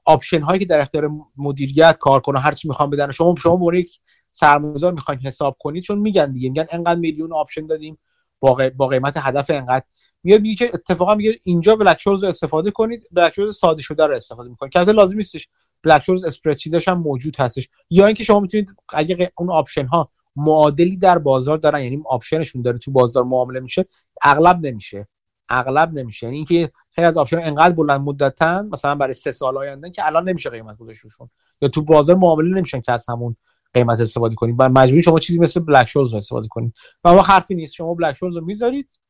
[0.05, 3.11] option هایی که در اختیار مدیریت کارکنان هر چی می‌خوان بدن.
[3.11, 3.89] شما شما عنوان یک
[4.31, 7.99] سرمایه‌گذار می‌خواین حساب کنید چون میگن دیگه میگن انقدر میلیون option دادیم
[8.41, 9.85] با, قی- با قیمت هدف انقدر.
[10.23, 14.07] میاد میگه که اتفاقا میگه اینجا Black Scholes رو استفاده کنید Black Scholes ساده شده
[14.07, 14.73] رو استفاده می‌کنید.
[14.73, 15.49] که لازم نیستش
[15.83, 17.69] Black Scholes spreadsheet ش هم موجود هستش.
[17.91, 22.63] یا اینکه شما می‌تونید اگه اون option ها معادلی در بازار دارن یعنی option شون
[22.63, 23.85] داره تو بازار معامله میشه
[24.23, 25.09] اغلب نمیشه.
[25.51, 26.27] اغلب نمیشه.
[26.27, 30.29] یعنی اینکه خیلی از option انقدر بلند مدتن مثلا برای سه سال آینده که الان
[30.29, 31.31] نمیشه قیمت گذاشت روشون
[31.63, 33.37] یا تو بازار معامله نمیشن که از همون
[33.75, 37.23] قیمت استفاده کنید و مجبوری شما چیزی مثل Black Scholes رو استفاده کنید و اما
[37.23, 37.75] حرفی نیست.
[37.75, 39.01] شما Black Scholes رو می‌ذارید.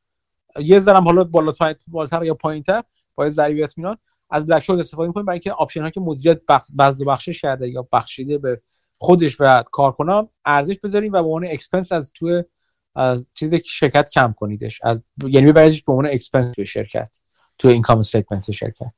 [0.59, 1.53] یه ذرم حالا بالا
[1.87, 2.83] بالاتر یا پایینتر
[3.15, 3.97] با ضریب اطمینان
[4.29, 7.41] از Black Scholes استفاده می‌کنید برای اینکه option ها که مدیریت بخ- بذل و بخشش
[7.41, 8.61] کرده یا بخشیده به
[8.97, 12.43] خودش و کارکنان ارزش بذارید و به عنوان expense از تو
[12.95, 17.19] از چیزی که شرکت کم کنیدش از یعنی ببریدش به عنوان expense توی شرکت
[17.57, 18.93] تو income statement شرکت.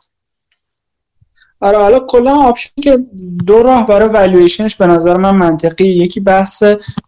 [1.61, 2.99] آره حالا کلا option که
[3.45, 6.63] دو راه برای والویشنش به نظر من منطقی یکی بحث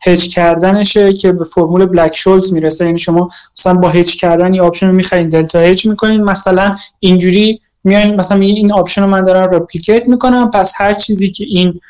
[0.05, 2.85] هج کردنشه که به فرمول Black Scholes می‌رسه.
[2.85, 6.23] یعنی شما مثلا با هج کردن یه آپشن رو می‌خرین delta hedge می‌کنین.
[6.23, 10.51] مثلا اینجوری میان مثلا این option رو من دارم replicate می‌کنم.
[10.51, 11.81] پس هر چیزی که این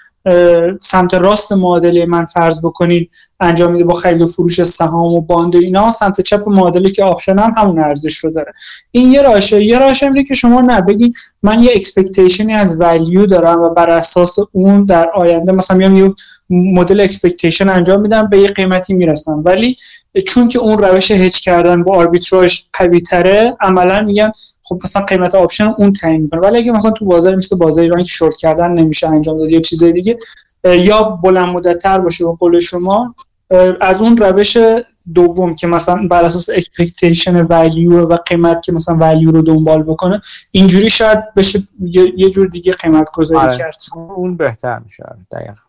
[0.82, 3.08] سمت راست معادله من فرض بکنین
[3.40, 7.04] انجام میده با خرید و فروش سهام و bond و اینا سمت چپ معادله که
[7.04, 8.54] option هم همون ارزش رو داره.
[8.92, 11.14] این یه راهشه یه راهش هم اینه که شما نه بگین
[11.44, 15.98] من یه expectation ی از value دارم و بر اساس اون در آینده مثلا میام
[15.98, 16.14] یه
[16.50, 19.42] مدل expectation انجام میدم به یه قیمتی می‌رسم.
[19.46, 19.76] ولی
[20.28, 24.32] چون که اون روش هج کردن با آربیتراژ قوی تره عملا میگن
[24.66, 26.40] خب مثلا قیمت option اون تعیین می‌کنه.
[26.40, 29.62] ولی اگه مثلا تو بازار مثل بازار ایران که شورت کردن نمیشه انجام داد یا
[29.62, 30.18] چیزای دیگه
[30.64, 33.16] یا بلند مدت تر باشه به قول شما
[33.82, 34.58] از اون روش
[35.14, 40.22] دوم که مثلا بر اساس expectation value و قیمت که مثلا value رو دنبال بکنه
[40.52, 43.58] اینجوری شاید بشه یه, یه جور دیگه قیمت گذاری آره.
[43.58, 43.78] کرد.
[43.96, 45.04] اون بهتر میشه.
[45.04, 45.65] آره، دقیقا.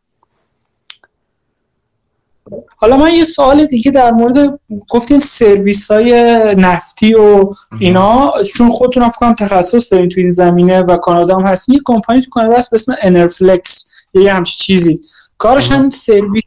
[2.76, 4.60] حالا من یه سوال دیگه در مورد
[4.90, 6.12] گفتین سرویس های
[6.58, 7.50] نفتی و
[7.80, 11.74] اینا چون خودتون هم فکر کنم تخصص دارین تو این زمینه و کانادا هم هستین
[11.74, 15.00] یه کمپانی تو کانادا هست به اسم Enerflex یه همچین چیزی.
[15.38, 16.42] کارش همین سرویس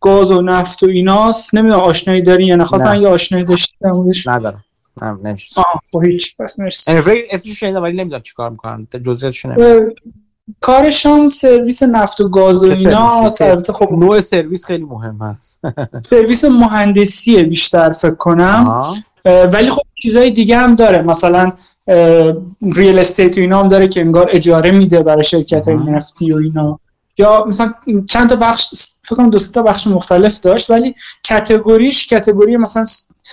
[0.00, 1.54] گاز و نفت و ایناست.
[1.54, 3.00] نمی‌دونم آشنایی دارین یا نه.
[3.00, 3.88] یه آشنایی داشتین
[4.26, 4.64] ندارم.
[5.02, 6.92] نه نمیشه آه با هیچ بس مرسی.
[7.30, 8.86] اسمش شنیدم ولی نمی‌دونم چیکار می‌کنن.
[9.04, 9.90] جزئیاتش نمی‌دونم.
[10.48, 15.18] اه، کارش هم سرویس نفت و گاز و اینا؟ البته خب نوع سرویس خیلی مهم
[15.22, 15.60] هست
[16.10, 18.94] سرویس مهندسیه بیشتر فکر کنم.
[19.24, 21.52] اه، ولی خب چیزای دیگه هم داره مثلا
[22.62, 25.76] real estate و اینا هم داره که انگار اجاره میده برای شرکت های.
[25.76, 26.80] نفتی و اینا
[27.18, 27.74] یا مثلا
[28.08, 28.70] چند تا بخش
[29.04, 32.84] فکر کنم دو تا بخش مختلف داشت ولی category ش category مثلا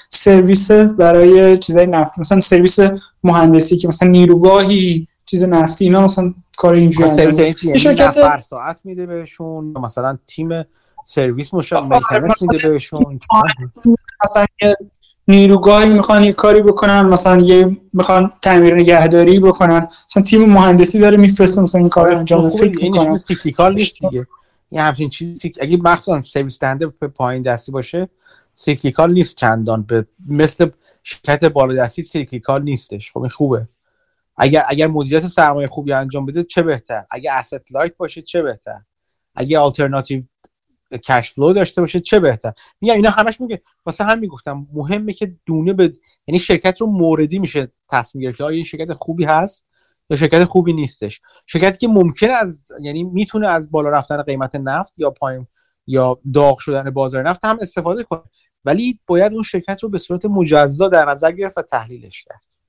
[0.09, 2.80] سرویس برای چیزای نفتی مثلا سرویس
[3.23, 7.53] مهندسی که مثلا نیروگاهی چیز نفتی اینا مثلا کار اینجوری خب، این میده.
[7.53, 10.64] چیه؟ یه یعنی شرکت نفر ساعت میده بهشون مثلا تیم
[11.06, 13.19] سرویس مشا maintenance میده بهشون
[14.25, 14.77] مثلا یه
[15.27, 21.17] نیروگاهی می‌خوان یه کاری بکنن مثلا یه می‌خوان تعمیر نگهداری بکنن مثلا تیم مهندسی داره
[21.17, 22.49] میفرسته مثلا این کار رو انجام بده.
[22.49, 24.27] خوبه فکر این می‌کنم چیز cyclical نیست دیگه
[24.72, 25.57] یه همچین چیزی سیک...
[25.61, 28.09] اگه مخصوصا سرویس دهنده به پایین دستی باشه
[28.56, 30.69] cyclical نیست چندان به مثل
[31.03, 33.67] شرکت بالا دستی cyclical نیستش خب این خوبه
[34.44, 38.82] اگر اگر مدیریت سرمایه خوبی انجام بده چه بهتر؟ اگر asset light باشه چه بهتر؟
[39.36, 40.24] اگه alternative
[41.03, 45.36] cash flow داشته باشه چه بهتر؟ میگم اینا همش میگه واسه هم می‌گفتم مهمه که
[45.45, 45.92] دونه به
[46.28, 49.68] یعنی شرکت رو موردی میشه تصمیم گرفت آیا این شرکت خوبی هست
[50.10, 51.22] یا شرکت خوبی نیستش.
[51.45, 55.48] شرکتی که ممکنه از یعنی می‌تونه از بالا رفتن قیمت نفت یا پایین
[55.88, 58.22] یا داغ شدن بازار نفت هم استفاده کنه.
[58.66, 62.60] ولی باید اون شرکت رو به صورت مجزا در نظر گرفت و تحلیلش کرد.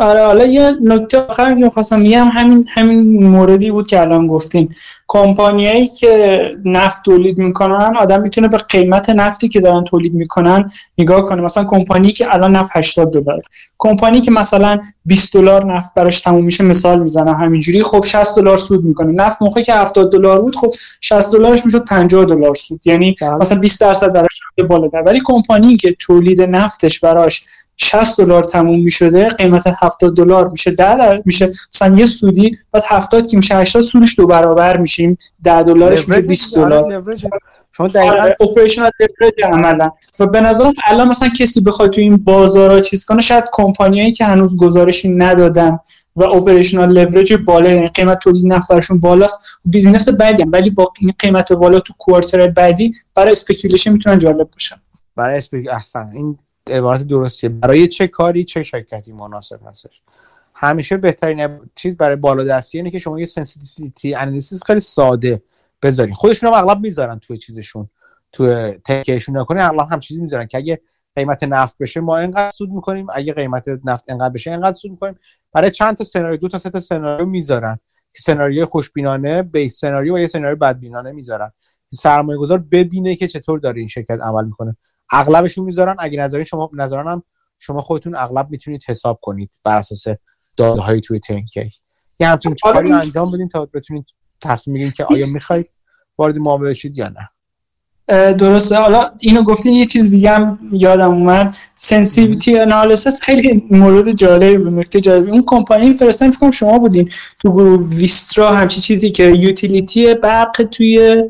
[0.00, 4.74] آره حالا یه نکته آخر که می‌خواستم میگم همین همین موردی بود که الان گفتیم
[5.08, 11.24] کمپانیایی که نفت تولید می‌کنن آدم می‌تونه به قیمت نفتی که دارن تولید می‌کنن نگاه
[11.24, 11.42] کنه.
[11.42, 13.42] مثلا کمپانی که الان نفت 80 دلار.
[13.78, 17.82] کمپانی که مثلا 20 دلار نفت براش تموم میشه مثال می‌زنم همینجوری.
[17.82, 19.12] خب 60 دلار سود می‌کنه.
[19.12, 22.86] نفت موقعی که 70 دلار بود خب 60 دلارش می‌شد 50 دلار سود.
[22.86, 24.88] یعنی مثلا 20 درصد براش بالا.
[25.06, 27.46] ولی کمپانی که تولید نفتش براش
[27.80, 31.48] 60 دلار تموم می‌شده قیمت 70 دلار میشه 10 میشه.
[31.74, 35.18] مثلا یه سودی بعد 70 که میشه 80 سودش دو برابر میشیم.
[35.44, 37.04] 10 دلارش میشه 20 دلار.
[37.72, 39.88] شما دقیقاً operational leverage عملا.
[40.20, 44.24] و به نظرم الان مثلا کسی بخواد تو این بازارا چیز کنه شاید کمپانیایی که
[44.24, 45.78] هنوز گزارشی ندادن
[46.16, 51.12] و operational leverage بالا یعنی قیمت تولید نفت برشون بالاست business بعدی ولی با این
[51.18, 54.76] قیمت بالا تو quarter بعدی برای speculation می‌تونن جالب باشن.
[55.16, 56.08] برای spec احسن.
[56.14, 56.38] این
[56.70, 57.48] عبارت درستیه.
[57.48, 60.02] برای چه کاری چه شرکتی مناسب هستش.
[60.54, 65.42] همیشه بهترین چیز برای بالادستی اینه که شما یه sensitivity analysis خیلی ساده
[65.82, 66.14] بذارین.
[66.14, 67.88] خودشون هم اغلب می‌ذارن توی چیزشون.
[68.32, 70.80] توی تکیشون نکنه اغلب هم چیزی می‌ذارن که اگه
[71.16, 75.18] قیمت نفت بشه ما اینقدر سود می‌کنیم اگه قیمت نفت اینقدر بشه اینقدر سود می‌کنیم.
[75.52, 77.78] برای چند تا سناریو دو تا سه تا سناریو می‌ذارن
[78.16, 81.52] سناریوی خوشبینانه بیس سناریو و یه سناریو بدبینانه می‌ذارن.
[81.94, 84.76] سرمایه گذار ببینه که چطور داره این شرکت عمل می‌کنه.
[85.12, 85.96] اغلبشون می‌ذارن.
[85.98, 87.22] اگه نظری شما نظرانم
[87.58, 90.16] شما خودتون اغلب می‌تونید حساب کنید بر اساس
[90.56, 91.70] داده های توی تنکی
[92.20, 94.06] یه همچین کاری انجام بدین تا بتونید
[94.40, 95.70] تصمیم بگیرید که آیا می‌خواید
[96.18, 97.28] وارد معامله شید یا نه.
[98.32, 98.76] درسته.
[98.76, 101.56] حالا اینو گفتین یه چیز دیگه هم یادم اومد.
[101.74, 107.52] سنسیویتی انالیسیس خیلی مورد جالب بود نکته جالب اون کمپانی فرستن فکر شما بودین تو
[107.52, 111.24] گروه ویسترا همچی چیزی که یوتیلیتی برق توی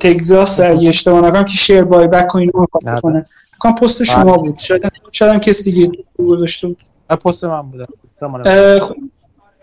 [0.00, 2.66] تگزاس اگه اشتباه نکنم که شیر بای بک و اینو
[3.02, 3.26] کنه
[3.58, 4.58] کام پست شما بود.
[4.58, 4.82] شاید
[5.12, 6.82] شاید کس دیگه گذاشته بود.
[7.08, 7.88] پست من بود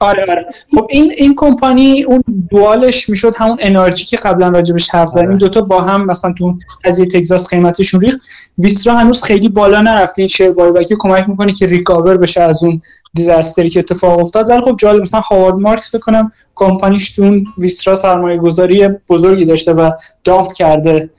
[0.01, 0.45] آره آره.
[0.75, 5.27] خب این این کمپانی اون دوالش می‌شد همون انرژی که قبلا راجبش حرف زدیم.
[5.27, 5.37] آره.
[5.37, 8.21] دوتا با هم مثلا تو از یه تگزاس قیمتشون ریخت.
[8.57, 10.21] ویسترا هنوز خیلی بالا نرفته.
[10.21, 10.53] این شیر
[10.99, 12.81] کمک می‌کنه که ریکاور بشه از اون
[13.13, 14.49] دیزاستری که اتفاق افتاد.
[14.49, 19.73] ولی خب جالب مثلا هاوارد مارکس بکنم کمپانیش تو اون ویسترا سرمایه گذاری بزرگی داشته
[19.73, 19.91] و
[20.23, 21.09] دامپ کرده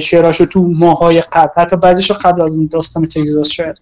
[0.00, 1.62] share اشو تو ماهای قبل.
[1.62, 3.76] حتی بعضیشو قبل از اون داستان تگزاس شاید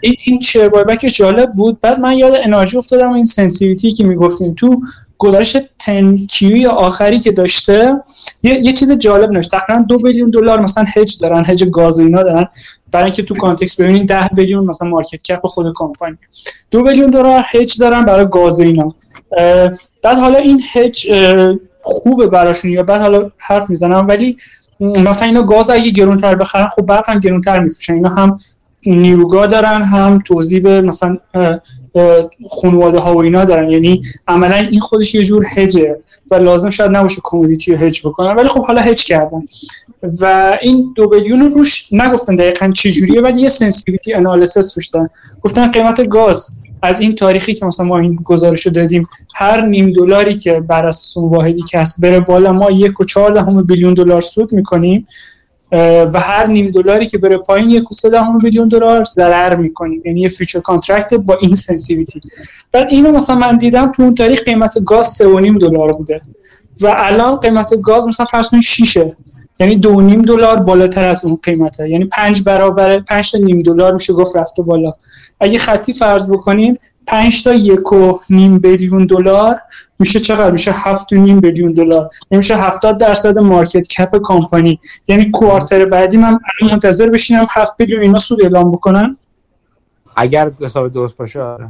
[0.00, 1.80] این این share buyback جالب بود.
[1.80, 4.80] بعد من یاد انرژی افتادم این sensitivity که می‌گفتیم تو
[5.18, 5.56] گزارش
[5.86, 8.02] 10 Q ی آخری که داشته
[8.42, 9.50] یه, یه چیز جالب نوشت.
[9.50, 12.48] تقریبا دو billion دلار مثلا هج دارن هج گاز و اینا دارن.
[12.92, 16.16] برای اینکه تو context ببینید 10 billion مثلا market cap خود کمپانی.
[16.70, 18.94] دو billion دلار hedge دارن برای گاز و اینا.
[20.02, 21.12] بعد حالا این هج
[21.82, 24.36] خوبه براشون یا بعد حالا حرف می‌زنم ولی
[24.80, 27.92] مثلا اینا گاز اگه گرونتر بخرن خب برق هم گرونتر میفروشن.
[27.92, 28.38] اینا هم
[28.86, 31.18] نیروگاه دارن هم توضیح به مثلا
[32.50, 33.70] خانواده ها و اینا دارن.
[33.70, 35.96] یعنی عملا این خودش یه جور هجه
[36.30, 39.42] و لازم شاید نباشه کمودیتی رو هج بکنن ولی خب حالا هج کردن.
[40.20, 45.08] و این دو بیلیون روش نگفتن دقیقا چه جوریه ولی یه سنسیویتی انالیسیس روش دارن
[45.42, 46.50] گفتن قیمت گاز
[46.82, 50.86] از این تاریخی که مثلا ما این گزارش رو دادیم هر نیم دلاری که بر
[50.86, 53.32] اساس واحدی کسب بره بالا ما یک و چهار
[53.94, 55.06] دلار سود می‌کنیم.
[55.72, 60.28] و هر نیم دلاری که بره پایین یک و billion دلار ضرر می‌کنیم یعنی یه
[60.28, 62.20] future contract با این sensitivity
[62.72, 66.20] بعد اینو مثلا من دیدم تو اون تاریخ قیمت گاز 3.5 دلار بوده.
[66.80, 68.98] و الان قیمت گاز مثلا فرض کنید 6
[69.60, 71.90] یعنی دو نیم دلار بالاتر از اون قیمته.
[71.90, 74.92] یعنی پنج برابر پنج نیم دلار میشه گفت رفته بالا.
[75.40, 76.78] اگه خطی فرض بکنیم
[77.10, 79.60] پنج تا یک و نیم billion دلار
[79.98, 82.10] میشه چقدر؟ میشه هفت و نیم billion دلار.
[82.30, 88.02] یعنی میشه هفتاد درصد market cap company یعنی quarter بعدی من منتظر بشینم هفت billion
[88.02, 89.16] اینا سود اعلام بکنن.
[90.16, 91.68] اگر حساب درست باشه آره.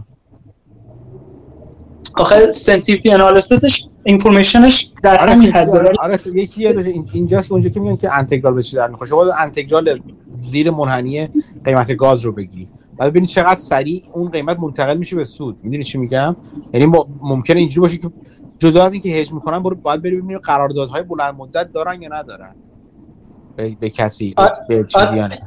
[2.15, 5.93] آخه sensitivity analysis ش information ش در آره همین حد داره.
[6.01, 6.67] آره یکی
[7.13, 10.01] اینجاست که اونجا که میگن که انتگرال به چی در می‌خوره شما انتگرال
[10.41, 11.29] زیر منحنی
[11.65, 12.69] قیمت گاز رو بگیری.
[13.01, 15.59] بعد ببینید چقدر سریع اون قیمت منتقل میشه به سود.
[15.63, 16.37] می‌دونی چی میگم؟
[16.73, 18.11] یعنی ممکنه اینجوری باشه که
[18.59, 22.55] جدا از اینکه هج می‌کنن برو باید بریم ببینیم قراردادهای بلند مدت دارن یا ندارن.
[23.57, 24.35] به, به کسی
[24.69, 25.39] به چیزی یا نه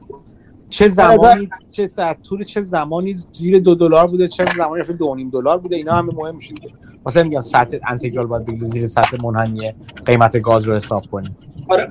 [0.69, 5.15] چه زمانی چه در طول چه زمانی زیر دو دلار بوده چه زمانی رفته دو
[5.15, 6.53] نیم دلار بوده اینا همه مهم میشه.
[7.05, 9.73] مثلا میگم سطح انتگرال باید زیر سطح منحنی
[10.05, 11.37] قیمت گاز رو حساب کنیم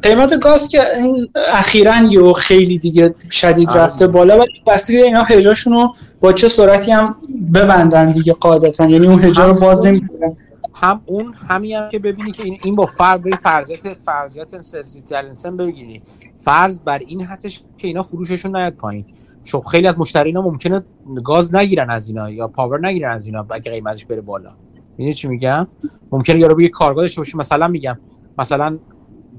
[0.02, 3.81] قیمت گاز که این اخیرا یو خیلی دیگه شدید آره.
[3.81, 7.17] رفته بالا ولی بستگی اینا هجاشون رو با چه سرعتی هم
[7.55, 8.86] ببندن دیگه قاعدتا.
[8.86, 10.36] یعنی اون هجا رو باز نمی‌کنن.
[10.75, 15.57] هم اون همین هم که ببینی که این, این با فرض به فرضیات فرضیات سرسیتالنسن
[15.57, 16.02] بگیری.
[16.39, 19.05] فرض بر این هستش که اینا فروششون نیاد پایین.
[19.44, 20.84] شو خیلی از مشترینا ممکنه
[21.25, 24.51] گاز نگیرن از اینا یا پاور نگیرن از اینا اگه قیمتش بره بالا.
[24.99, 25.67] می‌دونی چی میگم؟
[26.12, 27.36] ممکنه یارو بگه کارگاه داشته باشه.
[27.36, 27.99] مثلا میگم
[28.39, 28.78] مثلا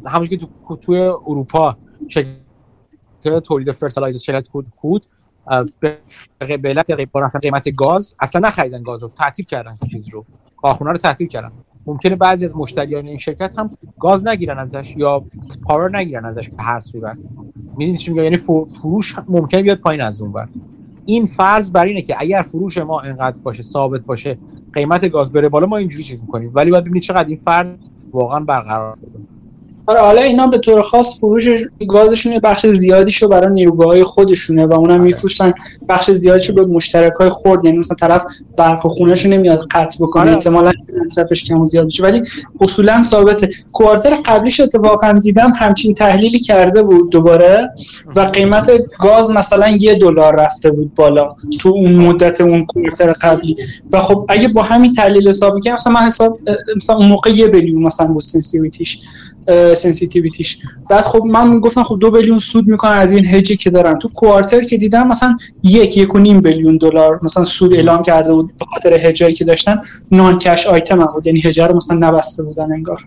[0.05, 5.05] همونش که تو توی اروپا شرکت تولید fertilizer شرکت کود کود
[5.79, 5.97] به
[6.63, 6.91] علت
[7.41, 10.25] قیمت گاز اصلا نخریدن گاز رو تعطیل کردن چیز رو
[10.61, 11.51] کارخونه رو تعطیل کردن.
[11.85, 15.23] ممکنه بعضی از مشتریان این شرکت هم گاز نگیرن ازش یا
[15.63, 17.17] power نگیرن ازش به هر صورت.
[17.77, 18.37] می‌دونید چی یعنی
[18.81, 20.49] فروش ممکنه بیاد پایین از اون بر
[21.05, 24.37] این فرض بر اینه که اگر فروش ما انقدر باشه ثابت باشه
[24.73, 26.51] قیمت گاز بره بالا ما اینجوری چیز می‌کنیم.
[26.53, 27.77] ولی باید ببینید چقدر این فرض
[28.11, 29.32] واقعا برقرار شده.
[29.85, 31.45] آره حالا اینا به طور خاص فروش
[31.87, 35.53] گازشون بخش زیادیشو برای نیروگاه خودشونه و اونم میفروشن
[35.89, 38.25] بخش زیادیشو به مشترکای خرد یعنی مثلا طرف
[38.57, 40.33] برق خونهشو نمیاد قطع بکنه آره.
[40.33, 40.71] احتمالاً
[41.05, 42.21] مصرفش کم و زیاد بشه ولی
[42.61, 43.49] اصولا ثابته.
[43.71, 47.69] کوارتر قبلیش اتفاقا دیدم همچین تحلیلی کرده بود دوباره
[48.15, 53.55] و قیمت گاز مثلا یه دلار رفته بود بالا تو اون مدت اون quarter قبلی.
[53.91, 56.39] و خب اگه با همین تحلیل حساب می‌کنم مثلا من حساب
[56.75, 58.99] مثلا اون موقع یه billion مثلا بود sensitivity
[59.73, 60.57] ش sensitivity ش
[60.89, 63.99] بعد خب من گفتم خب دو billion سود می‌کنن از این هجی که دارن.
[63.99, 68.33] تو quarter که دیدم مثلا یک یک و نیم billion دلار مثلا سود اعلام کرده
[68.33, 69.81] بود به خاطر hedge هایی که داشتن.
[70.11, 71.27] non-cash item هم بود.
[71.27, 73.05] یعنی هجا رو مثلا نبسته بودن انگار.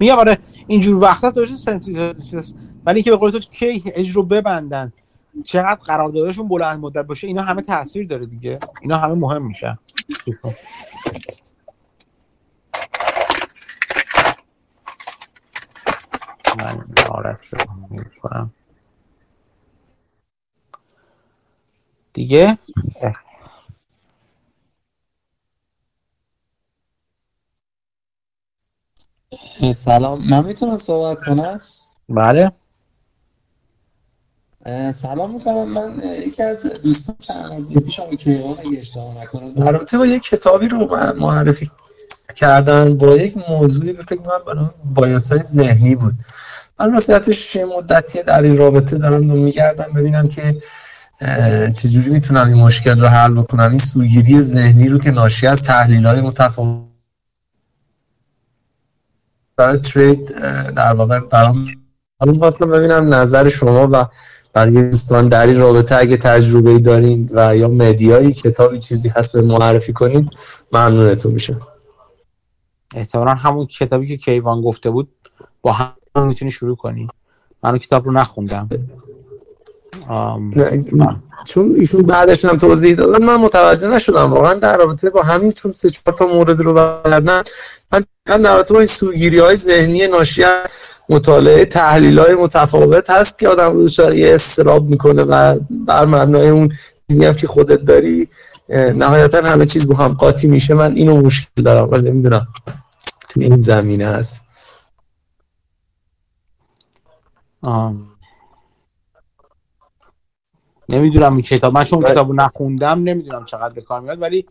[0.00, 2.54] میگم آره اینجور وقتا داشته sensitivities
[2.86, 4.92] ولی که به قول تو کی هج رو ببندن
[5.44, 8.58] چقدر قراردادشون بلند مدت باشه اینا همه تاثیر داره دیگه.
[8.82, 9.78] اینا همه مهم میشن.
[16.58, 18.50] من عارف شدم می‌کنم
[22.12, 22.58] دیگه؟
[29.74, 30.28] سلام.
[30.30, 31.60] من می‌تونم صحبت کنم؟
[32.08, 32.52] بله.
[34.92, 35.68] سلام می‌کنم.
[35.68, 40.06] من یکی از دوستان چند از پیش هم کیوان اگه اشتباه نکنم در رابطه با
[40.06, 41.70] یک کتابی رو من معرفی
[42.36, 46.14] کردن با یک موضوعی به فکر کنم برای بایاسای ذهنی بود.
[46.80, 50.56] من راستیتش مدتی در این رابطه دارم میگردم ببینم که
[51.76, 53.68] چجوری می‌تونم این مشکل رو حل بکنم.
[53.68, 56.92] این سوگیری ذهنی رو که ناشی از تحلیل های متفاوت
[59.56, 60.34] برای ترید
[60.76, 61.64] در واقع برام
[62.20, 64.06] حالا خواستم ببینم نظر شما و
[64.54, 69.42] بقیه دوستان در این رابطه اگه تجربه دارین و یا مدیایی کتابی چیزی هست به
[69.42, 70.30] معرفی کنین
[70.72, 71.56] ممنونتون میشه
[72.94, 75.08] احتمالا همون کتابی که کیوان گفته بود
[75.62, 77.08] با هم می‌تونی شروع کنی.
[77.62, 78.68] من کتاب رو نخوندم.
[81.44, 84.32] چون ایشون بعدش هم توضیح دادن من متوجه نشدم.
[84.32, 87.42] واقعا در رابطه با همین چون سه چهار تا مورد رو بردن
[87.92, 90.66] من در رابطه با این سوگیری های ذهنی ناشی از
[91.08, 96.72] مطالعه تحلیل های متفاوت هست که آدم رو یه استراب می‌کنه و بر مبنای اون
[97.10, 98.28] چیزی هم که خودت داری
[98.72, 100.74] نهایتا همه چیز با هم قاطی میشه.
[100.74, 102.46] من اینو مشکل دارم ولی نمی‌دونم
[103.28, 104.42] تو این زمینه هست.
[107.62, 108.08] آم.
[110.88, 111.74] نمی‌دونم این کتاب.
[111.74, 114.46] من چون کتابو نخوندم نمی‌دونم چقدر به کار میاد ولی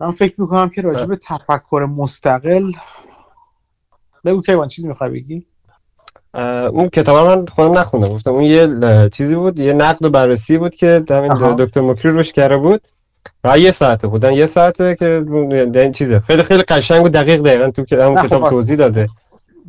[0.00, 2.72] من فکر می‌کنم که راجع به تفکر مستقل.
[4.24, 5.46] بگو کیوان چیزی می‌خوای بگی؟
[6.70, 8.08] اون کتاب من خودم نخوندم.
[8.08, 12.32] گفتم اون یه چیزی بود یه نقد و بررسی بود که همین دکتر مکری روش
[12.32, 12.88] کرده بود.
[13.44, 15.24] و یه ساعته بودن یه ساعته که
[15.74, 16.20] این چیزه.
[16.20, 19.08] خیلی خیلی قشنگ و دقیق دقیقا تو که همون کتاب توضیح داده.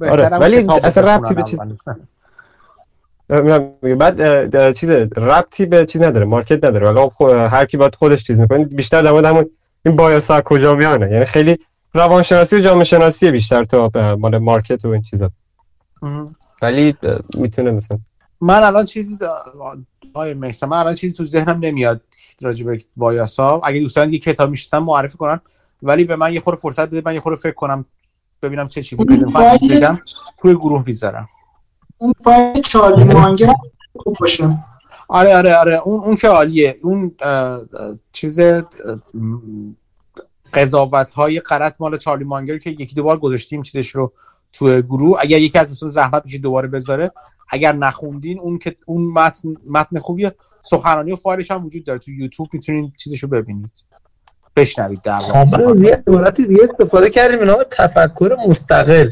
[0.02, 1.60] آره ولی اصلا ربطی به چیز
[4.00, 6.92] بعد چیز ربطی به چیز نداره مارکت نداره.
[6.92, 9.50] ولی خب هر کی باید خودش چیز می‌کنه بیشتر در مورد همون
[9.86, 11.58] این بایاسا کجا میانه یعنی خیلی
[11.94, 15.32] روانشناسی و جامعه شناسی بیشتر تا مال مارکت و این چیزا.
[16.62, 16.96] ولی
[17.38, 17.98] می‌تونه مثلا
[18.42, 19.18] من الان چیزی
[20.14, 22.02] آقای من الان چیزی تو ذهنم نمیاد.
[22.42, 23.62] راجع به بایاسا.
[23.64, 25.42] اگه دوستان یه کتاب میشستن معرفی کنن.
[25.84, 27.02] ولی به من یه خورده فرصت بده.
[27.06, 27.86] من یه خورده فکر کنم
[28.42, 29.06] ببینم چه چیزی
[29.70, 30.00] بگم
[30.42, 31.30] توی گروه بیذارم
[31.98, 33.54] اون فایل چارلی مانگر
[34.00, 34.58] خوب باشه.
[35.08, 35.76] آره آره آره.
[35.76, 36.80] اون اون که عالیه.
[36.84, 37.16] اون
[38.12, 38.40] چیز
[40.54, 44.14] قضاوت های قرط مال چارلی مانگر که یکی دو بار گذاشتیم چیزش رو
[44.54, 45.18] تو گروه.
[45.22, 47.12] اگر یکی از دوستان زحمت بکشه دوباره بذاره.
[47.50, 50.36] اگر نخوندین اون که اون متن متن خوبیه.
[50.70, 52.00] سخنرانی و فایلش هم وجود داره.
[52.00, 53.86] تو یوتیوب می‌تونین چیزشو ببینید.
[54.56, 55.46] بشنوید در واقع.
[55.46, 59.10] خب، یه عبارتی دیگه استفاده کردیم اینا تفکر مستقل.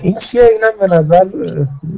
[0.00, 1.24] این چیه؟ اینم به نظر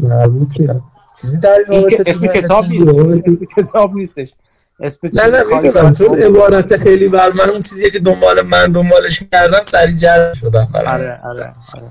[0.02, 0.80] مربوط میاد
[1.20, 3.56] چیزی در این اسم کتاب نیست.
[3.56, 4.34] کتاب نیستش.
[4.80, 5.92] اسم نه نه می‌دونم.
[5.92, 10.68] چون عبارت خیلی بر من اون چیزیه که دنبال من دنبالش کردم سری جلب شدم
[10.74, 11.90] آره آره آره.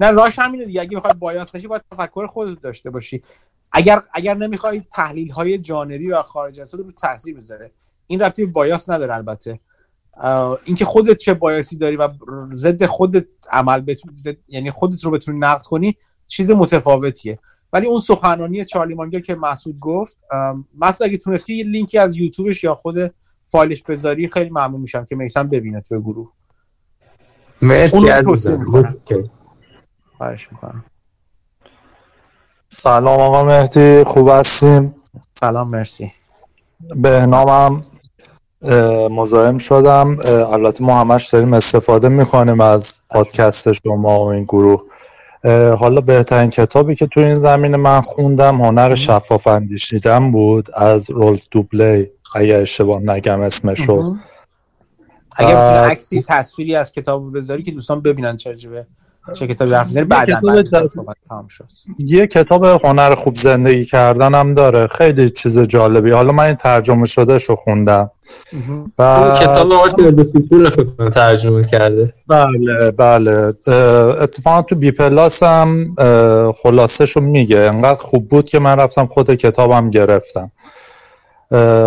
[0.00, 0.80] نه راش همینه دیگه.
[0.80, 3.22] اگه می‌خوای بایاس باشی باید تفکر خودت داشته باشی.
[3.76, 7.70] اگر اگر نمی‌خوای تحلیل های جانری و خارج از رو تاثیر بذاره
[8.06, 9.60] این رابطه بایاس نداره البته.
[10.64, 12.08] اینکه خودت چه بایاسی داری و
[12.52, 14.16] ضد خودت عمل بتونی
[14.48, 15.96] یعنی خودت رو بتونی نقد کنی
[16.26, 17.38] چیز متفاوتیه.
[17.72, 20.18] ولی اون سخنرانی چارلی مانگر که مسعود گفت
[20.78, 23.14] مسعود اگه تونستی یه لینکی از یوتیوبش یا خود
[23.46, 26.32] فایلش بذاری خیلی ممنون میشم که میسم ببینه تو گروه.
[27.62, 28.96] مرسی عزیزم.
[30.18, 30.84] خواهش می‌کنم.
[32.76, 34.94] سلام آقا مهدی خوب هستیم؟
[35.40, 36.12] سلام مرسی.
[36.96, 37.84] به نامم
[39.10, 40.16] مزاحم شدم.
[40.52, 44.82] البته ما همش داریم استفاده می‌کنیم از پادکست شما و این گروه.
[45.78, 51.46] حالا بهترین کتابی که تو این زمینه من خوندم هنر شفاف اندیشیدن بود از رولز
[51.50, 52.10] دوبلی.
[52.34, 54.14] اگر اشتباه نگم اسمشو.
[55.36, 58.56] اگر عکسی تصویری از کتاب بذاری که دوستان ببینن چه
[59.32, 60.40] چه کتابی حرف می‌زنی؟ بعدا
[61.28, 61.64] تمام شد.
[61.98, 64.86] یه کتاب هنر خوب زندگی کردن هم داره.
[64.86, 66.10] خیلی چیز جالبی.
[66.10, 68.10] حالا من این ترجمه شده شو خوندم
[68.98, 69.32] و...
[69.40, 72.14] کتاب آقای ترجمه کرده.
[72.28, 73.54] بله بله.
[74.20, 75.94] اتفاقا تو بی پلاس هم
[76.62, 77.58] خلاصه شو میگه.
[77.58, 80.52] انقدر خوب بود که من رفتم خود کتابم گرفتم.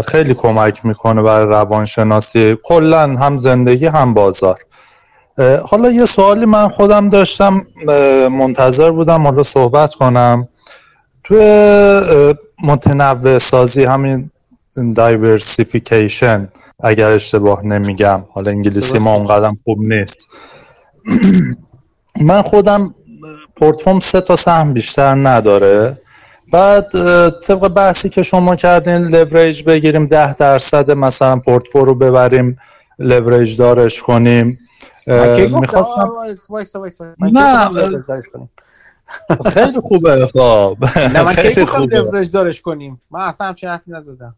[0.06, 2.58] خیلی کمک می‌کنه برای روانشناسی.
[2.64, 4.60] کلا هم زندگی هم بازار.
[5.70, 7.66] حالا یه سوالی من خودم داشتم
[8.32, 10.48] منتظر بودم حالا صحبت کنم.
[11.24, 11.40] توی
[12.64, 14.32] متنوع سازی همین
[14.96, 16.48] diversification
[16.84, 20.28] اگر اشتباه نمیگم حالا انگلیسی ما اونقدر خوب نیست.
[22.22, 22.96] من خودم
[23.56, 26.02] portfo م سه تا سهم بیشتر نداره.
[26.54, 26.92] بعد
[27.40, 32.58] طبق بحثی که شما کردین لوریج بگیریم ده درصد مثلا portfo رو ببریم
[33.00, 34.60] لوریج دارش کنیم.
[35.48, 36.12] می‌خواستم
[37.22, 37.70] نه
[39.46, 40.78] خیلی خوبه خب.
[40.98, 44.36] نه من کی گفتم دارش کنیم؟ من اصلا همچین حرفی نزدم.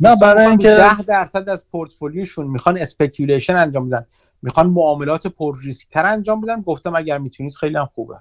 [0.00, 4.06] نه برای اینکه 10 درصد از پورتفولیوشون می‌خوان speculation انجام بدن.
[4.42, 6.60] می‌خوان معاملات پر ریسک تر انجام بدن.
[6.62, 8.14] گفتم اگر می‌تونید خیلی هم خوبه.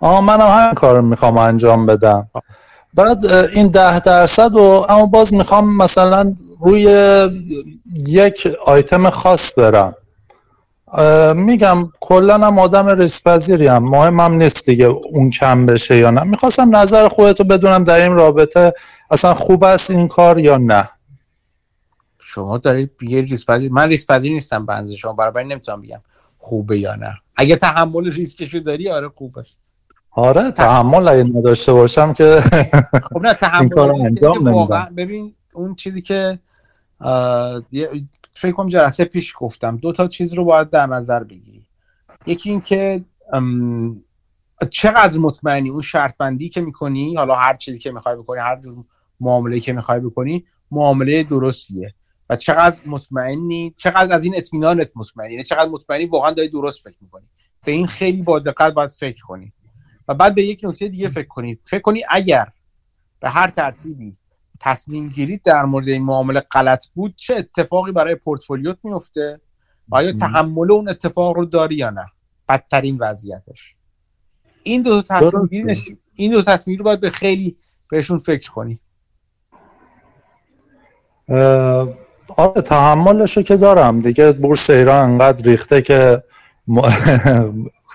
[0.00, 2.30] آه منم همین کار می‌خوام انجام بدم.
[2.94, 6.88] بعد این ده درصد و اما باز می‌خوام مثلا روی
[8.06, 9.94] یک آیتم خاص برم.
[11.36, 13.84] میگم کلا هم آدم ریسپذیری هم.
[13.84, 16.22] مهمم نیست دیگه اون کم بشه یا نه.
[16.22, 18.72] می‌خواستم نظر خودتو بدونم در این رابطه
[19.10, 20.88] اصلا خوب است این کار یا نه.
[22.18, 26.00] شما دارید یه ریسپذیر من ریسپذیر نیستم بنز شما برای نمی‌تونم بگم
[26.38, 27.14] خوبه یا نه.
[27.36, 29.44] اگه تحمل ریسکشو داری آره خوبه.
[30.10, 32.40] آره تحمل اگه نداشته باشم که
[33.12, 36.38] خب نه تحمل انجام ببین اون چیزی که
[38.36, 39.76] فکر کنم جلسه پیش گفتم.
[39.76, 41.66] دو تا چیز رو باید در نظر بگیری.
[42.26, 43.04] یکی این که
[44.70, 48.84] چقدر مطمئنی اون شرط بندی که می‌کنی حالا هر چیزی که می‌خوای بکنی هر جور
[49.20, 51.94] معامله که می‌خوای بکنی معامله درستیه.
[52.30, 56.96] و چقدر مطمئنی چقدر از این اطمینانت مطمئنی یعنی چقدر مطمئنی واقعا داری درست فکر
[57.00, 57.26] می‌کنی.
[57.64, 59.52] به این خیلی با دقت باید فکر کنی.
[60.08, 61.58] و بعد به یک نکته دیگه فکر کنی.
[61.64, 62.52] فکر کنی اگر
[63.20, 64.16] به هر ترتیبی
[64.64, 69.40] تصمیم گیرید در مورد این معامله غلط بود چه اتفاقی برای پورتفولیوت میفته
[69.88, 72.06] و آیا تحمل اون اتفاق رو داری یا نه؟
[72.48, 73.74] بدترین وضعیتش.
[74.62, 75.76] این دو تصمیم گیری
[76.14, 77.56] این دو تصمیم رو باید به خیلی
[77.90, 78.80] بهشون فکر کنی.
[82.36, 84.00] آره تحملش رو که دارم.
[84.00, 86.22] دیگه بورس ایران انقدر ریخته که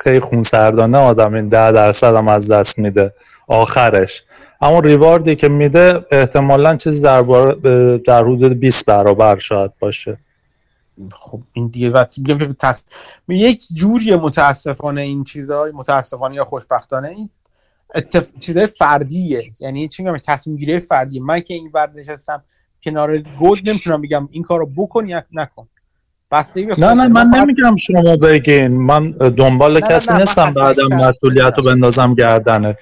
[0.03, 3.13] خیلی خونسردانه آدم این ده درصد هم از دست میده.
[3.49, 4.23] آخرش.
[4.61, 7.21] اما ریواردی که میده احتمالا چیز در,
[8.05, 10.17] در حدود 20 برابر شاید باشه.
[11.19, 12.83] خب این دیگه وقتی میگم تص...
[13.27, 17.29] یک جوری متاسفانه این چیزها متاسفانه یا خوشبختانه این
[17.95, 18.27] اتف...
[18.39, 19.51] چیزای فردیه.
[19.59, 21.23] یعنی چی میگم؟ تصمیم گیری فردیه.
[21.23, 22.43] من که این ورد نشستم
[22.83, 25.67] کنار گود نمی‌تونم بگم این کارو بکن یا نکن.
[26.31, 28.67] بسته نه نه من نمیگم شما بگین.
[28.67, 32.77] من دنبال کسی نیستم بعدم مسئولیت رو بندازم گردنه.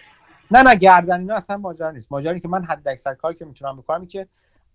[0.51, 2.11] نه نه گردن اینا اصلا ماجرا نیست.
[2.11, 4.27] ماجرا که من حد اکثر کاری که می‌تونم بکنم که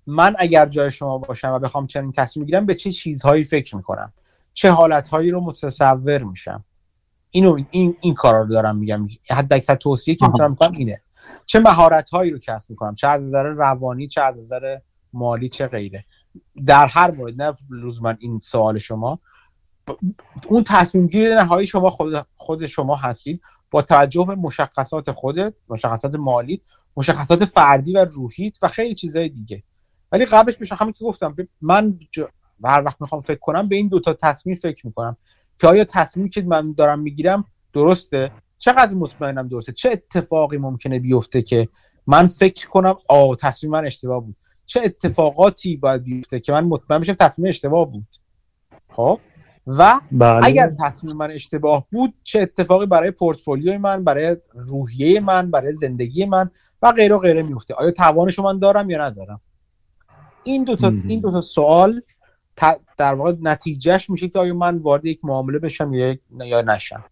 [0.06, 4.12] من اگر جای شما باشم و بخوام چنین تصمیم بگیرم به چه چیزهایی فکر می‌کنم؟
[4.52, 6.64] چه حالتهایی رو متصور میشم؟
[7.30, 9.08] اینو این این کارا رو دارم میگم.
[9.30, 11.02] حد اکثر توصیه که می‌تونم کنم اینه.
[11.46, 14.78] چه مهارت هایی رو کسب می‌کنم؟ چه از نظر روانی چه از نظر
[15.12, 16.04] مالی چه غیره.
[16.66, 19.18] در هر مورد نه لزوما این سوال شما.
[20.48, 23.42] اون تصمیم گیری نهایی شما خود, خود شما هستید.
[23.72, 26.62] با توجه به مشخصات خودت مشخصات مالی
[26.96, 29.62] مشخصات فردی و روحیت و خیلی چیزهای دیگه.
[30.12, 31.98] ولی قبلش بشه همین که گفتم من
[32.64, 35.16] هر وقت می‌خوام فکر کنم به این دوتا تصمیم فکر می‌کنم.
[35.58, 41.42] که آیا تصمیمی که من دارم می‌گیرم درسته؟ چقدر مطمئنم درسته؟ چه اتفاقی ممکنه بیفته
[41.42, 41.68] که
[42.06, 44.36] من فکر کنم آ تصمیم من اشتباه بود.
[44.66, 48.06] چه اتفاقاتی باید بیفته که من مطمئن بشم تصمیم اشتباه بود؟
[48.96, 49.20] خب؟
[49.66, 50.44] و بله.
[50.44, 56.24] اگر تصمیم من اشتباه بود چه اتفاقی برای پورتفولیوی من برای روحیه من برای زندگی
[56.24, 56.50] من
[56.82, 59.40] و غیره و غیره میفته آیا توانش من دارم یا ندارم؟
[60.44, 62.02] این دو تا این دو تا سوال
[62.96, 66.16] در واقع نتیجهش میشه که آیا من وارد یک معامله بشم یا
[66.46, 67.04] یا نشم.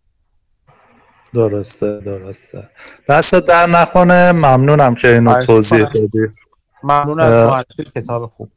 [1.35, 2.69] درسته درسته.
[3.09, 6.29] دست در نکنه ممنونم که اینو توضیح دادی.
[6.83, 7.65] ممنون از
[7.97, 8.49] کتاب خوب.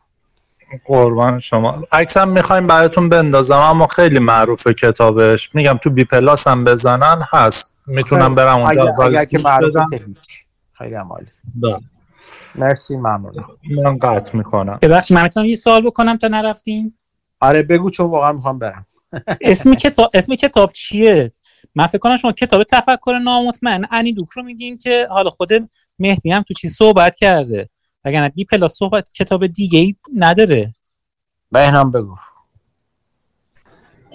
[0.85, 1.81] قربان شما.
[1.91, 5.55] عکسم می‌خوایم براتون بندازم اما خیلی معروفه کتابش.
[5.55, 7.73] میگم تو بی پلاس هم بزنن هست.
[7.87, 9.79] می‌تونم برم اونجا اگر, اگر که معروفه
[10.77, 11.79] خیلی عمالی بله.
[12.55, 13.45] مرسی ممنون.
[13.83, 14.79] من قطع می‌کنم.
[14.81, 16.93] ببخش من می‌تونم یه سوال بکنم تا نرفتین.
[17.39, 18.85] آره بگو چون واقعا می‌خوام برم.
[19.41, 21.31] اسم کتاب اسم کتاب چیه؟
[21.75, 25.49] من فکر کنم شما کتاب تفکر نامطمئن انی دوک رو میگین که حالا خود
[25.99, 27.69] مهدی هم تو چی صحبت کرده.
[28.05, 30.73] وگرنه بی پلاس صحبت کتاب دیگه ای نداره.
[31.51, 32.15] بهنام بگو.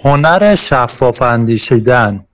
[0.03, 2.25] هنر شفاف اندیشیدن.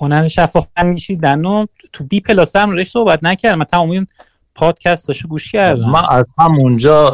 [0.00, 4.06] هنر شفاف اندیشیدن رو تو بی پلاس هم روش صحبت نکردم من تمام
[4.54, 5.90] پادکستاشو گوش کردم.
[5.90, 7.08] من از همونجا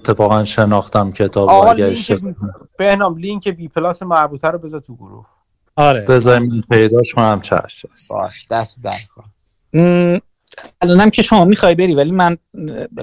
[0.00, 1.74] اتفاقا شناختم کتاب آقا
[2.78, 5.26] بهنام لینک بی پلاس مربوطه رو بذار تو گروه.
[5.76, 6.00] آره.
[6.00, 7.88] بذاریم پیداش کنم چشم.
[8.10, 8.98] باش دست در
[10.80, 12.36] الانم که شما می‌خوای بری ولی من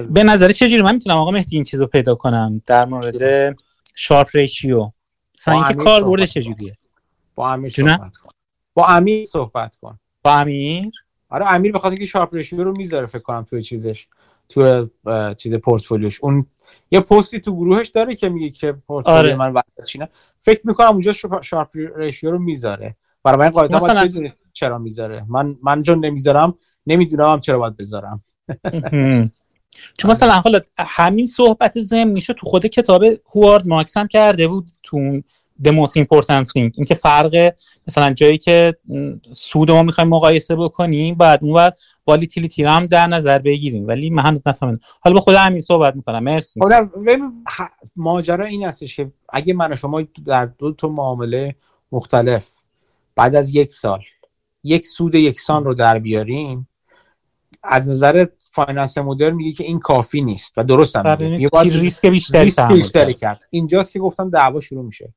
[0.10, 3.56] به نظر چجوری من می‌تونم آقا مهدی این چیز رو پیدا کنم در مورد
[3.96, 4.92] Sharpe ratio.
[5.38, 6.76] مثلا اینکه کار برده چجوریه؟
[7.36, 8.30] با امیر صحبت کن.
[8.74, 10.00] با امیر صحبت کن.
[10.24, 10.92] با امیر؟
[11.30, 14.08] آره امیر به خاطر که Sharpe ratio رو می‌ذاره فکر کنم توی چیزش
[14.50, 14.90] تو
[15.38, 16.24] چیز پورتفولیوش.
[16.24, 16.46] اون
[16.92, 19.36] یه پستی تو گروهش داره که میگه که پورتفولیو آره.
[19.36, 20.10] من واسه
[20.40, 22.96] فکر می‌کنم اونجا Sharpe ratio رو می‌ذاره.
[23.24, 24.08] برای من قاعدتا مثلا...
[24.08, 26.58] باید چرا می‌ذاره؟ من من چون نمی‌ذارم
[26.88, 28.24] نمی‌دونم چرا باید بذارم.
[29.98, 33.04] چون مثلا حالا همین صحبت زم میشه تو خود کتاب
[33.36, 35.22] هوارد مارکس هم کرده بود تو
[35.64, 36.72] the most important thing.
[36.76, 37.54] اینکه فرق
[37.88, 38.78] مثلا جایی که
[39.32, 43.88] سود ما می‌خوایم مقایسه بکنیم بعد اون وقت volatility رو هم در نظر بگیریم.
[43.88, 44.80] ولی من هنوز نفهمیدم.
[45.02, 46.24] حالا به خود همین صحبت می‌کنم.
[46.24, 46.60] مرسی.
[47.96, 51.56] ماجرا این هستش که اگه من و شما در دو تا معامله
[51.92, 52.52] مختلف
[53.16, 54.02] بعد از یک سال
[54.64, 56.70] یک سود یکسان رو در بیاریم
[57.64, 61.50] از نظر finance مدرن میگه که این کافی نیست و درست هم میگه.
[61.64, 63.44] ریسک بیشتری ریسک بیشتری کرد.
[63.50, 65.14] اینجاست که گفتم دعوا شروع میشه.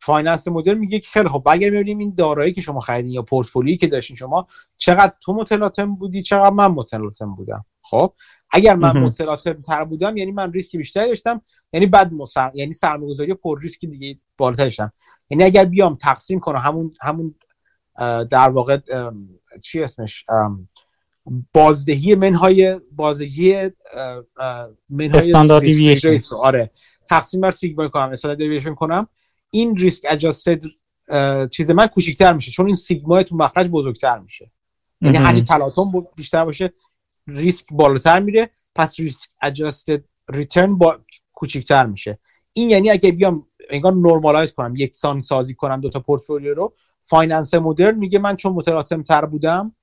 [0.00, 3.76] finance مدرن میگه که خیلی خب برگردیم ببینیم این دارایی که شما خریدین یا پورتفولیویی
[3.76, 7.64] که داشتین شما چقدر تو متلاطم بودی چقدر من متلاطم بودم.
[7.82, 8.12] خب
[8.50, 11.42] اگر من متلاطم تر بودم یعنی من ریسک بیشتری داشتم
[11.72, 12.50] یعنی بعد مصر...
[12.54, 14.92] یعنی سرمایه‌گذاری پر ریسک دیگه بالاتر داشتم.
[15.30, 17.34] یعنی اگر بیام تقسیم کنم همون همون
[18.30, 18.78] در واقع
[19.62, 20.24] چی اسمش؟
[21.52, 23.70] بازدهی منهای بازدهی
[24.88, 25.32] منهای
[26.38, 26.70] آره.
[27.06, 29.08] تقسیم بر سیگما کنم استاندارد دیویشن کنم.
[29.50, 30.62] این ریسک اجاستد
[31.50, 34.50] چیز من کوچیک‌تر میشه چون این sigma تو مخرج بزرگتر میشه.
[35.00, 36.72] یعنی هرچی تلاطم بیشتر باشه
[37.26, 40.98] ریسک بالاتر میره پس risk adjusted return با
[41.32, 42.18] کوچیک‌تر میشه.
[42.52, 46.74] این یعنی اگه بیام انگار normalize کنم یکسان سازی کنم دو تا پورتفولیو رو
[47.08, 49.74] finance مدرن میگه من چون متلاطم تر بودم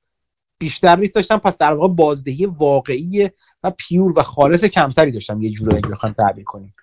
[0.60, 3.30] بیشتر ریسک داشتم پس در واقع بازدهی واقعی
[3.64, 5.42] و pure و خالص کمتری داشتم.
[5.42, 6.76] یه جورایی بخوام تعبیر کنیم.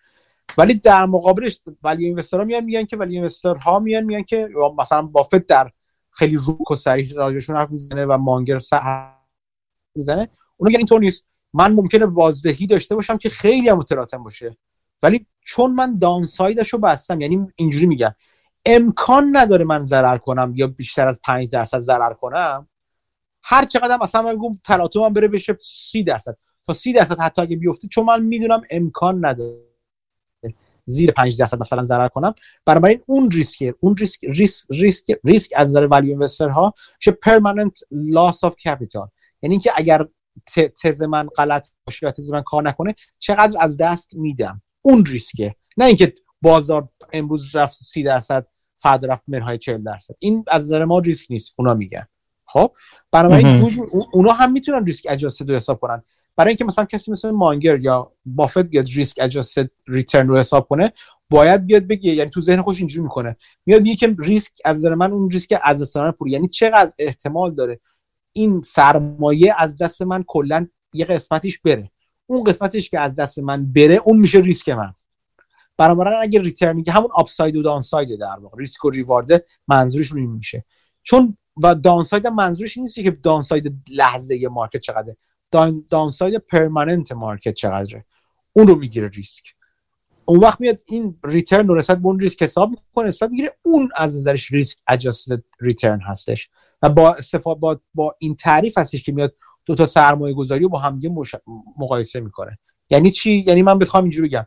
[0.59, 3.29] ولی در مقابلش ولی اینوسترها میان میگن که ولی
[3.61, 5.71] ها میان میگن که مثلا بافت در
[6.11, 9.13] خیلی روک و صریح راجعشون حرف می‌زنه و مانگر سر
[9.95, 10.29] می‌زنه.
[10.57, 11.27] اون میگن اینطور نیست.
[11.53, 13.85] من ممکنه بازدهی داشته باشم که خیلی هم
[14.23, 14.57] باشه.
[15.03, 18.15] ولی چون من داونسایدش رو بستم یعنی اینجوری میگم.
[18.67, 22.69] امکان نداره من ضرر کنم یا بیشتر از 5 درصد ضرر کنم
[23.43, 26.37] هر چقدر مثلا من بگم تلاطمم بره بشه 30 درصد.
[26.67, 29.61] تا 30 درصد حتی اگه بیفته چون من می‌دونم امکان نداره
[30.85, 32.35] زیر 5 درصد مثلا ضرر کنم.
[32.67, 37.79] برای اون ریسک اون ریسک ریسک ریسک ریسک از نظر value investor ها میشه permanent
[37.91, 39.09] loss of capital
[39.43, 40.07] یعنی اینکه اگر
[40.83, 44.63] تز من غلط باشه یا تز من کار نکنه چقدر از دست میدم.
[44.83, 45.55] اون ریسکه.
[45.77, 48.47] نه اینکه بازار امروز رفت 30 درصد
[48.77, 50.15] فردا رفت منهای 40 درصد.
[50.19, 52.07] این از نظر ما ریسک نیست اونا میگن.
[52.45, 52.73] خب؟
[53.13, 53.69] بنابراین
[54.13, 56.03] اونا هم می‌تونن risk adjusted رو حساب کنن.
[56.37, 60.93] برای اینکه مثلا کسی مثل مانگر یا بافت بیاد risk adjusted return رو حساب کنه
[61.31, 63.37] باید بیاد بگه یعنی تو ذهن خودش اینجوری می‌کنه.
[63.67, 67.55] میاد میگه که ریسک از نظر من اون ریسک از دست پول یعنی چقدر احتمال
[67.55, 67.81] داره
[68.33, 71.91] این سرمایه از دست من کلا یه قسمتیش بره.
[72.27, 74.95] اون قسمتش که از دست من بره اون میشه ریسک من.
[75.81, 76.51] بنابراین اگه
[76.83, 80.65] که همون upside و downside در واقع ریسک و reward منظورش این میشه.
[81.03, 85.17] چون و downside منظورش نیست که downside لحظه market چقدره.
[85.51, 88.05] down downside permanent market چقدره.
[88.53, 89.45] اون رو می‌گیره ریسک.
[90.25, 93.89] اون وقت میاد این return رو نسبت به اون ریسک حساب می‌کنه نسبت می‌گیره اون
[93.97, 96.51] از نظرش risk adjusted return هستش.
[96.83, 99.35] و با استفاده با, با این تعریف هستش که میاد
[99.67, 101.01] دو تا سرمایه گذاری رو با هم.
[101.79, 102.59] مقایسه می‌کنه.
[102.91, 104.47] یعنی چی؟ یعنی من بخوام اینجوری بگم.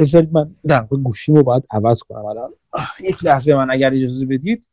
[0.00, 2.50] بذارید من در گوشی رو باید عوض کنم الان.
[3.00, 4.68] یک لحظه من اگر اجازه بدید.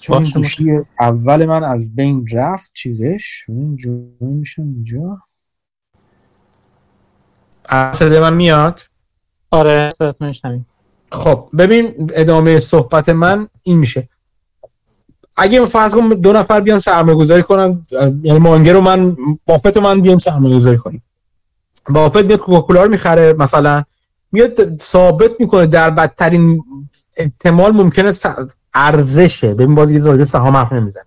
[0.00, 0.64] چون گوشی
[1.00, 3.44] اول من از بین رفت چیزش.
[3.48, 5.18] اینجا میشم اینجا.
[7.92, 8.80] صدای من میاد؟
[9.50, 10.66] آره صدات میشنویم.
[11.12, 14.08] خب ببین ادامه صحبت من این میشه.
[15.36, 17.86] اگه فرض کنم دو نفر بیان سرمایه گذاری کنن
[18.22, 21.02] یعنی مانگر رو من بافت من بیام سرمایه گذاری کنیم.
[21.92, 23.84] بافت میاد کوکاکولا رو می‌خره مثلا
[24.32, 26.62] میاد ثابت می‌کنه در بدترین
[27.16, 28.12] احتمال ممکنه
[28.74, 29.54] ارزشه.
[29.54, 31.04] ببین باز یه سهام حرف نمی‌زنه.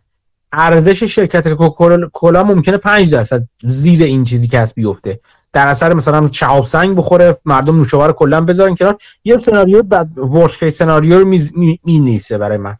[0.51, 5.19] ارزش شرکت کوکاکولا ممکنه 5 درصد زیر این چیزی که هست بیفته.
[5.53, 8.97] در اثر مثلا چهاب سنگ بخوره مردم نوشابه رو کلا بذارن کنار.
[9.23, 12.75] یه سناریو بعد ورش سناریو رو می, می, نیسته برای من.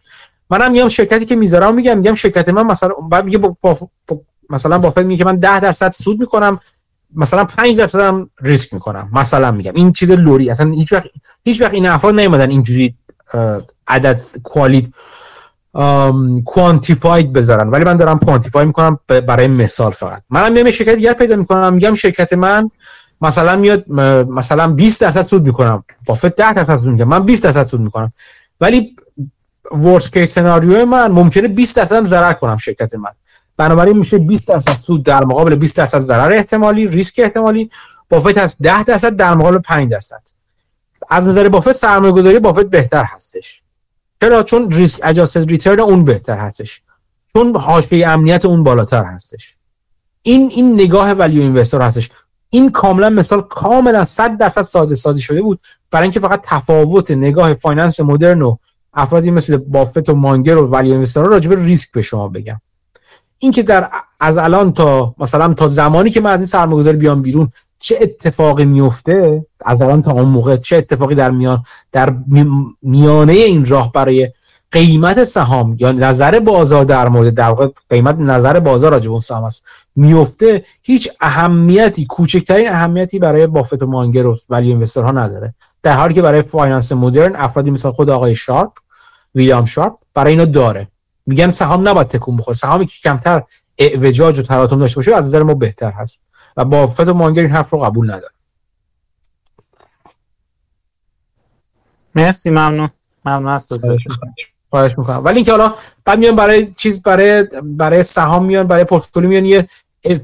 [0.50, 4.22] منم میام شرکتی که می‌ذارم میگم میگم شرکت من مثلا بعد میگه با, با, با
[4.50, 6.60] مثلا بافت میگه که من 10 درصد سود می‌کنم.
[7.16, 9.10] مثلا 5 درصد هم ریسک می‌کنم.
[9.14, 9.72] مثلا میگم.
[9.76, 10.50] این چیز لوری.
[10.50, 11.04] اصلا هیچ وقت
[11.44, 12.96] هیچ وقت این افراد نیومدن اینجوری
[13.88, 14.86] عدد کوالیت
[16.46, 17.70] کوانتیفاید بذارن.
[17.70, 20.22] ولی من دارم کوانتیفای می‌کنم برای مثال فقط.
[20.30, 21.74] منم میام شرکت دیگر پیدا می‌کنم.
[21.74, 22.70] میگم شرکت من
[23.22, 23.92] مثلا میاد
[24.30, 25.84] مثلا 20 درصد سود می‌کنم.
[26.06, 27.08] بافت 10 درصد سود می‌کنم.
[27.08, 28.14] من 20 درصد سود می‌کنم.
[28.62, 28.96] ولی
[29.72, 33.12] worst case scenario من ممکنه 20 درصد ضرر کنم شرکت من.
[33.58, 37.70] بنابراین میشه 20 درصد سود در مقابل 20 درصد ضرر احتمالی ریسک احتمالی.
[38.10, 40.22] بافت هست 10 درصد در مقابل 5 درصد.
[41.10, 43.64] از نظر بافت سرمایه گذاری بافت بهتر هستش.
[44.22, 46.82] چرا؟ چون risk adjusted return اون بهتر هستش.
[47.34, 49.56] چون حاشیه امنیت اون بالاتر هستش.
[50.22, 52.10] این این نگاه value investor هستش.
[52.50, 55.60] این کاملا مثال کاملا 100 درصد ساده سازی شده بود.
[55.92, 58.58] برای اینکه فقط تفاوت نگاه finance مدرن و
[58.94, 62.62] افرادی مثل بافت و مانگر و value investor راجع به ریسک به شما بگم.
[63.44, 63.90] اینکه در
[64.20, 67.50] از الان تا مثلا تا زمانی که من از این سرمایه‌گذاری بیام بیرون
[67.80, 72.16] چه اتفاقی میفته؟ از الان تا اون موقع چه اتفاقی در میان در
[72.82, 74.32] میانه این راه برای
[74.72, 79.44] قیمت سهام یا نظر بازار در مورد در واقع قیمت نظر بازار راجع به سهام
[79.44, 79.64] است
[79.96, 85.54] میفته؟ هیچ اهمیتی کوچکترین اهمیتی برای بافت و مانگر و value ها نداره.
[85.84, 88.72] در حالی که برای finance مدرن افرادی مثل خود آقای شارپ
[89.36, 90.88] ویلیام شارپ برای اینا داره.
[91.26, 92.58] میگن سهام نباید تکون بخوره.
[92.58, 93.44] سهامی که کمتر
[93.78, 96.24] اعوجاج و تلاطم داشته باشه از نظر ما بهتر هست.
[96.58, 98.34] و بافت و مانگر این حرف رو قبول نداره
[102.16, 102.90] مرسی ممنون.
[103.26, 103.70] ممنون از
[104.70, 105.24] خواهش می‌کنم.
[105.24, 105.74] ولی اینکه حالا
[106.06, 109.68] بعد میان برای چیز برای برای سهام میان برای پورتفولیو میان یه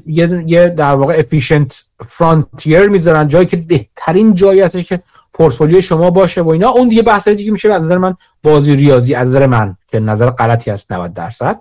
[0.06, 3.28] یه, یه در واقع efficient frontier می‌ذارن.
[3.28, 7.50] جایی که بهترین جایی هستش که پورتفولیو شما باشه و اینا اون دیگه بحث دیگه
[7.50, 7.72] میشه.
[7.72, 11.60] از نظر من بازی ریاضی از نظر من که نظر غلطی است 90 درصد.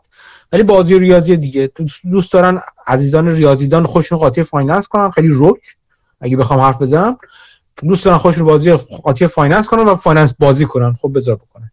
[0.52, 1.72] ولی بازی ریاضی دیگه
[2.12, 5.76] دوست دارن عزیزان ریاضیدان خودشون قاطی finance کنن خیلی رک
[6.22, 7.18] اگه بخوام حرف بزنم
[7.84, 8.72] دوست دارن بازی
[9.04, 10.98] قاطی finance کنن و finance بازی کنن.
[11.02, 11.72] خب بذار بکنن.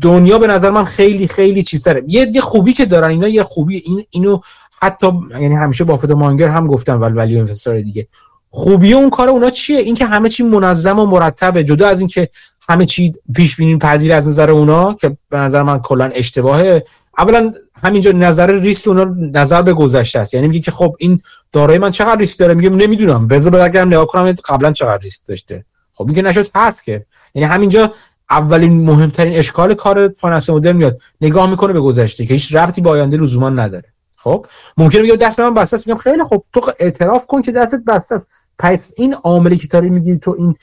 [0.00, 2.04] دنیا به نظر من خیلی خیلی چیزتره.
[2.06, 4.40] یه یه خوبی که دارن اینا یه خوبی این اینو
[4.82, 8.08] حتی یعنی همیشه بافت مانگر هم گفتم ولی ولی دیگه.
[8.50, 12.28] خوبی اون کار اونا چیه؟ اینکه همه چی منظم و مرتبه جدا از اینکه
[12.68, 16.84] همه چی پیش بینی پذیر از نظر اونا که به نظر من کلا اشتباهه.
[17.18, 17.52] اولا
[17.82, 20.34] همینجا نظر ریسک اونا نظر به گذشته است.
[20.34, 21.20] یعنی میگه که خب این
[21.52, 23.28] دارایی من چقدر ریسک داره؟ میگم نمی‌دونم.
[23.28, 25.64] بذار برگردم نگاه کنم قبلا چقدر ریسک داشته.
[25.94, 27.06] خب میگه نشد حرف که.
[27.34, 27.92] یعنی همینجا
[28.30, 31.00] اولین مهمترین اشکال کار finance مدرن میاد.
[31.20, 33.84] نگاه می‌کنه به گذشته که هیچ ربطی با آینده لزوما نداره.
[34.22, 35.86] خب؟ ممکنه بگم دست من بسته است.
[35.86, 38.28] میگم خیلی خب تو اعتراف کن که دستت بسته است.
[38.58, 40.54] پس این عاملی که داری میگی تو این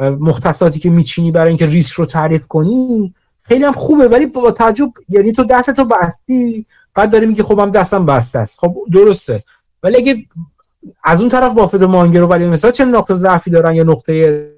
[0.00, 4.08] مختصاتی که میچینی برای اینکه ریسک رو تعریف کنی خیلی هم خوبه.
[4.08, 8.58] ولی با تعجب یعنی تو دستتو بستی بعد داری میگی خب هم دستم بسته است.
[8.58, 9.44] خب درسته.
[9.82, 10.26] ولی اگه
[11.04, 14.48] از اون طرف بافت مانگر و ولی مثلا چه نقطه ضعفی دارن یا نقطه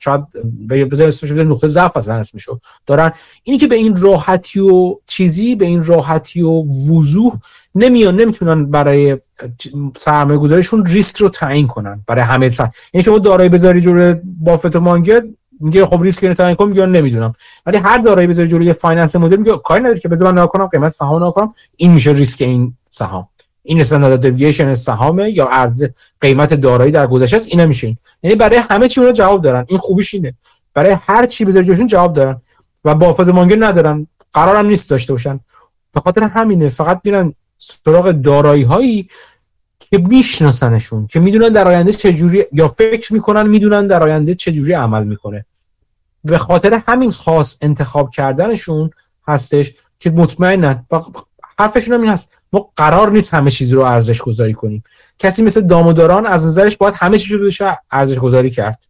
[0.00, 0.22] شاید
[0.68, 2.48] بذار اسمش نقطه ضعف اصلا اسمش
[2.86, 3.12] دارن.
[3.42, 7.38] اینی که به این راحتی و چیزی به این راحتی و وضوح
[7.74, 9.18] نمیان نمی‌تونن برای
[9.96, 12.68] سرمایه گذاریشون ریسک رو تعیین کنن برای همه سر.
[12.94, 15.22] یعنی شما دارایی بذاری جلوی بافت و مانگر
[15.60, 17.34] میگه خب ریسک رو تعیین کنم میگه نمی‌دونم.
[17.66, 20.66] ولی هر دارایی بذاری جلوی finance مدرن میگه کاری نداره که بذار من نگاه کنم
[20.66, 23.28] قیمت سهام نگاه کنم این میشه ریسک این سهام.
[23.62, 25.84] این standard deviation سهام یا ارز
[26.20, 29.64] قیمت دارایی در گذشته است اینا میشه یعنی برای همه چی اونها جواب دارن.
[29.68, 30.34] این خوبیش اینه.
[30.74, 32.40] برای هر چی بذاری جلوشون جواب دارن.
[32.84, 34.06] و بافت مانگر ندارن.
[34.32, 35.40] قرارم نیست داشته باشن.
[35.94, 36.68] به خاطر همینه.
[36.68, 39.08] فقط میرن سراغ دارایی هایی
[39.78, 45.04] که میشناسنشون که می‌دونن در آینده چجوری یا فکر می‌کنن می‌دونن در آینده چجوری عمل
[45.04, 45.46] می‌کنه.
[46.24, 48.90] به خاطر همین خاص انتخاب کردنشون
[49.28, 50.86] هستش که مطمئنن
[51.58, 54.82] حرفشون هم این هست ما قرار نیست همه چیز رو ارزش گذاری کنیم.
[55.18, 58.84] کسی مثل داموداران از نظرش باید همه چیز رو ارزش گذاری کرد.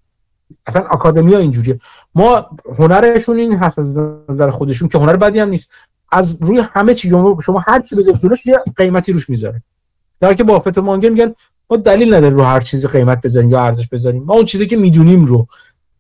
[0.67, 1.79] اصلا آکادمی ها اینجوریه.
[2.15, 3.97] ما هنرشون این هست از
[4.29, 5.71] نظر خودشون که هنر بدی هم نیست.
[6.13, 7.11] از روی همه چی
[7.47, 9.63] شما هر چی بذارید یه قیمتی روش می‌ذاره.
[10.21, 11.35] در که بافت و مانگر میگن
[11.71, 14.23] ما دلیل نداره رو هر چیزی قیمت بذاریم یا ارزش بذاریم.
[14.23, 15.47] ما اون چیزی که می‌دونیم رو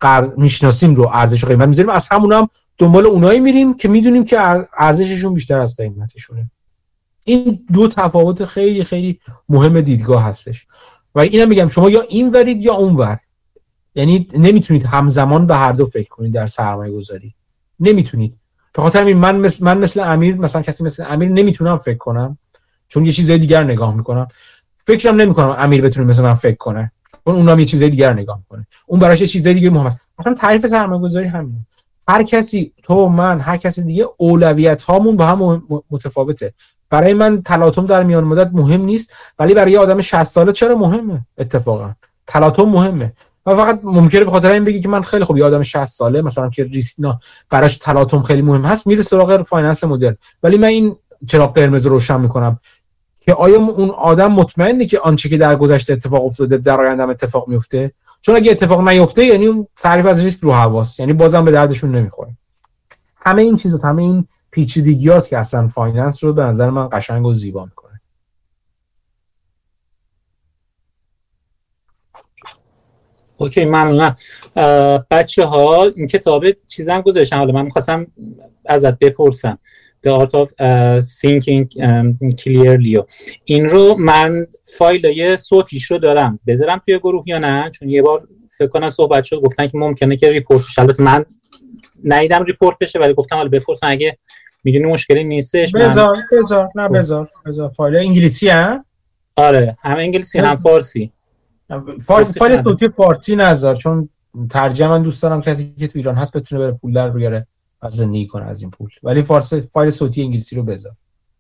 [0.00, 4.24] قرض می‌شناسیم رو ارزش و قیمت می‌ذاریم از همون هم دنبال اونایی میریم که می‌دونیم
[4.24, 6.50] که ارزششون بیشتر از قیمتشونه.
[7.24, 10.66] این دو تفاوت خیلی خیلی مهم دیدگاه هستش.
[11.14, 13.18] و اینم میگم شما یا این ورید یا اون ور.
[13.94, 17.34] یعنی نمی‌تونید همزمان به هر دو فکر کنید در سرمایه گذاری
[17.80, 18.38] نمی‌تونید.
[18.74, 22.38] به خاطر همین من مثل من مثل امیر مثلا کسی مثل امیر نمی‌تونم فکر کنم.
[22.88, 24.28] چون یه چیزای دیگر نگاه می‌کنم.
[24.86, 26.92] فکرم نمی‌کنم امیر بتونه مثل من فکر کنه.
[27.24, 28.66] چون اونم یه چیزای دیگر نگاه می‌کنه.
[28.86, 29.96] اون براش یه چیزای دیگه مهمه.
[30.18, 31.66] مثلا تعریف سرمایه گذاری همینه.
[32.08, 36.52] هر کسی تو من هر کسی دیگه اولویت هامون با هم متفاوته.
[36.90, 41.26] برای من تلاطم در میان مدت مهم نیست ولی برای آدم 60 ساله چرا مهمه؟
[41.38, 41.92] اتفاقا.
[42.26, 43.12] تلاطم مهمه.
[43.46, 46.22] و فقط ممکنه به خاطر این بگی که من خیلی خوب یه آدم 60 ساله
[46.22, 46.96] مثلا که ریسک
[47.50, 50.14] براش تلاطم خیلی مهم هست میره سراغ finance مدرن.
[50.42, 50.96] ولی من این
[51.26, 52.60] چراغ قرمز روشن می‌کنم
[53.20, 57.48] که آیا اون آدم مطمئنه که آنچه که در گذشته اتفاق افتاده در آینده اتفاق
[57.48, 61.50] میفته چون اگه اتفاق نیفته یعنی اون تعریف از ریسک رو حواس یعنی بازم به
[61.50, 62.36] دردشون نمی‌خوره.
[63.16, 67.34] همه این چیزا همه این پیچیدگیات که اصلا finance رو به نظر من قشنگ و
[67.34, 67.81] زیبا می‌کنه.
[73.38, 74.16] OK ممنونم.
[75.10, 78.06] بچه ها این کتاب چیزم گذاشتم حالا من می‌خواستم
[78.66, 79.58] ازت بپرسم.
[80.06, 82.06] The Art of uh, Thinking um,
[82.40, 83.04] Clearly.
[83.44, 84.46] این رو من
[84.78, 86.38] فایل یه صوتیش رو دارم.
[86.46, 88.28] بذارم توی گروه یا نه؟ چون یه بار
[88.58, 90.80] فکر کنم صحبت شد گفتن که ممکنه که report بشه.
[90.80, 91.24] البته من
[92.04, 93.86] ندیدم report بشه ولی گفتم حالا بپرسن.
[93.86, 94.18] اگه
[94.64, 96.88] می‌دونی مشکلی نیستش بذار بذار نه.
[96.88, 97.72] بذار بذار.
[97.76, 98.84] فایل انگلیسی ها؟
[99.36, 101.12] آره هم انگلیسی هم فارسی.
[102.00, 104.08] فایل فایل صوتی فارسی نذار چون
[104.50, 107.46] ترجمه من دوست دارم کسی که تو ایران هست بتونه بره پول در بیاره
[107.82, 108.90] از زندگی کنه از این پول.
[109.02, 110.92] ولی فارسی فایل صوتی انگلیسی رو بذار.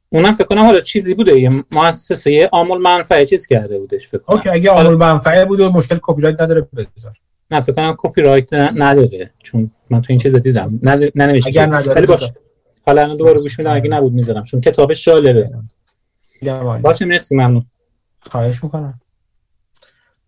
[0.08, 4.36] اونم فکر کنم حالا چیزی بوده یه مؤسسه عام‌المنفعه چیز کرده بودش فکر کنم.
[4.36, 7.16] OK اگه عام‌المنفعه بوده و مشکل کپی رایت نداره بذار.
[7.50, 10.80] نه فکر کنم کپی رایت نداره چون من تو این چیز دیدم.
[11.14, 11.66] ننوشته.
[11.66, 12.32] نداره باش.
[12.86, 15.50] حالا الان دوباره گوش میدم اگه نبود می‌ذارم چون کتابش جالبه.
[16.82, 17.64] باشه مرسی ممنون.
[18.30, 19.00] خواهش می‌کنم.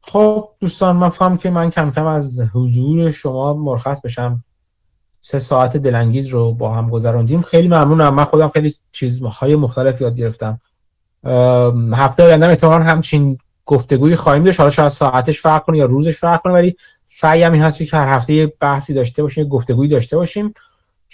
[0.06, 4.44] خب دوستان من فهم که من کم کم از حضور شما مرخص بشم.
[5.20, 7.42] سه ساعت دلانگیز رو با هم گذراندیم.
[7.42, 8.14] خیلی ممنونم.
[8.14, 10.60] من خودم خیلی چیزهای مختلف یاد گرفتم.
[11.92, 14.60] هفته آینده احتمالاً همچین گفتگوی خواهیم داشت.
[14.60, 16.76] حالا شاید ساعتش فرق کنه یا روزش فرق کنه ولی
[17.06, 20.54] سعیم این هست که هر هفته بحثی داشته باشیم گفتگویی داشته باشیم.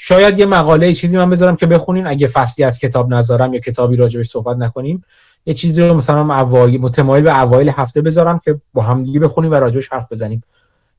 [0.02, 2.06] شاید یه مقاله چیزی من بذارم که بخونین.
[2.06, 5.04] اگه فصلی از کتاب نذارم یا کتابی راجبش صحبت نکنیم.
[5.46, 9.50] یه چیزی رو مثلا اوایل متمایل به اوایل هفته بذارم که با هم دیگه بخونیم
[9.50, 10.42] و راجبش حرف بزنیم.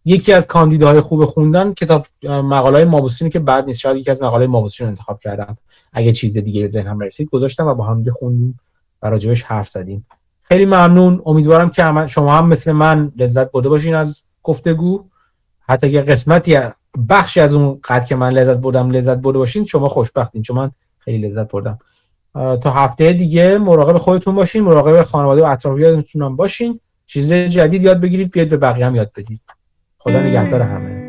[0.05, 4.47] یکی از کاندیداهای خوب خوندن کتاب مقاله مابوسینی که بعد نیست شاید یکی از مقاله
[4.47, 5.57] مابوسین انتخاب کردم.
[5.93, 8.59] اگه چیز دیگه به ذهنم رسید گذاشتم و با هم دیگه خوندیم
[9.01, 10.05] و راجبش حرف زدیم.
[10.43, 11.21] خیلی ممنون.
[11.25, 15.03] امیدوارم که شما هم مثل من لذت برده باشین از گفتگو.
[15.59, 16.59] حتی یه قسمتی
[17.09, 20.71] بخشی از اون قد که من لذت بردم لذت برده باشین شما خوشبختین چون من
[20.99, 21.77] خیلی لذت بردم.
[22.33, 26.79] تا هفته دیگه مراقب خودتون باشین مراقب خانواده و اطرافیانتون باشین.
[27.05, 29.41] چیز جدید یاد بگیرید بیاید به بقیه هم یاد بدید.
[29.97, 31.00] خدا نگهدار همه.